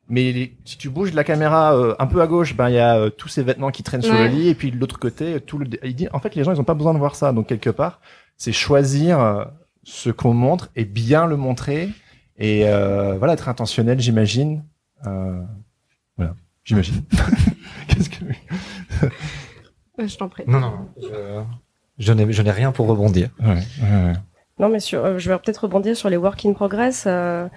Mais 0.10 0.32
les- 0.32 0.58
si 0.64 0.78
tu 0.78 0.89
bouges 0.89 1.14
la 1.14 1.24
caméra 1.26 1.76
euh, 1.76 1.93
un 1.99 2.05
peu 2.08 2.22
à 2.22 2.28
gauche, 2.28 2.55
ben 2.55 2.70
il 2.70 2.76
y 2.76 2.80
a 2.80 2.97
euh, 2.97 3.10
tous 3.10 3.28
ces 3.28 3.43
vêtements 3.43 3.72
qui 3.72 3.84
traînent 3.84 4.01
sur 4.01 4.14
le 4.14 4.28
lit, 4.28 4.47
et 4.47 4.55
puis 4.55 4.72
de 4.72 4.78
l'autre 4.80 4.99
côté, 4.99 5.41
tout 5.41 5.58
le. 5.58 5.66
Il 5.84 5.95
dit, 5.95 6.08
en 6.14 6.20
fait, 6.20 6.34
les 6.36 6.43
gens 6.45 6.53
ils 6.53 6.62
ont 6.62 6.66
pas 6.66 6.76
besoin 6.76 6.93
de 6.93 6.99
voir 6.99 7.16
ça. 7.16 7.34
Donc 7.34 7.47
quelque 7.47 7.70
part, 7.72 7.99
c'est 8.38 8.53
choisir 8.53 9.47
ce 9.90 10.10
qu'on 10.10 10.34
montre 10.34 10.70
et 10.76 10.84
bien 10.84 11.26
le 11.28 11.38
montrer, 11.38 11.90
et 12.38 12.68
euh, 12.68 13.16
voilà, 13.18 13.34
être 13.34 13.48
intentionnel, 13.48 14.00
j'imagine. 14.02 14.66
Euh, 15.06 15.42
voilà, 16.18 16.36
j'imagine. 16.66 17.04
Qu'est-ce 17.88 18.10
que 18.10 18.26
Euh, 20.00 20.08
je 20.08 20.18
t'en 20.18 20.28
prie. 20.28 20.44
Non, 20.46 20.60
non, 20.60 20.74
je, 21.02 21.42
je 22.00 22.12
n'ai, 22.14 22.32
je 22.32 22.42
n'ai 22.42 22.52
rien 22.52 22.72
pour 22.74 22.88
rebondir. 22.88 23.30
ouais, 23.40 23.48
ouais, 23.48 24.06
ouais. 24.06 24.14
Non, 24.60 24.70
mais 24.70 24.80
sur, 24.80 25.06
euh, 25.06 25.18
je 25.20 25.32
vais 25.32 25.38
peut-être 25.40 25.64
rebondir 25.64 25.96
sur 25.96 26.10
les 26.10 26.18
work 26.18 26.46
in 26.46 26.52
progress. 26.54 27.06
euh, 27.08 27.48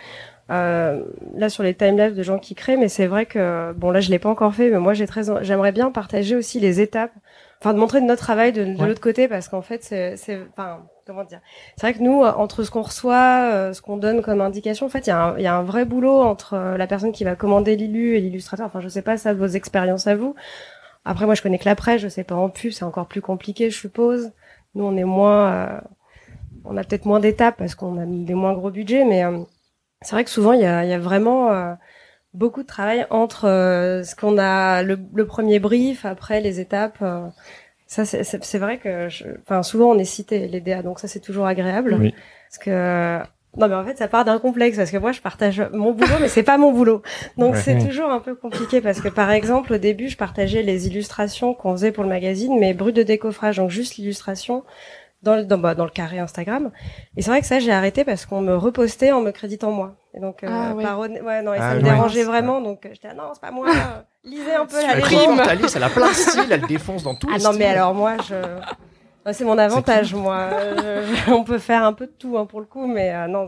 euh, 0.50 1.02
là, 1.34 1.48
sur 1.48 1.62
les 1.62 1.74
timelapse 1.74 2.14
de 2.14 2.22
gens 2.22 2.38
qui 2.38 2.54
créent, 2.54 2.76
mais 2.76 2.88
c'est 2.88 3.06
vrai 3.08 3.26
que 3.26 3.72
bon, 3.74 3.90
là, 3.90 4.00
je 4.00 4.10
l'ai 4.10 4.18
pas 4.18 4.28
encore 4.30 4.54
fait, 4.54 4.70
mais 4.70 4.78
moi, 4.78 4.94
j'ai 4.94 5.06
très, 5.06 5.22
j'aimerais 5.44 5.72
bien 5.72 5.90
partager 5.90 6.36
aussi 6.36 6.60
les 6.60 6.80
étapes, 6.80 7.12
enfin, 7.60 7.74
de 7.74 7.78
montrer 7.78 8.00
de 8.00 8.06
notre 8.06 8.22
travail 8.22 8.52
de, 8.52 8.64
de 8.64 8.80
Ouais. 8.80 8.86
l'autre 8.88 9.00
côté, 9.00 9.28
parce 9.28 9.48
qu'en 9.48 9.62
fait, 9.62 9.82
c'est, 9.84 10.14
enfin, 10.52 10.86
comment 11.06 11.24
dire, 11.24 11.40
c'est 11.76 11.86
vrai 11.86 11.94
que 11.94 12.02
nous, 12.02 12.22
euh, 12.24 12.32
entre 12.32 12.62
ce 12.62 12.70
qu'on 12.70 12.82
reçoit, 12.82 13.50
euh, 13.52 13.72
ce 13.72 13.82
qu'on 13.82 13.96
donne 13.96 14.22
comme 14.22 14.40
indication, 14.40 14.86
en 14.86 14.88
fait, 14.88 15.06
il 15.06 15.10
y, 15.10 15.12
a 15.12 15.22
un- 15.22 15.38
y 15.38 15.46
a 15.46 15.54
un 15.56 15.62
vrai 15.62 15.84
boulot 15.84 16.20
entre 16.22 16.54
euh, 16.54 16.76
la 16.76 16.86
personne 16.86 17.12
qui 17.12 17.24
va 17.24 17.36
commander 17.36 17.76
l'illu 17.76 18.16
et 18.16 18.20
l'illustrateur. 18.20 18.66
Enfin, 18.66 18.80
je 18.80 18.88
sais 18.88 19.02
pas 19.02 19.16
ça, 19.16 19.34
vos 19.34 19.46
expériences 19.46 20.06
à 20.06 20.14
vous. 20.16 20.34
Après, 21.04 21.26
moi, 21.26 21.34
je 21.34 21.42
connais 21.42 21.58
que 21.58 21.64
l'après, 21.66 21.98
je 21.98 22.08
sais 22.08 22.24
pas 22.24 22.34
en 22.34 22.48
pub, 22.50 22.72
c'est 22.72 22.84
encore 22.84 23.06
plus 23.06 23.22
compliqué, 23.22 23.70
je 23.70 23.76
suppose. 23.78 24.32
Nous, 24.74 24.84
on 24.84 24.96
est 24.96 25.04
moins, 25.04 25.52
euh, 25.52 25.80
on 26.64 26.76
a 26.76 26.84
peut-être 26.84 27.06
moins 27.06 27.20
d'étapes 27.20 27.56
parce 27.58 27.74
qu'on 27.74 27.98
a 27.98 28.04
des 28.06 28.34
moins 28.34 28.52
gros 28.54 28.70
budgets, 28.70 29.04
mais 29.04 29.24
euh, 29.24 29.38
c'est 30.02 30.12
vrai 30.14 30.24
que 30.24 30.30
souvent 30.30 30.52
il 30.52 30.60
y 30.60 30.66
a, 30.66 30.84
y 30.84 30.92
a 30.92 30.98
vraiment 30.98 31.50
euh, 31.52 31.74
beaucoup 32.34 32.62
de 32.62 32.66
travail 32.68 33.06
entre 33.10 33.46
euh, 33.46 34.02
ce 34.04 34.14
qu'on 34.14 34.38
a 34.38 34.82
le, 34.82 34.98
le 35.14 35.26
premier 35.26 35.58
brief, 35.58 36.04
après 36.04 36.40
les 36.40 36.60
étapes. 36.60 36.98
euh, 37.02 37.26
ça, 37.86 38.04
c'est- 38.04 38.58
vrai 38.58 38.78
que, 38.78 39.08
je- 39.08 39.24
enfin, 39.42 39.62
souvent 39.64 39.90
on 39.90 39.98
est 39.98 40.04
cité 40.04 40.46
les 40.46 40.60
DA, 40.60 40.82
donc 40.82 41.00
ça 41.00 41.08
c'est 41.08 41.18
toujours 41.20 41.46
agréable. 41.46 41.96
Oui. 42.00 42.14
Parce 42.48 42.58
que 42.64 43.18
non, 43.56 43.66
mais 43.68 43.74
en 43.74 43.84
fait 43.84 43.98
ça 43.98 44.06
part 44.06 44.24
d'un 44.24 44.38
complexe 44.38 44.76
parce 44.76 44.92
que 44.92 44.96
moi 44.96 45.10
je 45.10 45.20
partage 45.20 45.60
mon 45.72 45.90
boulot, 45.92 46.14
mais 46.20 46.28
c'est 46.28 46.44
pas 46.44 46.56
mon 46.56 46.72
boulot. 46.72 47.02
Donc 47.36 47.54
Ouais. 47.54 47.60
c'est 47.60 47.78
toujours 47.84 48.10
un 48.10 48.20
peu 48.20 48.36
compliqué 48.36 48.80
parce 48.80 49.00
que 49.00 49.08
par 49.08 49.32
exemple 49.32 49.72
au 49.72 49.78
début 49.78 50.08
je 50.08 50.16
partageais 50.16 50.62
les 50.62 50.86
illustrations 50.86 51.52
qu'on 51.52 51.72
faisait 51.72 51.90
pour 51.90 52.04
le 52.04 52.08
magazine, 52.10 52.56
mais 52.60 52.74
brut 52.74 52.94
de 52.94 53.02
décoffrage, 53.02 53.56
donc 53.56 53.70
juste 53.70 53.96
l'illustration 53.96 54.62
dans 55.22 55.36
le 55.36 55.44
dans, 55.44 55.58
bah, 55.58 55.74
dans 55.74 55.84
le 55.84 55.90
carré 55.90 56.18
Instagram. 56.18 56.70
Et 57.16 57.22
c'est 57.22 57.30
vrai 57.30 57.40
que 57.40 57.46
ça 57.46 57.58
j'ai 57.58 57.72
arrêté 57.72 58.04
parce 58.04 58.26
qu'on 58.26 58.40
me 58.40 58.56
repostait 58.56 59.12
en 59.12 59.20
me 59.20 59.30
créditant 59.32 59.70
moi. 59.70 59.96
Et 60.14 60.20
donc 60.20 60.42
euh, 60.42 60.48
Ah, 60.50 60.74
ouais. 60.74 60.82
par 60.82 60.98
hon- 60.98 61.08
ouais 61.22 61.42
non 61.42 61.54
et 61.54 61.58
Ah, 61.60 61.70
ça 61.70 61.74
me 61.74 61.76
ouais. 61.76 61.82
dérangeait 61.82 62.24
vraiment 62.24 62.60
donc 62.60 62.86
euh, 62.86 62.90
j'étais 62.92 63.08
ah, 63.10 63.14
non 63.14 63.30
c'est 63.34 63.40
pas 63.40 63.50
moi. 63.50 63.66
Lisez 64.24 64.54
un 64.54 64.66
peu 64.66 64.76
la 64.76 64.92
Elle 64.92 64.98
est 64.98 65.02
légende. 65.08 65.22
triumphaliste, 65.36 65.76
elle 65.76 65.82
a 65.84 65.88
plein 65.88 66.08
de 66.08 66.14
styles, 66.14 66.50
elle 66.50 66.66
défonce 66.66 67.02
dans 67.02 67.14
tout. 67.14 67.28
Ah 67.32 67.38
non 67.38 67.52
mais 67.54 67.66
alors 67.66 67.94
moi 67.94 68.16
je 68.28 68.34
c'est 69.32 69.44
mon 69.44 69.58
avantage 69.58 70.14
moi. 70.14 70.48
Je- 70.76 71.30
On 71.32 71.44
peut 71.44 71.58
faire 71.58 71.84
un 71.84 71.92
peu 71.92 72.06
de 72.06 72.12
tout 72.12 72.36
hein, 72.38 72.46
pour 72.46 72.60
le 72.60 72.66
coup 72.66 72.86
mais 72.86 73.14
euh, 73.14 73.26
non 73.28 73.46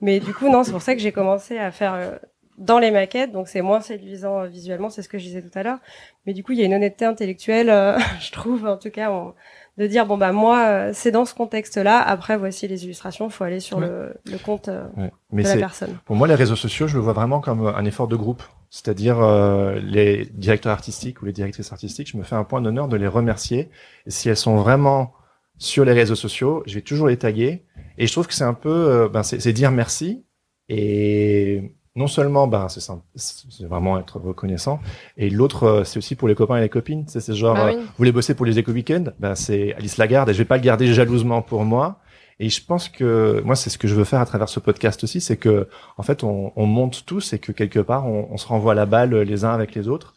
mais 0.00 0.20
du 0.20 0.32
coup 0.34 0.48
non 0.50 0.64
c'est 0.64 0.72
pour 0.72 0.82
ça 0.82 0.94
que 0.94 1.00
j'ai 1.00 1.12
commencé 1.12 1.58
à 1.58 1.70
faire 1.70 1.94
euh, 1.94 2.16
dans 2.56 2.78
les 2.78 2.90
maquettes 2.90 3.30
donc 3.32 3.48
c'est 3.48 3.60
moins 3.62 3.80
séduisant 3.80 4.40
euh, 4.40 4.46
visuellement 4.46 4.90
c'est 4.90 5.02
ce 5.02 5.08
que 5.08 5.18
je 5.18 5.24
disais 5.24 5.42
tout 5.42 5.56
à 5.58 5.62
l'heure 5.62 5.78
mais 6.26 6.32
du 6.32 6.42
coup 6.42 6.52
il 6.52 6.58
y 6.58 6.62
a 6.62 6.64
une 6.64 6.74
honnêteté 6.74 7.04
intellectuelle 7.04 7.70
euh, 7.70 7.98
je 8.20 8.32
trouve 8.32 8.66
en 8.66 8.76
tout 8.76 8.90
cas 8.90 9.10
on- 9.10 9.34
de 9.78 9.86
dire 9.86 10.04
bon 10.06 10.18
bah 10.18 10.32
moi 10.32 10.66
euh, 10.66 10.90
c'est 10.92 11.10
dans 11.12 11.24
ce 11.24 11.34
contexte 11.34 11.76
là 11.76 11.98
après 12.00 12.36
voici 12.36 12.66
les 12.68 12.84
illustrations 12.84 13.30
faut 13.30 13.44
aller 13.44 13.60
sur 13.60 13.78
Ouais. 13.78 13.86
le, 13.86 14.14
le 14.30 14.38
compte 14.38 14.68
euh, 14.68 14.84
Ouais. 14.96 15.12
Mais 15.30 15.44
de 15.44 15.48
la 15.48 15.56
personne. 15.56 15.96
pour 16.04 16.16
moi 16.16 16.26
les 16.28 16.34
réseaux 16.34 16.56
sociaux, 16.56 16.86
je 16.88 16.96
le 16.96 17.02
vois 17.02 17.12
vraiment 17.12 17.40
comme 17.40 17.66
un 17.66 17.84
effort 17.84 18.08
de 18.08 18.16
groupe. 18.16 18.42
C'est-à-dire 18.70 19.18
euh, 19.20 19.78
les 19.82 20.26
directeurs 20.34 20.72
artistiques 20.72 21.22
ou 21.22 21.24
les 21.26 21.32
directrices 21.32 21.72
artistiques, 21.72 22.10
je 22.10 22.16
me 22.18 22.22
fais 22.22 22.34
un 22.36 22.44
point 22.44 22.60
d'honneur 22.60 22.88
de 22.88 22.96
les 22.98 23.06
remercier. 23.06 23.70
Et 24.06 24.10
si 24.10 24.28
elles 24.28 24.36
sont 24.36 24.56
vraiment 24.56 25.12
sur 25.56 25.84
les 25.84 25.92
réseaux 25.92 26.14
sociaux, 26.16 26.62
je 26.66 26.74
vais 26.74 26.82
toujours 26.82 27.08
les 27.08 27.16
taguer. 27.16 27.64
Et 27.96 28.06
je 28.06 28.12
trouve 28.12 28.26
que 28.26 28.34
c'est 28.34 28.44
un 28.44 28.54
peu, 28.54 28.68
euh, 28.70 29.08
ben 29.08 29.22
c'est 29.22 29.40
c'est 29.40 29.52
dire 29.54 29.70
merci. 29.70 30.24
Et 30.68 31.72
non 31.98 32.06
seulement, 32.06 32.46
ben 32.46 32.68
c'est 32.68 32.80
simple, 32.80 33.02
c'est 33.16 33.66
vraiment 33.66 33.98
être 33.98 34.18
reconnaissant. 34.18 34.80
Et 35.16 35.28
l'autre, 35.30 35.64
euh, 35.64 35.84
c'est 35.84 35.98
aussi 35.98 36.14
pour 36.14 36.28
les 36.28 36.34
copains 36.34 36.56
et 36.56 36.60
les 36.62 36.68
copines. 36.68 37.04
C'est 37.08 37.20
c'est 37.20 37.34
genre, 37.34 37.54
Bah 37.54 37.68
euh, 37.68 37.80
vous 37.80 37.86
voulez 37.98 38.12
bosser 38.12 38.34
pour 38.34 38.46
les 38.46 38.58
éco 38.58 38.72
weekends 38.72 39.06
Ben 39.18 39.34
c'est 39.34 39.74
Alice 39.74 39.96
Lagarde. 39.98 40.28
Et 40.30 40.32
je 40.32 40.38
vais 40.38 40.44
pas 40.44 40.56
le 40.56 40.62
garder 40.62 40.86
jalousement 40.94 41.42
pour 41.42 41.64
moi. 41.64 42.00
Et 42.40 42.48
je 42.50 42.64
pense 42.64 42.88
que 42.88 43.42
moi, 43.44 43.56
c'est 43.56 43.68
ce 43.68 43.78
que 43.78 43.88
je 43.88 43.96
veux 43.96 44.04
faire 44.04 44.20
à 44.20 44.26
travers 44.26 44.48
ce 44.48 44.60
podcast 44.60 45.02
aussi, 45.02 45.20
c'est 45.20 45.36
que 45.36 45.68
en 45.96 46.04
fait, 46.04 46.22
on, 46.22 46.52
on 46.54 46.66
monte 46.66 47.04
tous 47.04 47.32
et 47.32 47.40
que 47.40 47.50
quelque 47.50 47.80
part, 47.80 48.06
on, 48.06 48.28
on 48.30 48.36
se 48.36 48.46
renvoie 48.46 48.74
la 48.76 48.86
balle 48.86 49.14
les 49.22 49.44
uns 49.44 49.50
avec 49.50 49.74
les 49.74 49.88
autres. 49.88 50.14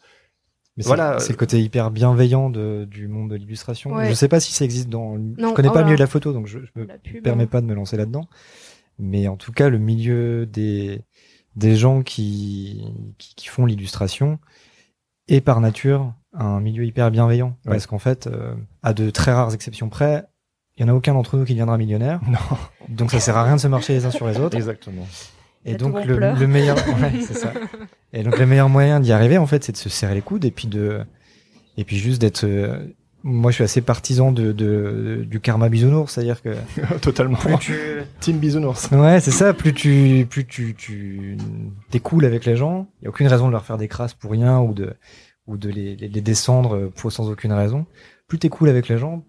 Mais 0.76 0.84
c'est- 0.84 0.88
Voilà. 0.88 1.18
c'est 1.18 1.32
le 1.32 1.36
côté 1.36 1.60
hyper 1.60 1.90
bienveillant 1.90 2.48
de, 2.48 2.86
du 2.88 3.08
monde 3.08 3.30
de 3.30 3.36
l'illustration. 3.36 3.90
Ouais. 3.92 4.08
Je 4.08 4.14
sais 4.14 4.28
pas 4.28 4.38
si 4.40 4.52
ça 4.52 4.64
existe 4.64 4.88
dans. 4.88 5.18
Non, 5.18 5.48
je 5.50 5.54
connais 5.54 5.68
oh 5.68 5.72
pas 5.72 5.80
le 5.80 5.86
milieu 5.86 5.96
de 5.96 6.00
la 6.02 6.06
photo, 6.06 6.32
donc 6.32 6.46
je, 6.46 6.60
je 6.60 6.80
me 6.80 6.86
pub, 7.02 7.22
permets 7.24 7.42
hein. 7.42 7.46
pas 7.46 7.60
de 7.60 7.66
me 7.66 7.74
lancer 7.74 7.96
là-dedans. 7.96 8.26
Mais 8.98 9.26
en 9.26 9.36
tout 9.36 9.52
cas, 9.52 9.68
le 9.68 9.78
milieu 9.78 10.46
des 10.46 11.02
des 11.56 11.76
gens 11.76 12.02
qui 12.02 12.84
qui, 13.18 13.34
qui 13.34 13.48
font 13.48 13.66
l'illustration 13.66 14.38
est 15.28 15.40
par 15.40 15.60
nature 15.60 16.12
un 16.32 16.60
milieu 16.60 16.84
hyper 16.84 17.10
bienveillant 17.10 17.56
Ouais. 17.66 17.72
parce 17.72 17.86
qu'en 17.86 17.98
fait, 17.98 18.26
euh, 18.26 18.54
à 18.82 18.92
de 18.94 19.10
très 19.10 19.32
rares 19.32 19.52
exceptions 19.54 19.88
près, 19.90 20.24
il 20.76 20.82
y 20.82 20.84
en 20.84 20.88
a 20.88 20.94
aucun 20.94 21.12
d'entre 21.14 21.36
nous 21.36 21.44
qui 21.44 21.52
deviendra 21.52 21.76
millionnaire. 21.78 22.20
Non. 22.28 22.38
Donc 22.88 23.10
ça 23.10 23.20
sert 23.20 23.36
à 23.36 23.44
rien 23.44 23.56
de 23.56 23.60
se 23.60 23.68
marcher 23.68 23.92
les 23.94 24.06
uns 24.06 24.10
sur 24.10 24.26
les 24.26 24.38
autres. 24.38 24.56
Exactement. 24.56 25.06
Et 25.64 25.74
donc 25.74 26.04
le, 26.04 26.18
le 26.18 26.46
meilleur, 26.46 26.76
ouais, 27.00 27.20
c'est 27.20 27.34
ça. 27.36 27.52
Et 28.12 28.22
donc 28.22 28.38
le 28.38 28.46
meilleur 28.46 28.68
moyen 28.68 28.98
d'y 28.98 29.12
arriver, 29.12 29.38
en 29.38 29.46
fait, 29.46 29.62
c'est 29.62 29.72
de 29.72 29.76
se 29.76 29.88
serrer 29.88 30.14
les 30.14 30.22
coudes 30.22 30.44
et 30.44 30.50
puis 30.50 30.66
de, 30.68 31.04
et 31.76 31.84
puis 31.84 31.98
juste 31.98 32.20
d'être. 32.20 32.44
Euh, 33.24 33.28
moi, 33.28 33.50
je 33.50 33.56
suis 33.56 33.64
assez 33.64 33.80
partisan 33.80 34.32
de, 34.32 34.52
de 34.52 35.24
du 35.28 35.40
karma 35.40 35.68
bisounours, 35.68 36.12
c'est-à-dire 36.12 36.42
que 36.42 36.50
Totalement. 37.00 37.36
plus 37.38 37.56
tu, 37.58 37.74
Team 38.20 38.38
bisounours. 38.38 38.90
ouais, 38.92 39.20
c'est 39.20 39.30
ça, 39.30 39.52
plus 39.54 39.72
tu, 39.74 40.26
plus 40.28 40.44
tu, 40.46 40.74
tu 40.74 41.36
t'es 41.90 42.00
cool 42.00 42.24
avec 42.24 42.44
les 42.44 42.56
gens. 42.56 42.88
Il 43.00 43.04
y 43.04 43.06
a 43.06 43.10
aucune 43.10 43.26
raison 43.28 43.46
de 43.46 43.52
leur 43.52 43.64
faire 43.64 43.78
des 43.78 43.88
crasses 43.88 44.14
pour 44.14 44.30
rien 44.32 44.60
ou 44.60 44.74
de, 44.74 44.94
ou 45.46 45.56
de 45.56 45.68
les, 45.68 45.96
les, 45.96 46.08
les 46.08 46.20
descendre 46.20 46.90
pour 46.96 47.10
sans 47.12 47.30
aucune 47.30 47.52
raison. 47.52 47.86
Plus 48.28 48.38
t'es 48.38 48.48
cool 48.48 48.68
avec 48.68 48.88
les 48.88 48.98
gens, 48.98 49.24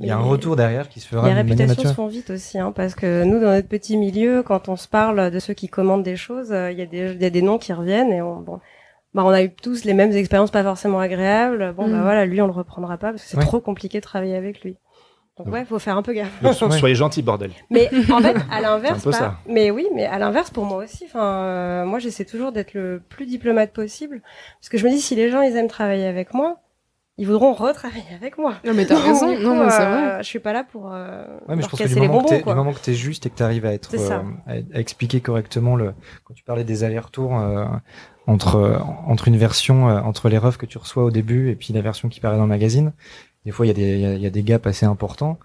il 0.00 0.06
y 0.06 0.10
a 0.10 0.16
un 0.16 0.24
Et- 0.24 0.28
retour 0.28 0.54
derrière 0.54 0.88
qui 0.88 1.00
se 1.00 1.08
fera 1.08 1.26
Les 1.26 1.34
réputations 1.34 1.82
se 1.82 1.94
font 1.94 2.06
vite 2.06 2.30
aussi, 2.30 2.58
hein, 2.58 2.70
parce 2.70 2.94
que 2.94 3.24
nous, 3.24 3.40
dans 3.40 3.50
notre 3.50 3.66
petit 3.66 3.96
milieu, 3.96 4.42
quand 4.44 4.68
on 4.68 4.76
se 4.76 4.86
parle 4.86 5.30
de 5.32 5.38
ceux 5.40 5.54
qui 5.54 5.68
commandent 5.68 6.04
des 6.04 6.14
choses, 6.16 6.52
euh, 6.52 6.70
il 6.70 6.78
y, 6.78 6.82
a 6.82 6.86
des- 6.86 7.12
il 7.12 7.20
y 7.20 7.24
a 7.24 7.30
des 7.30 7.42
noms 7.42 7.58
qui 7.58 7.72
reviennent 7.72 8.12
et 8.12 8.22
on, 8.22 8.40
bon, 8.40 8.60
bah, 9.14 9.22
on 9.24 9.28
a 9.30 9.42
eu 9.42 9.50
tous 9.54 9.84
les 9.84 9.94
mêmes 9.94 10.12
expériences 10.12 10.50
pas 10.50 10.62
forcément 10.62 11.00
agréables. 11.00 11.72
Bon, 11.76 11.88
bah 11.88 11.98
Mm. 11.98 12.02
voilà, 12.02 12.26
lui, 12.26 12.40
on 12.42 12.46
le 12.46 12.52
reprendra 12.52 12.96
pas 12.98 13.10
parce 13.10 13.22
que 13.22 13.28
c'est 13.28 13.36
Ouais. 13.36 13.44
trop 13.44 13.60
compliqué 13.60 13.98
de 13.98 14.04
travailler 14.04 14.36
avec 14.36 14.62
lui. 14.62 14.76
Donc 15.38 15.46
Ouais. 15.46 15.60
ouais, 15.60 15.64
faut 15.64 15.78
faire 15.78 15.96
un 15.96 16.02
peu 16.02 16.12
gaffe. 16.12 16.42
Donc, 16.42 16.52
Ouais. 16.70 16.78
soyez 16.78 16.94
gentils, 16.94 17.22
bordel. 17.22 17.50
Mais 17.70 17.88
en 18.12 18.20
fait, 18.20 18.36
à 18.50 18.60
l'inverse, 18.60 19.00
C'est 19.02 19.08
un 19.08 19.10
peu 19.12 19.18
pas- 19.18 19.24
ça. 19.24 19.34
mais 19.48 19.70
oui, 19.70 19.86
mais 19.94 20.04
à 20.06 20.18
l'inverse 20.18 20.50
pour 20.50 20.64
moi 20.66 20.84
aussi. 20.84 21.04
Enfin, 21.06 21.24
euh, 21.24 21.84
moi, 21.86 21.98
j'essaie 21.98 22.24
toujours 22.26 22.52
d'être 22.52 22.74
le 22.74 23.00
plus 23.08 23.26
diplomate 23.26 23.72
possible, 23.72 24.20
parce 24.60 24.68
que 24.68 24.76
je 24.78 24.84
me 24.86 24.90
dis 24.90 25.00
si 25.00 25.14
les 25.14 25.30
gens 25.30 25.40
ils 25.40 25.56
aiment 25.56 25.68
travailler 25.68 26.06
avec 26.06 26.34
moi, 26.34 26.58
ils 27.20 27.26
voudront 27.26 27.52
retravailler 27.52 28.02
avec 28.14 28.38
moi. 28.38 28.54
Non, 28.64 28.72
mais 28.74 28.86
t'as 28.86 28.98
raison. 28.98 29.36
du 29.36 29.42
Non, 29.44 29.50
coup, 29.56 29.64
mais 29.64 29.70
c'est 29.70 29.82
euh, 29.82 29.90
vrai. 30.14 30.22
Je 30.22 30.26
suis 30.26 30.38
pas 30.40 30.52
là 30.52 30.64
pour 30.64 30.90
euh, 30.92 31.24
Ouais, 31.48 31.56
mais 31.56 31.62
je 31.62 31.68
pense 31.68 31.78
que 31.80 31.86
du 31.88 31.94
moment, 31.96 32.24
que 32.24 32.34
du 32.36 32.44
moment 32.54 32.72
que 32.72 32.80
t'es 32.80 32.94
juste 32.94 33.26
et 33.26 33.30
que 33.30 33.36
t'arrives 33.36 33.66
à 33.66 33.72
être, 33.72 33.90
C'est 33.90 33.98
ça. 33.98 34.24
euh, 34.48 34.60
à, 34.72 34.76
à 34.76 34.80
expliquer 34.80 35.20
correctement 35.20 35.76
le, 35.76 35.92
quand 36.24 36.34
tu 36.34 36.42
parlais 36.44 36.64
des 36.64 36.82
allers-retours 36.84 37.38
euh, 37.38 37.66
entre 38.26 38.56
euh, 38.56 38.78
entre 39.06 39.28
une 39.28 39.36
version, 39.36 39.88
euh, 39.88 40.00
entre 40.00 40.28
les 40.28 40.38
refs 40.38 40.56
que 40.56 40.66
tu 40.66 40.78
reçois 40.78 41.04
au 41.04 41.10
début 41.10 41.50
et 41.50 41.56
puis 41.56 41.72
la 41.72 41.82
version 41.82 42.08
qui 42.08 42.20
paraît 42.20 42.36
dans 42.36 42.42
le 42.44 42.48
magazine, 42.48 42.92
des 43.44 43.50
fois 43.52 43.66
il 43.66 43.68
y 43.68 43.72
a 43.72 43.74
des 43.74 43.94
il 43.94 44.00
y 44.00 44.06
a, 44.06 44.14
il 44.14 44.22
y 44.22 44.26
a 44.26 44.30
des 44.30 44.42
gaps 44.42 44.66
assez 44.66 44.86
importants. 44.86 45.38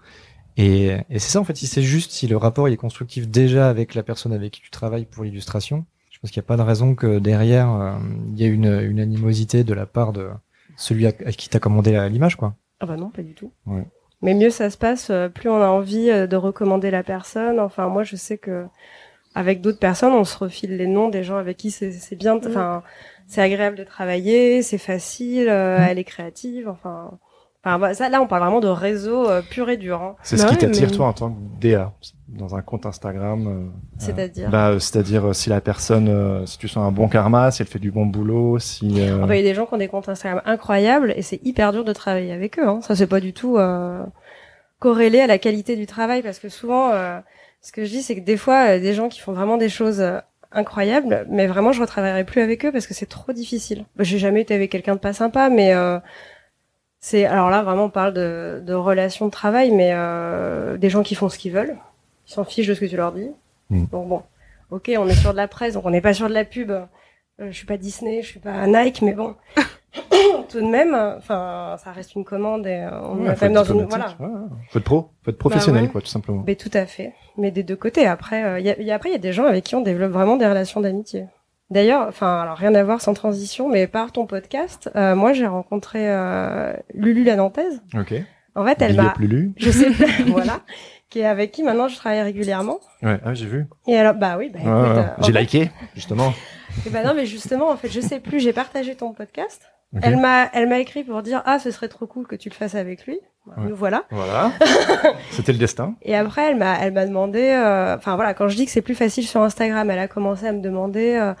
Et, 0.58 0.86
et 1.10 1.18
c'est 1.18 1.30
ça 1.32 1.40
en 1.40 1.44
fait, 1.44 1.56
si 1.56 1.66
c'est 1.66 1.82
juste, 1.82 2.12
si 2.12 2.26
le 2.26 2.36
rapport 2.38 2.66
il 2.68 2.72
est 2.72 2.78
constructif 2.78 3.28
déjà 3.28 3.68
avec 3.68 3.94
la 3.94 4.02
personne 4.02 4.32
avec 4.32 4.52
qui 4.54 4.62
tu 4.62 4.70
travailles 4.70 5.04
pour 5.04 5.22
l'illustration, 5.24 5.84
je 6.10 6.18
pense 6.18 6.30
qu'il 6.30 6.40
n'y 6.40 6.46
a 6.46 6.48
pas 6.48 6.56
de 6.56 6.62
raison 6.62 6.94
que 6.94 7.18
derrière 7.18 7.70
euh, 7.74 7.92
il 8.32 8.40
y 8.40 8.44
ait 8.44 8.48
une, 8.48 8.80
une 8.80 9.00
animosité 9.00 9.64
de 9.64 9.74
la 9.74 9.84
part 9.84 10.14
de 10.14 10.30
celui 10.76 11.06
à, 11.06 11.10
à 11.24 11.32
qui 11.32 11.48
t'a 11.48 11.58
commandé 11.58 11.92
la- 11.92 12.08
l'image 12.08 12.36
quoi. 12.36 12.54
Ah 12.80 12.86
bah 12.86 12.96
non, 12.96 13.10
pas 13.10 13.22
du 13.22 13.34
tout. 13.34 13.50
Ouais. 13.66 13.84
Mais 14.22 14.34
mieux 14.34 14.50
ça 14.50 14.70
se 14.70 14.78
passe, 14.78 15.10
euh, 15.10 15.28
plus 15.28 15.48
on 15.50 15.60
a 15.62 15.68
envie 15.68 16.10
euh, 16.10 16.26
de 16.26 16.36
recommander 16.36 16.90
la 16.90 17.02
personne. 17.02 17.58
Enfin, 17.60 17.88
moi, 17.88 18.02
je 18.02 18.16
sais 18.16 18.38
que 18.38 18.64
avec 19.34 19.60
d'autres 19.60 19.78
personnes, 19.78 20.12
on 20.14 20.24
se 20.24 20.36
refile 20.38 20.76
les 20.76 20.86
noms 20.86 21.08
des 21.10 21.22
gens 21.22 21.36
avec 21.36 21.56
qui 21.58 21.70
c'est 21.70 21.92
c'est 21.92 22.16
bien. 22.16 22.36
Mm. 22.36 22.42
Enfin, 22.46 22.82
c'est 23.26 23.42
agréable 23.42 23.76
de 23.76 23.84
travailler, 23.84 24.62
c'est 24.62 24.78
facile, 24.78 25.48
euh, 25.48 25.78
Mm. 25.78 25.82
elle 25.88 25.98
est 25.98 26.04
créative. 26.04 26.68
Enfin, 26.68 27.18
enfin, 27.64 27.78
bah, 27.78 27.94
ça, 27.94 28.08
là, 28.08 28.20
on 28.22 28.26
parle 28.26 28.42
vraiment 28.42 28.60
de 28.60 28.68
réseau 28.68 29.28
euh, 29.28 29.42
pur 29.42 29.68
et 29.70 29.76
dur. 29.76 30.00
Hein. 30.02 30.16
C'est 30.22 30.36
Bah 30.36 30.42
ce 30.42 30.46
qui 30.48 30.54
ouais, 30.54 30.60
t'attire 30.60 30.88
mais- 30.90 30.96
toi 30.96 31.06
en 31.06 31.12
tant 31.12 31.30
que 31.30 31.36
DA 31.60 31.92
dans 32.28 32.54
un 32.56 32.62
compte 32.62 32.86
Instagram. 32.86 33.46
euh, 33.46 33.68
C'est-à-dire. 33.98 34.50
Bah, 34.50 34.68
euh, 34.70 34.78
c'est-à-dire 34.78 35.26
euh, 35.28 35.32
si 35.32 35.48
la 35.48 35.60
personne, 35.60 36.08
euh, 36.08 36.44
si 36.46 36.58
tu 36.58 36.68
sens 36.68 36.86
un 36.86 36.92
bon 36.92 37.08
karma, 37.08 37.50
si 37.50 37.62
elle 37.62 37.68
fait 37.68 37.78
du 37.78 37.90
bon 37.90 38.06
boulot, 38.06 38.58
si. 38.58 39.00
euh, 39.00 39.22
Enfin, 39.24 39.34
il 39.34 39.38
y 39.38 39.40
a 39.40 39.48
des 39.48 39.54
gens 39.54 39.66
qui 39.66 39.74
ont 39.74 39.78
des 39.78 39.88
comptes 39.88 40.08
Instagram 40.08 40.42
incroyables 40.44 41.12
et 41.16 41.22
c'est 41.22 41.40
hyper 41.44 41.72
dur 41.72 41.84
de 41.84 41.92
travailler 41.92 42.32
avec 42.32 42.58
eux. 42.58 42.66
Hein. 42.68 42.80
Ça, 42.82 42.94
c'est 42.96 43.06
pas 43.06 43.20
du 43.20 43.32
tout 43.32 43.56
euh, 43.58 44.02
corrélé 44.78 45.20
à 45.20 45.26
la 45.26 45.38
qualité 45.38 45.76
du 45.76 45.86
travail 45.86 46.22
parce 46.22 46.38
que 46.38 46.48
souvent, 46.48 46.90
euh, 46.92 47.18
ce 47.62 47.72
que 47.72 47.84
je 47.84 47.90
dis, 47.90 48.02
c'est 48.02 48.14
que 48.16 48.24
des 48.24 48.36
fois, 48.36 48.70
euh, 48.76 48.80
des 48.80 48.92
gens 48.94 49.08
qui 49.08 49.20
font 49.20 49.32
vraiment 49.32 49.56
des 49.56 49.68
choses 49.68 50.00
euh, 50.00 50.18
incroyables, 50.52 51.26
mais 51.30 51.46
vraiment, 51.46 51.72
je 51.72 51.80
retravaillerai 51.80 52.24
plus 52.24 52.40
avec 52.40 52.64
eux 52.64 52.72
parce 52.72 52.86
que 52.86 52.94
c'est 52.94 53.06
trop 53.08 53.32
difficile. 53.32 53.84
Bah, 53.96 54.04
J'ai 54.04 54.18
jamais 54.18 54.42
été 54.42 54.54
avec 54.54 54.70
quelqu'un 54.70 54.94
de 54.94 55.00
pas 55.00 55.12
sympa, 55.12 55.48
mais 55.48 55.74
euh, 55.74 55.98
c'est 57.06 57.24
alors 57.24 57.50
là 57.50 57.62
vraiment 57.62 57.84
on 57.84 57.88
parle 57.88 58.12
de, 58.12 58.60
de 58.66 58.74
relations 58.74 59.26
de 59.26 59.30
travail, 59.30 59.70
mais 59.70 59.90
euh, 59.92 60.76
des 60.76 60.90
gens 60.90 61.04
qui 61.04 61.14
font 61.14 61.28
ce 61.28 61.38
qu'ils 61.38 61.52
veulent, 61.52 61.76
ils 62.26 62.32
s'en 62.32 62.42
fichent 62.42 62.66
de 62.66 62.74
ce 62.74 62.80
que 62.80 62.86
tu 62.86 62.96
leur 62.96 63.12
dis. 63.12 63.30
Mm. 63.70 63.84
Donc 63.92 64.08
bon, 64.08 64.22
ok, 64.72 64.90
on 64.98 65.06
est 65.06 65.14
sur 65.14 65.30
de 65.30 65.36
la 65.36 65.46
presse, 65.46 65.74
donc 65.74 65.86
on 65.86 65.90
n'est 65.90 66.00
pas 66.00 66.14
sur 66.14 66.28
de 66.28 66.34
la 66.34 66.44
pub. 66.44 66.72
Euh, 66.72 66.84
je 67.38 67.52
suis 67.52 67.64
pas 67.66 67.76
Disney, 67.76 68.22
je 68.22 68.26
suis 68.26 68.40
pas 68.40 68.66
Nike, 68.66 69.02
mais 69.02 69.12
bon, 69.12 69.36
tout 70.48 70.60
de 70.60 70.66
même, 70.66 70.96
enfin, 71.16 71.76
ça 71.78 71.92
reste 71.92 72.16
une 72.16 72.24
commande 72.24 72.66
et 72.66 72.80
euh, 72.80 73.00
on 73.04 73.18
ouais, 73.18 73.30
est 73.30 73.34
quand 73.34 73.42
même 73.42 73.52
dans 73.52 73.62
une, 73.62 73.84
voilà. 73.84 74.16
ouais, 74.18 74.26
ouais. 74.26 74.48
Faut 74.70 74.78
être 74.80 74.84
pro, 74.84 75.10
faut 75.22 75.30
être 75.30 75.38
professionnel, 75.38 75.84
ouais. 75.84 75.88
quoi, 75.88 76.00
tout 76.00 76.08
simplement. 76.08 76.42
Mais 76.44 76.56
tout 76.56 76.72
à 76.72 76.86
fait. 76.86 77.12
Mais 77.36 77.52
des 77.52 77.62
deux 77.62 77.76
côtés. 77.76 78.08
Après, 78.08 78.42
euh, 78.42 78.58
y 78.58 78.68
a, 78.68 78.82
y 78.82 78.90
a- 78.90 78.94
après, 78.96 79.10
il 79.10 79.12
y 79.12 79.16
a 79.16 79.18
des 79.18 79.32
gens 79.32 79.44
avec 79.44 79.62
qui 79.62 79.76
on 79.76 79.80
développe 79.80 80.10
vraiment 80.10 80.36
des 80.36 80.46
relations 80.48 80.80
d'amitié. 80.80 81.26
D'ailleurs, 81.70 82.06
enfin, 82.08 82.40
alors 82.42 82.56
rien 82.56 82.74
à 82.74 82.82
voir 82.84 83.00
sans 83.00 83.12
transition, 83.14 83.68
mais 83.68 83.86
par 83.88 84.12
ton 84.12 84.26
podcast, 84.26 84.88
euh, 84.94 85.14
moi 85.16 85.32
j'ai 85.32 85.46
rencontré 85.46 86.08
euh, 86.08 86.72
Lulu 86.94 87.24
la 87.24 87.36
Nantaise. 87.36 87.82
Ok. 87.98 88.14
En 88.54 88.64
fait, 88.64 88.80
elle 88.80 88.94
m'a, 88.96 89.14
Lulu. 89.18 89.52
je 89.56 89.70
sais 89.70 89.90
pas, 89.90 90.04
voilà, 90.28 90.60
qui 91.10 91.18
est 91.20 91.26
avec 91.26 91.50
qui 91.52 91.62
maintenant 91.64 91.88
je 91.88 91.96
travaille 91.96 92.22
régulièrement. 92.22 92.78
Ouais, 93.02 93.18
ah, 93.24 93.34
j'ai 93.34 93.46
vu. 93.46 93.66
Et 93.88 93.96
alors, 93.98 94.14
bah 94.14 94.36
oui, 94.38 94.48
bah 94.50 94.60
Ouais, 94.60 94.86
écoute, 94.86 94.96
ouais. 94.96 95.02
euh, 95.04 95.22
J'ai 95.24 95.32
fait- 95.32 95.40
liké, 95.40 95.70
justement. 95.94 96.32
Et 96.86 96.90
bah 96.90 97.02
non, 97.02 97.14
mais 97.14 97.26
justement, 97.26 97.70
en 97.70 97.76
fait, 97.76 97.88
je 97.88 98.00
sais 98.00 98.20
plus. 98.20 98.38
J'ai 98.40 98.52
partagé 98.52 98.94
ton 98.94 99.12
podcast. 99.12 99.62
Elle 100.02 100.16
m'a, 100.18 100.50
elle 100.52 100.68
m'a 100.68 100.78
écrit 100.78 101.04
pour 101.04 101.22
dire 101.22 101.42
ah, 101.46 101.58
ce 101.58 101.70
serait 101.70 101.88
trop 101.88 102.06
cool 102.06 102.26
que 102.26 102.36
tu 102.36 102.48
le 102.50 102.54
fasses 102.54 102.74
avec 102.74 103.06
lui. 103.06 103.18
Ouais. 103.46 103.68
Nous 103.68 103.76
voilà. 103.76 104.04
Voilà. 104.10 104.50
C'était 105.30 105.52
le 105.52 105.58
destin. 105.58 105.94
Et 106.02 106.16
après, 106.16 106.50
elle 106.50 106.56
m'a, 106.56 106.76
elle 106.80 106.92
m'a 106.92 107.06
demandé. 107.06 107.42
euh, 107.50 107.94
Enfin 107.96 108.16
voilà, 108.16 108.34
quand 108.34 108.48
je 108.48 108.56
dis 108.56 108.64
que 108.66 108.70
c'est 108.72 108.82
plus 108.82 108.94
facile 108.94 109.26
sur 109.26 109.40
Instagram, 109.42 109.88
elle 109.90 109.98
a 109.98 110.08
commencé 110.08 110.46
à 110.46 110.52
me 110.52 110.60
demander. 110.60 111.14
euh, 111.14 111.32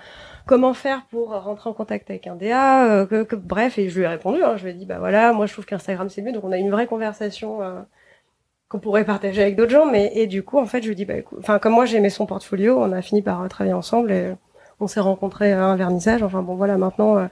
Comment 0.46 0.74
faire 0.74 1.02
pour 1.10 1.30
rentrer 1.30 1.68
en 1.68 1.72
contact 1.72 2.08
avec 2.08 2.28
un 2.28 2.36
DA 2.36 2.84
euh, 2.84 3.06
que, 3.06 3.24
que- 3.24 3.34
Bref, 3.34 3.78
et 3.78 3.88
je 3.88 3.98
lui 3.98 4.04
ai 4.04 4.08
répondu. 4.08 4.44
Hein, 4.44 4.54
je 4.56 4.62
lui 4.64 4.70
ai 4.70 4.74
dit, 4.74 4.86
bah 4.86 4.98
voilà, 5.00 5.32
moi 5.32 5.46
je 5.46 5.52
trouve 5.52 5.64
qu'Instagram 5.66 6.08
c'est 6.08 6.22
mieux. 6.22 6.30
Donc 6.30 6.44
on 6.44 6.52
a 6.52 6.56
une 6.56 6.70
vraie 6.70 6.86
conversation 6.86 7.60
euh, 7.62 7.80
qu'on 8.68 8.78
pourrait 8.78 9.04
partager 9.04 9.42
avec 9.42 9.56
d'autres 9.56 9.72
gens. 9.72 9.86
Mais 9.86 10.12
et 10.14 10.28
du 10.28 10.44
coup, 10.44 10.58
en 10.60 10.66
fait, 10.66 10.82
je 10.82 10.86
lui 10.86 10.92
ai 10.92 10.94
dit, 10.94 11.04
bah 11.04 11.14
écoute, 11.16 11.38
enfin 11.40 11.58
comme 11.58 11.72
moi 11.72 11.84
j'aimais 11.84 12.10
son 12.10 12.26
portfolio, 12.26 12.78
on 12.80 12.92
a 12.92 13.02
fini 13.02 13.22
par 13.22 13.42
euh, 13.42 13.48
travailler 13.48 13.74
ensemble 13.74 14.12
et 14.12 14.34
on 14.78 14.86
s'est 14.86 15.00
rencontrés 15.00 15.52
à 15.52 15.64
un 15.64 15.74
vernissage. 15.74 16.22
Enfin 16.22 16.42
bon, 16.42 16.54
voilà, 16.54 16.78
maintenant, 16.78 17.18
euh, 17.18 17.26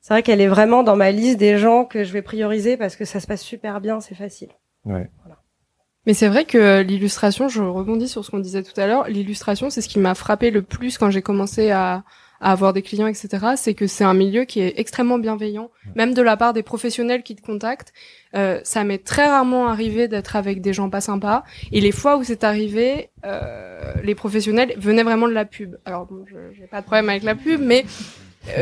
c'est 0.00 0.14
vrai 0.14 0.22
qu'elle 0.22 0.40
est 0.40 0.48
vraiment 0.48 0.82
dans 0.82 0.96
ma 0.96 1.10
liste 1.10 1.38
des 1.38 1.58
gens 1.58 1.84
que 1.84 2.04
je 2.04 2.12
vais 2.12 2.22
prioriser 2.22 2.76
parce 2.76 2.96
que 2.96 3.04
ça 3.04 3.20
se 3.20 3.26
passe 3.26 3.42
super 3.42 3.80
bien, 3.80 4.00
c'est 4.00 4.14
facile. 4.14 4.48
Ouais. 4.84 5.10
Voilà. 5.22 5.42
Mais 6.06 6.14
c'est 6.14 6.28
vrai 6.28 6.44
que 6.44 6.80
l'illustration, 6.80 7.48
je 7.48 7.62
rebondis 7.62 8.08
sur 8.08 8.24
ce 8.24 8.30
qu'on 8.30 8.38
disait 8.38 8.62
tout 8.62 8.78
à 8.80 8.86
l'heure, 8.86 9.08
l'illustration, 9.08 9.68
c'est 9.68 9.82
ce 9.82 9.88
qui 9.88 9.98
m'a 9.98 10.14
frappé 10.14 10.50
le 10.50 10.62
plus 10.62 10.96
quand 10.96 11.10
j'ai 11.10 11.20
commencé 11.20 11.70
à, 11.70 12.04
à 12.40 12.52
avoir 12.52 12.72
des 12.72 12.82
clients, 12.82 13.06
etc., 13.06 13.28
c'est 13.56 13.74
que 13.74 13.86
c'est 13.86 14.04
un 14.04 14.14
milieu 14.14 14.44
qui 14.44 14.60
est 14.60 14.74
extrêmement 14.76 15.18
bienveillant, 15.18 15.70
même 15.96 16.14
de 16.14 16.22
la 16.22 16.36
part 16.36 16.52
des 16.52 16.62
professionnels 16.62 17.22
qui 17.22 17.34
te 17.34 17.42
contactent. 17.42 17.92
Euh, 18.34 18.60
ça 18.62 18.84
m'est 18.84 19.04
très 19.04 19.26
rarement 19.26 19.68
arrivé 19.68 20.08
d'être 20.08 20.36
avec 20.36 20.60
des 20.60 20.72
gens 20.72 20.88
pas 20.88 21.00
sympas. 21.00 21.44
Et 21.72 21.80
les 21.80 21.92
fois 21.92 22.16
où 22.16 22.24
c'est 22.24 22.44
arrivé, 22.44 23.10
euh, 23.24 23.92
les 24.02 24.14
professionnels 24.14 24.74
venaient 24.78 25.02
vraiment 25.02 25.26
de 25.28 25.34
la 25.34 25.44
pub. 25.44 25.76
Alors 25.84 26.06
bon, 26.06 26.24
je 26.26 26.36
j'ai 26.52 26.66
pas 26.66 26.80
de 26.80 26.86
problème 26.86 27.08
avec 27.08 27.22
la 27.22 27.34
pub, 27.34 27.60
mais 27.60 27.84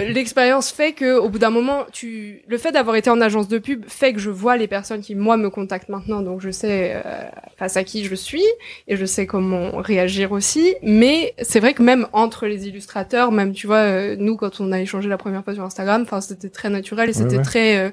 l'expérience 0.08 0.70
fait 0.70 0.92
que 0.92 1.18
au 1.18 1.28
bout 1.28 1.38
d'un 1.38 1.50
moment, 1.50 1.84
tu, 1.92 2.42
le 2.46 2.58
fait 2.58 2.72
d'avoir 2.72 2.96
été 2.96 3.10
en 3.10 3.20
agence 3.20 3.48
de 3.48 3.58
pub 3.58 3.84
fait 3.88 4.12
que 4.12 4.18
je 4.18 4.30
vois 4.30 4.56
les 4.56 4.66
personnes 4.66 5.00
qui 5.00 5.14
moi 5.14 5.36
me 5.36 5.50
contactent 5.50 5.88
maintenant, 5.88 6.22
donc 6.22 6.40
je 6.40 6.50
sais 6.50 6.92
euh, 6.94 7.24
face 7.56 7.76
à 7.76 7.84
qui 7.84 8.04
je 8.04 8.14
suis 8.14 8.44
et 8.88 8.96
je 8.96 9.04
sais 9.04 9.26
comment 9.26 9.70
réagir 9.76 10.32
aussi. 10.32 10.74
Mais 10.82 11.34
c'est 11.42 11.60
vrai 11.60 11.74
que 11.74 11.82
même 11.82 12.06
entre 12.12 12.46
les 12.46 12.68
illustrateurs, 12.68 13.32
même 13.32 13.52
tu 13.52 13.66
vois, 13.66 13.76
euh, 13.76 14.16
nous 14.18 14.36
quand 14.36 14.60
on 14.60 14.72
a 14.72 14.80
échangé 14.80 15.08
la 15.08 15.18
première 15.18 15.44
fois 15.44 15.54
sur 15.54 15.64
Instagram, 15.64 16.02
enfin 16.02 16.20
c'était 16.20 16.50
très 16.50 16.70
naturel 16.70 17.10
et 17.10 17.12
c'était 17.12 17.36
ouais. 17.38 17.42
très 17.42 17.78
euh, 17.78 17.90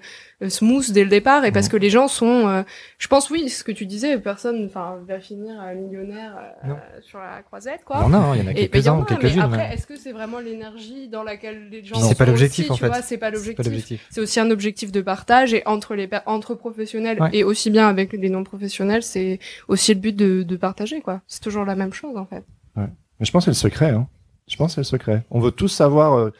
smooth 0.49 0.91
dès 0.91 1.03
le 1.03 1.09
départ 1.09 1.45
et 1.45 1.51
parce 1.51 1.69
que 1.69 1.77
les 1.77 1.89
gens 1.89 2.07
sont, 2.07 2.47
euh, 2.47 2.63
je 2.97 3.07
pense 3.07 3.29
oui, 3.29 3.49
ce 3.49 3.63
que 3.63 3.71
tu 3.71 3.85
disais, 3.85 4.17
personne, 4.19 4.65
enfin 4.65 4.99
va 5.07 5.19
finir 5.19 5.55
euh, 5.61 5.75
millionnaire 5.75 6.35
euh, 6.63 6.67
Non. 6.69 6.75
sur 7.01 7.19
la 7.19 7.41
croisette 7.43 7.83
quoi. 7.85 7.97
a, 7.97 8.03
hein, 8.03 8.35
il 8.35 8.41
y 8.41 8.43
en 8.43 8.47
a 8.47 8.53
ben, 8.53 8.65
en 8.89 9.03
quelques-uns, 9.03 9.03
quelques-unes. 9.03 9.41
après, 9.41 9.73
est-ce 9.73 9.87
que 9.87 9.95
c'est 9.95 10.11
vraiment 10.11 10.39
l'énergie 10.39 11.07
dans 11.07 11.23
laquelle 11.23 11.69
les 11.69 11.83
gens 11.83 11.99
Non, 11.99 12.07
c'est 12.07 12.15
pas 12.15 12.25
sont 12.25 12.31
l'objectif, 12.31 12.71
en 12.71 12.75
fait. 12.75 12.91
C'est 13.03 13.17
pas 13.17 13.31
l'objectif. 13.31 14.07
C'est 14.09 14.21
aussi 14.21 14.39
un 14.39 14.51
objectif 14.51 14.91
de 14.91 15.01
partage 15.01 15.53
et 15.53 15.63
entre 15.65 15.95
les 15.95 16.09
entre 16.25 16.55
professionnels 16.55 17.21
Ouais. 17.21 17.29
et 17.33 17.43
aussi 17.43 17.69
bien 17.69 17.87
avec 17.87 18.13
les 18.13 18.29
non 18.29 18.43
professionnels, 18.43 19.03
c'est 19.03 19.39
aussi 19.67 19.93
le 19.93 19.99
but 19.99 20.15
de, 20.15 20.43
de 20.43 20.55
partager 20.55 21.01
quoi. 21.01 21.21
C'est 21.27 21.41
toujours 21.41 21.65
la 21.65 21.75
même 21.75 21.93
chose 21.93 22.17
en 22.17 22.25
fait. 22.25 22.43
Mais 22.75 23.25
je 23.25 23.31
pense 23.31 23.45
que 23.45 23.51
c'est 23.53 23.65
le 23.65 23.71
secret. 23.71 23.91
Hein. 23.91 24.07
Je 24.47 24.57
pense 24.57 24.71
que 24.71 24.75
c'est 24.75 24.81
le 24.81 24.85
secret. 24.85 25.23
On 25.29 25.39
veut 25.39 25.51
tous 25.51 25.67
savoir 25.67 26.13
euh, 26.17 26.31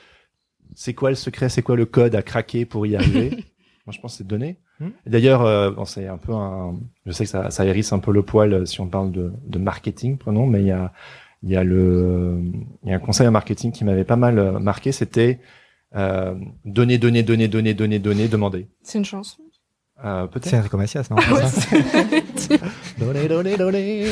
c'est 0.76 0.94
quoi 0.94 1.10
le 1.10 1.16
secret, 1.16 1.50
c'est 1.50 1.62
quoi 1.62 1.76
le 1.76 1.86
code 1.86 2.16
à 2.16 2.22
craquer 2.22 2.66
pour 2.66 2.86
y 2.86 2.96
arriver. 2.96 3.46
Moi, 3.86 3.94
je 3.94 4.00
pense 4.00 4.18
que 4.18 4.24
c'est. 4.24 4.58
Hmm. 4.80 4.90
Et 5.06 5.10
D'ailleurs, 5.10 5.42
euh, 5.42 5.72
bon, 5.72 5.86
c'est 5.86 6.08
un 6.08 6.18
peu 6.18 6.34
un. 6.34 6.76
Je 7.06 7.12
sais 7.12 7.26
que 7.26 7.30
ça, 7.30 7.52
ça 7.52 7.66
hérisse 7.66 7.92
un 7.92 8.00
peu 8.00 8.12
le 8.12 8.24
poil 8.24 8.54
euh, 8.54 8.66
si 8.66 8.80
on 8.80 8.88
parle 8.88 9.12
de, 9.12 9.34
de 9.46 9.60
marketing, 9.60 10.18
prenons, 10.18 10.48
mais 10.48 10.62
il 10.62 10.68
y 10.68 10.72
a, 10.72 10.94
il 11.44 11.50
y 11.50 11.56
a 11.58 11.64
le, 11.64 12.42
il 12.84 12.90
y 12.90 12.94
a 12.94 12.96
un 12.96 13.00
conseil 13.00 13.28
en 13.28 13.32
marketing 13.32 13.72
qui 13.72 13.84
m'avait 13.84 14.06
pas 14.06 14.16
mal 14.16 14.40
euh, 14.40 14.60
marqué. 14.60 14.92
C'était 14.94 15.40
euh, 15.96 16.34
donner, 16.66 16.98
donner, 16.98 17.24
donner, 17.24 17.48
donner, 17.48 17.74
donner, 17.74 18.00
donner, 18.00 18.28
demander. 18.28 18.68
C'est 18.84 18.98
une 18.98 19.06
chance. 19.06 19.38
Euh, 20.04 20.28
Peut-être. 20.28 20.50
C'est 20.50 20.58
Enrico 20.58 20.78
Macias, 20.78 21.08
non 21.10 21.18
Donner, 22.98 23.28
donner, 23.28 23.58
donner. 23.58 24.08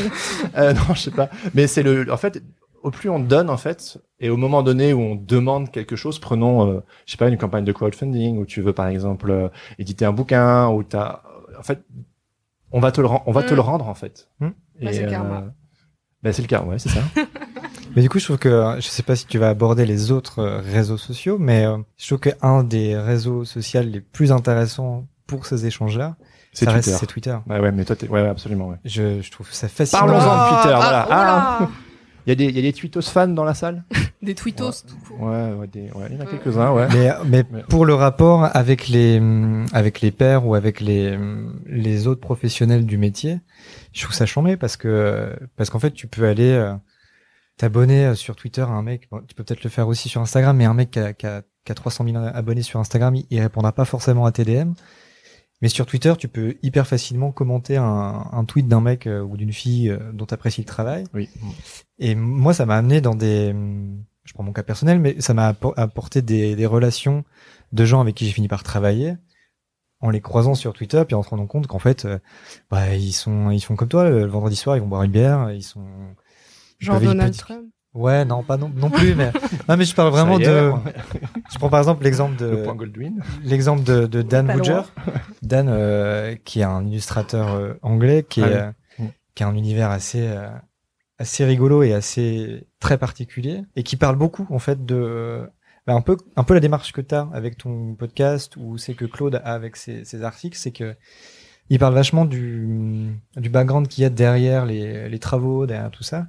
Euh, 0.57 0.74
non, 0.74 0.93
je 0.93 0.99
sais 0.99 1.11
pas. 1.11 1.30
Mais 1.53 1.67
c'est 1.67 1.84
le, 1.84 2.11
en 2.11 2.17
fait, 2.17 2.41
au 2.84 2.91
plus 2.91 3.09
on 3.09 3.19
donne, 3.19 3.49
en 3.49 3.57
fait, 3.57 3.97
et 4.19 4.29
au 4.29 4.38
moment 4.38 4.63
donné 4.63 4.93
où 4.93 4.99
on 4.99 5.15
demande 5.15 5.71
quelque 5.71 5.95
chose, 5.95 6.19
prenons, 6.19 6.67
euh, 6.69 6.79
je 7.05 7.11
sais 7.11 7.17
pas, 7.17 7.27
une 7.29 7.38
campagne 7.38 7.63
de 7.65 7.71
crowdfunding, 7.71 8.38
où 8.38 8.45
tu 8.45 8.61
veux, 8.61 8.73
par 8.73 8.88
exemple, 8.88 9.29
euh, 9.32 9.49
éditer 9.79 10.05
un 10.05 10.11
bouquin, 10.13 10.67
ou 10.69 10.84
t'as, 10.84 11.21
en 11.59 11.63
fait, 11.63 11.84
on 12.71 12.79
va 12.79 12.91
te 12.91 13.01
le, 13.01 13.07
on 13.25 13.32
va 13.32 13.43
te 13.43 13.53
Mm. 13.53 13.55
le 13.55 13.61
rendre, 13.61 13.88
en 13.89 13.93
fait. 13.93 14.29
Mm. 14.39 14.47
Bah, 14.82 14.93
c'est 14.93 15.03
le 15.03 15.09
karma. 15.09 15.43
bah, 16.23 16.34
c'est 16.34 16.41
le 16.41 16.47
cas, 16.47 16.61
ouais, 16.63 16.79
c'est 16.79 16.89
ça. 16.89 17.01
Mais 17.95 18.01
du 18.01 18.09
coup, 18.09 18.19
je 18.19 18.23
trouve 18.25 18.38
que 18.38 18.47
euh, 18.47 18.75
je 18.77 18.88
sais 18.88 19.03
pas 19.03 19.17
si 19.17 19.25
tu 19.27 19.38
vas 19.38 19.49
aborder 19.49 19.86
les 19.86 20.11
autres 20.11 20.39
euh, 20.39 20.59
réseaux 20.61 20.97
sociaux, 20.97 21.38
mais 21.38 21.65
euh, 21.65 21.77
je 21.97 22.07
trouve 22.07 22.19
qu'un 22.21 22.63
des 22.63 22.95
réseaux 22.97 23.43
sociaux 23.43 23.82
les 23.82 23.99
plus 23.99 24.32
intéressants 24.32 25.07
pour 25.27 25.45
ces 25.45 25.65
échanges-là, 25.65 26.15
C'est 26.53 26.65
Twitter. 26.67 26.82
c'est 26.91 27.05
Twitter. 27.05 27.38
Ouais, 27.49 27.59
ouais, 27.59 27.71
mais 27.73 27.84
toi, 27.84 27.97
t'es, 27.97 28.07
ouais, 28.07 28.21
ouais, 28.21 28.29
absolument, 28.29 28.69
ouais. 28.69 28.77
Je, 28.86 29.21
je 29.21 29.29
trouve 29.29 29.51
ça 29.51 29.67
fascinant. 29.67 30.05
Parlons-en 30.05 30.21
de 30.45 30.49
Twitter, 30.61 30.73
Ah, 30.73 30.79
voilà. 30.79 31.05
oh 31.07 31.11
là 31.11 31.57
Ah. 31.63 31.69
Il 32.26 32.30
y 32.30 32.32
a 32.32 32.36
des, 32.36 32.45
il 32.45 32.55
y 32.55 32.59
a 32.59 32.61
des 32.61 32.74
tweetos 32.74 33.01
fans 33.01 33.28
dans 33.28 33.43
la 33.43 33.53
salle? 33.53 33.84
Des 34.22 34.36
tweetos 34.36 34.84
tout 34.88 34.95
court. 35.07 35.22
Ouais, 35.30 35.51
ouais, 35.53 35.65
des, 35.67 35.89
ouais, 35.93 36.05
il 36.11 36.15
y 36.15 36.17
en 36.17 36.22
a 36.22 36.26
Ouais. 36.26 36.30
quelques-uns, 36.30 36.72
ouais. 36.74 36.88
Mais, 36.93 37.09
mais 37.26 37.43
Mais- 37.51 37.63
pour 37.63 37.86
le 37.88 37.95
rapport 37.95 38.47
avec 38.55 38.88
les 38.88 39.19
avec 39.74 39.99
les 40.01 40.11
pairs 40.11 40.45
ou 40.45 40.53
avec 40.53 40.80
les 40.80 41.17
les 41.65 42.05
autres 42.05 42.22
professionnels 42.22 42.86
du 42.86 42.99
métier, 42.99 43.39
je 43.93 44.03
trouve 44.03 44.13
ça 44.15 44.28
chambé 44.28 44.57
parce 44.57 44.78
que 44.78 45.36
parce 45.55 45.72
qu'en 45.72 45.80
fait 45.80 45.89
tu 45.91 46.05
peux 46.05 46.28
aller 46.28 46.51
euh, 46.51 46.76
t'abonner 47.57 48.05
euh, 48.05 48.13
sur 48.15 48.36
Twitter 48.36 48.61
à 48.61 48.67
un 48.67 48.84
mec, 48.84 49.07
bon, 49.11 49.22
tu 49.28 49.34
peux 49.34 49.43
peut-être 49.43 49.63
le 49.63 49.72
faire 49.72 49.88
aussi 49.88 50.07
sur 50.07 50.22
Instagram, 50.22 50.55
mais 50.55 50.65
un 50.65 50.76
mec 50.76 50.91
qui 50.91 50.99
a, 50.99 51.13
qui 51.13 51.26
a, 51.26 51.41
qui 51.65 51.72
a 51.72 51.76
300 51.76 52.05
000 52.05 52.17
abonnés 52.17 52.61
sur 52.61 52.80
Instagram, 52.80 53.15
il, 53.15 53.26
il 53.32 53.41
répondra 53.41 53.72
pas 53.72 53.86
forcément 53.86 54.26
à 54.28 54.32
tes 54.32 54.45
DM. 54.45 54.74
Mais 55.62 55.70
sur 55.70 55.86
Twitter, 55.86 56.14
tu 56.18 56.28
peux 56.28 56.55
hyper 56.64 56.88
facilement 56.88 57.32
commenter 57.32 57.78
un, 57.78 58.26
un 58.32 58.45
tweet 58.45 58.68
d'un 58.68 58.82
mec 58.82 59.05
euh, 59.05 59.22
ou 59.22 59.38
d'une 59.38 59.53
fille 59.53 59.89
euh, 59.89 60.12
dont 60.12 60.26
tu 60.26 60.34
apprécies 60.34 60.62
le 60.62 60.66
travail. 60.66 61.03
Oui. 61.14 61.30
Et 61.99 62.16
moi, 62.16 62.53
ça 62.53 62.66
m'a 62.66 62.78
amené 62.78 62.99
dans 62.99 63.14
des, 63.16 63.55
je 64.24 64.34
prends 64.34 64.43
mon 64.43 64.53
cas 64.53 64.64
personnel, 64.64 64.99
mais 64.99 65.22
ça 65.22 65.34
m'a 65.34 65.51
appo- 65.51 65.74
apporté 65.78 66.22
des, 66.22 66.55
des 66.55 66.66
relations 66.66 67.24
de 67.74 67.86
gens 67.86 68.01
avec 68.01 68.16
qui 68.16 68.26
j'ai 68.26 68.32
fini 68.32 68.47
par 68.47 68.64
travailler 68.64 69.18
en 69.99 70.09
les 70.09 70.20
croisant 70.20 70.55
sur 70.55 70.74
Twitter, 70.74 71.03
puis 71.05 71.14
en 71.14 71.22
se 71.22 71.30
rendant 71.30 71.45
compte 71.45 71.68
qu'en 71.68 71.78
fait, 71.78 72.05
euh, 72.05 72.18
bah, 72.72 72.95
ils 72.95 73.14
sont, 73.14 73.51
ils 73.51 73.59
sont 73.59 73.76
comme 73.76 73.88
toi. 73.88 74.09
Le, 74.09 74.26
vendredi 74.26 74.55
soir, 74.55 74.76
ils 74.76 74.80
vont 74.80 74.88
boire 74.88 75.03
une 75.03 75.12
bière, 75.12 75.51
ils 75.51 75.62
sont 75.62 75.86
ils 76.80 76.86
Genre 76.86 76.99
Donald 76.99 77.38
Trump. 77.38 77.68
Ouais, 77.94 78.24
non, 78.24 78.42
pas 78.42 78.56
non, 78.56 78.72
non 78.74 78.89
plus, 78.89 79.16
mais 79.16 79.32
non, 79.68 79.76
mais 79.76 79.84
je 79.84 79.94
parle 79.94 80.12
vraiment 80.12 80.39
est, 80.39 80.46
de. 80.46 80.70
ouais. 80.70 80.94
Je 81.52 81.58
prends 81.58 81.70
par 81.70 81.80
exemple 81.80 82.04
l'exemple 82.06 82.38
de 82.38 82.46
Le 82.46 82.64
point 82.64 82.76
Goldwyn. 82.76 83.16
l'exemple 83.44 83.84
de, 83.84 84.08
de 84.08 84.22
Dan 84.22 84.50
Woodger. 84.50 84.82
Dan, 85.42 85.68
euh, 85.70 86.36
qui 86.46 86.62
est 86.62 86.64
un 86.64 86.86
illustrateur 86.86 87.54
euh, 87.54 87.74
anglais, 87.82 88.26
qui, 88.28 88.42
Ah 88.42 88.48
est, 88.48 88.74
oui. 89.00 89.06
euh, 89.06 89.08
qui 89.36 89.44
a 89.44 89.48
un 89.48 89.56
univers 89.56 89.89
assez 89.92 90.26
euh, 90.26 90.48
assez 91.20 91.44
rigolo 91.44 91.84
et 91.84 91.94
assez 91.94 92.66
très 92.80 92.98
particulier, 92.98 93.64
et 93.76 93.84
qui 93.84 93.98
parle 93.98 94.16
beaucoup 94.16 94.48
en 94.50 94.60
fait 94.60 94.86
de 94.86 95.42
bah, 95.86 95.94
un 95.94 96.02
peu 96.02 96.16
un 96.38 96.44
peu 96.46 96.54
la 96.54 96.62
démarche 96.62 96.94
que 96.94 97.02
tu 97.02 97.14
as 97.14 97.28
avec 97.34 97.58
ton 97.58 97.96
podcast 97.96 98.56
ou 98.56 98.78
c'est 98.78 98.94
que 98.94 99.04
Claude 99.06 99.36
a 99.36 99.52
avec 99.54 99.76
ses, 99.76 100.06
ses 100.06 100.24
articles, 100.24 100.58
c'est 100.58 100.72
que 100.72 100.96
il 101.70 101.78
parle 101.78 101.94
vachement 101.94 102.24
du 102.24 103.12
du 103.36 103.50
background 103.50 103.88
qu'il 103.89 104.04
y 104.04 104.06
a 104.06 104.10
derrière 104.10 104.66
les, 104.66 105.10
les 105.10 105.20
travaux, 105.20 105.66
derrière 105.66 105.92
tout 105.92 106.04
ça. 106.04 106.28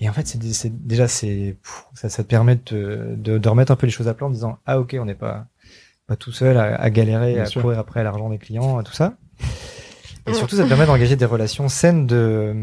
Et 0.00 0.08
en 0.08 0.12
fait, 0.12 0.26
c'est 0.26 0.42
c'est- 0.52 0.70
déjà 0.86 1.06
c'est 1.08 1.56
pff, 1.62 1.84
ça, 1.94 2.08
ça 2.08 2.22
te 2.24 2.28
permet 2.28 2.56
de, 2.56 3.14
de 3.16 3.38
de 3.38 3.48
remettre 3.48 3.70
un 3.72 3.76
peu 3.76 3.86
les 3.86 3.92
choses 3.92 4.08
à 4.08 4.14
plat 4.14 4.26
en 4.26 4.30
disant 4.30 4.58
ah 4.66 4.80
ok 4.80 4.96
on 5.00 5.04
n'est 5.04 5.14
pas 5.14 5.46
pas 6.06 6.16
tout 6.16 6.32
seul 6.32 6.56
à, 6.58 6.74
à 6.74 6.90
galérer, 6.90 7.34
Bien 7.34 7.42
à 7.42 7.46
sûr. 7.46 7.62
courir 7.62 7.78
après 7.78 8.02
l'argent 8.04 8.28
des 8.28 8.38
clients, 8.38 8.82
tout 8.82 8.92
ça. 8.92 9.16
Et 10.26 10.32
surtout, 10.34 10.56
ça 10.56 10.64
te 10.64 10.68
permet 10.68 10.86
d'engager 10.86 11.16
des 11.16 11.24
relations 11.26 11.68
saines 11.68 12.06
de 12.06 12.54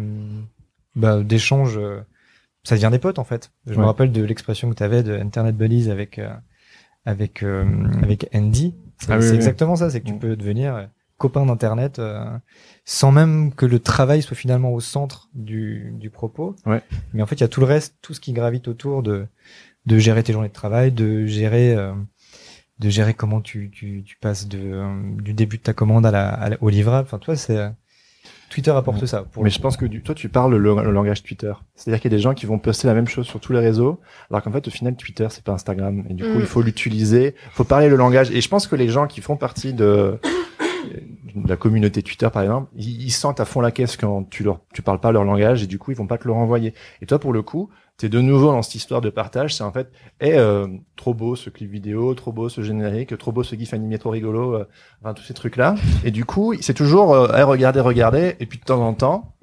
bah, 0.96 1.22
d'échanges. 1.24 1.78
euh, 1.78 2.02
Ça 2.64 2.76
devient 2.76 2.90
des 2.92 3.00
potes 3.00 3.20
en 3.20 3.24
fait. 3.24 3.52
Je 3.66 3.80
me 3.80 3.86
rappelle 3.86 4.12
de 4.12 4.24
l'expression 4.24 4.70
que 4.70 4.76
tu 4.76 4.84
avais 4.84 5.04
de 5.04 5.14
Internet 5.18 5.56
Buddies 5.58 5.90
avec 5.90 6.20
euh, 6.20 6.30
avec 7.06 7.44
euh, 7.44 7.66
avec 8.04 8.30
Andy. 8.34 8.76
C'est 9.00 9.12
Ah 9.12 9.18
oui, 9.18 9.24
c'est 9.24 9.30
oui. 9.32 9.36
exactement 9.38 9.76
ça. 9.76 9.90
C'est 9.90 10.02
que 10.02 10.08
tu 10.08 10.14
Mm. 10.14 10.20
peux 10.20 10.36
devenir 10.36 10.90
euh, 11.22 11.28
copain 11.30 11.46
d'internet 11.46 12.00
euh, 12.00 12.26
sans 12.86 13.12
même 13.12 13.54
que 13.54 13.66
le 13.66 13.80
travail 13.80 14.22
soit 14.22 14.36
finalement 14.38 14.72
au 14.74 14.80
centre 14.80 15.30
du 15.34 15.94
du 15.96 16.10
propos. 16.10 16.56
Ouais. 16.66 16.82
Mais 17.14 17.22
en 17.22 17.26
fait, 17.26 17.36
il 17.36 17.42
y 17.42 17.44
a 17.44 17.48
tout 17.48 17.60
le 17.62 17.66
reste, 17.68 17.96
tout 18.02 18.14
ce 18.14 18.20
qui 18.20 18.34
gravite 18.34 18.68
autour 18.68 19.04
de 19.04 19.28
de 19.86 19.98
gérer 19.98 20.22
tes 20.24 20.34
journées 20.34 20.50
de 20.50 20.54
travail, 20.54 20.92
de 20.92 21.26
gérer 21.26 21.74
euh, 21.76 21.94
de 22.80 22.90
gérer 22.90 23.14
comment 23.14 23.42
tu, 23.42 23.70
tu, 23.72 24.04
tu 24.04 24.18
passes 24.18 24.48
de, 24.48 24.58
euh, 24.60 24.88
du 25.22 25.34
début 25.34 25.58
de 25.58 25.64
ta 25.64 25.74
commande 25.74 26.04
à 26.06 26.12
la, 26.12 26.30
à 26.30 26.50
la- 26.50 26.58
au 26.62 26.70
livrable. 26.70 27.06
Enfin, 27.08 27.20
toi, 27.20 27.36
c'est, 27.36 27.72
Twitter 28.50 28.72
apporte 28.72 29.00
Ouais. 29.02 29.08
ça. 29.08 29.22
Pour 29.32 29.44
Mais 29.44 29.50
je 29.52 29.58
coup. 29.58 29.62
pense 29.62 29.78
que 29.78 29.86
du, 29.86 30.02
toi, 30.02 30.14
tu 30.16 30.30
parles 30.30 30.56
le, 30.56 30.76
le 30.84 30.92
langage 30.92 31.22
Twitter. 31.24 31.54
C'est-à-dire 31.76 32.02
qu'il 32.02 32.12
y 32.12 32.14
a 32.16 32.18
des 32.18 32.22
gens 32.22 32.34
qui 32.34 32.46
vont 32.48 32.58
poster 32.60 32.88
la 32.88 32.94
même 32.96 33.08
chose 33.08 33.28
sur 33.28 33.40
tous 33.40 33.54
les 33.54 33.60
réseaux, 33.60 34.00
alors 34.32 34.42
qu'en 34.44 34.52
fait, 34.52 34.68
au 34.68 34.72
final, 34.72 34.96
Twitter, 34.96 35.28
c'est 35.30 35.44
pas 35.44 35.54
Instagram. 35.54 36.04
Et 36.10 36.14
du 36.16 36.24
coup, 36.24 36.38
Mm. 36.40 36.42
il 36.42 36.46
faut 36.48 36.62
l'utiliser, 36.64 37.36
faut 37.52 37.64
parler 37.64 37.88
le 37.88 37.96
langage. 37.98 38.32
Et 38.32 38.42
je 38.42 38.50
pense 38.50 38.66
que 38.68 38.76
les 38.76 38.90
gens 38.90 39.06
qui 39.08 39.22
font 39.22 39.38
partie 39.38 39.74
de 39.74 40.20
la 41.46 41.58
communauté 41.58 42.04
Twitter, 42.04 42.28
par 42.32 42.44
exemple, 42.44 42.70
ils, 42.76 43.02
ils 43.04 43.12
sentent 43.12 43.40
à 43.40 43.46
fond 43.46 43.62
la 43.62 43.72
caisse 43.72 43.98
quand 43.98 44.30
tu 44.30 44.44
leur, 44.44 44.60
tu 44.74 44.82
parles 44.82 45.00
pas 45.00 45.12
leur 45.12 45.24
langage, 45.24 45.64
et 45.64 45.68
du 45.68 45.80
coup, 45.80 45.92
ils 45.92 45.98
vont 45.98 46.08
pas 46.08 46.18
te 46.18 46.26
le 46.26 46.34
renvoyer. 46.34 46.74
Et 47.02 47.06
toi, 47.06 47.20
pour 47.20 47.34
le 47.34 47.42
coup, 47.42 47.70
t'es 47.98 48.10
de 48.10 48.20
nouveau 48.20 48.48
dans 48.48 48.62
cette 48.62 48.76
histoire 48.76 49.02
de 49.02 49.10
partage. 49.10 49.56
C'est 49.56 49.64
en 49.64 49.72
fait, 49.72 49.92
eh, 50.20 50.34
euh, 50.34 50.68
trop 50.96 51.14
beau 51.14 51.36
ce 51.36 51.50
clip 51.50 51.70
vidéo, 51.70 52.14
trop 52.16 52.32
beau 52.32 52.50
ce 52.50 52.62
générique, 52.62 53.18
trop 53.18 53.32
beau 53.32 53.44
ce 53.44 53.56
gif 53.56 53.74
animé, 53.74 54.00
trop 54.00 54.10
rigolo, 54.10 54.56
euh, 54.56 54.68
enfin 55.02 55.14
tous 55.14 55.24
ces 55.24 55.34
trucs-là. 55.34 55.76
Et 56.04 56.12
du 56.12 56.26
coup, 56.26 56.56
c'est 56.62 56.74
toujours, 56.74 57.14
euh, 57.14 57.28
eh, 57.38 57.44
regardez, 57.44 57.80
regardez. 57.80 58.36
Et 58.40 58.46
puis 58.46 58.60
de 58.60 58.64
temps 58.64 58.82
en 58.82 58.94
temps, 58.94 59.36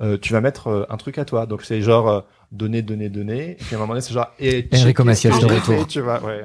euh, 0.00 0.16
tu 0.16 0.32
vas 0.32 0.40
mettre 0.40 0.68
euh, 0.68 0.86
un 0.88 0.96
truc 0.96 1.18
à 1.18 1.24
toi. 1.24 1.46
Donc 1.46 1.62
c'est 1.62 1.82
genre 1.82 2.08
euh, 2.08 2.20
donner, 2.52 2.82
donner, 2.82 3.08
donner. 3.10 3.50
Et 3.50 3.54
puis 3.56 3.74
à 3.74 3.78
un 3.78 3.80
moment 3.80 3.92
donné, 3.94 4.00
c'est 4.00 4.14
genre 4.14 4.28
et 4.38 4.68
Enrico 4.72 5.04
Macias 5.04 5.38
de 5.38 5.46
de 5.46 5.54
retour. 5.54 5.86
Tu 5.86 6.00
vois, 6.00 6.22
ouais. 6.24 6.44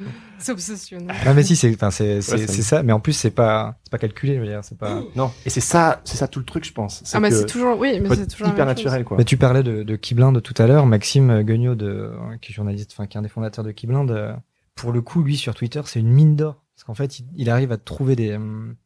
C'est 0.38 0.52
obsessionnel. 0.52 1.14
Ah, 1.26 1.34
mais 1.34 1.42
si, 1.42 1.54
c'est, 1.56 1.74
enfin, 1.74 1.90
c'est, 1.90 2.22
c'est, 2.22 2.38
ça 2.38 2.46
c'est 2.46 2.58
me- 2.58 2.62
ça. 2.62 2.82
Mais 2.82 2.92
en 2.92 3.00
plus, 3.00 3.12
c'est 3.12 3.30
pas, 3.30 3.78
c'est 3.84 3.90
pas 3.90 3.98
calculé, 3.98 4.36
je 4.36 4.40
veux 4.40 4.46
dire, 4.46 4.60
c'est 4.64 4.78
pas. 4.78 5.02
Non. 5.14 5.30
Et 5.44 5.50
c'est 5.50 5.60
ça, 5.60 6.00
c'est 6.04 6.16
ça 6.16 6.28
tout 6.28 6.38
le 6.38 6.46
truc, 6.46 6.64
je 6.64 6.72
pense. 6.72 7.02
Ah, 7.12 7.20
mais 7.20 7.30
c'est 7.30 7.44
toujours, 7.46 7.78
oui, 7.78 8.00
mais 8.00 8.08
c'est 8.16 8.26
toujours 8.26 8.48
hyper 8.48 8.64
chose. 8.66 8.76
naturel, 8.76 9.04
quoi. 9.04 9.18
Mais 9.18 9.24
tu 9.24 9.36
parlais 9.36 9.62
de, 9.62 9.82
de 9.82 9.96
Keyblind 9.96 10.40
tout 10.42 10.54
à 10.56 10.66
l'heure. 10.66 10.86
Maxime 10.86 11.42
Guignot, 11.42 11.74
de, 11.74 12.10
qui 12.40 12.52
est 12.52 12.54
journaliste, 12.54 12.92
enfin, 12.94 13.06
qui 13.06 13.16
est 13.16 13.20
un 13.20 13.22
des 13.22 13.28
fondateurs 13.28 13.64
de 13.64 13.70
Keyblind, 13.72 14.10
euh, 14.10 14.32
pour 14.74 14.92
le 14.92 15.02
coup, 15.02 15.22
lui, 15.22 15.36
sur 15.36 15.54
Twitter, 15.54 15.82
c'est 15.84 16.00
une 16.00 16.10
mine 16.10 16.36
d'or. 16.36 16.62
Parce 16.74 16.84
qu'en 16.84 16.94
fait, 16.94 17.18
il, 17.18 17.26
il 17.36 17.50
arrive 17.50 17.72
à 17.72 17.76
trouver 17.76 18.16
des, 18.16 18.34
hum, 18.36 18.76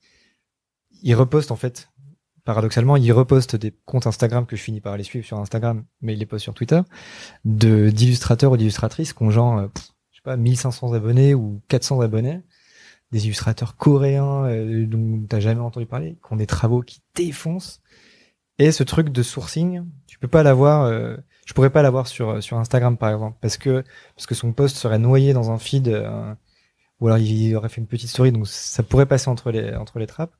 il 1.03 1.15
reposte, 1.15 1.53
en 1.53 1.57
fait, 1.57 1.89
paradoxalement, 2.45 2.97
ils 2.97 3.13
repostent 3.13 3.55
des 3.57 3.73
comptes 3.85 4.07
Instagram 4.09 4.45
que 4.47 4.57
je 4.57 4.63
finis 4.63 4.81
par 4.81 4.97
les 4.97 5.05
suivre 5.05 5.25
sur 5.25 5.39
Instagram, 5.39 5.85
mais 6.03 6.15
ils 6.15 6.19
les 6.19 6.27
postent 6.27 6.43
sur 6.43 6.55
Twitter, 6.55 6.81
de 7.45 7.91
d'illustrateurs 7.91 8.51
ou 8.53 8.57
d'illustratrices 8.57 9.13
qui 9.13 9.23
ont 9.23 9.31
genre, 9.31 9.59
euh, 9.59 9.69
pas, 10.25 10.37
1500 10.37 10.95
abonnés 10.95 11.35
ou 11.35 11.63
400 11.69 12.01
abonnés, 12.01 12.43
des 13.13 13.27
illustrateurs 13.27 13.77
coréens 13.77 14.45
euh, 14.47 14.87
dont 14.87 15.27
t'as 15.29 15.41
jamais 15.41 15.61
entendu 15.61 15.87
parler, 15.87 16.19
qui 16.27 16.33
ont 16.33 16.37
des 16.37 16.47
travaux 16.49 16.83
qui 16.83 17.03
défoncent. 17.17 17.83
Et 18.59 18.73
ce 18.73 18.85
truc 18.85 19.11
de 19.11 19.23
sourcing, 19.23 19.85
tu 20.07 20.19
peux 20.19 20.29
pas 20.29 20.43
l'avoir. 20.43 20.85
Euh, 20.85 21.17
je 21.47 21.53
pourrais 21.55 21.71
pas 21.71 21.83
l'avoir 21.83 22.07
sur 22.07 22.43
sur 22.43 22.59
Instagram 22.59 22.97
par 22.97 23.11
exemple, 23.13 23.37
parce 23.41 23.59
que 23.59 23.85
parce 24.17 24.27
que 24.27 24.35
son 24.35 24.53
post 24.53 24.77
serait 24.77 24.99
noyé 24.99 25.33
dans 25.33 25.51
un 25.51 25.59
feed, 25.59 25.89
euh, 25.89 26.35
ou 27.01 27.09
alors 27.09 27.19
il 27.19 27.55
aurait 27.57 27.69
fait 27.69 27.81
une 27.81 27.87
petite 27.87 28.09
story, 28.11 28.33
donc 28.33 28.47
ça 28.49 28.83
pourrait 28.83 29.07
passer 29.07 29.29
entre 29.31 29.51
les 29.51 29.75
entre 29.75 29.99
les 29.99 30.07
trappes. 30.07 30.35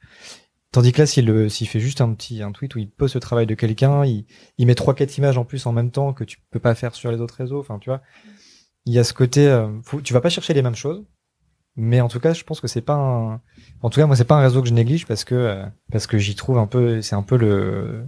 Tandis 0.73 0.93
que 0.93 0.99
là, 1.03 1.07
s'il 1.07 1.27
le- 1.27 1.49
s'il 1.49 1.69
fait 1.69 1.81
juste 1.81 2.01
un 2.01 2.13
petit 2.15 2.43
un 2.43 2.53
tweet 2.53 2.75
où 2.75 2.79
il 2.81 2.91
poste 2.91 3.15
le 3.15 3.21
travail 3.21 3.47
de 3.47 3.55
quelqu'un, 3.55 4.05
il, 4.05 4.27
il 4.59 4.67
met 4.67 4.75
trois 4.75 4.95
quatre 4.95 5.17
images 5.19 5.39
en 5.39 5.45
plus 5.45 5.67
en 5.67 5.73
même 5.73 5.91
temps 5.93 6.13
que 6.13 6.25
tu 6.25 6.39
peux 6.51 6.59
pas 6.61 6.75
faire 6.75 6.95
sur 6.95 7.13
les 7.13 7.21
autres 7.21 7.37
réseaux. 7.37 7.61
Enfin, 7.61 7.79
tu 7.79 7.91
vois, 7.91 8.03
il 8.87 8.93
y 8.95 8.99
a 8.99 9.05
ce 9.05 9.13
côté. 9.15 9.47
euh, 9.49 9.69
tu 10.03 10.13
vas 10.13 10.21
pas 10.21 10.31
chercher 10.31 10.55
les 10.55 10.63
mêmes 10.63 10.75
choses, 10.75 11.05
mais 11.77 12.01
en 12.01 12.09
tout 12.09 12.21
cas, 12.21 12.35
je 12.35 12.45
pense 12.45 12.61
que 12.61 12.69
c'est 12.69 12.83
pas 12.83 12.95
un. 12.95 13.41
En 13.83 13.91
tout 13.91 14.01
cas, 14.01 14.07
moi, 14.07 14.17
c'est 14.17 14.25
pas 14.25 14.37
un 14.37 14.43
réseau 14.43 14.63
que 14.63 14.69
je 14.69 14.75
néglige 14.75 15.07
parce 15.07 15.25
que 15.25 15.35
euh, 15.35 15.67
parce 15.93 16.07
que 16.07 16.19
j'y 16.19 16.35
trouve 16.37 16.59
un 16.59 16.67
peu. 16.67 17.03
C'est 17.03 17.17
un 17.17 17.23
peu 17.23 17.37
le. 17.37 18.07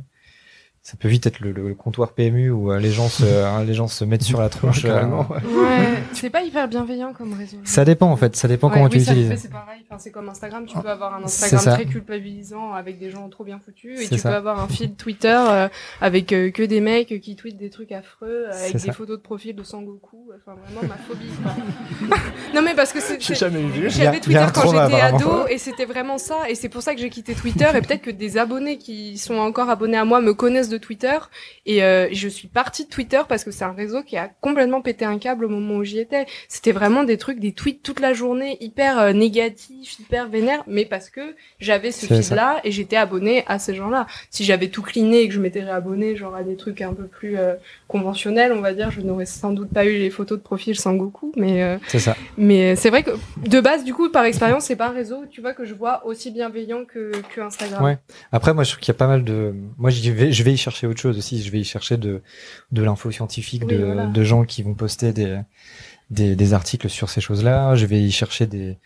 Ça 0.87 0.97
peut 0.97 1.09
vite 1.09 1.26
être 1.26 1.41
le, 1.41 1.51
le 1.51 1.74
comptoir 1.74 2.12
PMU 2.12 2.49
où 2.51 2.70
euh, 2.70 2.78
les 2.78 2.93
gens 2.93 3.09
se 3.09 3.24
euh, 3.26 3.64
les 3.64 3.74
gens 3.74 3.89
se 3.89 4.05
mettent 4.05 4.22
sur 4.22 4.41
la 4.41 4.49
tronche. 4.49 4.84
euh, 4.84 4.89
Carrément. 4.89 5.26
Ouais, 5.57 5.95
c'est 6.12 6.30
pas 6.30 6.43
hyper 6.43 6.68
bienveillant 6.68 7.12
comme 7.12 7.32
réseau. 7.32 7.57
ça 7.64 7.84
dépend 7.84 8.07
en 8.07 8.14
fait. 8.16 8.37
Ça 8.37 8.47
dépend 8.47 8.68
Ouais, 8.68 8.74
comment 8.74 8.84
oui, 8.84 8.91
tu 8.93 9.01
ça, 9.01 9.12
l'utilises. 9.12 9.41
C'est 9.43 9.51
pareil, 9.51 9.80
enfin, 9.91 9.99
c'est 9.99 10.12
comme 10.12 10.28
Instagram, 10.28 10.64
tu 10.64 10.78
peux 10.78 10.89
avoir 10.89 11.16
un 11.16 11.24
Instagram 11.24 11.74
très 11.74 11.87
culpabilisant 11.87 12.72
avec 12.72 13.01
des 13.01 13.11
gens 13.11 13.28
trop 13.30 13.43
bien 13.43 13.59
foutus 13.59 14.01
et 14.01 14.09
tu 14.09 14.16
ça. 14.16 14.28
peux 14.30 14.37
avoir 14.37 14.61
un 14.61 14.68
feed 14.68 14.97
Twitter 14.97 15.37
euh, 15.37 15.68
avec 16.01 16.32
euh, 16.32 16.53
que 16.53 16.62
des 16.62 16.80
mecs 16.80 17.20
qui 17.20 17.34
tweetent 17.34 17.59
des 17.59 17.70
trucs 17.70 17.91
affreux 17.91 18.45
euh, 18.47 18.53
avec 18.53 18.74
des 18.74 18.78
ça. 18.78 18.93
photos 18.93 19.16
de 19.16 19.22
profil 19.22 19.57
de 19.57 19.64
Sangoku, 19.64 20.30
enfin 20.37 20.55
vraiment 20.68 20.87
ma 20.87 20.99
phobie. 20.99 21.26
non 22.55 22.62
mais 22.62 22.74
parce 22.74 22.93
que 22.93 23.01
c'est 23.01 23.20
jamais 23.34 23.59
vu. 23.62 23.91
J'avais 23.91 24.18
il 24.24 24.32
y 24.32 24.37
a 24.37 24.47
Twitter 24.47 24.47
quand 24.55 24.70
j'étais 24.70 25.01
ado 25.01 25.49
et 25.49 25.59
c'était 25.59 25.84
vraiment 25.84 26.18
ça 26.18 26.49
et 26.49 26.55
c'est 26.55 26.68
pour 26.68 26.82
ça 26.82 26.95
que 26.95 27.01
j'ai 27.01 27.11
quitté 27.11 27.34
Twitter 27.34 27.66
et 27.74 27.80
peut-être 27.80 28.03
que 28.03 28.11
des 28.12 28.39
abonnés 28.39 28.78
qui 28.78 29.18
sont 29.18 29.34
encore 29.34 29.68
abonnés 29.68 29.97
à 29.97 30.05
moi 30.05 30.20
me 30.20 30.32
connaissent 30.32 30.68
de 30.68 30.75
Twitter 30.78 31.18
et 31.66 31.82
euh, 31.82 32.08
je 32.12 32.28
suis 32.28 32.48
partie 32.48 32.84
de 32.84 32.90
Twitter 32.90 33.20
parce 33.28 33.44
que 33.44 33.50
c'est 33.50 33.64
un 33.64 33.72
réseau 33.72 34.02
qui 34.02 34.16
a 34.16 34.28
complètement 34.40 34.80
pété 34.80 35.04
un 35.04 35.18
câble 35.18 35.44
au 35.44 35.48
moment 35.48 35.76
où 35.76 35.84
j'y 35.84 35.98
étais. 35.98 36.26
C'était 36.48 36.72
vraiment 36.72 37.04
des 37.04 37.18
trucs, 37.18 37.40
des 37.40 37.52
tweets 37.52 37.82
toute 37.82 38.00
la 38.00 38.12
journée 38.12 38.56
hyper 38.60 38.98
euh, 38.98 39.12
négatifs, 39.12 39.98
hyper 39.98 40.28
vénères, 40.28 40.62
mais 40.66 40.84
parce 40.84 41.10
que 41.10 41.34
j'avais 41.60 41.92
ce 41.92 42.06
feed-là 42.06 42.60
et 42.64 42.70
j'étais 42.70 42.96
abonnée 42.96 43.44
à 43.46 43.58
ces 43.58 43.74
gens-là. 43.74 44.06
Si 44.30 44.44
j'avais 44.44 44.68
tout 44.68 44.82
cliné 44.82 45.20
et 45.22 45.28
que 45.28 45.34
je 45.34 45.40
m'étais 45.40 45.62
réabonné 45.62 46.16
genre 46.16 46.34
à 46.34 46.42
des 46.42 46.56
trucs 46.56 46.82
un 46.82 46.94
peu 46.94 47.06
plus 47.06 47.36
euh, 47.36 47.54
conventionnels, 47.88 48.52
on 48.52 48.60
va 48.60 48.72
dire, 48.72 48.90
je 48.90 49.00
n'aurais 49.00 49.26
sans 49.26 49.52
doute 49.52 49.70
pas 49.70 49.84
eu 49.84 49.98
les 49.98 50.10
photos 50.10 50.38
de 50.38 50.42
profil 50.42 50.74
mais 51.36 51.78
C'est 51.88 51.98
ça. 51.98 52.16
mais 52.36 52.76
c'est 52.76 52.90
vrai 52.90 53.02
que 53.02 53.10
de 53.46 53.60
base, 53.60 53.84
du 53.84 53.94
coup, 53.94 54.10
par 54.10 54.24
expérience, 54.24 54.64
c'est 54.64 54.76
pas 54.76 54.88
un 54.88 54.92
réseau, 54.92 55.24
tu 55.30 55.40
vois, 55.40 55.52
que 55.52 55.64
je 55.64 55.74
vois 55.74 56.06
aussi 56.06 56.30
bienveillant 56.30 56.84
que, 56.84 57.12
que 57.34 57.40
Instagram. 57.40 57.84
Ouais. 57.84 57.98
Après, 58.32 58.54
moi, 58.54 58.64
je 58.64 58.70
trouve 58.70 58.80
qu'il 58.80 58.92
y 58.92 58.96
a 58.96 58.98
pas 58.98 59.06
mal 59.06 59.24
de. 59.24 59.54
Moi, 59.78 59.90
j'y 59.90 60.10
vais, 60.10 60.32
je 60.32 60.42
vais 60.42 60.52
y 60.52 60.56
chercher 60.66 60.86
autre 60.86 61.00
chose 61.00 61.16
aussi. 61.18 61.42
Je 61.42 61.50
vais 61.50 61.60
y 61.60 61.64
chercher 61.64 61.96
de 61.96 62.22
de 62.72 62.82
l'info 62.82 63.10
scientifique, 63.10 63.64
Oui, 63.66 63.74
de 63.76 63.84
voilà. 63.84 64.06
de 64.06 64.22
gens 64.24 64.44
qui 64.44 64.62
vont 64.62 64.74
poster 64.74 65.12
des 65.12 65.40
des, 66.10 66.36
des 66.36 66.52
articles 66.52 66.88
sur 66.88 67.08
ces 67.10 67.20
choses-là. 67.20 67.74
Je 67.76 67.86
vais 67.86 68.00
y 68.02 68.10
chercher 68.10 68.46
des. 68.46 68.78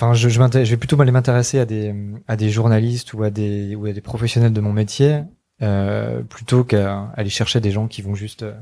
Enfin, 0.00 0.12
je 0.14 0.28
je, 0.28 0.40
je 0.40 0.70
vais 0.70 0.76
plutôt 0.76 1.00
aller 1.00 1.12
m'intéresser 1.12 1.58
à 1.60 1.64
des 1.66 1.94
à 2.26 2.36
des 2.36 2.50
journalistes 2.50 3.14
ou 3.14 3.22
à 3.22 3.30
des 3.30 3.74
ou 3.76 3.86
à 3.86 3.92
des 3.92 4.00
professionnels 4.00 4.52
de 4.52 4.60
mon 4.60 4.72
métier 4.72 5.22
euh, 5.62 6.22
plutôt 6.22 6.64
qu'à 6.64 7.12
aller 7.16 7.30
chercher 7.30 7.60
des 7.60 7.70
gens 7.70 7.86
qui 7.88 8.02
vont 8.02 8.14
juste. 8.16 8.42
euh, 8.42 8.54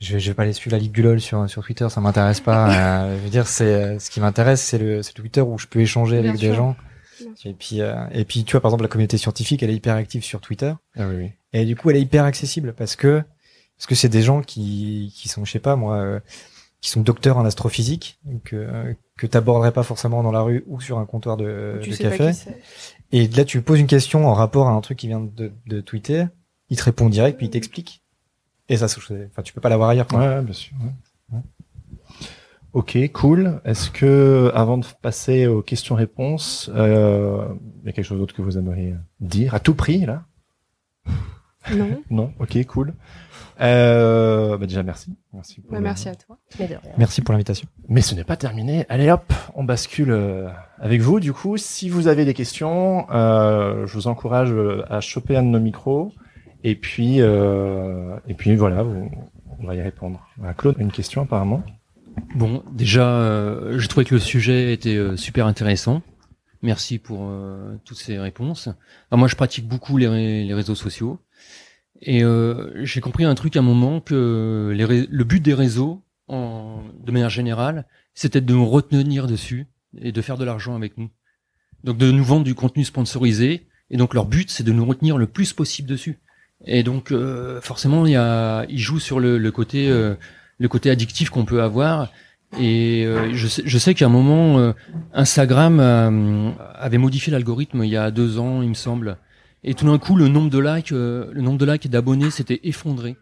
je 0.00 0.12
vais, 0.14 0.20
je 0.20 0.30
vais 0.30 0.34
pas 0.34 0.44
aller 0.44 0.52
suivre 0.52 0.76
la 0.76 0.80
Ligue 0.80 0.92
du 0.92 1.02
LOL 1.02 1.20
sur, 1.20 1.48
sur 1.50 1.64
Twitter, 1.64 1.88
ça 1.88 2.00
m'intéresse 2.00 2.40
pas. 2.40 2.68
Euh, 3.08 3.18
je 3.18 3.24
veux 3.24 3.30
dire, 3.30 3.48
c'est, 3.48 3.64
euh, 3.74 3.98
ce 3.98 4.10
qui 4.10 4.20
m'intéresse, 4.20 4.62
c'est 4.62 4.78
le, 4.78 5.02
c'est 5.02 5.16
le 5.16 5.22
Twitter 5.22 5.40
où 5.40 5.58
je 5.58 5.66
peux 5.66 5.80
échanger 5.80 6.20
Bien 6.20 6.30
avec 6.30 6.40
sûr. 6.40 6.50
des 6.50 6.54
gens. 6.56 6.76
Et 7.44 7.54
puis, 7.54 7.80
euh, 7.80 7.94
et 8.12 8.24
puis, 8.24 8.44
tu 8.44 8.52
vois, 8.52 8.60
par 8.60 8.70
exemple, 8.70 8.82
la 8.84 8.88
communauté 8.88 9.18
scientifique, 9.18 9.62
elle 9.62 9.70
est 9.70 9.74
hyper 9.76 9.94
active 9.94 10.22
sur 10.24 10.40
Twitter. 10.40 10.72
Ah 10.96 11.06
oui, 11.08 11.16
oui. 11.16 11.30
Et 11.52 11.64
du 11.64 11.76
coup, 11.76 11.90
elle 11.90 11.96
est 11.96 12.02
hyper 12.02 12.24
accessible 12.24 12.74
parce 12.74 12.96
que, 12.96 13.22
parce 13.76 13.86
que 13.86 13.94
c'est 13.94 14.08
des 14.08 14.22
gens 14.22 14.42
qui, 14.42 15.12
qui 15.16 15.28
sont, 15.28 15.44
je 15.44 15.52
sais 15.52 15.58
pas, 15.60 15.76
moi, 15.76 15.96
euh, 15.96 16.20
qui 16.80 16.90
sont 16.90 17.00
docteurs 17.00 17.38
en 17.38 17.44
astrophysique, 17.44 18.18
que, 18.44 18.56
euh, 18.56 18.94
que 19.16 19.26
t'aborderais 19.26 19.72
pas 19.72 19.82
forcément 19.82 20.22
dans 20.22 20.32
la 20.32 20.42
rue 20.42 20.64
ou 20.66 20.80
sur 20.80 20.98
un 20.98 21.06
comptoir 21.06 21.36
de, 21.36 21.80
tu 21.82 21.90
de 21.90 21.94
sais 21.94 22.02
café. 22.04 22.18
pas 22.18 22.30
qui 22.32 22.38
c'est. 22.38 22.60
Et 23.12 23.26
là, 23.28 23.44
tu 23.44 23.56
lui 23.58 23.64
poses 23.64 23.80
une 23.80 23.86
question 23.86 24.26
en 24.28 24.34
rapport 24.34 24.68
à 24.68 24.72
un 24.72 24.80
truc 24.80 24.98
qui 24.98 25.06
vient 25.08 25.20
de, 25.20 25.50
de 25.66 25.80
tweeter, 25.80 26.26
il 26.70 26.76
te 26.76 26.84
répond 26.84 27.08
direct, 27.08 27.38
puis 27.38 27.46
il 27.46 27.50
t'explique. 27.50 28.02
Et 28.68 28.76
ça, 28.76 28.84
enfin, 28.84 29.42
tu 29.42 29.52
peux 29.54 29.62
pas 29.62 29.70
l'avoir 29.70 29.88
ailleurs, 29.88 30.06
quoi. 30.06 30.18
Ouais, 30.20 30.28
ouais, 30.28 30.42
bien 30.42 30.52
sûr. 30.52 30.76
ouais. 30.82 30.90
Ok, 32.74 32.96
cool. 33.12 33.60
Est-ce 33.64 33.90
que, 33.90 34.50
avant 34.54 34.78
de 34.78 34.86
passer 35.02 35.46
aux 35.46 35.62
questions-réponses, 35.62 36.70
euh, 36.74 37.48
il 37.82 37.86
y 37.86 37.88
a 37.88 37.92
quelque 37.92 38.04
chose 38.04 38.18
d'autre 38.18 38.34
que 38.34 38.42
vous 38.42 38.58
aimeriez 38.58 38.94
dire 39.20 39.54
à 39.54 39.60
tout 39.60 39.74
prix 39.74 40.04
là? 40.06 40.24
Non. 41.74 41.88
Non. 42.10 42.32
Ok, 42.38 42.64
cool. 42.66 42.94
Euh, 43.60 44.56
bah 44.56 44.66
déjà 44.66 44.82
merci. 44.82 45.14
Merci. 45.34 45.60
pour 45.60 45.72
Bah, 45.72 45.78
le- 45.78 45.84
merci 45.84 46.08
à 46.08 46.14
toi. 46.14 46.38
Mais 46.58 46.66
de 46.68 46.74
rien. 46.76 46.92
Merci 46.96 47.20
pour 47.22 47.32
l'invitation. 47.32 47.68
Mais 47.88 48.00
ce 48.02 48.14
n'est 48.14 48.24
pas 48.24 48.36
terminé. 48.36 48.86
Allez 48.88 49.10
hop, 49.10 49.32
on 49.54 49.64
bascule 49.64 50.10
euh, 50.12 50.48
avec 50.78 51.00
vous. 51.02 51.18
Du 51.20 51.32
coup, 51.32 51.56
si 51.56 51.88
vous 51.90 52.06
avez 52.06 52.24
des 52.24 52.34
questions, 52.34 53.06
euh, 53.10 53.86
je 53.86 53.92
vous 53.94 54.06
encourage 54.06 54.52
euh, 54.52 54.84
à 54.88 55.00
choper 55.00 55.36
un 55.36 55.42
de 55.42 55.48
nos 55.48 55.58
micros. 55.60 56.12
Et 56.64 56.74
puis, 56.76 57.16
euh, 57.20 58.16
et 58.28 58.34
puis 58.34 58.54
voilà, 58.56 58.82
vous- 58.82 59.10
on 59.60 59.66
va 59.66 59.74
y 59.74 59.82
répondre. 59.82 60.20
Voilà, 60.38 60.54
Claude, 60.54 60.76
une 60.78 60.92
question 60.92 61.22
apparemment. 61.22 61.62
Bon, 62.34 62.62
déjà, 62.72 63.08
euh, 63.08 63.78
je 63.78 63.88
trouvais 63.88 64.04
que 64.04 64.14
le 64.14 64.20
sujet 64.20 64.72
était 64.72 64.96
euh, 64.96 65.16
super 65.16 65.46
intéressant. 65.46 66.02
Merci 66.62 66.98
pour 66.98 67.28
euh, 67.28 67.76
toutes 67.84 67.98
ces 67.98 68.18
réponses. 68.18 68.68
Alors, 69.10 69.18
moi, 69.18 69.28
je 69.28 69.36
pratique 69.36 69.66
beaucoup 69.66 69.96
les, 69.96 70.08
ré- 70.08 70.44
les 70.44 70.54
réseaux 70.54 70.74
sociaux. 70.74 71.18
Et 72.00 72.22
euh, 72.22 72.70
j'ai 72.84 73.00
compris 73.00 73.24
un 73.24 73.34
truc 73.34 73.56
à 73.56 73.60
un 73.60 73.62
moment 73.62 74.00
que 74.00 74.72
les 74.74 75.06
le 75.10 75.24
but 75.24 75.40
des 75.40 75.54
réseaux, 75.54 76.02
en, 76.28 76.82
de 77.04 77.10
manière 77.10 77.30
générale, 77.30 77.86
c'était 78.14 78.40
de 78.40 78.52
nous 78.52 78.68
retenir 78.68 79.26
dessus 79.26 79.66
et 80.00 80.12
de 80.12 80.22
faire 80.22 80.38
de 80.38 80.44
l'argent 80.44 80.76
avec 80.76 80.96
nous. 80.96 81.10
Donc 81.82 81.98
de 81.98 82.10
nous 82.10 82.24
vendre 82.24 82.44
du 82.44 82.54
contenu 82.54 82.84
sponsorisé. 82.84 83.66
Et 83.90 83.96
donc 83.96 84.14
leur 84.14 84.26
but, 84.26 84.50
c'est 84.50 84.62
de 84.62 84.72
nous 84.72 84.84
retenir 84.84 85.18
le 85.18 85.26
plus 85.26 85.52
possible 85.52 85.88
dessus. 85.88 86.18
Et 86.66 86.82
donc 86.82 87.10
euh, 87.10 87.60
forcément, 87.60 88.06
il 88.06 88.12
y 88.12 88.16
a, 88.16 88.64
ils 88.68 88.78
jouent 88.78 89.00
sur 89.00 89.18
le, 89.18 89.38
le 89.38 89.50
côté, 89.50 89.88
euh, 89.88 90.14
le 90.58 90.68
côté 90.68 90.90
addictif 90.90 91.30
qu'on 91.30 91.44
peut 91.44 91.62
avoir. 91.62 92.08
Et 92.58 93.04
euh, 93.06 93.30
je 93.34 93.46
sais, 93.46 93.62
je 93.64 93.78
sais 93.78 93.94
qu'à 93.94 94.06
un 94.06 94.10
moment, 94.10 94.58
euh, 94.58 94.72
Instagram 95.12 95.80
euh, 95.80 96.50
avait 96.74 96.98
modifié 96.98 97.30
l'algorithme 97.30 97.84
il 97.84 97.90
y 97.90 97.96
a 97.96 98.10
deux 98.10 98.38
ans, 98.38 98.62
il 98.62 98.68
me 98.70 98.74
semble. 98.74 99.18
Et 99.64 99.74
tout 99.74 99.84
d'un 99.86 99.98
coup, 99.98 100.16
le 100.16 100.28
nombre 100.28 100.48
de 100.50 100.58
likes, 100.58 100.92
euh, 100.92 101.28
le 101.32 101.42
nombre 101.42 101.58
de 101.58 101.70
likes 101.70 101.84
et 101.86 101.88
d'abonnés 101.88 102.30
s'était 102.30 102.60
effondré. 102.64 103.16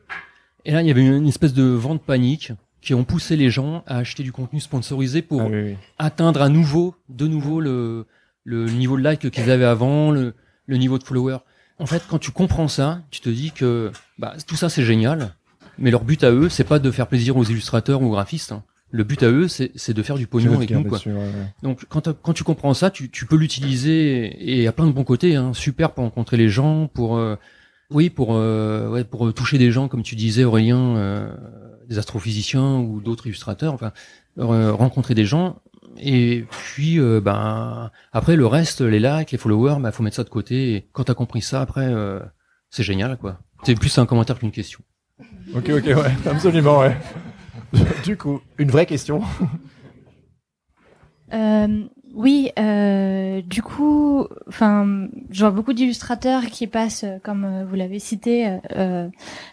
Et 0.65 0.73
là, 0.73 0.83
il 0.83 0.89
y 0.89 0.91
avait 0.91 1.05
une 1.05 1.27
espèce 1.27 1.55
de 1.55 1.65
vente 1.65 2.03
panique 2.03 2.53
qui 2.83 2.95
ont 2.95 3.05
poussé 3.05 3.35
les 3.37 3.51
gens 3.51 3.83
à 3.87 3.99
acheter 3.99 4.23
du 4.23 4.31
contenu 4.33 4.61
sponsorisé 4.61 5.23
pour 5.23 5.41
Ah 5.43 5.47
oui, 5.51 5.63
oui. 5.71 5.77
atteindre 5.99 6.41
à 6.43 6.49
nouveau, 6.49 6.95
de 7.09 7.27
nouveau 7.27 7.61
le, 7.61 8.07
le 8.45 8.67
niveau 8.71 8.97
de 8.97 9.03
like 9.03 9.29
qu'ils 9.31 9.51
avaient 9.51 9.65
avant, 9.65 10.13
le, 10.13 10.35
le 10.67 10.77
niveau 10.77 10.99
de 10.99 11.05
followers. 11.05 11.39
En 11.81 11.87
fait, 11.87 12.03
quand 12.09 12.19
tu 12.19 12.31
comprends 12.31 12.69
ça, 12.69 13.01
tu 13.11 13.21
te 13.21 13.29
dis 13.29 13.51
que 13.51 13.91
bah, 14.19 14.35
tout 14.47 14.55
ça 14.57 14.69
c'est 14.69 14.85
génial, 14.85 15.35
mais 15.79 15.91
leur 15.91 16.05
but 16.05 16.23
à 16.25 16.31
eux, 16.31 16.49
c'est 16.49 16.65
pas 16.65 16.79
de 16.79 16.91
faire 16.91 17.07
plaisir 17.07 17.37
aux 17.37 17.45
illustrateurs 17.45 18.03
ou 18.03 18.07
aux 18.07 18.11
graphistes. 18.11 18.53
hein. 18.53 18.63
Le 18.91 19.03
but 19.03 19.23
à 19.25 19.31
eux, 19.31 19.49
c'est 19.49 19.93
de 19.93 20.03
faire 20.03 20.17
du 20.17 20.27
pognon 20.29 20.55
avec 20.55 20.71
nous. 20.71 20.85
Quoi. 20.85 20.99
dessus, 20.99 21.11
ouais, 21.11 21.19
ouais. 21.19 21.55
Donc 21.63 21.87
quand, 21.89 22.13
quand 22.23 22.33
tu 22.33 22.45
comprends 22.45 22.73
ça, 22.73 22.91
tu, 22.91 23.11
tu 23.11 23.27
peux 23.27 23.37
l'utiliser 23.37 24.61
et 24.61 24.67
à 24.69 24.73
plein 24.73 24.87
de 24.87 24.93
bons 24.93 25.05
côtés. 25.05 25.35
Hein, 25.35 25.53
super 25.55 25.93
pour 25.93 26.05
rencontrer 26.05 26.37
les 26.37 26.49
gens, 26.49 26.87
pour 26.87 27.17
euh, 27.17 27.35
oui, 27.91 28.11
pour 28.11 28.35
euh, 28.37 28.89
ouais, 28.89 29.03
pour 29.05 29.35
toucher 29.35 29.59
des 29.59 29.73
gens 29.73 29.89
comme 29.89 30.03
tu 30.05 30.15
disais 30.15 30.45
Aurélien, 30.45 30.97
euh, 30.97 31.29
des 31.89 31.99
astrophysiciens 31.99 32.77
ou 32.77 33.01
d'autres 33.01 33.27
illustrateurs. 33.27 33.75
Enfin, 33.75 33.93
euh, 34.39 34.73
rencontrer 34.73 35.15
des 35.15 35.25
gens. 35.25 35.61
Et 35.99 36.45
puis 36.51 37.01
euh, 37.01 37.21
ben 37.21 37.91
après 38.13 38.37
le 38.37 38.47
reste, 38.47 38.83
les 38.83 39.01
likes, 39.01 39.33
les 39.33 39.39
followers, 39.39 39.81
bah 39.81 39.91
faut 39.91 40.05
mettre 40.05 40.17
ça 40.17 40.25
de 40.25 40.29
côté. 40.31 40.75
Et 40.77 40.89
quand 40.93 41.05
t'as 41.05 41.15
compris 41.15 41.43
ça, 41.43 41.61
après 41.61 41.87
euh, 41.87 42.21
c'est 42.71 42.85
génial 42.85 43.17
quoi. 43.17 43.41
C'est 43.65 43.75
plus 43.75 43.99
un 43.99 44.07
commentaire 44.07 44.39
qu'une 44.39 44.53
question. 44.53 44.81
Ok, 45.55 45.71
ok, 45.71 45.85
ouais, 45.85 46.13
absolument, 46.31 46.81
ouais. 46.81 46.97
du 48.05 48.17
coup, 48.17 48.41
une 48.59 48.71
vraie 48.71 48.87
question. 48.87 49.23
Euh, 51.33 51.85
oui, 52.15 52.51
euh, 52.59 53.43
du 53.43 53.63
coup, 53.63 54.27
enfin, 54.49 55.09
je 55.31 55.41
vois 55.41 55.51
beaucoup 55.51 55.73
d'illustrateurs 55.73 56.47
qui 56.47 56.67
passent, 56.67 57.05
euh, 57.05 57.19
comme 57.23 57.65
vous 57.69 57.75
l'avez 57.75 57.99
cité, 57.99 58.59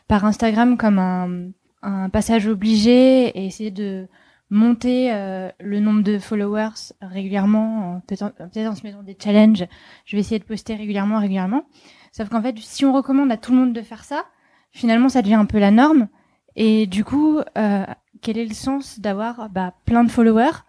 par 0.08 0.26
Instagram 0.26 0.78
comme 0.78 1.00
un, 1.00 2.10
passage 2.10 2.48
obligé 2.48 3.28
et 3.28 3.46
essayer 3.46 3.72
de 3.72 4.08
monter 4.50 5.12
le 5.60 5.80
nombre 5.80 6.04
de 6.04 6.20
followers 6.20 6.94
régulièrement, 7.02 8.02
peut-être 8.08 8.32
peut 8.36 8.68
en 8.68 8.76
se 8.76 8.84
mettant 8.84 9.04
des 9.04 9.18
challenges. 9.22 9.66
Je 10.06 10.16
vais 10.16 10.22
essayer 10.22 10.40
de 10.40 10.46
poster 10.46 10.76
régulièrement, 10.76 11.20
régulièrement. 11.20 11.66
Sauf 12.12 12.30
qu'en 12.30 12.42
fait, 12.42 12.58
si 12.60 12.86
on 12.86 12.94
recommande 12.94 13.32
à 13.32 13.38
tout 13.38 13.52
le 13.52 13.58
monde 13.58 13.74
de 13.74 13.82
faire 13.82 14.04
ça, 14.04 14.26
finalement, 14.74 15.08
ça 15.08 15.22
devient 15.22 15.36
un 15.36 15.46
peu 15.46 15.60
la 15.60 15.72
norme. 15.72 16.10
Et 16.58 16.86
du 16.86 17.06
coup, 17.06 17.40
euh, 17.58 17.86
quel 18.22 18.38
est 18.38 18.46
le 18.46 18.54
sens 18.54 19.00
d'avoir 19.00 19.50
bah, 19.50 19.74
plein 19.86 20.04
de 20.04 20.12
followers? 20.12 20.64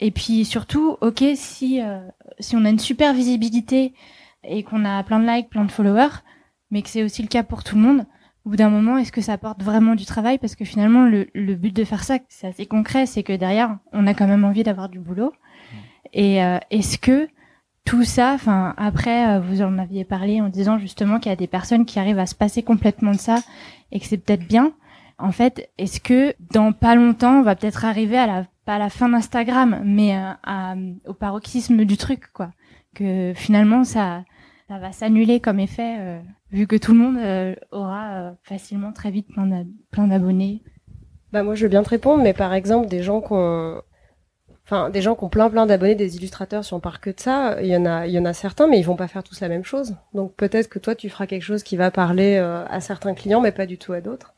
Et 0.00 0.12
puis 0.12 0.44
surtout, 0.44 0.96
ok, 1.00 1.24
si 1.34 1.82
euh, 1.82 1.98
si 2.38 2.54
on 2.54 2.64
a 2.64 2.70
une 2.70 2.78
super 2.78 3.12
visibilité 3.12 3.94
et 4.44 4.62
qu'on 4.62 4.84
a 4.84 5.02
plein 5.02 5.18
de 5.18 5.26
likes, 5.26 5.50
plein 5.50 5.64
de 5.64 5.72
followers, 5.72 6.22
mais 6.70 6.82
que 6.82 6.88
c'est 6.88 7.02
aussi 7.02 7.22
le 7.22 7.28
cas 7.28 7.42
pour 7.42 7.64
tout 7.64 7.74
le 7.74 7.82
monde, 7.82 8.06
au 8.44 8.50
bout 8.50 8.56
d'un 8.56 8.70
moment, 8.70 8.96
est-ce 8.96 9.12
que 9.12 9.20
ça 9.20 9.32
apporte 9.32 9.62
vraiment 9.62 9.96
du 9.96 10.06
travail? 10.06 10.38
Parce 10.38 10.54
que 10.54 10.64
finalement, 10.64 11.04
le, 11.04 11.26
le 11.34 11.54
but 11.56 11.74
de 11.74 11.84
faire 11.84 12.04
ça, 12.04 12.18
c'est 12.28 12.46
assez 12.46 12.66
concret, 12.66 13.06
c'est 13.06 13.22
que 13.24 13.32
derrière, 13.32 13.76
on 13.92 14.06
a 14.06 14.14
quand 14.14 14.28
même 14.28 14.44
envie 14.44 14.62
d'avoir 14.62 14.88
du 14.88 15.00
boulot. 15.00 15.32
Et 16.12 16.42
euh, 16.42 16.58
est-ce 16.70 16.96
que 16.96 17.28
tout 17.88 18.04
ça, 18.04 18.32
enfin 18.34 18.74
après, 18.76 19.36
euh, 19.36 19.40
vous 19.40 19.62
en 19.62 19.78
aviez 19.78 20.04
parlé 20.04 20.40
en 20.40 20.48
disant 20.48 20.78
justement 20.78 21.18
qu'il 21.18 21.30
y 21.30 21.32
a 21.32 21.36
des 21.36 21.46
personnes 21.46 21.86
qui 21.86 21.98
arrivent 21.98 22.18
à 22.18 22.26
se 22.26 22.34
passer 22.34 22.62
complètement 22.62 23.12
de 23.12 23.18
ça 23.18 23.36
et 23.92 24.00
que 24.00 24.06
c'est 24.06 24.18
peut-être 24.18 24.46
bien. 24.46 24.72
En 25.18 25.32
fait, 25.32 25.70
est-ce 25.78 26.00
que 26.00 26.34
dans 26.52 26.72
pas 26.72 26.94
longtemps, 26.94 27.40
on 27.40 27.42
va 27.42 27.56
peut-être 27.56 27.84
arriver 27.84 28.18
à 28.18 28.26
la 28.26 28.44
pas 28.64 28.74
à 28.74 28.78
la 28.78 28.90
fin 28.90 29.08
d'Instagram, 29.08 29.80
mais 29.84 30.14
euh, 30.16 30.92
au 31.06 31.14
paroxysme 31.14 31.84
du 31.84 31.96
truc, 31.96 32.30
quoi? 32.34 32.50
Que 32.94 33.32
finalement, 33.34 33.84
ça 33.84 34.24
va 34.68 34.92
s'annuler 34.92 35.40
comme 35.40 35.58
effet 35.58 36.20
vu 36.50 36.66
que 36.66 36.76
tout 36.76 36.92
le 36.92 36.98
monde 36.98 37.16
euh, 37.18 37.54
aura 37.72 38.14
euh, 38.14 38.30
facilement 38.42 38.92
très 38.92 39.10
vite 39.10 39.28
plein 39.90 40.06
d'abonnés 40.06 40.62
Bah 41.32 41.42
moi 41.42 41.54
je 41.54 41.64
veux 41.64 41.68
bien 41.68 41.82
te 41.82 41.90
répondre, 41.90 42.22
mais 42.22 42.32
par 42.32 42.54
exemple 42.54 42.88
des 42.88 43.02
gens 43.02 43.20
qui 43.20 43.32
ont, 43.32 43.82
enfin 44.68 44.90
des 44.90 45.02
gens 45.02 45.14
qui 45.14 45.24
ont 45.24 45.28
plein 45.28 45.48
plein 45.50 45.66
d'abonnés, 45.66 45.94
des 45.94 46.16
illustrateurs, 46.16 46.64
si 46.64 46.74
on 46.74 46.80
part 46.80 47.00
que 47.00 47.10
de 47.10 47.18
ça, 47.18 47.60
il 47.62 47.68
y 47.68 47.76
en 47.76 47.86
a, 47.86 48.06
il 48.06 48.12
y 48.12 48.18
en 48.18 48.24
a 48.24 48.32
certains, 48.32 48.66
mais 48.66 48.78
ils 48.78 48.84
vont 48.84 48.96
pas 48.96 49.08
faire 49.08 49.24
tous 49.24 49.40
la 49.40 49.48
même 49.48 49.64
chose. 49.64 49.94
Donc 50.14 50.34
peut-être 50.34 50.68
que 50.68 50.78
toi 50.78 50.94
tu 50.94 51.08
feras 51.08 51.26
quelque 51.26 51.42
chose 51.42 51.62
qui 51.62 51.76
va 51.76 51.90
parler 51.90 52.36
euh, 52.36 52.64
à 52.66 52.80
certains 52.80 53.14
clients, 53.14 53.40
mais 53.40 53.52
pas 53.52 53.66
du 53.66 53.78
tout 53.78 53.92
à 53.92 54.00
d'autres. 54.00 54.34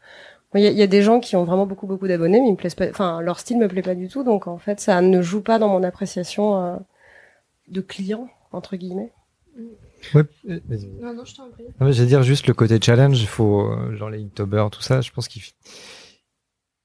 Il 0.55 0.63
y, 0.63 0.67
a, 0.67 0.71
y, 0.71 0.83
a 0.83 0.89
des 0.89 1.03
gens 1.03 1.21
qui 1.21 1.37
ont 1.37 1.45
vraiment 1.45 1.67
beaucoup 1.67 1.87
beaucoup 1.87 2.09
d'abonnés, 2.09 2.41
mais 2.41 2.49
ils 2.49 2.53
me 2.53 2.57
plaisent 2.57 2.75
pas, 2.75 2.89
enfin 2.89 3.21
leur 3.21 3.39
style 3.39 3.59
me 3.59 3.69
plaît 3.69 3.83
pas 3.83 3.95
du 3.95 4.09
tout, 4.09 4.25
donc 4.25 4.47
en 4.47 4.59
fait 4.59 4.81
ça 4.81 5.01
ne 5.01 5.23
joue 5.23 5.43
pas 5.43 5.59
dans 5.59 5.69
mon 5.69 5.83
appréciation 5.83 6.81
de 7.69 7.81
client 7.81 8.29
entre 8.53 8.77
guillemets. 8.77 9.13
Ouais, 10.15 10.23
euh, 10.49 10.61
vas-y. 10.67 10.89
Non, 11.01 11.15
non, 11.15 11.25
je 11.25 11.35
t'en 11.35 11.51
prie. 11.51 11.65
je 11.79 11.85
vais 11.85 12.07
dire 12.07 12.23
juste 12.23 12.47
le 12.47 12.55
côté 12.55 12.79
challenge, 12.81 13.21
il 13.21 13.27
faut, 13.27 13.71
euh, 13.71 13.95
genre 13.97 14.11
les 14.11 14.23
Inktober, 14.23 14.67
tout 14.73 14.81
ça, 14.81 15.01
je 15.01 15.11
pense 15.11 15.29
qu'il 15.29 15.43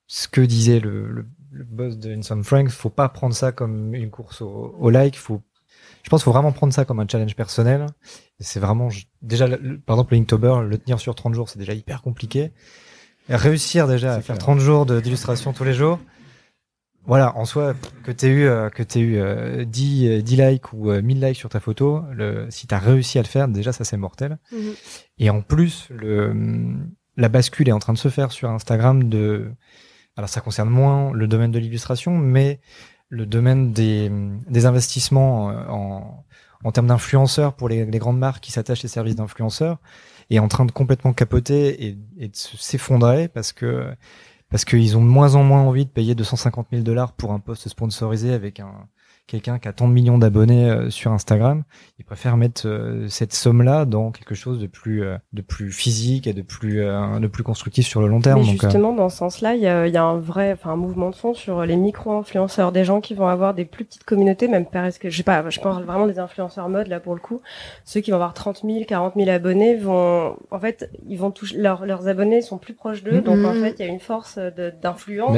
ce 0.08 0.28
que 0.28 0.42
disait 0.42 0.80
le, 0.80 1.08
le, 1.08 1.26
le 1.56 1.64
boss 1.64 1.98
de 1.98 2.14
Insome 2.14 2.44
Frank, 2.44 2.70
faut 2.70 2.90
pas 2.90 3.10
prendre 3.10 3.34
ça 3.34 3.52
comme 3.52 3.96
une 3.96 4.12
course 4.12 4.42
au, 4.42 4.76
au 4.78 4.90
like, 4.90 5.18
faut, 5.18 5.42
je 6.04 6.10
pense 6.10 6.22
qu'il 6.22 6.26
faut 6.26 6.34
vraiment 6.34 6.52
prendre 6.52 6.74
ça 6.74 6.86
comme 6.86 7.00
un 7.00 7.08
challenge 7.08 7.36
personnel. 7.36 7.86
C'est 8.40 8.60
vraiment, 8.60 8.90
déjà, 9.22 9.48
par 9.48 9.96
exemple, 9.96 10.14
le 10.14 10.20
Inktober, 10.20 10.56
le 10.68 10.78
tenir 10.78 11.00
sur 11.00 11.16
30 11.16 11.34
jours, 11.34 11.50
c'est 11.50 11.60
déjà 11.60 11.74
hyper 11.74 12.02
compliqué. 12.02 12.52
réussir 13.30 13.88
déjà 13.88 14.14
à 14.14 14.22
faire 14.22 14.38
30 14.38 14.60
jours 14.60 14.86
d'illustration 14.86 15.54
tous 15.54 15.64
les 15.64 15.74
jours, 15.74 16.00
voilà, 17.08 17.38
en 17.38 17.46
soi, 17.46 17.76
que 18.04 18.12
tu 18.12 18.28
eu, 18.28 18.48
euh, 18.48 18.70
que 18.70 18.82
t'aies 18.82 19.00
eu 19.00 19.18
euh, 19.18 19.64
10, 19.64 20.24
10 20.24 20.42
euh, 20.42 20.50
likes 20.50 20.74
ou 20.74 20.92
1000 20.92 21.24
euh, 21.24 21.28
likes 21.28 21.38
sur 21.38 21.50
ta 21.50 21.60
photo, 21.60 22.04
le, 22.12 22.48
si 22.50 22.66
tu 22.66 22.74
as 22.74 22.80
réussi 22.80 23.20
à 23.20 23.22
le 23.22 23.28
faire, 23.28 23.48
déjà 23.48 23.72
ça 23.72 23.84
c'est 23.84 23.98
mortel. 23.98 24.40
Mhm. 24.52 24.74
Et 25.20 25.30
en 25.30 25.42
plus, 25.42 25.88
le, 25.92 26.34
la 27.16 27.30
bascule 27.30 27.70
est 27.70 27.74
en 27.74 27.80
train 27.80 27.94
de 27.94 28.00
se 28.00 28.10
faire 28.10 28.32
sur 28.32 28.50
Instagram 28.50 29.08
de, 29.08 29.52
alors 30.16 30.30
ça 30.30 30.42
concerne 30.42 30.70
moins 30.70 31.12
le 31.14 31.28
domaine 31.28 31.52
de 31.52 31.60
l'illustration, 31.60 32.18
mais 32.18 32.60
le 33.10 33.26
domaine 33.26 33.72
des, 33.74 34.10
investissements 34.66 35.48
en, 35.48 36.26
en 36.64 36.72
termes 36.72 36.88
d'influenceurs 36.88 37.54
pour 37.54 37.70
les, 37.70 37.86
les, 37.86 38.00
grandes 38.00 38.18
marques 38.18 38.44
qui 38.44 38.52
s'attachent 38.52 38.86
aux 38.86 38.90
services 38.90 39.16
d'influenceurs 39.16 39.80
est 40.30 40.40
en 40.40 40.48
train 40.48 40.66
de 40.66 40.72
complètement 40.72 41.14
capoter 41.14 41.86
et, 41.86 41.98
et 42.18 42.28
de 42.30 42.36
s'effondrer 42.36 43.28
parce 43.28 43.54
que 43.54 43.94
parce 44.50 44.66
qu'ils 44.66 44.98
ont 44.98 45.02
de 45.02 45.08
moins 45.08 45.36
en 45.36 45.44
moins 45.44 45.62
envie 45.62 45.86
de 45.86 45.90
payer 45.90 46.16
250 46.16 46.68
000 46.72 46.84
dollars 46.84 47.14
pour 47.14 47.34
un 47.34 47.40
post 47.40 47.68
sponsorisé 47.68 48.34
avec 48.34 48.60
un, 48.60 48.88
quelqu'un 49.28 49.58
qui 49.58 49.68
a 49.68 49.74
tant 49.74 49.88
de 49.88 49.94
millions 49.94 50.18
d'abonnés 50.18 50.70
euh, 50.70 50.90
sur 50.90 51.12
Instagram, 51.12 51.64
il 51.98 52.06
préfère 52.06 52.38
mettre 52.38 52.68
euh, 52.68 53.08
cette 53.10 53.34
somme-là 53.34 53.86
dans 53.86 54.12
quelque 54.12 54.36
chose 54.36 54.60
de 54.60 54.68
plus 54.68 55.04
euh, 55.04 55.18
de 55.34 55.42
plus 55.42 55.72
physique 55.72 56.28
et 56.28 56.34
de 56.34 56.42
plus 56.42 56.76
de 56.76 57.28
plus 57.28 57.44
constructif 57.44 57.88
sur 57.88 58.02
le 58.02 58.08
long 58.08 58.22
terme. 58.22 58.40
Mais 58.40 58.46
justement, 58.46 58.94
dans 58.94 59.10
ce 59.10 59.18
sens-là, 59.18 59.56
il 59.56 59.62
y 59.62 59.68
a, 59.68 59.88
y 59.88 59.98
a, 59.98 60.04
un 60.04 60.20
vrai, 60.20 60.54
enfin 60.54 60.72
un 60.72 60.76
mouvement 60.76 61.10
de 61.10 61.16
fond 61.16 61.34
sur 61.34 61.66
les 61.66 61.76
micro-influenceurs, 61.76 62.72
des 62.72 62.84
gens 62.84 63.02
qui 63.02 63.14
vont 63.14 63.28
avoir 63.28 63.54
des 63.54 63.66
plus 63.66 63.86
petites 63.86 64.04
communautés, 64.04 64.48
même 64.48 64.66
presque, 64.66 65.10
je 65.10 65.18
sais 65.18 65.24
pas, 65.24 65.50
je 65.50 65.60
parle 65.60 65.84
vraiment 65.84 66.08
des 66.08 66.20
influenceurs 66.20 66.70
mode 66.70 66.88
là 66.88 67.00
pour 67.00 67.14
le 67.14 67.20
coup, 67.20 67.42
ceux 67.84 68.02
qui 68.02 68.12
vont 68.12 68.18
avoir 68.18 68.34
30 68.34 68.62
000, 68.64 68.86
40 68.88 69.14
000 69.16 69.30
abonnés 69.30 69.76
vont, 69.76 70.36
en 70.52 70.60
fait, 70.60 70.90
ils 71.08 71.18
vont 71.18 71.32
toucher 71.32 71.58
leurs 71.58 71.86
leurs 71.86 72.08
abonnés 72.08 72.42
sont 72.42 72.58
plus 72.58 72.74
proches 72.74 73.04
d'eux, 73.04 73.22
donc 73.22 73.38
en 73.46 73.54
mm-hmm. 73.54 73.62
fait, 73.62 73.76
il 73.80 73.86
y 73.86 73.90
a 73.90 73.92
une 73.92 74.00
force 74.00 74.38
d'influence 74.82 75.38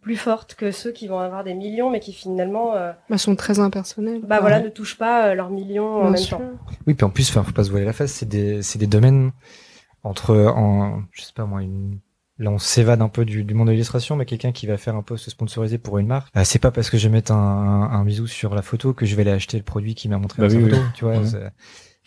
plus 0.00 0.16
fortes 0.16 0.54
que 0.54 0.70
ceux 0.70 0.92
qui 0.92 1.06
vont 1.06 1.18
avoir 1.18 1.44
des 1.44 1.54
millions, 1.54 1.90
mais 1.90 2.00
qui 2.00 2.12
finalement 2.12 2.74
euh, 2.74 2.92
bah, 3.08 3.18
sont 3.18 3.36
très 3.36 3.58
impersonnels. 3.58 4.20
Bah 4.24 4.40
voilà, 4.40 4.60
ne 4.60 4.68
touchent 4.68 4.98
pas 4.98 5.28
euh, 5.28 5.34
leurs 5.34 5.50
millions 5.50 6.02
en 6.02 6.10
même 6.10 6.24
temps. 6.24 6.42
Oui, 6.86 6.94
puis 6.94 7.04
en 7.04 7.10
plus, 7.10 7.28
enfin, 7.30 7.42
faut 7.42 7.52
pas 7.52 7.64
se 7.64 7.70
voiler 7.70 7.84
la 7.84 7.92
face. 7.92 8.12
C'est 8.12 8.28
des, 8.28 8.62
c'est 8.62 8.78
des 8.78 8.86
domaines 8.86 9.32
entre, 10.02 10.34
en, 10.36 11.02
je 11.12 11.22
sais 11.22 11.32
pas 11.34 11.44
moi, 11.44 11.62
une 11.62 11.98
là 12.38 12.50
on 12.50 12.58
s'évade 12.58 13.02
un 13.02 13.08
peu 13.08 13.24
du, 13.24 13.44
du 13.44 13.54
monde 13.54 13.68
de 13.68 13.72
l'illustration, 13.72 14.16
mais 14.16 14.24
quelqu'un 14.24 14.50
qui 14.50 14.66
va 14.66 14.78
faire 14.78 14.96
un 14.96 15.02
post 15.02 15.28
sponsorisé 15.28 15.76
pour 15.78 15.98
une 15.98 16.06
marque, 16.06 16.34
euh, 16.36 16.42
c'est 16.44 16.58
pas 16.58 16.70
parce 16.70 16.90
que 16.90 16.96
je 16.96 17.06
vais 17.06 17.12
mettre 17.12 17.32
un, 17.32 17.90
un, 17.92 18.04
bisou 18.04 18.26
sur 18.26 18.54
la 18.54 18.62
photo 18.62 18.94
que 18.94 19.04
je 19.06 19.14
vais 19.14 19.22
aller 19.22 19.30
acheter 19.30 19.58
le 19.58 19.62
produit 19.62 19.94
qui 19.94 20.08
m'a 20.08 20.16
montré 20.16 20.40
bah 20.40 20.48
la 20.48 20.60
photo, 20.60 20.76
tu 20.94 21.04
vois. 21.04 21.20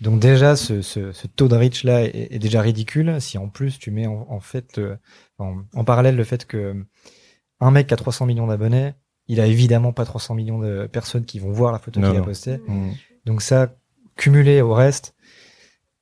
Donc 0.01 0.19
déjà, 0.19 0.55
ce, 0.55 0.81
ce, 0.81 1.11
ce, 1.11 1.27
taux 1.27 1.47
de 1.47 1.55
reach 1.55 1.83
là 1.83 2.03
est, 2.03 2.27
est, 2.31 2.39
déjà 2.39 2.61
ridicule. 2.61 3.21
Si 3.21 3.37
en 3.37 3.47
plus 3.47 3.77
tu 3.77 3.91
mets 3.91 4.07
en, 4.07 4.25
en 4.27 4.39
fait 4.39 4.81
en, 5.37 5.61
en, 5.73 5.83
parallèle 5.83 6.15
le 6.15 6.23
fait 6.23 6.45
que 6.45 6.83
un 7.63 7.71
mec 7.71 7.87
qui 7.87 7.93
a 7.93 7.97
300 7.97 8.25
millions 8.25 8.47
d'abonnés, 8.47 8.93
il 9.27 9.39
a 9.39 9.47
évidemment 9.47 9.93
pas 9.93 10.05
300 10.05 10.35
millions 10.35 10.59
de 10.59 10.87
personnes 10.87 11.25
qui 11.25 11.39
vont 11.39 11.51
voir 11.51 11.71
la 11.71 11.79
photo 11.79 11.99
qu'il 11.99 12.15
a 12.15 12.21
postée. 12.21 12.59
Mmh. 12.67 12.91
Donc 13.25 13.41
ça, 13.41 13.73
cumulé 14.15 14.61
au 14.61 14.73
reste, 14.73 15.15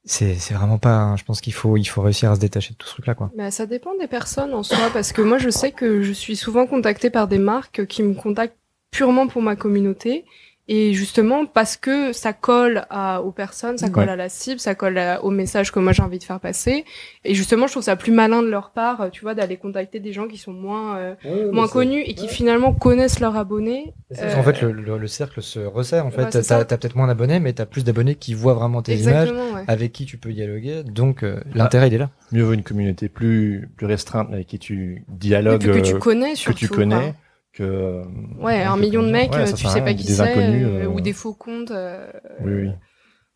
c'est 0.03 0.35
c'est 0.35 0.53
vraiment 0.53 0.79
pas. 0.79 1.15
je 1.15 1.23
pense 1.23 1.41
qu'il 1.41 1.53
faut 1.53 1.77
il 1.77 1.85
faut 1.85 2.01
réussir 2.01 2.31
à 2.31 2.35
se 2.35 2.39
détacher 2.39 2.71
de 2.71 2.77
tout 2.77 2.87
ce 2.87 2.93
truc 2.93 3.05
là 3.07 3.15
quoi. 3.15 3.31
Bah, 3.37 3.51
ça 3.51 3.65
dépend 3.65 3.95
des 3.99 4.07
personnes 4.07 4.53
en 4.53 4.63
soi 4.63 4.89
parce 4.91 5.11
que 5.11 5.21
moi 5.21 5.37
je 5.37 5.49
sais 5.49 5.71
que 5.71 6.01
je 6.01 6.11
suis 6.11 6.35
souvent 6.35 6.65
contactée 6.65 7.09
par 7.09 7.27
des 7.27 7.37
marques 7.37 7.85
qui 7.85 8.01
me 8.01 8.15
contactent 8.15 8.57
purement 8.89 9.27
pour 9.27 9.41
ma 9.41 9.55
communauté 9.55 10.25
et 10.73 10.93
justement, 10.93 11.45
parce 11.45 11.75
que 11.75 12.13
ça 12.13 12.31
colle 12.31 12.85
à, 12.89 13.21
aux 13.23 13.33
personnes, 13.33 13.77
ça 13.77 13.89
colle 13.89 14.07
à 14.07 14.15
la 14.15 14.29
cible, 14.29 14.57
ça 14.57 14.73
colle 14.73 14.97
au 15.21 15.29
message 15.29 15.69
que 15.69 15.79
moi 15.79 15.91
j'ai 15.91 16.01
envie 16.01 16.17
de 16.17 16.23
faire 16.23 16.39
passer. 16.39 16.85
Et 17.25 17.35
justement, 17.35 17.67
je 17.67 17.73
trouve 17.73 17.83
ça 17.83 17.97
plus 17.97 18.13
malin 18.13 18.41
de 18.41 18.47
leur 18.47 18.69
part, 18.69 19.09
tu 19.11 19.19
vois, 19.19 19.35
d'aller 19.35 19.57
contacter 19.57 19.99
des 19.99 20.13
gens 20.13 20.29
qui 20.29 20.37
sont 20.37 20.53
moins 20.53 20.95
euh, 20.95 21.51
moins 21.51 21.67
connus 21.67 21.99
et 22.05 22.13
qui 22.13 22.29
finalement 22.29 22.71
connaissent 22.71 23.19
leurs 23.19 23.35
abonnés. 23.35 23.93
En 24.17 24.43
fait, 24.43 24.61
le, 24.61 24.71
le, 24.71 25.07
cercle 25.07 25.41
se 25.41 25.59
resserre. 25.59 26.05
En 26.05 26.11
fait, 26.11 26.29
t'as 26.29 26.59
as, 26.59 26.63
peut-être 26.63 26.95
moins 26.95 27.07
d'abonnés, 27.07 27.41
mais 27.41 27.51
t'as 27.51 27.65
plus 27.65 27.83
d'abonnés 27.83 28.15
qui 28.15 28.33
voient 28.33 28.53
vraiment 28.53 28.81
tes 28.81 28.95
images, 28.95 29.33
avec 29.67 29.91
qui 29.91 30.05
tu 30.05 30.17
peux 30.17 30.31
dialoguer. 30.31 30.83
Donc, 30.85 31.23
euh, 31.23 31.41
l'intérêt 31.53 31.89
il 31.89 31.95
est 31.95 31.97
là. 31.97 32.11
Mieux 32.31 32.43
vaut 32.43 32.53
une 32.53 32.63
communauté 32.63 33.09
plus 33.09 33.69
plus 33.75 33.87
restreinte 33.87 34.29
avec 34.31 34.47
qui 34.47 34.57
tu 34.57 35.03
dialogues, 35.09 35.65
que 35.65 35.79
tu 35.79 35.99
connais, 35.99 36.35
surtout, 36.35 36.53
que 36.53 36.59
tu 36.59 36.69
connais 36.69 37.13
que 37.53 38.01
ouais 38.39 38.63
un 38.63 38.77
million 38.77 39.03
de 39.03 39.11
mecs 39.11 39.31
tu 39.31 39.67
sais 39.67 39.81
pas 39.81 39.93
qui 39.93 40.03
c'est 40.03 40.21
inconnus, 40.21 40.67
euh, 40.67 40.85
ou 40.87 41.01
des 41.01 41.13
faux 41.13 41.33
comptes 41.33 41.71
euh, 41.71 42.11
oui, 42.41 42.53
oui. 42.53 42.69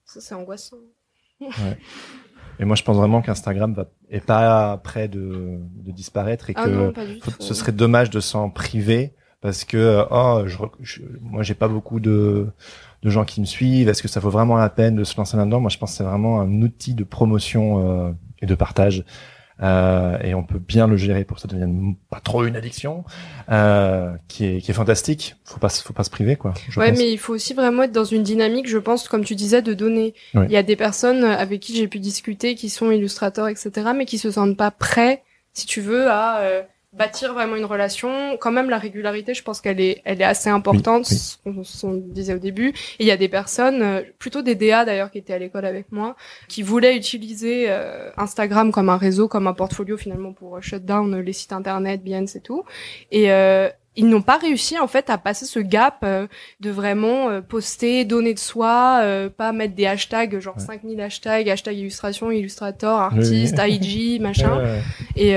ça 0.06 0.22
c'est 0.22 0.36
angoissant. 0.36 0.78
Ouais. 1.42 1.78
et 2.60 2.66
moi 2.66 2.76
je 2.76 2.84
pense 2.84 2.96
vraiment 2.96 3.22
qu'Instagram 3.22 3.76
est 4.10 4.26
pas 4.26 4.78
prêt 4.78 5.08
de, 5.08 5.60
de 5.60 5.92
disparaître 5.92 6.50
et 6.50 6.54
ah 6.56 6.66
que 6.66 6.70
non, 6.70 6.94
ce 7.40 7.54
serait 7.54 7.74
dommage 7.74 8.10
de 8.10 8.22
s'en 8.22 8.50
priver 8.50 9.14
parce 9.42 9.66
que 9.66 10.06
oh 10.12 10.44
je, 10.46 10.58
je 10.82 11.02
moi 11.22 11.44
j'ai 11.44 11.56
pas 11.56 11.68
beaucoup 11.68 12.00
de 12.00 12.48
de 13.06 13.12
gens 13.12 13.24
qui 13.24 13.40
me 13.40 13.46
suivent. 13.46 13.88
Est-ce 13.88 14.02
que 14.02 14.08
ça 14.08 14.20
vaut 14.20 14.32
vraiment 14.32 14.58
la 14.58 14.70
peine 14.70 14.96
de 14.96 15.04
se 15.04 15.16
lancer 15.16 15.38
là-dedans? 15.38 15.62
Moi 15.62 15.70
je 15.70 15.78
pense 15.78 15.92
que 15.92 15.98
c'est 15.98 16.04
vraiment 16.04 16.42
un 16.42 16.62
outil 16.62 16.96
de 16.96 17.04
promotion 17.04 18.08
euh, 18.08 18.12
et 18.42 18.48
de 18.48 18.56
partage 18.56 19.06
euh, 19.62 20.18
et 20.22 20.36
on 20.36 20.44
peut 20.44 20.60
bien 20.60 20.88
le 20.88 20.98
gérer 20.98 21.24
pour 21.24 21.38
que 21.38 21.42
ça 21.42 21.48
devienne 21.48 21.96
pas 22.10 22.20
trop 22.20 22.44
une 22.44 22.56
addiction, 22.56 23.06
euh, 23.50 24.12
qui 24.28 24.46
est 24.46 24.62
qui 24.62 24.72
est 24.72 24.74
fantastique. 24.74 25.36
Faut 25.46 25.60
pas 25.60 25.70
faut 25.70 25.94
pas 25.94 26.04
se 26.04 26.10
priver 26.10 26.36
quoi. 26.36 26.54
ouais, 26.76 26.92
mais 26.92 27.12
il 27.12 27.18
faut 27.18 27.34
aussi 27.34 27.54
vraiment 27.54 27.84
être 27.84 27.92
dans 27.92 28.04
une 28.04 28.24
dynamique, 28.24 28.68
je 28.68 28.78
pense, 28.78 29.08
comme 29.08 29.24
tu 29.24 29.36
disais, 29.36 29.62
de 29.62 29.74
donner. 29.74 30.14
Il 30.34 30.52
y 30.52 30.58
a 30.58 30.64
des 30.64 30.76
personnes 30.76 31.24
avec 31.24 31.62
qui 31.62 31.76
j'ai 31.76 31.88
pu 31.88 32.00
discuter, 32.00 32.56
qui 32.56 32.70
sont 32.70 32.92
illustrateurs, 32.92 33.48
etc., 33.48 33.72
mais 33.96 34.06
qui 34.06 34.18
se 34.18 34.32
sentent 34.32 34.58
pas 34.58 34.72
prêts, 34.72 35.24
si 35.54 35.66
tu 35.66 35.82
veux, 35.82 36.10
à 36.10 36.40
euh, 36.40 36.62
bâtir 36.98 37.34
vraiment 37.34 37.56
une 37.56 37.66
relation. 37.66 38.38
Quand 38.38 38.52
même, 38.52 38.70
la 38.70 38.78
régularité, 38.78 39.34
je 39.34 39.44
pense 39.44 39.62
qu'elle 39.62 39.80
est, 39.80 40.02
elle 40.06 40.22
est 40.22 40.26
assez 40.26 40.50
importante, 40.50 41.06
ce 41.06 41.38
qu'on 41.82 41.94
disait 41.94 42.34
au 42.34 42.40
début. 42.40 42.70
Et 42.70 43.04
il 43.04 43.08
y 43.08 43.12
a 43.12 43.18
des 43.18 43.30
personnes, 43.30 43.82
euh, 43.82 44.02
plutôt 44.20 44.42
des 44.42 44.56
DA 44.56 44.86
d'ailleurs, 44.86 45.12
qui 45.12 45.18
étaient 45.18 45.34
à 45.34 45.40
l'école 45.40 45.66
avec 45.66 45.92
moi, 45.92 46.16
qui 46.48 46.64
voulaient 46.64 46.96
utiliser 46.96 47.66
euh, 47.70 48.10
Instagram 48.18 48.72
comme 48.72 48.90
un 48.90 48.98
réseau, 48.98 49.28
comme 49.28 49.48
un 49.48 49.54
portfolio 49.54 49.98
finalement 49.98 50.34
pour 50.34 50.62
shut 50.62 50.86
down 50.86 51.20
les 51.20 51.34
sites 51.34 51.54
internet, 51.54 52.04
bien 52.04 52.26
et 52.26 52.40
tout. 52.40 52.64
Et 53.12 53.30
ils 53.96 54.08
n'ont 54.08 54.22
pas 54.22 54.38
réussi 54.38 54.78
en 54.78 54.88
fait 54.88 55.10
à 55.10 55.18
passer 55.18 55.46
ce 55.46 55.60
gap 55.60 56.00
euh, 56.04 56.28
de 56.60 56.70
vraiment 56.70 57.30
euh, 57.30 57.42
poster, 57.42 58.06
donner 58.06 58.34
de 58.34 58.40
soi, 58.40 59.00
euh, 59.04 59.30
pas 59.30 59.52
mettre 59.52 59.76
des 59.76 59.86
hashtags 59.86 60.40
genre 60.40 60.60
5000 60.60 61.00
hashtags, 61.00 61.50
hashtag 61.50 61.78
illustration, 61.78 62.32
illustrator, 62.32 63.00
artiste, 63.00 63.60
IG, 63.66 64.22
machin. 64.22 64.62
Et 65.16 65.36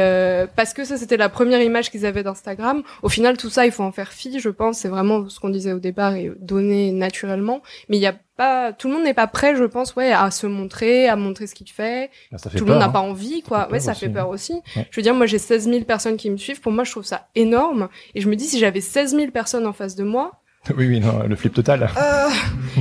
parce 0.57 0.75
que 0.75 0.85
ça 0.85 0.97
c'était 0.97 1.17
la 1.17 1.29
première 1.29 1.63
image 1.63 1.91
qu'ils 1.91 2.07
avaient 2.07 2.23
d'Instagram. 2.23 2.83
Au 3.03 3.09
final 3.09 3.37
tout 3.37 3.51
ça 3.51 3.67
il 3.67 3.73
faut 3.73 3.85
en 3.85 3.93
faire 3.93 4.13
fi, 4.13 4.41
je 4.41 4.49
pense, 4.49 4.79
c'est 4.79 4.89
vraiment 4.89 5.29
ce 5.29 5.41
qu'on 5.41 5.51
disait 5.51 5.73
au 5.73 5.81
départ 5.81 6.15
et 6.15 6.33
donner 6.41 6.93
naturellement, 6.93 7.63
mais 7.89 7.97
il 7.97 8.01
y 8.01 8.07
a 8.07 8.15
pas 8.39 8.73
tout 8.73 8.89
le 8.89 8.95
monde 8.95 9.03
n'est 9.05 9.13
pas 9.13 9.27
prêt 9.27 9.55
je 9.57 9.65
pense 9.65 9.95
ouais 9.97 10.13
à 10.13 10.31
se 10.31 10.47
montrer 10.47 11.09
à 11.09 11.17
montrer 11.17 11.47
ce 11.47 11.55
qu'il 11.55 11.69
fait, 11.69 12.09
Bah, 12.33 12.39
ça 12.39 12.49
fait 12.49 12.57
tout 12.57 12.65
le 12.65 12.71
monde 12.71 12.79
n'a 12.81 12.87
peur, 12.87 12.93
pas 12.95 12.99
hein. 13.01 13.11
envie 13.11 13.43
quoi. 13.43 13.67
fait 13.67 13.73
ouais 13.73 13.81
ça 13.81 13.91
aussi, 13.91 14.01
fait 14.01 14.07
hein. 14.07 14.13
peur 14.15 14.29
aussi. 14.31 14.55
Ouais. 14.77 14.87
je 14.91 14.97
veux 14.97 15.03
dire 15.03 15.15
moi 15.15 15.27
j'ai 15.27 15.39
16 15.39 15.65
000 15.69 15.85
personnes 15.85 16.17
qui 16.17 16.31
me 16.31 16.39
suivent. 16.39 16.61
Pour 16.63 16.73
moi 16.73 16.85
je 16.85 16.91
trouve 16.93 17.05
ça 17.05 17.27
énorme. 17.35 17.89
Et 18.15 18.23
je 18.23 18.29
me 18.31 18.37
dis 18.37 18.45
si 18.45 18.59
j'avais 18.59 18.81
16 18.81 19.15
000 19.15 19.31
personnes 19.31 19.67
en 19.67 19.73
face 19.75 19.95
de 19.97 20.05
moi 20.05 20.33
Oui, 20.77 20.87
oui, 20.87 21.01
non, 21.01 21.23
le 21.27 21.37
flip 21.37 21.55
total. 21.55 21.89
euh, 21.99 22.29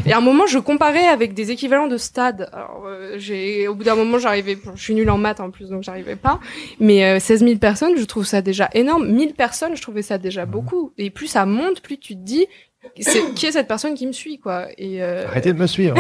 et 0.06 0.12
à 0.12 0.18
un 0.18 0.22
moment 0.22 0.46
je 0.48 0.58
comparais 0.60 1.08
avec 1.08 1.34
des 1.34 1.52
équivalents 1.52 1.88
de 1.88 1.98
stade 1.98 2.50
alors 2.52 2.84
euh, 2.88 3.16
j'ai 3.18 3.68
au 3.68 3.76
bout 3.76 3.84
d'un 3.84 3.96
moment 3.96 4.18
j'arrivais 4.20 4.58
je 4.76 4.82
suis 4.82 4.94
nulle 4.96 5.10
en 5.10 5.18
maths 5.18 5.40
en 5.40 5.52
plus 5.52 5.70
donc 5.70 5.84
j'arrivais 5.84 6.16
pas. 6.18 6.40
Mais 6.80 7.06
euh, 7.06 7.20
16 7.20 7.44
000 7.46 7.58
personnes 7.60 7.94
je 7.98 8.04
trouve 8.06 8.26
ça 8.26 8.42
déjà 8.42 8.70
énorme. 8.74 9.08
1000 9.08 9.34
personnes 9.34 9.76
je 9.76 9.82
trouvais 9.82 10.02
ça 10.02 10.18
déjà 10.18 10.46
beaucoup. 10.46 10.92
Et 10.98 11.10
plus 11.10 11.28
ça 11.28 11.46
monte 11.46 11.82
plus 11.82 11.98
tu 11.98 12.14
te 12.16 12.22
dis 12.24 12.48
c'est 13.00 13.34
qui 13.36 13.46
est 13.46 13.52
cette 13.52 13.68
personne 13.68 13.94
qui 13.96 14.08
me 14.08 14.12
suit 14.12 14.40
quoi 14.40 14.68
et 14.78 15.02
euh, 15.04 15.26
Arrêtez 15.28 15.54
de 15.54 15.58
me 15.60 15.68
suivre. 15.68 15.96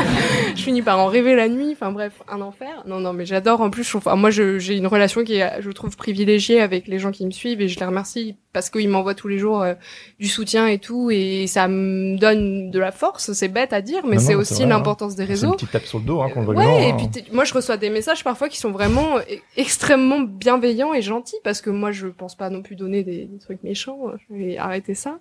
je 0.56 0.62
finis 0.62 0.82
par 0.82 0.98
en 0.98 1.06
rêver 1.06 1.34
la 1.34 1.48
nuit. 1.48 1.70
Enfin 1.72 1.92
bref, 1.92 2.22
un 2.28 2.40
enfer. 2.40 2.82
Non, 2.86 3.00
non, 3.00 3.12
mais 3.12 3.26
j'adore. 3.26 3.60
En 3.60 3.70
plus, 3.70 3.84
je 3.84 3.90
trouve, 3.90 4.02
enfin, 4.06 4.16
moi, 4.16 4.30
j'ai 4.30 4.74
une 4.76 4.86
relation 4.86 5.24
qui 5.24 5.36
est, 5.36 5.60
je 5.60 5.70
trouve, 5.70 5.96
privilégiée 5.96 6.60
avec 6.60 6.86
les 6.88 6.98
gens 6.98 7.10
qui 7.10 7.24
me 7.26 7.30
suivent 7.30 7.60
et 7.60 7.68
je 7.68 7.78
les 7.78 7.86
remercie 7.86 8.36
parce 8.52 8.70
qu'ils 8.70 8.88
m'envoient 8.88 9.14
tous 9.14 9.28
les 9.28 9.38
jours 9.38 9.62
euh, 9.62 9.74
du 10.18 10.28
soutien 10.28 10.66
et 10.66 10.78
tout 10.78 11.10
et 11.10 11.46
ça 11.46 11.68
me 11.68 12.16
donne 12.16 12.70
de 12.70 12.78
la 12.78 12.90
force. 12.92 13.32
C'est 13.32 13.48
bête 13.48 13.72
à 13.72 13.82
dire, 13.82 14.06
mais 14.06 14.18
c'est 14.18 14.34
aussi 14.34 14.62
hein. 14.62 14.68
l'importance 14.68 15.14
des 15.14 15.22
C'est 15.24 15.26
une 15.26 15.30
réseaux. 15.30 15.52
petite 15.52 15.70
tape 15.72 15.84
sur 15.84 15.98
le 15.98 16.04
dos 16.04 16.20
hein, 16.22 16.30
qu'on 16.32 16.46
Ouais, 16.46 16.54
bien, 16.54 16.78
et 16.78 16.90
hein. 16.92 16.96
puis 16.96 17.24
moi 17.32 17.44
je 17.44 17.52
reçois 17.52 17.76
des 17.76 17.90
messages 17.90 18.24
parfois 18.24 18.48
qui 18.48 18.58
sont 18.58 18.70
vraiment 18.70 19.18
e- 19.18 19.22
extrêmement 19.56 20.20
bienveillants 20.20 20.94
et 20.94 21.02
gentils 21.02 21.36
parce 21.44 21.60
que 21.60 21.68
moi 21.70 21.90
je 21.92 22.06
pense 22.06 22.34
pas 22.34 22.48
non 22.48 22.62
plus 22.62 22.76
donner 22.76 23.02
des, 23.02 23.24
des 23.26 23.38
trucs 23.38 23.62
méchants, 23.62 23.98
je 24.30 24.34
vais 24.36 24.56
arrêter 24.56 24.94
ça. 24.94 25.18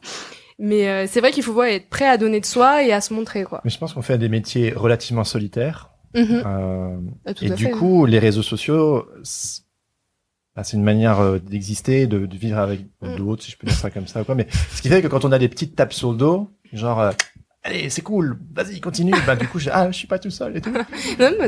Mais 0.57 0.88
euh, 0.88 1.06
c'est 1.07 1.19
vrai 1.19 1.32
qu'il 1.32 1.44
faut 1.44 1.53
ouais, 1.53 1.76
être 1.76 1.90
prêt 1.90 2.07
à 2.07 2.18
donner 2.18 2.40
de 2.40 2.45
soi 2.45 2.84
et 2.84 2.94
à 2.94 3.02
se 3.02 3.14
montrer 3.14 3.44
quoi. 3.44 3.61
Mais 3.65 3.69
je 3.72 3.77
pense 3.77 3.94
qu'on 3.94 4.02
fait 4.02 4.18
des 4.18 4.30
métiers 4.30 4.72
relativement 4.73 5.23
solitaires. 5.26 5.91
Mhm. 6.15 6.44
Euh, 6.45 6.98
Ah, 7.26 7.34
tout 7.34 7.44
et 7.44 7.49
du 7.49 7.65
fait. 7.65 7.72
coup, 7.72 8.06
les 8.06 8.19
réseaux 8.19 8.41
sociaux, 8.44 9.06
c'est 9.23 9.64
bah, 10.56 10.64
une 10.72 10.84
manière 10.84 11.19
euh, 11.19 11.40
d'exister, 11.40 12.07
de, 12.07 12.26
de 12.26 12.38
vivre 12.38 12.57
avec 12.60 12.80
Mm. 13.02 13.15
d'autres, 13.18 13.44
si 13.44 13.52
je 13.52 13.57
peux 13.57 13.68
dire 13.68 13.76
ça 13.76 13.91
comme 13.91 14.07
ça 14.07 14.22
ou 14.22 14.23
quoi. 14.23 14.36
Mais 14.36 14.48
ce 14.72 14.82
qui 14.82 14.88
fait 14.88 15.02
que 15.02 15.07
quand 15.07 15.26
on 15.26 15.32
a 15.34 15.40
des 15.40 15.49
petites 15.49 15.76
tapes 15.76 15.91
sur 15.91 16.11
le 16.11 16.18
dos, 16.18 16.49
genre, 16.72 17.02
euh, 17.02 17.11
allez, 17.64 17.90
c'est 17.90 18.02
cool, 18.02 18.40
vas-y, 18.53 18.80
continue. 18.80 19.11
bah 19.27 19.36
du 19.36 19.48
coup, 19.49 19.60
je, 19.60 19.69
ah, 19.73 19.91
je 19.91 19.98
suis 19.98 20.07
pas 20.07 20.18
tout 20.19 20.30
seul 20.32 20.56
et 20.56 20.61
tout. 20.61 20.72
Non, 21.19 21.32
bah, 21.38 21.48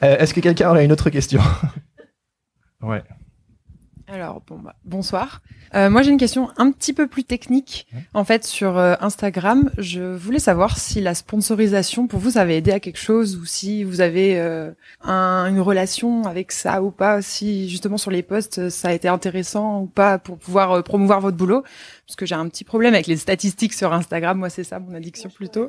Est-ce 0.00 0.32
que 0.32 0.40
quelqu'un 0.40 0.70
aurait 0.70 0.86
une 0.86 0.92
autre 0.92 1.10
question? 1.10 1.40
Ouais. 2.80 3.02
Alors, 4.10 4.40
bon, 4.46 4.58
bah, 4.58 4.74
bonsoir. 4.86 5.42
Euh, 5.74 5.90
moi, 5.90 6.00
j'ai 6.00 6.10
une 6.10 6.16
question 6.16 6.48
un 6.56 6.70
petit 6.72 6.94
peu 6.94 7.06
plus 7.08 7.24
technique. 7.24 7.86
En 8.14 8.24
fait, 8.24 8.42
sur 8.46 8.78
euh, 8.78 8.94
Instagram, 9.02 9.70
je 9.76 10.00
voulais 10.16 10.38
savoir 10.38 10.78
si 10.78 11.02
la 11.02 11.14
sponsorisation, 11.14 12.06
pour 12.06 12.18
vous, 12.18 12.30
ça 12.30 12.40
avait 12.40 12.56
aidé 12.56 12.70
à 12.72 12.80
quelque 12.80 12.98
chose 12.98 13.36
ou 13.36 13.44
si 13.44 13.84
vous 13.84 14.00
avez 14.00 14.40
euh, 14.40 14.70
un- 15.02 15.44
une 15.50 15.60
relation 15.60 16.24
avec 16.24 16.52
ça 16.52 16.82
ou 16.82 16.90
pas, 16.90 17.20
si 17.20 17.68
justement 17.68 17.98
sur 17.98 18.10
les 18.10 18.22
posts, 18.22 18.70
ça 18.70 18.88
a 18.88 18.92
été 18.92 19.08
intéressant 19.08 19.82
ou 19.82 19.86
pas 19.86 20.16
pour 20.18 20.38
pouvoir 20.38 20.82
promouvoir 20.82 21.20
votre 21.20 21.36
boulot. 21.36 21.62
Parce 22.08 22.16
que 22.16 22.24
j'ai 22.24 22.34
un 22.34 22.48
petit 22.48 22.64
problème 22.64 22.94
avec 22.94 23.06
les 23.06 23.18
statistiques 23.18 23.74
sur 23.74 23.92
Instagram. 23.92 24.38
Moi, 24.38 24.48
c'est 24.48 24.64
ça 24.64 24.78
mon 24.78 24.94
addiction 24.94 25.28
plutôt. 25.28 25.68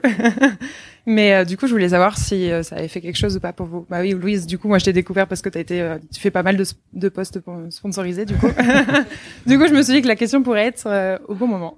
Mais 1.05 1.33
euh, 1.33 1.43
du 1.43 1.57
coup, 1.57 1.67
je 1.67 1.73
voulais 1.73 1.89
savoir 1.89 2.17
si 2.17 2.49
euh, 2.49 2.63
ça 2.63 2.77
avait 2.77 2.87
fait 2.87 3.01
quelque 3.01 3.17
chose 3.17 3.35
ou 3.35 3.39
pas 3.41 3.51
pour 3.51 3.65
vous. 3.65 3.85
Bah 3.89 3.99
oui, 3.99 4.11
Louise, 4.11 4.47
du 4.47 4.57
coup, 4.57 4.69
moi, 4.69 4.77
je 4.79 4.85
t'ai 4.85 4.93
découvert 4.93 5.27
parce 5.27 5.41
que 5.41 5.49
t'as 5.49 5.59
été, 5.59 5.81
euh, 5.81 5.97
tu 6.13 6.21
fais 6.21 6.31
pas 6.31 6.41
mal 6.41 6.55
de, 6.55 6.63
sp- 6.63 6.77
de 6.93 7.09
posts 7.09 7.41
pour- 7.41 7.59
sponsorisés, 7.69 8.23
du 8.25 8.35
coup. 8.35 8.47
du 9.45 9.59
coup, 9.59 9.67
je 9.67 9.73
me 9.73 9.81
suis 9.81 9.93
dit 9.95 10.01
que 10.01 10.07
la 10.07 10.15
question 10.15 10.41
pourrait 10.41 10.67
être 10.67 10.87
euh, 10.87 11.17
au 11.27 11.35
bon 11.35 11.47
moment. 11.47 11.75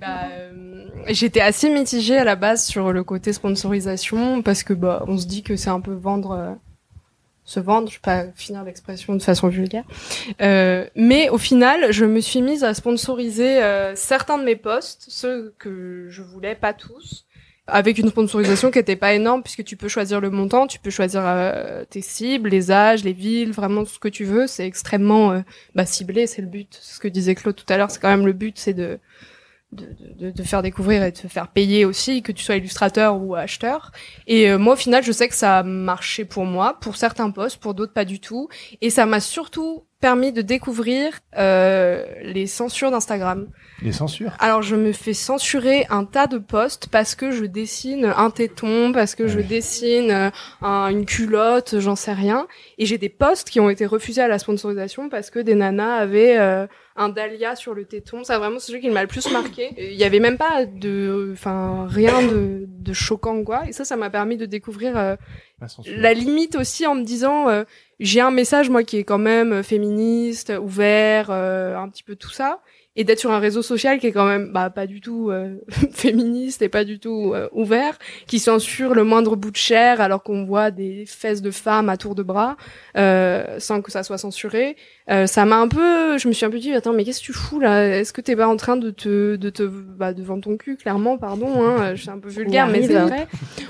Bah, 0.00 0.22
euh, 0.32 0.86
j'étais 1.10 1.40
assez 1.40 1.70
mitigée 1.70 2.16
à 2.16 2.24
la 2.24 2.34
base 2.34 2.64
sur 2.64 2.92
le 2.92 3.04
côté 3.04 3.32
sponsorisation 3.32 4.42
parce 4.42 4.64
que 4.64 4.72
bah 4.72 5.04
on 5.06 5.16
se 5.16 5.26
dit 5.28 5.44
que 5.44 5.54
c'est 5.54 5.70
un 5.70 5.80
peu 5.80 5.92
vendre 5.92 6.30
euh, 6.32 6.50
se 7.44 7.60
vendre, 7.60 7.88
je 7.88 7.96
vais 7.96 8.00
pas 8.02 8.24
finir 8.34 8.64
l'expression 8.64 9.14
de 9.14 9.22
façon 9.22 9.48
vulgaire. 9.48 9.84
Euh, 10.40 10.86
mais 10.94 11.28
au 11.28 11.38
final, 11.38 11.92
je 11.92 12.04
me 12.04 12.20
suis 12.20 12.40
mise 12.42 12.64
à 12.64 12.74
sponsoriser 12.74 13.62
euh, 13.62 13.94
certains 13.96 14.38
de 14.38 14.44
mes 14.44 14.56
posts, 14.56 15.06
ceux 15.08 15.54
que 15.58 16.06
je 16.08 16.22
voulais, 16.22 16.54
pas 16.54 16.72
tous, 16.72 17.26
avec 17.66 17.98
une 17.98 18.08
sponsorisation 18.08 18.70
qui 18.70 18.78
était 18.78 18.96
pas 18.96 19.14
énorme 19.14 19.42
puisque 19.42 19.64
tu 19.64 19.76
peux 19.76 19.88
choisir 19.88 20.20
le 20.20 20.30
montant, 20.30 20.66
tu 20.66 20.78
peux 20.78 20.90
choisir 20.90 21.22
euh, 21.24 21.84
tes 21.88 22.00
cibles, 22.00 22.48
les 22.48 22.70
âges, 22.70 23.04
les 23.04 23.12
villes, 23.12 23.52
vraiment 23.52 23.84
ce 23.84 23.98
que 23.98 24.08
tu 24.08 24.24
veux. 24.24 24.46
C'est 24.46 24.66
extrêmement 24.66 25.32
euh, 25.32 25.40
bah, 25.74 25.86
ciblé, 25.86 26.26
c'est 26.26 26.42
le 26.42 26.48
but. 26.48 26.76
Ce 26.80 26.98
que 26.98 27.08
disait 27.08 27.34
Claude 27.34 27.54
tout 27.54 27.70
à 27.72 27.76
l'heure. 27.76 27.90
C'est 27.90 28.00
quand 28.00 28.10
même 28.10 28.26
le 28.26 28.32
but, 28.32 28.58
c'est 28.58 28.74
de 28.74 28.98
de, 29.72 29.86
de, 30.18 30.30
de 30.30 30.42
faire 30.42 30.62
découvrir 30.62 31.02
et 31.02 31.10
de 31.12 31.16
te 31.16 31.28
faire 31.28 31.48
payer 31.48 31.84
aussi, 31.84 32.22
que 32.22 32.30
tu 32.32 32.44
sois 32.44 32.56
illustrateur 32.56 33.16
ou 33.20 33.34
acheteur. 33.34 33.90
Et 34.26 34.50
euh, 34.50 34.58
moi, 34.58 34.74
au 34.74 34.76
final, 34.76 35.02
je 35.02 35.12
sais 35.12 35.28
que 35.28 35.34
ça 35.34 35.58
a 35.58 35.62
marché 35.62 36.24
pour 36.24 36.44
moi, 36.44 36.78
pour 36.80 36.96
certains 36.96 37.30
posts, 37.30 37.56
pour 37.58 37.74
d'autres 37.74 37.92
pas 37.94 38.04
du 38.04 38.20
tout. 38.20 38.48
Et 38.80 38.90
ça 38.90 39.06
m'a 39.06 39.20
surtout 39.20 39.84
permis 40.00 40.32
de 40.32 40.42
découvrir 40.42 41.20
euh, 41.38 42.04
les 42.22 42.48
censures 42.48 42.90
d'Instagram. 42.90 43.46
Les 43.82 43.92
censures? 43.92 44.32
Alors, 44.40 44.60
je 44.62 44.74
me 44.74 44.92
fais 44.92 45.14
censurer 45.14 45.86
un 45.90 46.04
tas 46.04 46.26
de 46.26 46.38
posts 46.38 46.88
parce 46.88 47.14
que 47.14 47.30
je 47.30 47.44
dessine 47.44 48.12
un 48.16 48.30
téton, 48.30 48.92
parce 48.92 49.14
que 49.14 49.28
je 49.28 49.38
dessine 49.38 50.10
euh, 50.10 50.30
un- 50.60 50.88
une 50.88 51.06
culotte, 51.06 51.78
j'en 51.78 51.94
sais 51.96 52.12
rien. 52.12 52.48
Et 52.78 52.86
j'ai 52.86 52.98
des 52.98 53.08
posts 53.08 53.48
qui 53.48 53.60
ont 53.60 53.70
été 53.70 53.86
refusés 53.86 54.22
à 54.22 54.28
la 54.28 54.38
sponsorisation 54.40 55.08
parce 55.08 55.30
que 55.30 55.38
des 55.38 55.54
nanas 55.54 55.94
avaient 55.94 56.36
euh, 56.36 56.66
un 56.96 57.08
dahlia 57.08 57.56
sur 57.56 57.74
le 57.74 57.84
téton. 57.84 58.24
Ça, 58.24 58.38
vraiment, 58.38 58.58
c'est 58.58 58.68
celui 58.68 58.80
qui 58.80 58.90
m'a 58.90 59.02
le 59.02 59.08
plus 59.08 59.30
marqué. 59.30 59.74
Il 59.78 59.94
y 59.94 60.04
avait 60.04 60.20
même 60.20 60.38
pas 60.38 60.66
de, 60.66 61.30
enfin, 61.32 61.86
rien 61.88 62.22
de, 62.22 62.66
de 62.66 62.92
choquant, 62.92 63.42
quoi. 63.44 63.62
Et 63.68 63.72
ça, 63.72 63.84
ça 63.84 63.96
m'a 63.96 64.10
permis 64.10 64.36
de 64.36 64.46
découvrir 64.46 64.96
euh, 64.96 65.16
la 65.86 66.14
limite 66.14 66.56
aussi 66.56 66.86
en 66.86 66.94
me 66.94 67.04
disant 67.04 67.48
euh, 67.48 67.64
j'ai 68.00 68.20
un 68.20 68.30
message 68.30 68.68
moi 68.68 68.82
qui 68.82 68.98
est 68.98 69.04
quand 69.04 69.18
même 69.18 69.52
euh, 69.52 69.62
féministe, 69.62 70.52
ouvert, 70.60 71.28
euh, 71.30 71.76
un 71.76 71.88
petit 71.88 72.02
peu 72.02 72.16
tout 72.16 72.30
ça 72.30 72.60
et 72.94 73.04
d'être 73.04 73.20
sur 73.20 73.30
un 73.30 73.38
réseau 73.38 73.62
social 73.62 73.98
qui 73.98 74.06
est 74.06 74.12
quand 74.12 74.26
même 74.26 74.52
bah 74.52 74.68
pas 74.68 74.86
du 74.86 75.00
tout 75.00 75.30
euh, 75.30 75.56
féministe 75.92 76.60
et 76.60 76.68
pas 76.68 76.84
du 76.84 76.98
tout 76.98 77.32
euh, 77.34 77.48
ouvert, 77.52 77.98
qui 78.26 78.38
censure 78.38 78.94
le 78.94 79.04
moindre 79.04 79.34
bout 79.34 79.50
de 79.50 79.56
chair 79.56 80.00
alors 80.00 80.22
qu'on 80.22 80.44
voit 80.44 80.70
des 80.70 81.04
fesses 81.06 81.40
de 81.40 81.50
femmes 81.50 81.88
à 81.88 81.96
tour 81.96 82.14
de 82.14 82.22
bras 82.22 82.56
euh, 82.96 83.58
sans 83.58 83.80
que 83.80 83.90
ça 83.90 84.02
soit 84.02 84.18
censuré. 84.18 84.76
Euh, 85.10 85.26
ça 85.26 85.44
m'a 85.46 85.56
un 85.56 85.68
peu, 85.68 86.18
je 86.18 86.28
me 86.28 86.32
suis 86.32 86.44
un 86.44 86.50
peu 86.50 86.58
dit 86.58 86.72
attends 86.74 86.92
mais 86.92 87.04
qu'est-ce 87.04 87.20
que 87.20 87.26
tu 87.26 87.32
fous 87.32 87.60
là? 87.60 87.98
Est-ce 87.98 88.12
que 88.12 88.20
t'es 88.20 88.36
pas 88.36 88.46
en 88.46 88.56
train 88.56 88.76
de 88.76 88.90
te 88.90 89.36
de 89.36 89.50
te 89.50 89.62
bah 89.62 90.12
de 90.12 90.22
vendre 90.22 90.42
ton 90.42 90.56
cul 90.56 90.76
clairement? 90.76 91.16
Pardon 91.16 91.64
hein, 91.64 91.94
je 91.94 92.02
suis 92.02 92.10
un 92.10 92.18
peu 92.18 92.28
vulgaire 92.28 92.68
mais 92.68 92.86
c'est 92.86 92.98
vrai. 92.98 93.26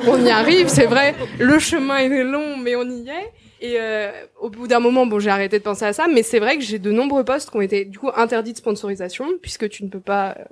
On 0.08 0.22
y 0.24 0.30
arrive, 0.30 0.68
c'est 0.68 0.86
vrai. 0.86 1.14
Le 1.38 1.58
chemin 1.60 1.98
est 1.98 2.24
long 2.24 2.56
mais 2.56 2.74
on 2.74 2.84
y 2.84 3.08
est. 3.08 3.32
Et 3.64 3.76
euh, 3.78 4.10
au 4.40 4.50
bout 4.50 4.66
d'un 4.66 4.80
moment, 4.80 5.06
bon, 5.06 5.20
j'ai 5.20 5.30
arrêté 5.30 5.58
de 5.60 5.62
penser 5.62 5.84
à 5.84 5.92
ça, 5.92 6.08
mais 6.12 6.24
c'est 6.24 6.40
vrai 6.40 6.56
que 6.58 6.64
j'ai 6.64 6.80
de 6.80 6.90
nombreux 6.90 7.24
posts 7.24 7.48
qui 7.48 7.56
ont 7.56 7.60
été 7.60 7.84
du 7.84 7.96
coup 7.96 8.10
interdits 8.16 8.52
de 8.52 8.58
sponsorisation 8.58 9.26
puisque 9.40 9.68
tu 9.68 9.84
ne 9.84 9.88
peux 9.88 10.00
pas 10.00 10.36
euh, 10.36 10.44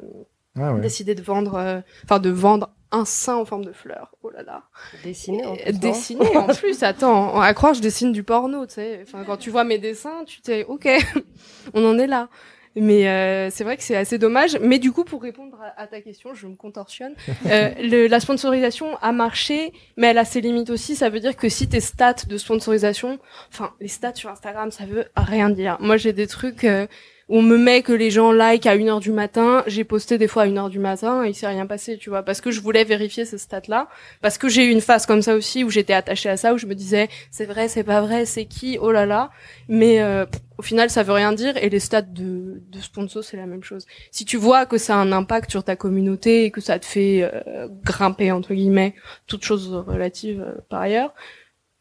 Ah 0.56 0.72
ouais. 0.72 0.80
décider 0.80 1.16
de 1.16 1.22
vendre, 1.22 1.56
euh, 1.56 1.80
enfin 2.04 2.20
de 2.20 2.30
vendre 2.30 2.70
un 2.92 3.04
sein 3.04 3.34
en 3.34 3.44
forme 3.44 3.64
de 3.64 3.72
fleur. 3.72 4.12
Oh 4.22 4.30
là 4.30 4.44
là. 4.44 4.62
Dessiné 5.02 5.44
en 5.44 5.56
plus, 5.56 5.72
non 5.72 5.78
Dessiner 5.80 6.36
en 6.36 6.46
plus. 6.46 6.82
Attends, 6.84 7.40
à 7.40 7.52
croire 7.52 7.74
je 7.74 7.80
dessine 7.80 8.12
du 8.12 8.22
porno, 8.22 8.64
tu 8.66 8.74
sais. 8.74 9.00
Enfin, 9.02 9.24
quand 9.24 9.36
tu 9.36 9.50
vois 9.50 9.64
mes 9.64 9.78
dessins, 9.78 10.22
tu 10.24 10.40
t'es 10.40 10.64
ok, 10.64 10.88
on 11.74 11.84
en 11.84 11.98
est 11.98 12.06
là. 12.06 12.28
Mais 12.76 13.08
euh, 13.08 13.50
c'est 13.50 13.64
vrai 13.64 13.76
que 13.76 13.82
c'est 13.82 13.96
assez 13.96 14.18
dommage. 14.18 14.58
Mais 14.60 14.78
du 14.78 14.92
coup, 14.92 15.04
pour 15.04 15.22
répondre 15.22 15.58
à, 15.60 15.80
à 15.80 15.86
ta 15.86 16.00
question, 16.00 16.34
je 16.34 16.46
me 16.46 16.54
contorsionne. 16.54 17.14
Euh, 17.46 17.70
le, 17.80 18.06
la 18.06 18.20
sponsorisation 18.20 18.96
a 19.02 19.12
marché, 19.12 19.72
mais 19.96 20.08
elle 20.08 20.18
a 20.18 20.24
ses 20.24 20.40
limites 20.40 20.70
aussi. 20.70 20.94
Ça 20.94 21.08
veut 21.08 21.20
dire 21.20 21.36
que 21.36 21.48
si 21.48 21.68
tes 21.68 21.80
stats 21.80 22.24
de 22.28 22.38
sponsorisation, 22.38 23.18
enfin 23.52 23.72
les 23.80 23.88
stats 23.88 24.14
sur 24.14 24.30
Instagram, 24.30 24.70
ça 24.70 24.84
veut 24.84 25.06
rien 25.16 25.50
dire. 25.50 25.78
Moi, 25.80 25.96
j'ai 25.96 26.12
des 26.12 26.26
trucs 26.26 26.64
euh, 26.64 26.86
on 27.32 27.42
me 27.42 27.56
met 27.56 27.82
que 27.82 27.92
les 27.92 28.10
gens 28.10 28.32
like 28.32 28.66
à 28.66 28.76
1h 28.76 29.00
du 29.00 29.12
matin. 29.12 29.62
J'ai 29.68 29.84
posté 29.84 30.18
des 30.18 30.26
fois 30.26 30.42
à 30.42 30.46
1h 30.48 30.68
du 30.68 30.80
matin 30.80 31.24
et 31.24 31.28
il 31.30 31.34
s'est 31.34 31.46
rien 31.46 31.64
passé, 31.64 31.96
tu 31.96 32.10
vois, 32.10 32.24
parce 32.24 32.40
que 32.40 32.50
je 32.50 32.60
voulais 32.60 32.82
vérifier 32.82 33.24
ces 33.24 33.38
stats-là, 33.38 33.88
parce 34.20 34.36
que 34.36 34.48
j'ai 34.48 34.64
eu 34.64 34.70
une 34.70 34.80
phase 34.80 35.06
comme 35.06 35.22
ça 35.22 35.36
aussi 35.36 35.62
où 35.62 35.70
j'étais 35.70 35.92
attachée 35.92 36.28
à 36.28 36.36
ça, 36.36 36.52
où 36.52 36.58
je 36.58 36.66
me 36.66 36.74
disais 36.74 37.08
c'est 37.30 37.46
vrai, 37.46 37.68
c'est 37.68 37.84
pas 37.84 38.00
vrai, 38.00 38.26
c'est 38.26 38.46
qui, 38.46 38.78
oh 38.80 38.90
là 38.90 39.06
là. 39.06 39.30
Mais 39.68 40.02
euh, 40.02 40.26
au 40.58 40.62
final, 40.62 40.90
ça 40.90 41.04
veut 41.04 41.12
rien 41.12 41.32
dire 41.32 41.56
et 41.56 41.70
les 41.70 41.78
stats 41.78 42.02
de, 42.02 42.62
de 42.68 42.80
sponsor, 42.80 43.22
c'est 43.22 43.36
la 43.36 43.46
même 43.46 43.62
chose. 43.62 43.86
Si 44.10 44.24
tu 44.24 44.36
vois 44.36 44.66
que 44.66 44.76
ça 44.76 44.96
a 44.96 44.98
un 44.98 45.12
impact 45.12 45.52
sur 45.52 45.62
ta 45.62 45.76
communauté 45.76 46.44
et 46.46 46.50
que 46.50 46.60
ça 46.60 46.80
te 46.80 46.84
fait 46.84 47.22
euh, 47.22 47.68
grimper 47.84 48.32
entre 48.32 48.54
guillemets, 48.54 48.94
toutes 49.28 49.44
choses 49.44 49.72
relatives 49.72 50.40
euh, 50.40 50.60
par 50.68 50.80
ailleurs, 50.80 51.14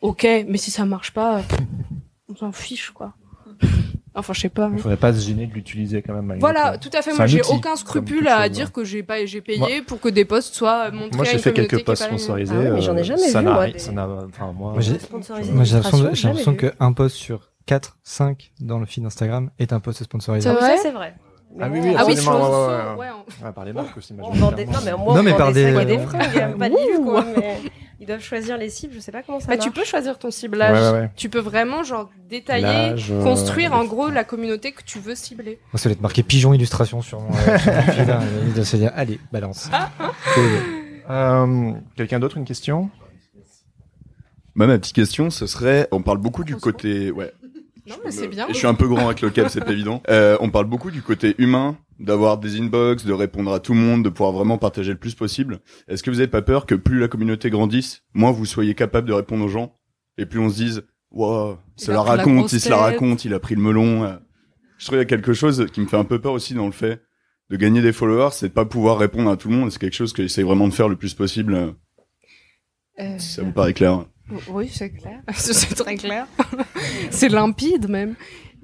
ok. 0.01 0.27
Mais 0.47 0.57
si 0.57 0.69
ça 0.69 0.85
marche 0.85 1.11
pas, 1.11 1.41
on 2.30 2.35
s'en 2.35 2.51
fiche 2.51 2.91
quoi. 2.91 3.15
Enfin, 4.15 4.34
je 4.34 4.40
sais 4.41 4.49
pas. 4.49 4.69
Il 4.73 4.80
faudrait 4.80 4.98
pas 4.98 5.14
se 5.14 5.26
gêner 5.26 5.45
de 5.48 5.53
l'utiliser 5.53 6.02
quand 6.02 6.14
même. 6.14 6.40
Voilà, 6.40 6.77
tout. 6.77 6.90
tout 6.90 6.98
à 6.98 7.02
fait. 7.02 7.14
Moi, 7.14 7.27
j'ai 7.27 7.41
aucun 7.44 7.76
scrupule 7.76 8.27
à 8.27 8.44
chose, 8.44 8.52
dire 8.52 8.65
ouais. 8.68 8.72
que 8.72 8.84
j'ai 8.84 9.03
pas, 9.03 9.26
j'ai 9.26 9.41
payé 9.41 9.81
pour 9.81 9.99
que 9.99 10.10
des 10.10 10.26
posts 10.26 10.56
soient 10.56 10.91
montrés 10.91 11.18
Moi, 11.18 11.22
à 11.26 11.30
j'ai 11.30 11.34
une 11.34 11.40
fait 11.40 11.52
communauté 11.52 11.76
quelques 11.77 11.80
qui 11.80 11.81
est 11.81 11.86
posts 11.86 12.03
sponsorisés. 12.03 12.53
Ah 12.56 12.60
ouais, 12.60 12.72
mais 12.72 12.81
j'en 12.81 12.95
ai 12.98 13.02
euh, 13.02 13.03
jamais 13.03 13.27
ça 13.30 13.40
vu, 13.40 13.45
n'a 13.45 13.53
moi, 13.53 13.68
des- 13.68 13.80
ça 13.80 13.91
n'a- 13.91 14.07
enfin, 14.27 14.52
moi, 14.52 14.73
Moi, 14.73 14.81
j'ai- 14.81 14.94
l'impression, 15.76 16.56
qu'un 16.56 16.94
post 16.94 17.15
sur 17.15 17.52
4, 17.65 17.98
5 18.03 18.52
dans 18.60 18.80
le 18.80 18.86
feed 18.86 19.06
Instagram 19.06 19.52
est 19.60 19.73
un 19.73 19.80
post 19.80 20.03
sponsorisé. 20.03 20.49
C'est 20.49 20.56
Ah, 20.56 20.60
vrai 20.60 20.77
c'est 20.81 20.91
vrai. 20.91 21.14
Mais 21.55 21.63
Ah 21.65 21.69
oui, 21.71 21.80
oui, 21.81 21.93
Ah 21.97 22.05
oui, 22.05 22.11
absolument, 22.13 22.21
sur- 22.45 22.51
ouais, 22.51 22.67
ouais, 22.67 22.84
ouais. 22.91 22.95
ouais, 22.99 23.07
on- 23.41 23.45
Ouais, 23.45 23.51
par 23.53 23.65
les 23.65 23.73
marques 23.73 23.97
aussi. 23.97 24.13
On 24.21 24.30
vend 24.31 24.51
des... 24.51 24.65
Non, 24.65 24.80
mais 24.85 24.91
moi, 24.91 25.13
Non, 25.15 25.19
on 25.19 25.23
mais 25.23 25.34
par 25.35 25.51
des 25.51 25.65
des- 25.65 25.73
sacs 25.73 25.81
et 25.84 25.85
des 25.85 25.97
fringues, 25.99 26.57
pas 26.57 26.69
de 26.69 26.76
livres, 26.76 27.03
quoi. 27.11 27.26
Mais 27.35 27.57
ils 27.99 28.05
doivent 28.05 28.21
choisir 28.21 28.57
les 28.57 28.69
cibles, 28.69 28.93
je 28.93 28.99
sais 28.99 29.11
pas 29.11 29.23
comment 29.23 29.39
ça 29.39 29.47
Bah, 29.47 29.55
marche. 29.55 29.65
tu 29.65 29.71
peux 29.71 29.84
choisir 29.84 30.19
ton 30.19 30.30
ciblage. 30.30 30.77
Ouais, 30.80 30.91
ouais, 30.91 30.99
ouais. 31.05 31.11
Tu 31.15 31.27
peux 31.30 31.39
vraiment, 31.39 31.84
genre, 31.84 32.09
détailler, 32.30 32.95
euh, 33.09 33.23
construire 33.23 33.73
en 33.73 33.84
gros 33.85 34.09
la 34.09 34.23
communauté 34.23 34.71
que 34.73 34.84
tu 34.84 34.99
veux 34.99 35.15
cibler. 35.15 35.59
Moi, 35.73 35.80
ça 35.80 35.89
doit 35.89 35.93
être 35.93 36.01
marqué 36.01 36.21
pigeon 36.21 36.53
illustration 36.53 37.01
sur 37.01 37.19
mon, 37.19 37.31
euh. 37.31 37.57
Il 38.47 38.53
doit 38.53 38.65
se 38.65 38.77
dire, 38.77 38.91
allez, 38.95 39.19
balance. 39.31 39.69
Cool. 40.35 40.43
Euh, 41.11 41.71
Quelqu'un 41.95 42.19
d'autre, 42.19 42.38
une 42.38 42.45
question? 42.45 42.91
Moi, 44.53 44.67
ma 44.67 44.77
petite 44.77 44.93
question, 44.93 45.31
ce 45.31 45.47
serait, 45.47 45.88
on 45.91 46.03
parle 46.03 46.19
beaucoup 46.19 46.43
du 46.43 46.55
côté, 46.55 47.09
ouais. 47.11 47.34
Non, 47.90 47.95
mais 48.06 48.11
c'est 48.11 48.28
bien. 48.28 48.48
Et 48.48 48.53
je 48.53 48.57
suis 48.57 48.68
un 48.68 48.74
peu 48.76 48.88
grand 48.88 49.07
avec 49.07 49.22
le 49.22 49.30
cap, 49.30 49.49
c'est 49.49 49.68
évident. 49.70 50.02
Euh, 50.10 50.38
on 50.40 50.49
parle 50.49 50.66
beaucoup 50.66 50.91
du 50.91 51.02
côté 51.02 51.36
humain, 51.38 51.78
d'avoir 51.99 52.38
des 52.38 52.60
inbox, 52.60 53.06
de 53.06 53.14
répondre 53.14 53.52
à 53.53 53.60
tout 53.60 53.74
le 53.74 53.80
monde, 53.80 54.03
de 54.03 54.10
pouvoir 54.10 54.32
vraiment 54.32 54.57
partager 54.57 54.91
le 54.91 54.98
plus 54.98 55.16
possible. 55.16 55.60
Est-ce 55.88 56.03
que 56.03 56.10
vous 56.10 56.20
avez 56.20 56.28
pas 56.28 56.41
peur 56.41 56.66
que 56.66 56.76
plus 56.76 56.99
la 56.99 57.07
communauté 57.07 57.49
grandisse, 57.49 58.03
moins 58.14 58.32
vous 58.32 58.45
soyez 58.45 58.76
capable 58.76 59.07
de 59.07 59.14
répondre 59.14 59.44
aux 59.45 59.49
gens, 59.49 59.76
et 60.18 60.26
plus 60.26 60.40
on 60.40 60.49
se 60.49 60.56
dise, 60.56 60.84
wow, 61.11 61.57
ça 61.76 61.94
la 61.94 62.02
raconte, 62.02 62.53
il 62.53 62.60
se 62.60 62.70
la 62.70 62.78
raconte, 62.78 63.26
il 63.26 63.34
a 63.34 63.40
pris 63.40 63.56
le 63.56 63.61
melon. 63.61 64.20
Je 64.78 64.86
trouve 64.86 64.98
qu'il 64.98 64.99
y 64.99 65.02
a 65.02 65.06
quelque 65.06 65.34
chose 65.34 65.68
qui 65.74 65.82
me 65.82 65.88
fait 65.88 65.98
un 65.98 66.06
peu 66.06 66.20
peur 66.20 66.34
aussi 66.34 66.53
dans 66.53 66.66
le 66.66 66.72
fait 66.72 67.02
de 67.49 67.56
gagner 67.57 67.82
des 67.82 67.94
followers, 67.94 68.30
c'est 68.32 68.49
de 68.49 68.53
pas 68.53 68.66
pouvoir 68.66 68.98
répondre 68.98 69.30
à 69.30 69.36
tout 69.38 69.49
le 69.49 69.56
monde. 69.56 69.68
et 69.68 69.72
C'est 69.72 69.80
quelque 69.80 69.95
chose 69.95 70.14
que 70.14 70.22
j'essaie 70.22 70.44
vraiment 70.44 70.68
de 70.68 70.74
faire 70.74 70.88
le 70.90 70.95
plus 70.95 71.14
possible. 71.14 71.53
Euh, 72.99 73.18
Si 73.18 73.34
ça 73.34 73.44
vous 73.44 73.52
paraît 73.52 73.74
clair. 73.74 74.06
Oui, 74.49 74.69
c'est 74.73 74.89
clair. 74.91 75.22
c'est 75.35 75.76
très 75.76 75.95
clair. 75.95 76.27
c'est 77.11 77.30
limpide 77.30 77.89
même. 77.89 78.15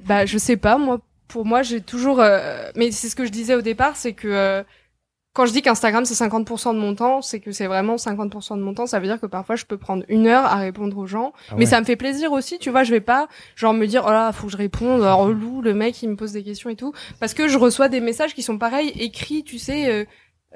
Bah, 0.05 0.25
je 0.25 0.37
sais 0.37 0.57
pas. 0.57 0.77
Moi, 0.77 0.99
pour 1.27 1.45
moi, 1.45 1.63
j'ai 1.63 1.81
toujours. 1.81 2.19
euh, 2.19 2.69
Mais 2.75 2.91
c'est 2.91 3.09
ce 3.09 3.15
que 3.15 3.25
je 3.25 3.31
disais 3.31 3.55
au 3.55 3.61
départ, 3.61 3.95
c'est 3.95 4.13
que 4.13 4.27
euh, 4.27 4.63
quand 5.33 5.45
je 5.45 5.51
dis 5.51 5.61
qu'Instagram 5.61 6.05
c'est 6.05 6.13
50% 6.13 6.73
de 6.75 6.79
mon 6.79 6.95
temps, 6.95 7.21
c'est 7.21 7.41
que 7.41 7.51
c'est 7.51 7.67
vraiment 7.67 7.95
50% 7.97 8.55
de 8.57 8.61
mon 8.61 8.73
temps. 8.73 8.85
Ça 8.85 8.99
veut 8.99 9.07
dire 9.07 9.19
que 9.19 9.25
parfois 9.25 9.57
je 9.57 9.65
peux 9.65 9.77
prendre 9.77 10.03
une 10.07 10.27
heure 10.27 10.45
à 10.45 10.55
répondre 10.55 10.97
aux 10.97 11.07
gens, 11.07 11.33
Ah 11.49 11.55
mais 11.57 11.65
ça 11.65 11.77
me 11.81 11.85
fait 11.85 11.97
plaisir 11.97 12.31
aussi. 12.31 12.57
Tu 12.57 12.69
vois, 12.69 12.83
je 12.85 12.91
vais 12.91 13.01
pas 13.01 13.27
genre 13.57 13.73
me 13.73 13.85
dire 13.85 14.03
oh 14.07 14.11
là 14.11 14.31
faut 14.31 14.45
que 14.47 14.53
je 14.53 14.57
réponde, 14.57 15.01
oh, 15.01 15.17
relou 15.17 15.61
le 15.61 15.73
mec 15.73 16.01
il 16.03 16.09
me 16.09 16.15
pose 16.15 16.31
des 16.31 16.41
questions 16.43 16.69
et 16.69 16.77
tout, 16.77 16.93
parce 17.19 17.33
que 17.33 17.49
je 17.49 17.57
reçois 17.57 17.89
des 17.89 17.99
messages 17.99 18.33
qui 18.33 18.43
sont 18.43 18.57
pareils 18.57 18.93
écrits, 18.97 19.43
tu 19.43 19.57
sais. 19.59 19.89
euh, 19.91 20.05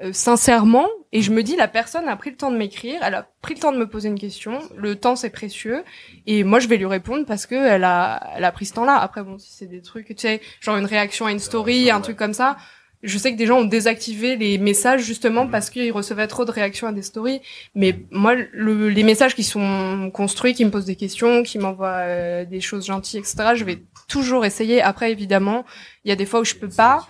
euh, 0.02 0.12
sincèrement 0.12 0.88
et 1.12 1.22
je 1.22 1.30
me 1.30 1.42
dis 1.42 1.56
la 1.56 1.68
personne 1.68 2.08
a 2.08 2.16
pris 2.16 2.30
le 2.30 2.36
temps 2.36 2.50
de 2.50 2.56
m'écrire 2.56 3.00
elle 3.02 3.14
a 3.14 3.28
pris 3.42 3.54
le 3.54 3.60
temps 3.60 3.72
de 3.72 3.78
me 3.78 3.88
poser 3.88 4.08
une 4.08 4.18
question 4.18 4.60
le 4.76 4.96
temps 4.96 5.16
c'est 5.16 5.30
précieux 5.30 5.82
et 6.26 6.44
moi 6.44 6.58
je 6.60 6.68
vais 6.68 6.76
lui 6.76 6.86
répondre 6.86 7.26
parce 7.26 7.46
que 7.46 7.54
elle 7.54 7.84
a 7.84 8.32
elle 8.36 8.44
a 8.44 8.52
pris 8.52 8.66
ce 8.66 8.74
temps-là. 8.74 8.96
Après 8.96 9.22
bon 9.22 9.38
si 9.38 9.52
c'est 9.52 9.66
des 9.66 9.82
trucs 9.82 10.08
tu 10.08 10.14
sais 10.18 10.40
genre 10.60 10.76
une 10.76 10.84
réaction 10.84 11.26
à 11.26 11.32
une 11.32 11.38
story 11.38 11.90
un 11.90 12.00
truc 12.00 12.16
comme 12.16 12.34
ça 12.34 12.56
je 13.02 13.16
sais 13.16 13.32
que 13.32 13.38
des 13.38 13.46
gens 13.46 13.60
ont 13.60 13.64
désactivé 13.64 14.36
les 14.36 14.58
messages 14.58 15.02
justement 15.02 15.46
parce 15.46 15.70
qu'ils 15.70 15.92
recevaient 15.92 16.26
trop 16.26 16.44
de 16.44 16.50
réactions 16.50 16.86
à 16.86 16.92
des 16.92 17.02
stories. 17.02 17.40
Mais 17.74 17.98
moi 18.10 18.34
le, 18.52 18.90
les 18.90 19.02
messages 19.02 19.34
qui 19.34 19.44
sont 19.44 20.10
construits 20.12 20.54
qui 20.54 20.64
me 20.64 20.70
posent 20.70 20.84
des 20.84 20.96
questions 20.96 21.42
qui 21.42 21.58
m'envoient 21.58 22.02
euh, 22.04 22.44
des 22.44 22.60
choses 22.60 22.86
gentilles 22.86 23.20
etc 23.20 23.54
je 23.54 23.64
vais 23.64 23.82
toujours 24.08 24.44
essayer. 24.44 24.82
Après 24.82 25.10
évidemment 25.10 25.64
il 26.04 26.10
y 26.10 26.12
a 26.12 26.16
des 26.16 26.26
fois 26.26 26.40
où 26.40 26.44
je 26.44 26.54
peux 26.54 26.68
pas 26.68 27.08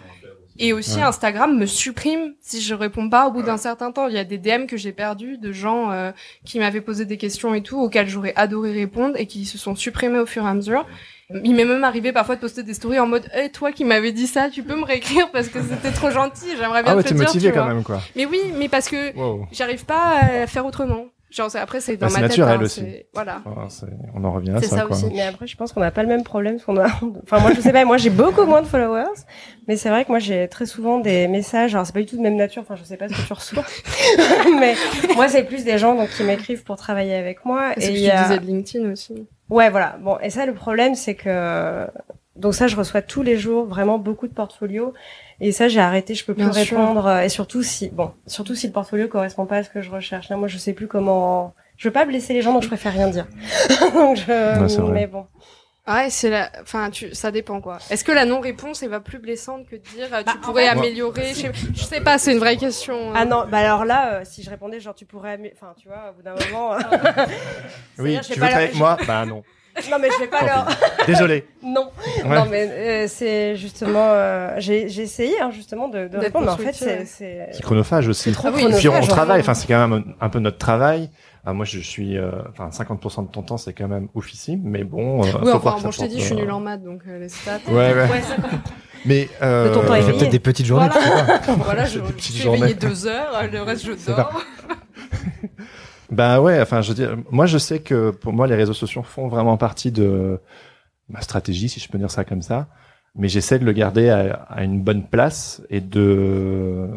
et 0.60 0.72
aussi 0.72 0.96
Ouais. 0.96 1.02
Instagram 1.02 1.58
me 1.58 1.66
supprime 1.66 2.34
si 2.40 2.60
je 2.60 2.74
réponds 2.74 3.08
pas 3.08 3.26
au 3.26 3.32
bout 3.32 3.42
d'un 3.42 3.56
certain 3.56 3.90
temps. 3.92 4.06
Il 4.08 4.14
y 4.14 4.18
a 4.18 4.24
des 4.24 4.38
DM 4.38 4.66
que 4.66 4.76
j'ai 4.76 4.92
perdus 4.92 5.38
de 5.38 5.50
gens 5.52 5.90
euh, 5.90 6.12
qui 6.44 6.58
m'avaient 6.60 6.80
posé 6.80 7.04
des 7.06 7.16
questions 7.16 7.54
et 7.54 7.62
tout 7.62 7.78
auxquelles 7.80 8.08
j'aurais 8.08 8.34
adoré 8.36 8.72
répondre 8.72 9.14
et 9.16 9.26
qui 9.26 9.44
se 9.46 9.58
sont 9.58 9.74
supprimés 9.74 10.18
au 10.20 10.26
fur 10.26 10.44
et 10.44 10.48
à 10.48 10.54
mesure. 10.54 10.86
Il 11.44 11.54
m'est 11.54 11.64
même 11.64 11.84
arrivé 11.84 12.12
parfois 12.12 12.34
de 12.34 12.40
poster 12.40 12.62
des 12.64 12.74
stories 12.74 12.98
en 12.98 13.06
mode 13.06 13.28
hey, 13.32 13.50
toi 13.50 13.70
qui 13.72 13.84
m'avais 13.84 14.10
dit 14.12 14.26
ça, 14.26 14.50
tu 14.50 14.62
peux 14.64 14.74
me 14.74 14.84
réécrire 14.84 15.30
parce 15.30 15.48
que 15.48 15.60
c'était 15.62 15.92
trop 15.92 16.10
gentil, 16.10 16.46
j'aimerais 16.58 16.82
bien 16.82 16.92
Ah 16.92 16.96
ouais, 16.96 17.04
te 17.04 17.14
dire. 17.14 17.24
motivé 17.24 17.48
tu 17.50 17.54
quand 17.54 17.64
vois. 17.64 17.72
même, 17.74 17.84
quoi. 17.84 18.00
Mais 18.16 18.26
oui, 18.26 18.40
mais 18.58 18.68
parce 18.68 18.88
que 18.88 19.16
Wow. 19.16 19.46
j'arrive 19.52 19.84
pas 19.84 20.18
à 20.42 20.46
faire 20.48 20.66
autrement. 20.66 21.06
Genre 21.30 21.50
c'est- 21.50 21.58
après 21.58 21.80
c'est 21.80 21.96
dans 21.96 22.06
Bah, 22.08 22.12
ma 22.12 22.18
c'est 22.18 22.20
tête. 22.22 22.38
naturel 22.38 22.58
hein, 22.60 22.64
aussi. 22.64 22.80
c'est- 22.80 23.06
Voilà. 23.14 23.42
Ah, 23.46 23.66
c'est- 23.68 23.86
on 24.14 24.24
en 24.24 24.32
revient 24.32 24.50
à 24.50 24.58
C'est 24.60 24.66
ça, 24.66 24.76
ça 24.78 24.82
quoi. 24.86 24.96
aussi. 24.96 25.06
Mais 25.12 25.22
après, 25.22 25.46
je 25.46 25.56
pense 25.56 25.72
qu'on 25.72 25.80
n'a 25.80 25.90
pas 25.92 26.02
le 26.02 26.08
même 26.08 26.24
problème. 26.24 26.54
Parce 26.56 26.64
qu'on 26.64 26.76
a... 26.78 26.86
Enfin, 27.22 27.38
moi, 27.40 27.52
je 27.54 27.60
sais 27.60 27.72
pas. 27.72 27.84
Moi, 27.84 27.96
j'ai 27.98 28.10
beaucoup 28.10 28.44
moins 28.44 28.62
de 28.62 28.66
followers. 28.66 29.04
Mais 29.68 29.76
c'est 29.76 29.88
vrai 29.90 30.04
que 30.04 30.10
moi, 30.10 30.18
j'ai 30.18 30.48
très 30.48 30.66
souvent 30.66 30.98
des 30.98 31.28
messages. 31.28 31.74
Alors, 31.74 31.86
c'est 31.86 31.92
pas 31.92 32.00
du 32.00 32.06
tout 32.06 32.16
de 32.16 32.22
même 32.22 32.36
nature. 32.36 32.62
Enfin, 32.62 32.74
je 32.74 32.82
sais 32.82 32.96
pas 32.96 33.08
ce 33.08 33.14
que 33.14 33.26
tu 33.26 33.32
reçois. 33.32 33.64
mais 34.60 34.74
moi, 35.14 35.28
c'est 35.28 35.44
plus 35.44 35.64
des 35.64 35.78
gens 35.78 35.94
donc 35.94 36.08
qui 36.10 36.24
m'écrivent 36.24 36.64
pour 36.64 36.76
travailler 36.76 37.14
avec 37.14 37.44
moi. 37.44 37.72
C'est 37.76 37.80
ce 37.82 37.86
Et 37.86 37.92
que 37.92 37.98
tu 37.98 38.04
y 38.04 38.10
a- 38.10 38.22
disais 38.24 38.38
de 38.38 38.46
LinkedIn 38.46 38.90
aussi. 38.90 39.26
Ouais, 39.48 39.70
voilà. 39.70 39.96
Bon, 40.02 40.18
et 40.20 40.30
ça, 40.30 40.46
le 40.46 40.54
problème, 40.54 40.94
c'est 40.94 41.14
que 41.14 41.86
donc 42.40 42.54
ça, 42.54 42.66
je 42.66 42.76
reçois 42.76 43.02
tous 43.02 43.22
les 43.22 43.36
jours 43.38 43.66
vraiment 43.66 43.98
beaucoup 43.98 44.26
de 44.26 44.34
portfolios. 44.34 44.92
Et 45.40 45.52
ça, 45.52 45.68
j'ai 45.68 45.80
arrêté. 45.80 46.14
Je 46.14 46.24
peux 46.24 46.34
plus 46.34 46.42
Bien 46.42 46.52
répondre. 46.52 47.06
euh, 47.06 47.20
Et 47.22 47.28
surtout 47.28 47.62
si, 47.62 47.88
bon, 47.90 48.12
surtout 48.26 48.54
si 48.54 48.66
le 48.66 48.72
portfolio 48.72 49.06
correspond 49.08 49.46
pas 49.46 49.56
à 49.58 49.62
ce 49.62 49.70
que 49.70 49.80
je 49.82 49.90
recherche. 49.90 50.28
Là, 50.28 50.36
moi, 50.36 50.48
je 50.48 50.58
sais 50.58 50.72
plus 50.72 50.86
comment. 50.88 51.54
Je 51.76 51.88
veux 51.88 51.92
pas 51.92 52.04
blesser 52.04 52.34
les 52.34 52.42
gens, 52.42 52.52
donc 52.52 52.62
je 52.62 52.68
préfère 52.68 52.92
rien 52.92 53.08
dire. 53.08 53.26
donc 53.94 54.16
je. 54.16 54.60
Ouais, 54.60 54.68
c'est 54.68 54.80
vrai. 54.80 54.92
mais 54.92 55.06
bon. 55.06 55.26
Ouais, 55.88 56.10
c'est 56.10 56.28
la, 56.30 56.50
enfin, 56.62 56.90
tu, 56.90 57.14
ça 57.14 57.30
dépend 57.32 57.60
quoi. 57.60 57.78
Est-ce 57.90 58.04
que 58.04 58.12
la 58.12 58.24
non-réponse 58.26 58.82
elle 58.82 58.90
va 58.90 59.00
plus 59.00 59.18
blessante 59.18 59.66
que 59.66 59.76
de 59.76 59.80
dire 59.80 60.06
euh, 60.12 60.22
Bah, 60.22 60.32
tu 60.32 60.38
en 60.38 60.40
pourrais 60.42 60.64
fait- 60.64 60.68
améliorer, 60.68 61.30
je 61.34 61.40
sais, 61.40 61.52
je 61.74 61.82
sais 61.82 62.00
pas, 62.02 62.18
c'est 62.18 62.32
une 62.32 62.38
vraie 62.38 62.58
question. 62.58 62.94
hein. 63.10 63.14
Ah 63.16 63.24
non, 63.24 63.44
bah 63.50 63.58
alors 63.58 63.84
là, 63.86 64.12
euh, 64.16 64.20
si 64.24 64.42
je 64.44 64.50
répondais 64.50 64.78
genre 64.78 64.94
tu 64.94 65.06
pourrais, 65.06 65.36
amé- 65.36 65.52
enfin 65.56 65.72
tu 65.80 65.88
vois, 65.88 66.10
au 66.10 66.16
bout 66.16 66.22
d'un 66.22 66.34
moment. 66.34 66.76
Oui, 67.98 68.18
tu 68.20 68.28
pas 68.38 68.46
veux 68.46 68.50
travailler 68.50 68.54
avec 68.68 68.74
moi? 68.76 68.98
Bah 69.06 69.24
non. 69.24 69.42
Non 69.90 69.98
mais 70.00 70.08
je 70.10 70.18
vais 70.20 70.26
pas 70.26 70.44
leur. 70.44 70.66
Désolé. 71.06 71.46
Non. 71.62 71.90
Ouais. 72.24 72.36
Non 72.38 72.46
mais 72.50 72.68
euh, 72.70 73.06
c'est 73.06 73.54
justement, 73.56 74.08
euh, 74.12 74.54
j'ai 74.58 74.88
j'ai 74.88 75.02
essayé 75.02 75.40
hein, 75.40 75.50
justement 75.52 75.88
de, 75.88 76.08
répondre, 76.14 76.46
mais 76.46 76.52
en 76.52 76.56
fait 76.56 76.72
c'est 76.72 77.04
c'est 77.04 77.48
C'est 77.52 77.62
chronophage 77.62 78.08
aussi. 78.08 78.32
trop 78.32 78.48
Ah 78.48 78.52
oui, 78.54 78.62
Et 78.62 78.66
puis 78.72 78.88
on 78.88 78.92
chronophage, 78.92 79.08
travaille, 79.08 79.40
enfin 79.40 79.54
c'est 79.54 79.66
quand 79.68 79.86
même 79.88 80.14
un 80.20 80.28
peu 80.30 80.38
notre 80.38 80.58
travail. 80.58 81.10
Ah, 81.44 81.52
moi 81.52 81.64
je 81.64 81.78
suis, 81.78 82.16
euh, 82.18 82.30
enfin 82.50 82.68
50% 82.70 83.26
de 83.26 83.30
ton 83.30 83.42
temps 83.42 83.56
c'est 83.58 83.72
quand 83.72 83.88
même 83.88 84.08
officime, 84.14 84.60
mais 84.64 84.84
bon. 84.84 85.22
euh, 85.22 85.26
Oui, 85.42 85.50
enfin, 85.52 85.76
bon, 85.82 85.90
je 85.90 85.98
t'ai 85.98 86.08
dit, 86.08 86.20
je 86.20 86.34
suis 86.34 86.40
euh, 86.40 86.50
en 86.50 86.60
maths, 86.60 86.82
donc 86.82 87.00
euh, 87.08 87.18
les 87.18 87.28
stats. 87.28 87.58
Ouais, 87.68 87.74
ouais. 87.74 87.94
Ouais, 87.94 88.20
ça- 88.22 88.36
Mais 89.06 89.28
euh, 89.42 89.72
ton 89.72 89.80
temps 89.82 89.94
Il 89.94 90.02
fait 90.02 90.08
éveillé. 90.08 90.18
peut-être 90.18 90.32
des 90.32 90.38
petites 90.40 90.66
journées. 90.66 90.88
pas. 90.88 91.40
voilà, 91.58 91.84
je, 91.86 91.98
Des 92.00 92.04
je 92.18 92.22
suis 92.22 92.42
journées. 92.42 92.74
deux 92.74 93.06
heures, 93.06 93.42
le 93.50 93.62
reste 93.62 93.86
je 93.86 93.92
dors. 94.10 94.42
Bah 96.10 96.40
ouais, 96.40 96.60
enfin 96.60 96.82
je 96.82 96.88
veux 96.88 96.94
dire, 96.94 97.16
moi 97.30 97.46
je 97.46 97.56
sais 97.58 97.78
que 97.80 98.10
pour 98.10 98.32
moi 98.32 98.46
les 98.48 98.56
réseaux 98.56 98.72
sociaux 98.74 99.02
font 99.02 99.28
vraiment 99.28 99.56
partie 99.56 99.92
de 99.92 100.40
ma 101.08 101.20
stratégie, 101.20 101.68
si 101.68 101.80
je 101.80 101.88
peux 101.88 101.98
dire 101.98 102.10
ça 102.10 102.24
comme 102.24 102.42
ça. 102.42 102.68
Mais 103.16 103.28
j'essaie 103.28 103.58
de 103.58 103.64
le 103.64 103.72
garder 103.72 104.08
à, 104.08 104.34
à 104.48 104.62
une 104.64 104.82
bonne 104.82 105.06
place 105.08 105.62
et 105.70 105.80
de, 105.80 106.88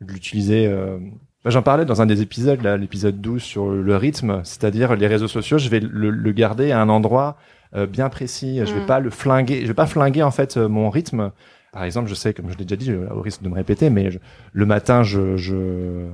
de 0.00 0.12
l'utiliser. 0.12 0.66
euh, 0.66 0.98
J'en 1.46 1.62
parlais 1.62 1.84
dans 1.84 2.00
un 2.02 2.06
des 2.06 2.22
épisodes, 2.22 2.62
là, 2.62 2.76
l'épisode 2.78 3.20
12 3.20 3.42
sur 3.42 3.68
le 3.70 3.96
rythme, 3.96 4.40
c'est-à-dire 4.44 4.94
les 4.96 5.06
réseaux 5.06 5.28
sociaux, 5.28 5.58
je 5.58 5.68
vais 5.68 5.80
le, 5.80 6.10
le 6.10 6.32
garder 6.32 6.70
à 6.72 6.80
un 6.80 6.88
endroit 6.88 7.36
euh, 7.76 7.86
bien 7.86 8.08
précis. 8.08 8.60
Je 8.64 8.74
vais 8.74 8.80
Mm. 8.80 8.86
pas 8.86 9.00
le 9.00 9.10
flinguer, 9.10 9.60
je 9.62 9.66
vais 9.68 9.74
pas 9.74 9.86
flinguer 9.86 10.22
en 10.22 10.30
fait 10.30 10.56
euh, 10.56 10.68
mon 10.68 10.88
rythme. 10.90 11.32
Par 11.72 11.84
exemple, 11.84 12.08
je 12.08 12.14
sais, 12.14 12.32
comme 12.34 12.50
je 12.50 12.56
l'ai 12.56 12.64
déjà 12.64 12.76
dit, 12.76 12.92
au 12.94 13.20
risque 13.20 13.42
de 13.42 13.48
me 13.48 13.54
répéter, 13.54 13.90
mais 13.90 14.10
je- 14.10 14.18
le 14.52 14.66
matin, 14.66 15.02
je, 15.02 15.36
je 15.36 16.06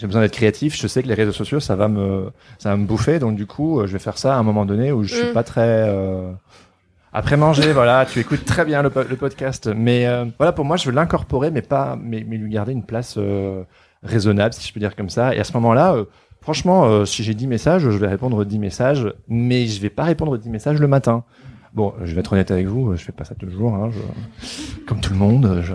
j'ai 0.00 0.06
besoin 0.06 0.22
d'être 0.22 0.32
créatif. 0.32 0.76
Je 0.80 0.86
sais 0.88 1.02
que 1.02 1.08
les 1.08 1.14
réseaux 1.14 1.32
sociaux, 1.32 1.60
ça 1.60 1.76
va 1.76 1.86
me, 1.88 2.30
ça 2.58 2.70
va 2.70 2.76
me 2.76 2.86
bouffer. 2.86 3.18
Donc 3.18 3.36
du 3.36 3.46
coup, 3.46 3.80
euh, 3.80 3.86
je 3.86 3.92
vais 3.92 3.98
faire 3.98 4.16
ça 4.18 4.34
à 4.34 4.38
un 4.38 4.42
moment 4.42 4.64
donné 4.64 4.90
où 4.92 5.02
je 5.04 5.14
suis 5.14 5.28
Mm. 5.28 5.32
pas 5.34 5.42
très. 5.42 5.60
euh, 5.88 6.32
Après 7.12 7.36
manger, 7.36 7.72
voilà, 7.74 8.06
tu 8.06 8.18
écoutes 8.20 8.44
très 8.44 8.64
bien 8.64 8.82
le, 8.82 8.90
po- 8.90 9.02
le 9.08 9.16
podcast, 9.16 9.68
mais 9.76 10.06
euh, 10.06 10.24
voilà, 10.38 10.52
pour 10.52 10.64
moi, 10.64 10.76
je 10.76 10.86
veux 10.88 10.94
l'incorporer, 10.94 11.50
mais 11.50 11.60
pas, 11.62 11.98
mais, 12.02 12.24
mais 12.26 12.36
lui 12.38 12.50
garder 12.50 12.72
une 12.72 12.84
place 12.84 13.16
euh, 13.18 13.62
raisonnable, 14.02 14.54
si 14.54 14.66
je 14.66 14.72
peux 14.72 14.80
dire 14.80 14.96
comme 14.96 15.10
ça. 15.10 15.34
Et 15.34 15.40
à 15.40 15.44
ce 15.44 15.52
moment-là, 15.54 15.94
euh, 15.94 16.04
franchement, 16.40 16.84
euh, 16.86 17.04
si 17.04 17.22
j'ai 17.24 17.34
10 17.34 17.46
messages, 17.48 17.82
je 17.82 17.98
vais 17.98 18.06
répondre 18.08 18.44
10 18.44 18.58
messages, 18.58 19.12
mais 19.28 19.66
je 19.66 19.80
vais 19.80 19.90
pas 19.90 20.04
répondre 20.04 20.38
10 20.38 20.48
messages 20.50 20.78
le 20.80 20.86
matin. 20.88 21.24
Bon, 21.74 21.92
je 22.04 22.14
vais 22.14 22.20
être 22.20 22.32
honnête 22.32 22.50
avec 22.50 22.66
vous, 22.66 22.96
je 22.96 23.04
fais 23.04 23.12
pas 23.12 23.24
ça 23.24 23.34
tous 23.34 23.46
les 23.46 23.52
jours, 23.52 23.74
hein, 23.74 23.90
je- 23.92 24.84
comme 24.86 25.00
tout 25.00 25.12
le 25.12 25.18
monde, 25.18 25.60
je, 25.62 25.74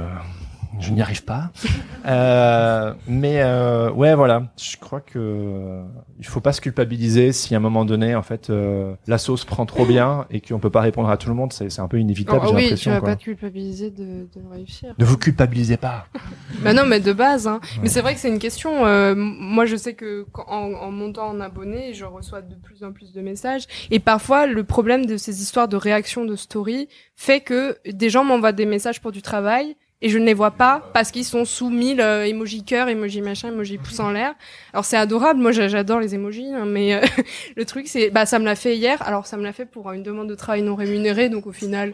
je 0.80 0.92
n'y 0.92 1.02
arrive 1.02 1.24
pas. 1.24 1.52
euh, 2.08 2.94
mais 3.08 3.42
euh, 3.42 3.92
ouais, 3.92 4.16
voilà. 4.16 4.52
Je 4.58 4.78
crois 4.78 5.02
que 5.02 5.18
euh, 5.20 5.84
il 6.20 6.26
faut 6.26 6.40
pas 6.42 6.54
se 6.54 6.62
culpabiliser 6.62 7.32
si 7.34 7.54
à 7.54 7.58
un 7.58 7.62
moment 7.62 7.86
donné, 7.86 8.16
en 8.16 8.22
fait, 8.22 8.50
euh, 8.50 8.94
la 9.08 9.18
sauce 9.18 9.46
prend 9.46 9.66
trop 9.66 9.86
bien 9.86 10.26
et 10.30 10.42
qu'on 10.42 10.60
peut 10.60 10.70
pas 10.70 10.82
répondre 10.82 11.10
à 11.10 11.18
tout 11.18 11.30
le 11.30 11.36
monde. 11.36 11.54
C'est 11.54 11.70
c'est 11.70 11.82
un 11.82 11.88
peu 11.88 12.00
inévitable. 12.00 12.40
Oh, 12.44 12.48
j'ai 12.50 12.56
oui, 12.56 12.62
tu 12.64 12.70
l'impression. 12.70 12.92
vas 12.92 13.00
quoi. 13.00 13.10
pas 13.10 13.16
te 13.16 13.24
culpabiliser 13.24 13.92
de, 13.92 14.28
de 14.34 14.42
réussir. 14.52 14.94
Ne 14.98 15.06
vous 15.06 15.18
culpabilisez 15.18 15.78
pas. 15.78 16.06
Bah 16.64 16.74
non, 16.74 16.86
mais 16.86 17.00
de 17.00 17.12
base. 17.14 17.48
Hein. 17.48 17.60
Mais 17.82 17.90
c'est 17.90 18.02
vrai 18.02 18.14
que 18.14 18.20
c'est 18.20 18.30
une 18.30 18.40
question. 18.40 18.86
euh, 18.86 19.14
moi, 19.16 19.66
je 19.66 19.76
sais 19.76 19.94
que 19.94 20.26
quand- 20.32 20.46
en, 20.48 20.74
en 20.74 20.90
montant 20.92 21.28
en 21.28 21.40
abonné, 21.42 21.94
je 21.94 22.06
reçois 22.06 22.42
de 22.42 22.56
plus 22.56 22.84
en 22.84 22.92
plus 22.92 23.12
de 23.14 23.22
messages. 23.22 23.66
Et 23.92 24.00
parfois, 24.00 24.46
le 24.48 24.64
problème 24.64 25.06
de 25.06 25.18
ces 25.18 25.42
histoires 25.42 25.68
de 25.68 25.76
réaction 25.76 26.24
de 26.26 26.36
story 26.36 26.88
fait 27.16 27.42
que 27.42 27.78
des 27.92 28.10
gens 28.10 28.24
m'envoient 28.24 28.52
des 28.54 28.66
messages 28.66 29.02
pour 29.02 29.12
du 29.12 29.22
travail. 29.22 29.76
Et 30.06 30.10
je 30.10 30.20
ne 30.20 30.26
les 30.26 30.36
vois 30.36 30.52
pas 30.52 30.88
parce 30.94 31.10
qu'ils 31.10 31.26
sont 31.26 31.46
sous 31.46 31.72
1000 31.72 32.00
euh, 32.00 32.28
emoji 32.28 32.64
cœur, 32.64 32.90
emoji 32.90 33.22
machin, 33.22 33.48
emoji 33.48 33.80
pouce 33.80 34.00
en 34.00 34.12
l'air. 34.12 34.36
Alors 34.72 34.86
c'est 34.86 34.98
adorable, 34.98 35.40
moi 35.42 35.52
j'a- 35.52 35.68
j'adore 35.68 36.00
les 36.00 36.14
emojis, 36.14 36.54
hein, 36.54 36.66
mais 36.68 36.94
euh, 36.94 37.00
le 37.56 37.66
truc 37.66 37.88
c'est, 37.88 38.12
bah 38.12 38.28
ça 38.28 38.38
me 38.38 38.46
l'a 38.46 38.56
fait 38.56 38.78
hier. 38.78 39.02
Alors 39.02 39.26
ça 39.26 39.36
me 39.36 39.42
l'a 39.44 39.52
fait 39.52 39.66
pour 39.66 39.92
une 39.94 40.04
demande 40.04 40.30
de 40.30 40.36
travail 40.36 40.62
non 40.62 40.76
rémunéré, 40.76 41.30
donc 41.30 41.48
au 41.48 41.52
final, 41.52 41.94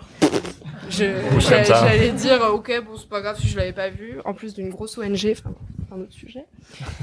j'allais 0.90 2.12
dire 2.12 2.44
euh, 2.44 2.50
ok 2.50 2.84
bon 2.86 2.98
c'est 2.98 3.08
pas 3.08 3.22
grave 3.22 3.38
si 3.40 3.48
je 3.48 3.56
l'avais 3.56 3.72
pas 3.72 3.90
vu, 3.90 4.18
en 4.26 4.34
plus 4.34 4.54
d'une 4.56 4.70
grosse 4.72 4.98
ONG, 4.98 5.32
enfin 5.32 5.52
un 5.96 6.02
autre 6.02 6.12
sujet. 6.12 6.44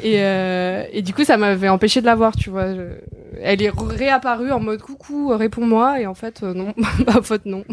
Et 0.02 0.20
euh, 0.22 0.84
et 0.92 1.00
du 1.00 1.14
coup 1.14 1.24
ça 1.24 1.38
m'avait 1.38 1.70
empêché 1.70 2.02
de 2.02 2.06
la 2.06 2.16
voir, 2.16 2.36
tu 2.36 2.50
vois. 2.50 2.74
Je- 2.74 2.98
Elle 3.40 3.62
est 3.62 3.70
réapparue 3.74 4.50
en 4.52 4.60
mode 4.60 4.82
coucou, 4.82 5.32
euh, 5.32 5.36
réponds-moi, 5.36 6.00
et 6.00 6.06
en 6.06 6.14
fait 6.14 6.42
euh, 6.42 6.52
non, 6.52 6.74
ma 7.06 7.22
faute 7.22 7.46
non. 7.46 7.64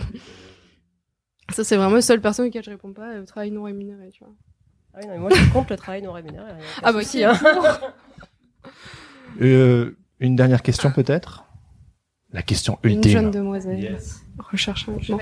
Ça 1.50 1.64
c'est 1.64 1.76
vraiment 1.78 1.96
la 1.96 2.02
seule 2.02 2.22
personne 2.22 2.48
auquel 2.48 2.64
je 2.64 2.70
réponds 2.72 2.92
pas, 2.94 3.14
euh, 3.14 3.26
travail 3.26 3.52
non 3.52 3.64
rémunéré, 3.64 4.10
tu 4.12 4.24
vois. 4.24 4.34
Ah 4.94 5.00
oui, 5.02 5.08
non, 5.08 5.14
mais 5.14 5.20
moi, 5.20 5.30
je 5.34 5.52
compte 5.52 5.70
le 5.70 5.76
travail 5.78 6.02
non 6.02 6.12
rémunéré. 6.14 6.46
aucun 6.52 6.82
Ah 6.84 6.94
bah 6.94 7.04
qui 7.04 7.24
hein. 7.24 7.38
Euh, 9.42 9.98
une 10.20 10.36
dernière 10.36 10.62
question 10.62 10.92
peut-être? 10.92 11.46
La 12.32 12.42
question 12.42 12.80
Une 12.84 12.96
ultime. 12.98 13.12
jeune 13.12 13.32
demoiselle. 13.32 13.80
Yes. 13.80 14.22
Recherche 14.40 14.88
un 14.90 14.94
peu- 14.94 15.14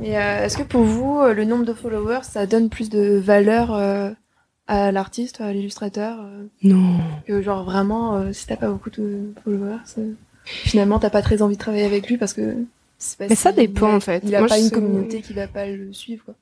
Mais 0.00 0.16
euh, 0.16 0.44
est-ce 0.44 0.56
que 0.58 0.62
pour 0.62 0.82
vous, 0.82 1.22
le 1.22 1.44
nombre 1.44 1.64
de 1.64 1.74
followers, 1.74 2.22
ça 2.22 2.46
donne 2.46 2.68
plus 2.70 2.88
de 2.90 3.16
valeur 3.18 3.72
euh, 3.74 4.10
à 4.66 4.92
l'artiste, 4.92 5.40
à 5.40 5.52
l'illustrateur 5.52 6.18
euh, 6.20 6.46
Non. 6.62 6.98
Que 7.26 7.42
genre 7.42 7.64
vraiment, 7.64 8.16
euh, 8.16 8.32
si 8.32 8.46
t'as 8.46 8.56
pas 8.56 8.68
beaucoup 8.70 8.90
de 8.90 9.32
followers, 9.44 9.78
finalement 10.44 10.98
t'as 10.98 11.10
pas 11.10 11.22
très 11.22 11.42
envie 11.42 11.56
de 11.56 11.60
travailler 11.60 11.84
avec 11.84 12.08
lui 12.08 12.16
parce 12.16 12.32
que. 12.32 12.56
Pas 13.18 13.26
Mais 13.28 13.34
ça 13.34 13.52
dépend, 13.52 13.90
il 13.90 13.96
en 13.96 14.00
fait. 14.00 14.22
Il 14.24 14.34
a 14.34 14.40
Moi, 14.40 14.48
pas 14.48 14.58
une 14.58 14.70
communauté 14.70 15.20
qui 15.20 15.32
va 15.32 15.46
pas 15.46 15.66
le 15.66 15.92
suivre. 15.92 16.24
Quoi. 16.24 16.34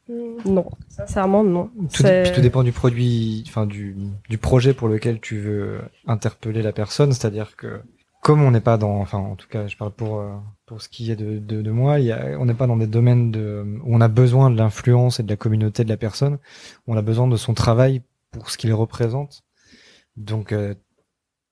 Non, 0.44 0.70
sincèrement, 0.88 1.44
non. 1.44 1.70
Tout, 1.92 2.40
dépend 2.40 2.62
du 2.62 2.72
produit, 2.72 3.44
enfin 3.46 3.66
du, 3.66 3.96
du 4.28 4.38
projet 4.38 4.74
pour 4.74 4.88
lequel 4.88 5.20
tu 5.20 5.38
veux 5.38 5.80
interpeller 6.06 6.62
la 6.62 6.72
personne. 6.72 7.12
C'est-à-dire 7.12 7.56
que 7.56 7.80
comme 8.22 8.42
on 8.42 8.52
n'est 8.52 8.60
pas 8.60 8.78
dans, 8.78 9.00
enfin 9.00 9.18
en 9.18 9.34
tout 9.34 9.48
cas, 9.48 9.66
je 9.66 9.76
parle 9.76 9.90
pour 9.92 10.20
euh, 10.20 10.32
pour 10.64 10.80
ce 10.80 10.88
qui 10.88 11.10
est 11.10 11.16
de, 11.16 11.38
de, 11.38 11.60
de 11.60 11.70
moi, 11.70 11.98
il 11.98 12.06
y 12.06 12.12
a, 12.12 12.38
on 12.38 12.46
n'est 12.46 12.54
pas 12.54 12.68
dans 12.68 12.76
des 12.76 12.86
domaines 12.86 13.32
de, 13.32 13.64
où 13.84 13.94
on 13.96 14.00
a 14.00 14.08
besoin 14.08 14.48
de 14.48 14.56
l'influence 14.56 15.18
et 15.18 15.24
de 15.24 15.28
la 15.28 15.36
communauté 15.36 15.82
de 15.84 15.88
la 15.88 15.96
personne. 15.96 16.38
On 16.86 16.96
a 16.96 17.02
besoin 17.02 17.26
de 17.26 17.36
son 17.36 17.52
travail 17.52 18.02
pour 18.30 18.48
ce 18.48 18.56
qu'il 18.56 18.72
représente. 18.72 19.42
Donc 20.16 20.52
euh, 20.52 20.74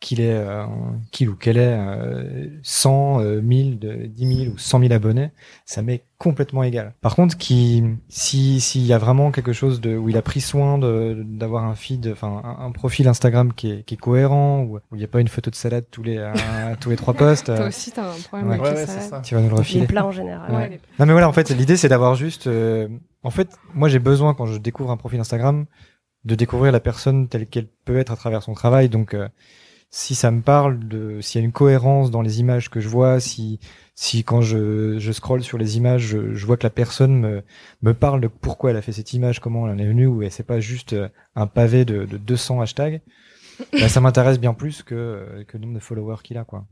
qu'il 0.01 0.20
est, 0.22 0.32
euh, 0.32 0.64
qu'il 1.12 1.28
ou 1.28 1.35
qu'elle 1.36 1.59
ait 1.59 1.77
euh, 1.78 2.48
100, 2.62 3.20
euh, 3.20 3.40
1000, 3.43 3.78
de, 3.78 4.06
10 4.06 4.36
000 4.44 4.55
ou 4.55 4.59
100 4.59 4.81
000 4.81 4.93
abonnés, 4.94 5.31
ça 5.66 5.82
m'est 5.82 6.05
complètement 6.16 6.62
égal. 6.62 6.94
Par 7.02 7.14
contre, 7.14 7.36
qui, 7.36 7.85
si 8.09 8.60
s'il 8.60 8.86
y 8.86 8.93
a 8.94 8.98
vraiment 8.98 9.31
quelque 9.31 9.52
chose 9.52 9.81
de 9.82 9.97
où 9.97 10.09
il 10.09 10.16
a 10.16 10.22
pris 10.22 10.40
soin 10.40 10.78
de 10.78 11.22
d'avoir 11.27 11.64
un 11.64 11.74
feed, 11.74 12.09
enfin 12.12 12.43
un, 12.43 12.64
un 12.66 12.70
profil 12.72 13.09
Instagram 13.09 13.52
qui 13.52 13.70
est, 13.70 13.82
qui 13.85 13.94
est 13.94 13.98
cohérent, 13.98 14.62
où 14.62 14.77
où 14.78 14.81
il 14.94 14.98
n'y 14.98 15.05
a 15.05 15.09
pas 15.09 15.20
une 15.20 15.28
photo 15.28 15.51
de 15.51 15.55
salade 15.55 15.85
tous 15.90 16.02
les 16.02 16.16
euh, 16.16 16.32
tous 16.81 16.89
les 16.90 16.97
trois 16.97 17.14
posts, 17.14 17.47
Toi 17.55 17.60
euh, 17.60 17.68
aussi, 17.68 17.93
t'as 17.93 18.10
un 18.10 18.18
problème 18.27 18.48
Ouais. 18.48 18.55
avec 18.55 18.64
Ouais, 18.66 18.72
les 18.86 18.90
ouais, 18.90 19.01
ça. 19.01 19.20
tu 19.20 19.35
vas 19.35 19.43
nous 19.43 19.48
le 19.51 19.55
refiler. 19.55 19.81
Les 19.82 19.86
plats 19.86 20.06
en 20.06 20.12
général. 20.12 20.51
Ouais. 20.51 20.56
Ouais, 20.56 20.68
les- 20.70 20.81
Non 20.98 21.06
mais 21.06 21.12
voilà, 21.12 21.28
en 21.28 21.32
fait, 21.32 21.51
l'idée 21.51 21.77
c'est 21.77 21.89
d'avoir 21.89 22.14
juste, 22.14 22.47
euh, 22.47 22.89
en 23.22 23.31
fait, 23.31 23.48
moi 23.74 23.89
j'ai 23.90 23.98
besoin 23.98 24.32
quand 24.32 24.47
je 24.47 24.56
découvre 24.56 24.90
un 24.90 24.97
profil 24.97 25.20
Instagram 25.20 25.66
de 26.24 26.35
découvrir 26.35 26.72
la 26.72 26.81
personne 26.81 27.28
telle 27.28 27.47
qu'elle 27.47 27.66
peut 27.85 27.98
être 27.98 28.12
à 28.12 28.16
travers 28.16 28.43
son 28.43 28.52
travail. 28.55 28.89
Donc, 28.90 29.14
euh, 29.14 29.28
si 29.91 30.15
ça 30.15 30.31
me 30.31 30.41
parle 30.41 30.87
de, 30.87 31.21
s'il 31.21 31.41
y 31.41 31.43
a 31.43 31.45
une 31.45 31.53
cohérence 31.53 32.12
dans 32.12 32.23
les 32.23 32.39
images 32.39 32.71
que 32.71 32.79
je 32.81 32.89
vois, 32.89 33.19
si, 33.19 33.59
si 33.97 34.23
quand 34.23 34.41
je, 34.41 34.99
je 34.99 35.12
scrolle 35.12 35.43
sur 35.43 35.59
les 35.59 35.77
images, 35.77 36.03
je, 36.03 36.33
je 36.33 36.47
vois 36.47 36.57
que 36.57 36.62
la 36.62 36.71
personne 36.71 37.19
me, 37.19 37.43
me 37.83 37.93
parle 37.93 38.21
de 38.21 38.29
pourquoi 38.29 38.71
elle 38.71 38.77
a 38.77 38.83
fait 38.83 38.93
cette 38.93 39.12
image, 39.15 39.41
comment 39.41 39.67
elle 39.67 39.75
en 39.75 39.79
est 39.79 39.89
venue, 39.89 40.07
ou 40.07 40.23
c'est 40.31 40.47
pas 40.47 40.61
juste 40.61 40.93
euh, 40.93 41.09
un 41.35 41.49
pavé 41.49 41.85
de, 41.85 42.05
de 42.05 42.17
200 42.19 42.61
hashtags, 42.61 43.03
bah, 43.73 43.89
ça 43.89 44.01
m'intéresse 44.01 44.39
bien 44.39 44.55
plus 44.55 44.85
que, 44.85 44.95
euh, 44.95 45.45
que 45.45 45.59
le 45.59 45.62
nombre 45.65 45.75
de 45.75 45.81
followers 45.81 46.23
qu'il 46.23 46.39
a, 46.39 46.45
quoi. 46.45 46.67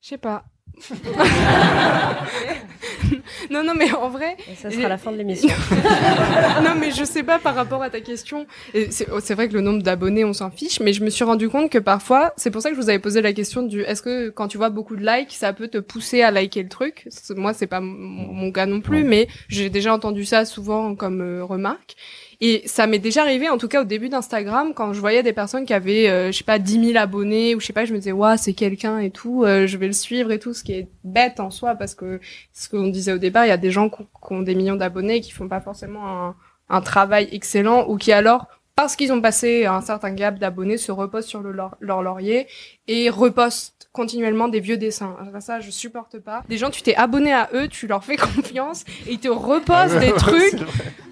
Je 0.00 0.08
sais 0.08 0.18
pas. 0.18 0.46
non, 3.50 3.62
non, 3.62 3.74
mais 3.76 3.92
en 3.92 4.08
vrai, 4.08 4.36
Et 4.50 4.54
ça 4.54 4.70
sera 4.70 4.88
la 4.88 4.98
fin 4.98 5.12
de 5.12 5.16
l'émission. 5.16 5.48
non, 6.64 6.74
mais 6.78 6.90
je 6.90 7.04
sais 7.04 7.22
pas 7.22 7.38
par 7.38 7.54
rapport 7.54 7.82
à 7.82 7.90
ta 7.90 8.00
question. 8.00 8.46
C'est 8.90 9.08
oh, 9.12 9.20
c'est 9.20 9.34
vrai 9.34 9.48
que 9.48 9.54
le 9.54 9.60
nombre 9.60 9.82
d'abonnés, 9.82 10.24
on 10.24 10.32
s'en 10.32 10.50
fiche, 10.50 10.80
mais 10.80 10.92
je 10.92 11.04
me 11.04 11.10
suis 11.10 11.24
rendu 11.24 11.48
compte 11.48 11.70
que 11.70 11.78
parfois, 11.78 12.32
c'est 12.36 12.50
pour 12.50 12.62
ça 12.62 12.70
que 12.70 12.76
je 12.76 12.80
vous 12.80 12.88
avais 12.88 12.98
posé 12.98 13.22
la 13.22 13.32
question 13.32 13.62
du 13.62 13.82
est-ce 13.82 14.02
que 14.02 14.30
quand 14.30 14.48
tu 14.48 14.56
vois 14.58 14.70
beaucoup 14.70 14.96
de 14.96 15.04
likes, 15.06 15.32
ça 15.32 15.52
peut 15.52 15.68
te 15.68 15.78
pousser 15.78 16.22
à 16.22 16.30
liker 16.30 16.62
le 16.62 16.68
truc? 16.68 17.08
Moi, 17.30 17.52
c'est 17.52 17.66
pas 17.66 17.80
mon, 17.80 18.32
mon 18.32 18.52
cas 18.52 18.66
non 18.66 18.80
plus, 18.80 19.04
mais 19.04 19.28
j'ai 19.48 19.70
déjà 19.70 19.92
entendu 19.92 20.24
ça 20.24 20.44
souvent 20.44 20.94
comme 20.94 21.20
euh, 21.20 21.44
remarque. 21.44 21.96
Et 22.40 22.62
ça 22.66 22.86
m'est 22.86 22.98
déjà 22.98 23.22
arrivé, 23.22 23.48
en 23.48 23.56
tout 23.56 23.68
cas 23.68 23.80
au 23.80 23.84
début 23.84 24.08
d'Instagram, 24.10 24.74
quand 24.74 24.92
je 24.92 25.00
voyais 25.00 25.22
des 25.22 25.32
personnes 25.32 25.64
qui 25.64 25.72
avaient, 25.72 26.08
euh, 26.10 26.30
je 26.32 26.36
sais 26.38 26.44
pas, 26.44 26.58
10 26.58 26.84
000 26.92 26.98
abonnés, 26.98 27.54
ou 27.54 27.60
je 27.60 27.66
sais 27.66 27.72
pas, 27.72 27.84
je 27.86 27.92
me 27.94 27.98
disais, 27.98 28.12
waouh, 28.12 28.36
c'est 28.36 28.52
quelqu'un 28.52 28.98
et 28.98 29.10
tout, 29.10 29.44
euh, 29.44 29.66
je 29.66 29.76
vais 29.78 29.86
le 29.86 29.92
suivre 29.94 30.30
et 30.32 30.38
tout, 30.38 30.52
ce 30.52 30.62
qui 30.62 30.72
est 30.74 30.88
bête 31.04 31.40
en 31.40 31.50
soi, 31.50 31.74
parce 31.76 31.94
que 31.94 32.20
ce 32.52 32.68
qu'on 32.68 32.88
disait 32.88 33.12
au 33.12 33.18
départ, 33.18 33.46
il 33.46 33.48
y 33.48 33.52
a 33.52 33.56
des 33.56 33.70
gens 33.70 33.88
qui 33.88 34.02
ont- 34.30 34.42
des 34.42 34.54
millions 34.54 34.76
d'abonnés 34.76 35.20
qui 35.22 35.32
font 35.32 35.48
pas 35.48 35.60
forcément 35.62 36.26
un, 36.28 36.36
un 36.68 36.80
travail 36.82 37.28
excellent, 37.32 37.86
ou 37.88 37.96
qui 37.96 38.12
alors, 38.12 38.46
parce 38.74 38.96
qu'ils 38.96 39.12
ont 39.14 39.22
passé 39.22 39.64
un 39.64 39.80
certain 39.80 40.10
gap 40.12 40.38
d'abonnés, 40.38 40.76
se 40.76 40.92
reposent 40.92 41.24
sur 41.24 41.40
le 41.40 41.52
leur, 41.52 41.76
leur 41.80 42.02
laurier 42.02 42.46
et 42.88 43.08
repostent 43.08 43.75
continuellement 43.96 44.46
des 44.48 44.60
vieux 44.60 44.76
dessins. 44.76 45.16
Ça, 45.32 45.40
ça, 45.40 45.60
je 45.60 45.70
supporte 45.70 46.18
pas. 46.20 46.44
Des 46.48 46.58
gens, 46.58 46.70
tu 46.70 46.82
t'es 46.82 46.94
abonné 46.94 47.32
à 47.32 47.48
eux, 47.54 47.66
tu 47.66 47.86
leur 47.88 48.04
fais 48.04 48.16
confiance 48.36 48.84
et 49.08 49.12
ils 49.14 49.18
te 49.18 49.28
reposent 49.28 49.98
des 49.98 50.12
trucs. 50.12 50.54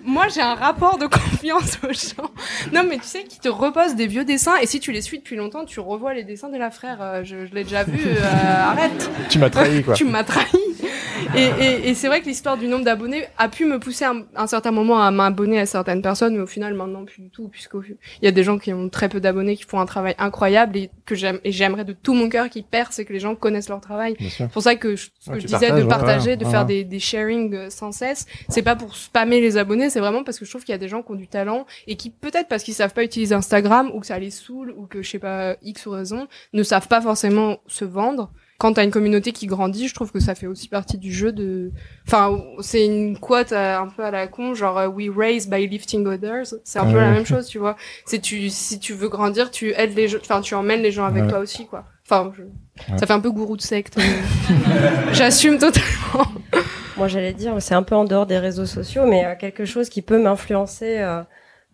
Moi, 0.04 0.26
j'ai 0.28 0.42
un 0.42 0.54
rapport 0.54 0.98
de 0.98 1.06
confiance 1.18 1.78
aux 1.82 1.92
gens. 1.92 2.30
Non, 2.72 2.82
mais 2.88 2.98
tu 2.98 3.04
sais, 3.04 3.24
qui 3.24 3.40
te 3.40 3.48
reposent 3.48 3.94
des 3.94 4.06
vieux 4.06 4.24
dessins 4.26 4.56
et 4.60 4.66
si 4.66 4.78
tu 4.78 4.92
les 4.92 5.00
suis 5.00 5.18
depuis 5.18 5.34
longtemps, 5.36 5.64
tu 5.64 5.80
revois 5.80 6.12
les 6.14 6.24
dessins 6.24 6.50
de 6.50 6.58
la 6.58 6.70
frère. 6.70 6.98
Euh, 7.00 7.24
je 7.24 7.46
je 7.46 7.54
l'ai 7.54 7.64
déjà 7.64 7.84
vu. 7.84 7.98
euh, 8.06 8.20
arrête. 8.70 9.10
Tu 9.30 9.38
m'as 9.38 9.50
trahi, 9.50 9.82
quoi. 9.82 9.94
tu 9.94 10.04
m'as 10.04 10.22
trahi. 10.24 10.44
Et, 11.36 11.44
et, 11.44 11.88
et 11.90 11.94
c'est 11.94 12.08
vrai 12.08 12.20
que 12.20 12.26
l'histoire 12.26 12.56
du 12.56 12.66
nombre 12.66 12.84
d'abonnés 12.84 13.26
a 13.38 13.48
pu 13.48 13.64
me 13.64 13.78
pousser 13.78 14.04
à 14.04 14.10
un, 14.10 14.22
un 14.36 14.46
certain 14.46 14.70
moment 14.70 15.00
à 15.02 15.10
m'abonner 15.10 15.58
à 15.60 15.66
certaines 15.66 16.02
personnes, 16.02 16.34
mais 16.36 16.42
au 16.42 16.46
final 16.46 16.74
maintenant 16.74 17.04
plus 17.04 17.22
du 17.22 17.30
tout, 17.30 17.48
puisqu'il 17.48 17.96
y 18.22 18.26
a 18.26 18.30
des 18.30 18.42
gens 18.42 18.58
qui 18.58 18.72
ont 18.72 18.88
très 18.88 19.08
peu 19.08 19.20
d'abonnés, 19.20 19.56
qui 19.56 19.64
font 19.64 19.80
un 19.80 19.86
travail 19.86 20.14
incroyable 20.18 20.76
et 20.76 20.90
que 21.06 21.14
j'aime 21.14 21.38
et 21.44 21.52
j'aimerais 21.52 21.84
de 21.84 21.92
tout 21.92 22.14
mon 22.14 22.28
cœur 22.28 22.48
qu'ils 22.48 22.64
percent 22.64 22.98
et 23.00 23.04
que 23.04 23.12
les 23.12 23.20
gens 23.20 23.34
connaissent 23.34 23.68
leur 23.68 23.80
travail. 23.80 24.16
C'est 24.30 24.50
pour 24.50 24.62
ça 24.62 24.74
que 24.76 24.96
je, 24.96 25.08
ce 25.20 25.30
que 25.30 25.34
Ouais, 25.34 25.40
je 25.40 25.46
disais 25.46 25.68
partages, 25.68 25.82
de 25.82 25.88
partager, 25.88 26.30
ouais, 26.30 26.36
de 26.36 26.44
ouais, 26.44 26.50
faire 26.50 26.66
des, 26.66 26.84
des 26.84 26.98
sharing 26.98 27.54
euh, 27.54 27.70
sans 27.70 27.92
cesse, 27.92 28.26
c'est 28.48 28.62
pas 28.62 28.76
pour 28.76 28.96
spammer 28.96 29.40
les 29.40 29.56
abonnés, 29.56 29.90
c'est 29.90 30.00
vraiment 30.00 30.24
parce 30.24 30.38
que 30.38 30.44
je 30.44 30.50
trouve 30.50 30.64
qu'il 30.64 30.72
y 30.72 30.76
a 30.76 30.78
des 30.78 30.88
gens 30.88 31.02
qui 31.02 31.12
ont 31.12 31.16
du 31.16 31.28
talent 31.28 31.66
et 31.86 31.96
qui 31.96 32.10
peut-être 32.10 32.48
parce 32.48 32.62
qu'ils 32.62 32.74
savent 32.74 32.92
pas 32.94 33.04
utiliser 33.04 33.34
Instagram 33.34 33.90
ou 33.94 34.00
que 34.00 34.06
ça 34.06 34.18
les 34.18 34.30
saoule 34.30 34.74
ou 34.76 34.86
que 34.86 35.02
je 35.02 35.10
sais 35.10 35.18
pas 35.18 35.56
X 35.62 35.86
raison 35.86 36.26
ne 36.52 36.62
savent 36.62 36.88
pas 36.88 37.00
forcément 37.00 37.58
se 37.66 37.84
vendre. 37.84 38.30
Quand 38.58 38.72
t'as 38.74 38.84
une 38.84 38.90
communauté 38.92 39.32
qui 39.32 39.46
grandit, 39.46 39.88
je 39.88 39.94
trouve 39.94 40.12
que 40.12 40.20
ça 40.20 40.34
fait 40.36 40.46
aussi 40.46 40.68
partie 40.68 40.96
du 40.96 41.12
jeu 41.12 41.32
de. 41.32 41.72
Enfin, 42.06 42.38
c'est 42.60 42.86
une 42.86 43.18
quote 43.18 43.50
euh, 43.52 43.78
un 43.78 43.88
peu 43.88 44.04
à 44.04 44.10
la 44.12 44.28
con, 44.28 44.54
genre 44.54 44.78
euh, 44.78 44.86
we 44.86 45.08
raise 45.14 45.48
by 45.48 45.66
lifting 45.66 46.06
others. 46.06 46.54
C'est 46.62 46.78
un 46.78 46.84
peu 46.84 46.92
Ouais. 46.94 47.00
la 47.00 47.10
même 47.10 47.26
chose, 47.26 47.46
tu 47.48 47.58
vois. 47.58 47.76
C'est 48.06 48.20
tu 48.20 48.48
si 48.50 48.78
tu 48.78 48.92
veux 48.94 49.08
grandir, 49.08 49.50
tu 49.50 49.72
aides 49.72 49.94
les 49.96 50.06
gens, 50.08 50.18
enfin 50.20 50.40
tu 50.40 50.54
emmènes 50.54 50.82
les 50.82 50.92
gens 50.92 51.04
avec 51.04 51.24
Ouais. 51.24 51.28
toi 51.30 51.40
aussi, 51.40 51.66
quoi. 51.66 51.84
Enfin, 52.08 52.32
je- 52.36 52.42
Ouais. 52.92 52.98
ça 52.98 53.06
fait 53.06 53.12
un 53.12 53.20
peu 53.20 53.30
gourou 53.32 53.56
de 53.56 53.62
secte. 53.62 53.96
mais 53.96 54.04
J'assume 55.12 55.58
totalement. 55.58 56.30
Moi, 56.96 57.08
j'allais 57.08 57.32
dire, 57.32 57.54
c'est 57.60 57.74
un 57.74 57.82
peu 57.82 57.96
en 57.96 58.04
dehors 58.04 58.26
des 58.26 58.38
réseaux 58.38 58.66
sociaux, 58.66 59.04
mais 59.06 59.24
euh, 59.24 59.34
quelque 59.38 59.64
chose 59.64 59.88
qui 59.88 60.00
peut 60.00 60.22
m'influencer, 60.22 60.98
euh, 60.98 61.22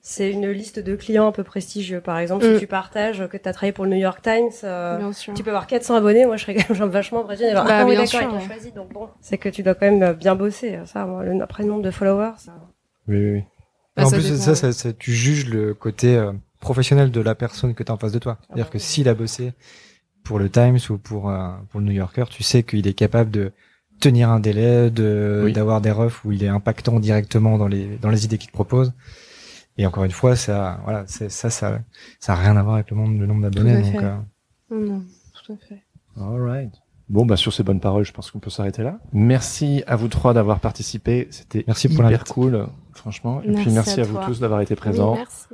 c'est 0.03 0.31
une 0.31 0.49
liste 0.51 0.79
de 0.79 0.97
clients 0.97 1.27
un 1.29 1.33
peu 1.33 1.45
prestigieux. 1.45 2.01
Par 2.01 2.19
exemple, 2.19 2.47
Mm. 2.47 2.55
si 2.55 2.61
tu 2.61 2.67
partages 2.67 3.27
que 3.29 3.37
tu 3.37 3.49
as 3.49 3.53
travaillé 3.53 3.73
pour 3.73 3.85
le 3.85 3.91
New 3.91 3.97
York 3.99 4.21
Times, 4.23 4.51
euh, 4.65 4.97
Bien 4.99 5.13
sûr. 5.13 5.35
tu 5.35 5.43
peux 5.43 5.51
avoir 5.51 5.67
400 5.67 5.95
abonnés. 5.97 6.25
Moi, 6.27 6.37
je 6.37 6.43
serais 6.45 6.55
quand 6.69 6.75
même 6.79 6.89
vachement 6.89 7.21
impressionnée. 7.21 7.53
Genre, 7.53 7.65
Bah, 7.65 7.81
ah 7.81 7.85
oui, 7.85 7.93
bien 7.93 8.05
d'accord, 8.05 8.21
sûr, 8.21 8.23
il 8.23 8.29
t'a 8.29 8.37
ouais. 8.39 8.47
choisi. 8.47 8.73
Donc 8.73 8.93
bon, 8.93 9.09
c'est 9.21 9.37
que 9.39 9.49
tu 9.49 9.63
dois 9.63 9.75
quand 9.75 9.91
même 9.91 10.15
bien 10.15 10.35
bosser. 10.35 10.79
Ça, 10.87 11.05
moi, 11.07 11.25
le, 11.25 11.43
après 11.43 11.63
le 11.65 11.69
nombre 11.69 11.83
de 11.83 11.91
followers, 11.91 12.33
ça... 12.39 12.53
Oui, 13.09 13.17
oui, 13.17 13.31
oui. 13.33 13.45
Bah, 13.97 14.05
en 14.05 14.09
ça 14.09 14.17
plus 14.17 14.31
dépend, 14.31 14.41
ça, 14.43 14.51
ouais. 14.51 14.57
ça, 14.57 14.73
ça- 14.73 14.93
tu 14.93 15.13
juges 15.13 15.49
le 15.49 15.75
côté 15.75 16.17
euh, 16.17 16.33
professionnel 16.61 17.11
de 17.11 17.21
la 17.21 17.35
personne 17.35 17.75
que 17.75 17.83
tu 17.83 17.91
as 17.91 17.95
en 17.95 17.99
face 17.99 18.13
de 18.13 18.19
toi. 18.19 18.39
C'est-à-dire 18.47 18.67
bah 18.67 18.71
que 18.71 18.79
oui. 18.79 18.85
s'il 18.85 19.09
a 19.09 19.15
bossé 19.15 19.53
pour 20.25 20.39
le 20.39 20.49
Times 20.49 20.79
ou 20.91 20.97
pour, 20.99 21.29
euh, 21.31 21.49
pour 21.71 21.81
le 21.81 21.87
New 21.87 21.93
Yorker, 21.93 22.25
tu 22.31 22.43
sais 22.43 22.63
qu'il 22.63 22.87
est 22.87 22.93
capable 22.95 23.31
de 23.31 23.53
tenir 24.01 24.31
un 24.31 24.41
délai, 24.41 24.91
de 24.91 25.43
Oui. 25.45 25.53
d'avoir 25.53 25.81
des 25.81 25.91
refs 25.91 26.25
où 26.25 26.33
il 26.33 26.43
est 26.45 26.49
impactant 26.49 27.01
directement 27.01 27.59
dans 27.59 27.69
les 27.69 27.99
dans 28.01 28.09
les 28.11 28.25
idées 28.25 28.39
qu'il 28.39 28.49
te 28.49 28.55
propose. 28.55 28.93
Et 29.81 29.87
encore 29.87 30.05
une 30.05 30.11
fois, 30.11 30.37
ça, 30.37 30.79
voilà, 30.85 31.07
ça, 31.07 31.31
ça, 31.31 31.49
ça 31.49 32.33
a 32.33 32.35
rien 32.35 32.55
à 32.59 32.63
voir 32.63 32.75
avec 32.75 32.91
le 32.91 32.97
monde, 32.99 33.19
le 33.19 33.25
nombre 33.27 33.41
d'abonnés. 33.41 33.77
à 33.77 33.81
Donc, 33.81 33.93
fait. 33.93 34.05
euh, 34.05 34.17
Non, 34.71 34.81
non, 34.93 35.05
tout 35.33 35.53
à 35.55 35.57
fait. 35.57 35.83
Alright. 36.21 36.75
Bon, 37.09 37.25
bah, 37.25 37.37
sur 37.39 37.51
ces 37.55 37.63
bonnes 37.63 37.81
paroles, 37.81 38.05
je 38.05 38.13
pense 38.13 38.31
qu'on 38.31 38.41
peut 38.41 38.51
s'arrêter 38.51 38.83
là. 38.83 38.99
Merci 39.15 39.83
à 39.87 39.97
vous 39.97 40.09
trois 40.09 40.35
d'avoir 40.35 40.61
participé. 40.61 41.29
C'était 41.31 41.65
Merci 41.67 41.89
pour 41.89 42.05
hyper 42.05 42.25
cool, 42.25 42.67
franchement. 42.93 43.41
Et 43.43 43.53
puis 43.55 43.71
Merci 43.73 44.01
à 44.01 44.03
à, 44.03 44.07
vous 44.07 44.19
tous 44.27 44.39
d'avoir 44.39 44.61
été 44.61 44.77
présents. 44.77 45.13
Oui, 45.15 45.19
merci. 45.19 45.47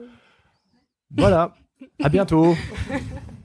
Voilà. 1.17 1.55
À 2.03 2.09
bientôt. 2.09 2.57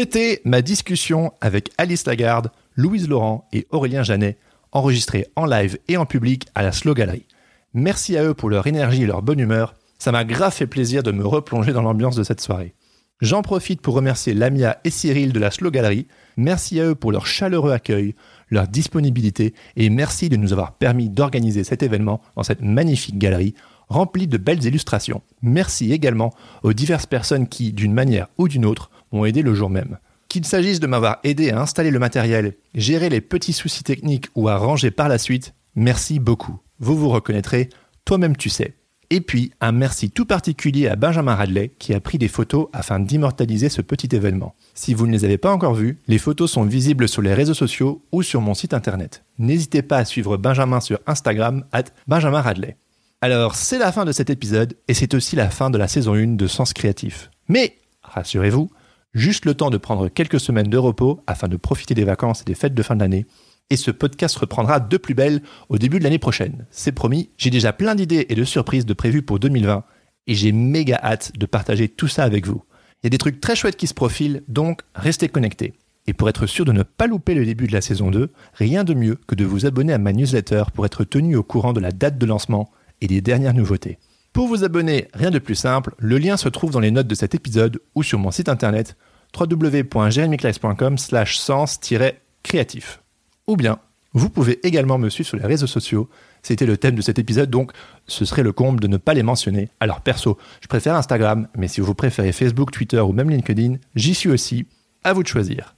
C'était 0.00 0.40
ma 0.44 0.62
discussion 0.62 1.32
avec 1.40 1.72
Alice 1.76 2.06
Lagarde, 2.06 2.52
Louise 2.76 3.08
Laurent 3.08 3.48
et 3.52 3.66
Aurélien 3.70 4.04
Janet, 4.04 4.38
enregistrée 4.70 5.26
en 5.34 5.44
live 5.44 5.76
et 5.88 5.96
en 5.96 6.06
public 6.06 6.46
à 6.54 6.62
la 6.62 6.70
Slow 6.70 6.94
Gallery. 6.94 7.26
Merci 7.74 8.16
à 8.16 8.22
eux 8.22 8.32
pour 8.32 8.48
leur 8.48 8.68
énergie 8.68 9.02
et 9.02 9.06
leur 9.06 9.22
bonne 9.22 9.40
humeur. 9.40 9.74
Ça 9.98 10.12
m'a 10.12 10.24
grave 10.24 10.54
fait 10.54 10.68
plaisir 10.68 11.02
de 11.02 11.10
me 11.10 11.26
replonger 11.26 11.72
dans 11.72 11.82
l'ambiance 11.82 12.14
de 12.14 12.22
cette 12.22 12.40
soirée. 12.40 12.76
J'en 13.20 13.42
profite 13.42 13.80
pour 13.80 13.94
remercier 13.94 14.34
Lamia 14.34 14.78
et 14.84 14.90
Cyril 14.90 15.32
de 15.32 15.40
la 15.40 15.50
Slow 15.50 15.72
Gallery. 15.72 16.06
Merci 16.36 16.78
à 16.78 16.84
eux 16.84 16.94
pour 16.94 17.10
leur 17.10 17.26
chaleureux 17.26 17.72
accueil, 17.72 18.14
leur 18.50 18.68
disponibilité 18.68 19.52
et 19.74 19.90
merci 19.90 20.28
de 20.28 20.36
nous 20.36 20.52
avoir 20.52 20.74
permis 20.74 21.08
d'organiser 21.08 21.64
cet 21.64 21.82
événement 21.82 22.20
dans 22.36 22.44
cette 22.44 22.62
magnifique 22.62 23.18
galerie 23.18 23.56
remplie 23.88 24.28
de 24.28 24.36
belles 24.36 24.64
illustrations. 24.64 25.22
Merci 25.42 25.92
également 25.92 26.32
aux 26.62 26.72
diverses 26.72 27.06
personnes 27.06 27.48
qui, 27.48 27.72
d'une 27.72 27.94
manière 27.94 28.28
ou 28.38 28.46
d'une 28.46 28.64
autre, 28.64 28.90
m'ont 29.12 29.24
aidé 29.24 29.42
le 29.42 29.54
jour 29.54 29.70
même. 29.70 29.98
Qu'il 30.28 30.44
s'agisse 30.44 30.80
de 30.80 30.86
m'avoir 30.86 31.18
aidé 31.24 31.50
à 31.50 31.60
installer 31.60 31.90
le 31.90 31.98
matériel, 31.98 32.54
gérer 32.74 33.08
les 33.08 33.20
petits 33.20 33.52
soucis 33.52 33.84
techniques 33.84 34.28
ou 34.34 34.48
à 34.48 34.58
ranger 34.58 34.90
par 34.90 35.08
la 35.08 35.18
suite, 35.18 35.54
merci 35.74 36.18
beaucoup. 36.18 36.58
Vous 36.80 36.96
vous 36.96 37.08
reconnaîtrez, 37.08 37.70
toi-même 38.04 38.36
tu 38.36 38.50
sais. 38.50 38.74
Et 39.10 39.22
puis, 39.22 39.52
un 39.62 39.72
merci 39.72 40.10
tout 40.10 40.26
particulier 40.26 40.86
à 40.86 40.96
Benjamin 40.96 41.34
Radley 41.34 41.72
qui 41.78 41.94
a 41.94 42.00
pris 42.00 42.18
des 42.18 42.28
photos 42.28 42.68
afin 42.74 43.00
d'immortaliser 43.00 43.70
ce 43.70 43.80
petit 43.80 44.14
événement. 44.14 44.54
Si 44.74 44.92
vous 44.92 45.06
ne 45.06 45.12
les 45.12 45.24
avez 45.24 45.38
pas 45.38 45.50
encore 45.50 45.74
vues, 45.74 45.98
les 46.08 46.18
photos 46.18 46.50
sont 46.52 46.64
visibles 46.64 47.08
sur 47.08 47.22
les 47.22 47.32
réseaux 47.32 47.54
sociaux 47.54 48.04
ou 48.12 48.22
sur 48.22 48.42
mon 48.42 48.52
site 48.52 48.74
internet. 48.74 49.24
N'hésitez 49.38 49.80
pas 49.80 49.96
à 49.96 50.04
suivre 50.04 50.36
Benjamin 50.36 50.80
sur 50.80 50.98
Instagram, 51.06 51.64
at 51.72 51.84
Benjamin 52.06 52.42
Radley. 52.42 52.76
Alors, 53.22 53.54
c'est 53.54 53.78
la 53.78 53.92
fin 53.92 54.04
de 54.04 54.12
cet 54.12 54.28
épisode 54.28 54.76
et 54.88 54.94
c'est 54.94 55.14
aussi 55.14 55.36
la 55.36 55.48
fin 55.48 55.70
de 55.70 55.78
la 55.78 55.88
saison 55.88 56.12
1 56.12 56.36
de 56.36 56.46
Sens 56.46 56.74
Créatif. 56.74 57.30
Mais, 57.48 57.78
rassurez-vous, 58.02 58.70
juste 59.18 59.44
le 59.44 59.54
temps 59.54 59.70
de 59.70 59.76
prendre 59.76 60.08
quelques 60.08 60.40
semaines 60.40 60.68
de 60.68 60.78
repos 60.78 61.20
afin 61.26 61.48
de 61.48 61.56
profiter 61.56 61.94
des 61.94 62.04
vacances 62.04 62.42
et 62.42 62.44
des 62.44 62.54
fêtes 62.54 62.74
de 62.74 62.82
fin 62.82 62.96
d'année. 62.96 63.26
Et 63.70 63.76
ce 63.76 63.90
podcast 63.90 64.36
reprendra 64.36 64.80
de 64.80 64.96
plus 64.96 65.14
belle 65.14 65.42
au 65.68 65.76
début 65.76 65.98
de 65.98 66.04
l'année 66.04 66.18
prochaine. 66.18 66.66
C'est 66.70 66.92
promis, 66.92 67.30
j'ai 67.36 67.50
déjà 67.50 67.72
plein 67.72 67.94
d'idées 67.94 68.26
et 68.28 68.34
de 68.34 68.44
surprises 68.44 68.86
de 68.86 68.94
prévues 68.94 69.22
pour 69.22 69.38
2020 69.38 69.84
et 70.26 70.34
j'ai 70.34 70.52
méga 70.52 70.98
hâte 71.02 71.32
de 71.36 71.46
partager 71.46 71.88
tout 71.88 72.08
ça 72.08 72.24
avec 72.24 72.46
vous. 72.46 72.62
Il 73.02 73.06
y 73.06 73.08
a 73.08 73.10
des 73.10 73.18
trucs 73.18 73.40
très 73.40 73.56
chouettes 73.56 73.76
qui 73.76 73.86
se 73.86 73.94
profilent, 73.94 74.42
donc 74.48 74.82
restez 74.94 75.28
connectés. 75.28 75.74
Et 76.06 76.14
pour 76.14 76.28
être 76.28 76.46
sûr 76.46 76.64
de 76.64 76.72
ne 76.72 76.82
pas 76.82 77.06
louper 77.06 77.34
le 77.34 77.44
début 77.44 77.66
de 77.66 77.72
la 77.72 77.82
saison 77.82 78.10
2, 78.10 78.30
rien 78.54 78.84
de 78.84 78.94
mieux 78.94 79.18
que 79.26 79.34
de 79.34 79.44
vous 79.44 79.66
abonner 79.66 79.92
à 79.92 79.98
ma 79.98 80.12
newsletter 80.12 80.64
pour 80.72 80.86
être 80.86 81.04
tenu 81.04 81.36
au 81.36 81.42
courant 81.42 81.72
de 81.72 81.80
la 81.80 81.92
date 81.92 82.18
de 82.18 82.26
lancement 82.26 82.70
et 83.00 83.06
des 83.06 83.20
dernières 83.20 83.54
nouveautés. 83.54 83.98
Pour 84.32 84.48
vous 84.48 84.64
abonner, 84.64 85.08
rien 85.14 85.30
de 85.30 85.38
plus 85.38 85.54
simple, 85.54 85.94
le 85.98 86.18
lien 86.18 86.36
se 86.36 86.48
trouve 86.48 86.70
dans 86.70 86.80
les 86.80 86.90
notes 86.90 87.06
de 87.06 87.14
cet 87.14 87.34
épisode 87.34 87.80
ou 87.94 88.02
sur 88.02 88.18
mon 88.18 88.30
site 88.30 88.48
internet 88.48 88.96
www.jeremyclaes.com 89.38 90.98
slash 90.98 91.38
sens-créatif. 91.38 93.02
Ou 93.46 93.56
bien, 93.56 93.78
vous 94.14 94.30
pouvez 94.30 94.66
également 94.66 94.98
me 94.98 95.10
suivre 95.10 95.28
sur 95.28 95.36
les 95.36 95.46
réseaux 95.46 95.66
sociaux. 95.66 96.08
C'était 96.42 96.66
le 96.66 96.76
thème 96.76 96.94
de 96.94 97.02
cet 97.02 97.18
épisode, 97.18 97.50
donc 97.50 97.72
ce 98.06 98.24
serait 98.24 98.42
le 98.42 98.52
comble 98.52 98.80
de 98.80 98.88
ne 98.88 98.96
pas 98.96 99.14
les 99.14 99.22
mentionner. 99.22 99.68
Alors 99.80 100.00
perso, 100.00 100.38
je 100.60 100.66
préfère 100.66 100.94
Instagram, 100.94 101.48
mais 101.56 101.68
si 101.68 101.80
vous 101.80 101.94
préférez 101.94 102.32
Facebook, 102.32 102.70
Twitter 102.70 103.00
ou 103.00 103.12
même 103.12 103.30
LinkedIn, 103.30 103.76
j'y 103.94 104.14
suis 104.14 104.30
aussi. 104.30 104.66
À 105.04 105.12
vous 105.12 105.22
de 105.22 105.28
choisir. 105.28 105.76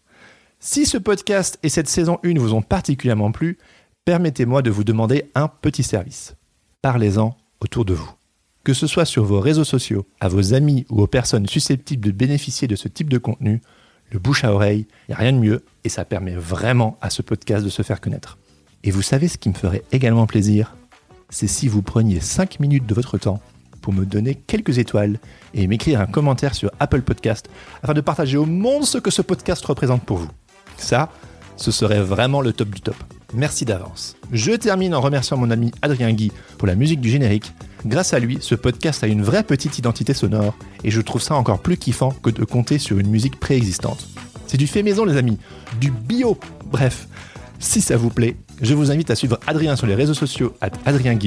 Si 0.61 0.87
ce 0.87 0.99
podcast 0.99 1.59
et 1.63 1.69
cette 1.69 1.89
saison 1.89 2.19
1 2.25 2.39
vous 2.39 2.55
ont 2.55 2.63
particulièrement 2.63 3.33
plu, 3.33 3.59
permettez-moi 4.05 4.63
de 4.63 4.71
vous 4.71 4.85
demander 4.85 5.31
un 5.35 5.49
petit 5.49 5.83
service. 5.83 6.35
Parlez-en 6.83 7.37
autour 7.61 7.85
de 7.85 7.95
vous. 7.95 8.20
Que 8.71 8.75
ce 8.75 8.87
soit 8.87 9.05
sur 9.05 9.25
vos 9.25 9.41
réseaux 9.41 9.65
sociaux, 9.65 10.07
à 10.21 10.29
vos 10.29 10.55
amis 10.55 10.87
ou 10.91 11.03
aux 11.03 11.09
personnes 11.09 11.49
susceptibles 11.49 12.07
de 12.07 12.13
bénéficier 12.13 12.69
de 12.69 12.77
ce 12.77 12.87
type 12.87 13.11
de 13.11 13.19
contenu, 13.19 13.63
le 14.13 14.21
bouche 14.21 14.45
à 14.45 14.55
oreille, 14.55 14.87
il 14.89 15.11
n'y 15.11 15.15
a 15.17 15.19
rien 15.19 15.33
de 15.33 15.39
mieux 15.39 15.65
et 15.83 15.89
ça 15.89 16.05
permet 16.05 16.37
vraiment 16.37 16.97
à 17.01 17.11
ce 17.11 17.21
podcast 17.21 17.65
de 17.65 17.69
se 17.69 17.83
faire 17.83 18.01
connaître. 18.01 18.39
Et 18.85 18.93
vous 18.93 19.03
savez 19.03 19.27
ce 19.27 19.39
qui 19.39 19.49
me 19.49 19.55
ferait 19.55 19.83
également 19.91 20.29
plaisir? 20.29 20.77
C'est 21.31 21.49
si 21.49 21.67
vous 21.67 21.83
preniez 21.83 22.21
5 22.21 22.61
minutes 22.61 22.87
de 22.87 22.95
votre 22.95 23.19
temps 23.19 23.41
pour 23.83 23.93
me 23.93 24.07
donner 24.07 24.37
quelques 24.37 24.79
étoiles 24.79 25.19
et 25.53 25.67
m'écrire 25.67 26.01
un 26.01 26.07
commentaire 26.07 26.55
sur 26.55 26.71
Apple 26.79 27.03
Podcast 27.03 27.51
afin 27.83 27.95
de 27.95 28.01
partager 28.01 28.37
au 28.37 28.47
monde 28.47 28.85
ce 28.85 28.99
que 28.99 29.11
ce 29.11 29.21
podcast 29.21 29.65
représente 29.65 30.05
pour 30.05 30.19
vous. 30.19 30.31
Ça, 30.77 31.11
ce 31.57 31.73
serait 31.73 32.03
vraiment 32.03 32.41
le 32.41 32.53
top 32.53 32.69
du 32.69 32.83
top. 32.83 32.95
Merci 33.35 33.65
d'avance. 33.65 34.17
Je 34.31 34.53
termine 34.53 34.95
en 34.95 35.01
remerciant 35.01 35.37
mon 35.37 35.51
ami 35.51 35.73
Adrien 35.83 36.13
Guy 36.13 36.31
pour 36.57 36.69
la 36.69 36.77
musique 36.77 37.01
du 37.01 37.11
générique. 37.11 37.53
Grâce 37.87 38.13
à 38.13 38.19
lui, 38.19 38.39
ce 38.41 38.55
podcast 38.55 39.03
a 39.05 39.07
une 39.07 39.23
vraie 39.23 39.43
petite 39.43 39.79
identité 39.79 40.15
sonore 40.15 40.55
et 40.85 40.91
je 40.91 41.01
trouve 41.01 41.23
ça 41.23 41.35
encore 41.35 41.61
plus 41.61 41.77
kiffant 41.77 42.11
que 42.11 42.31
de 42.31 42.45
compter 42.45 42.79
sur 42.79 42.99
une 42.99 43.09
musique 43.09 43.41
préexistante. 43.41 44.07
C'est 44.47 44.59
du 44.59 44.67
fait 44.67 44.83
maison 44.83 45.05
les 45.05 45.17
amis, 45.17 45.39
du 45.81 45.91
bio. 45.91 46.39
Bref, 46.67 47.09
si 47.59 47.81
ça 47.81 47.97
vous 47.97 48.11
plaît, 48.11 48.37
je 48.61 48.75
vous 48.75 48.91
invite 48.91 49.11
à 49.11 49.15
suivre 49.15 49.39
Adrien 49.47 49.77
sur 49.77 49.87
les 49.87 49.95
réseaux 49.95 50.15
sociaux 50.15 50.55
at 50.61 50.71
Adrien 50.87 51.19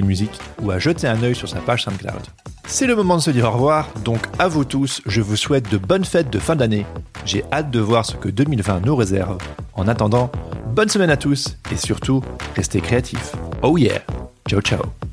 ou 0.62 0.72
à 0.72 0.80
jeter 0.80 1.08
un 1.08 1.22
œil 1.24 1.36
sur 1.36 1.50
sa 1.50 1.60
page 1.60 1.84
SoundCloud. 1.84 2.22
C'est 2.68 2.88
le 2.88 2.96
moment 2.96 3.18
de 3.18 3.22
se 3.22 3.32
dire 3.32 3.46
au 3.46 3.52
revoir, 3.52 3.90
donc 4.04 4.22
à 4.40 4.48
vous 4.48 4.66
tous, 4.66 5.02
je 5.06 5.22
vous 5.22 5.36
souhaite 5.36 5.72
de 5.72 5.78
bonnes 5.78 6.06
fêtes 6.06 6.30
de 6.30 6.40
fin 6.40 6.56
d'année. 6.56 6.86
J'ai 7.26 7.44
hâte 7.52 7.72
de 7.72 7.80
voir 7.80 8.06
ce 8.06 8.16
que 8.16 8.30
2020 8.30 8.86
nous 8.86 8.96
réserve. 8.96 9.38
En 9.74 9.88
attendant, 9.88 10.32
bonne 10.74 10.90
semaine 10.90 11.10
à 11.10 11.18
tous 11.18 11.58
et 11.72 11.78
surtout, 11.78 12.22
restez 12.56 12.82
créatifs. 12.82 13.34
Oh 13.62 13.78
yeah 13.78 14.02
Ciao 14.48 14.62
ciao 14.62 15.13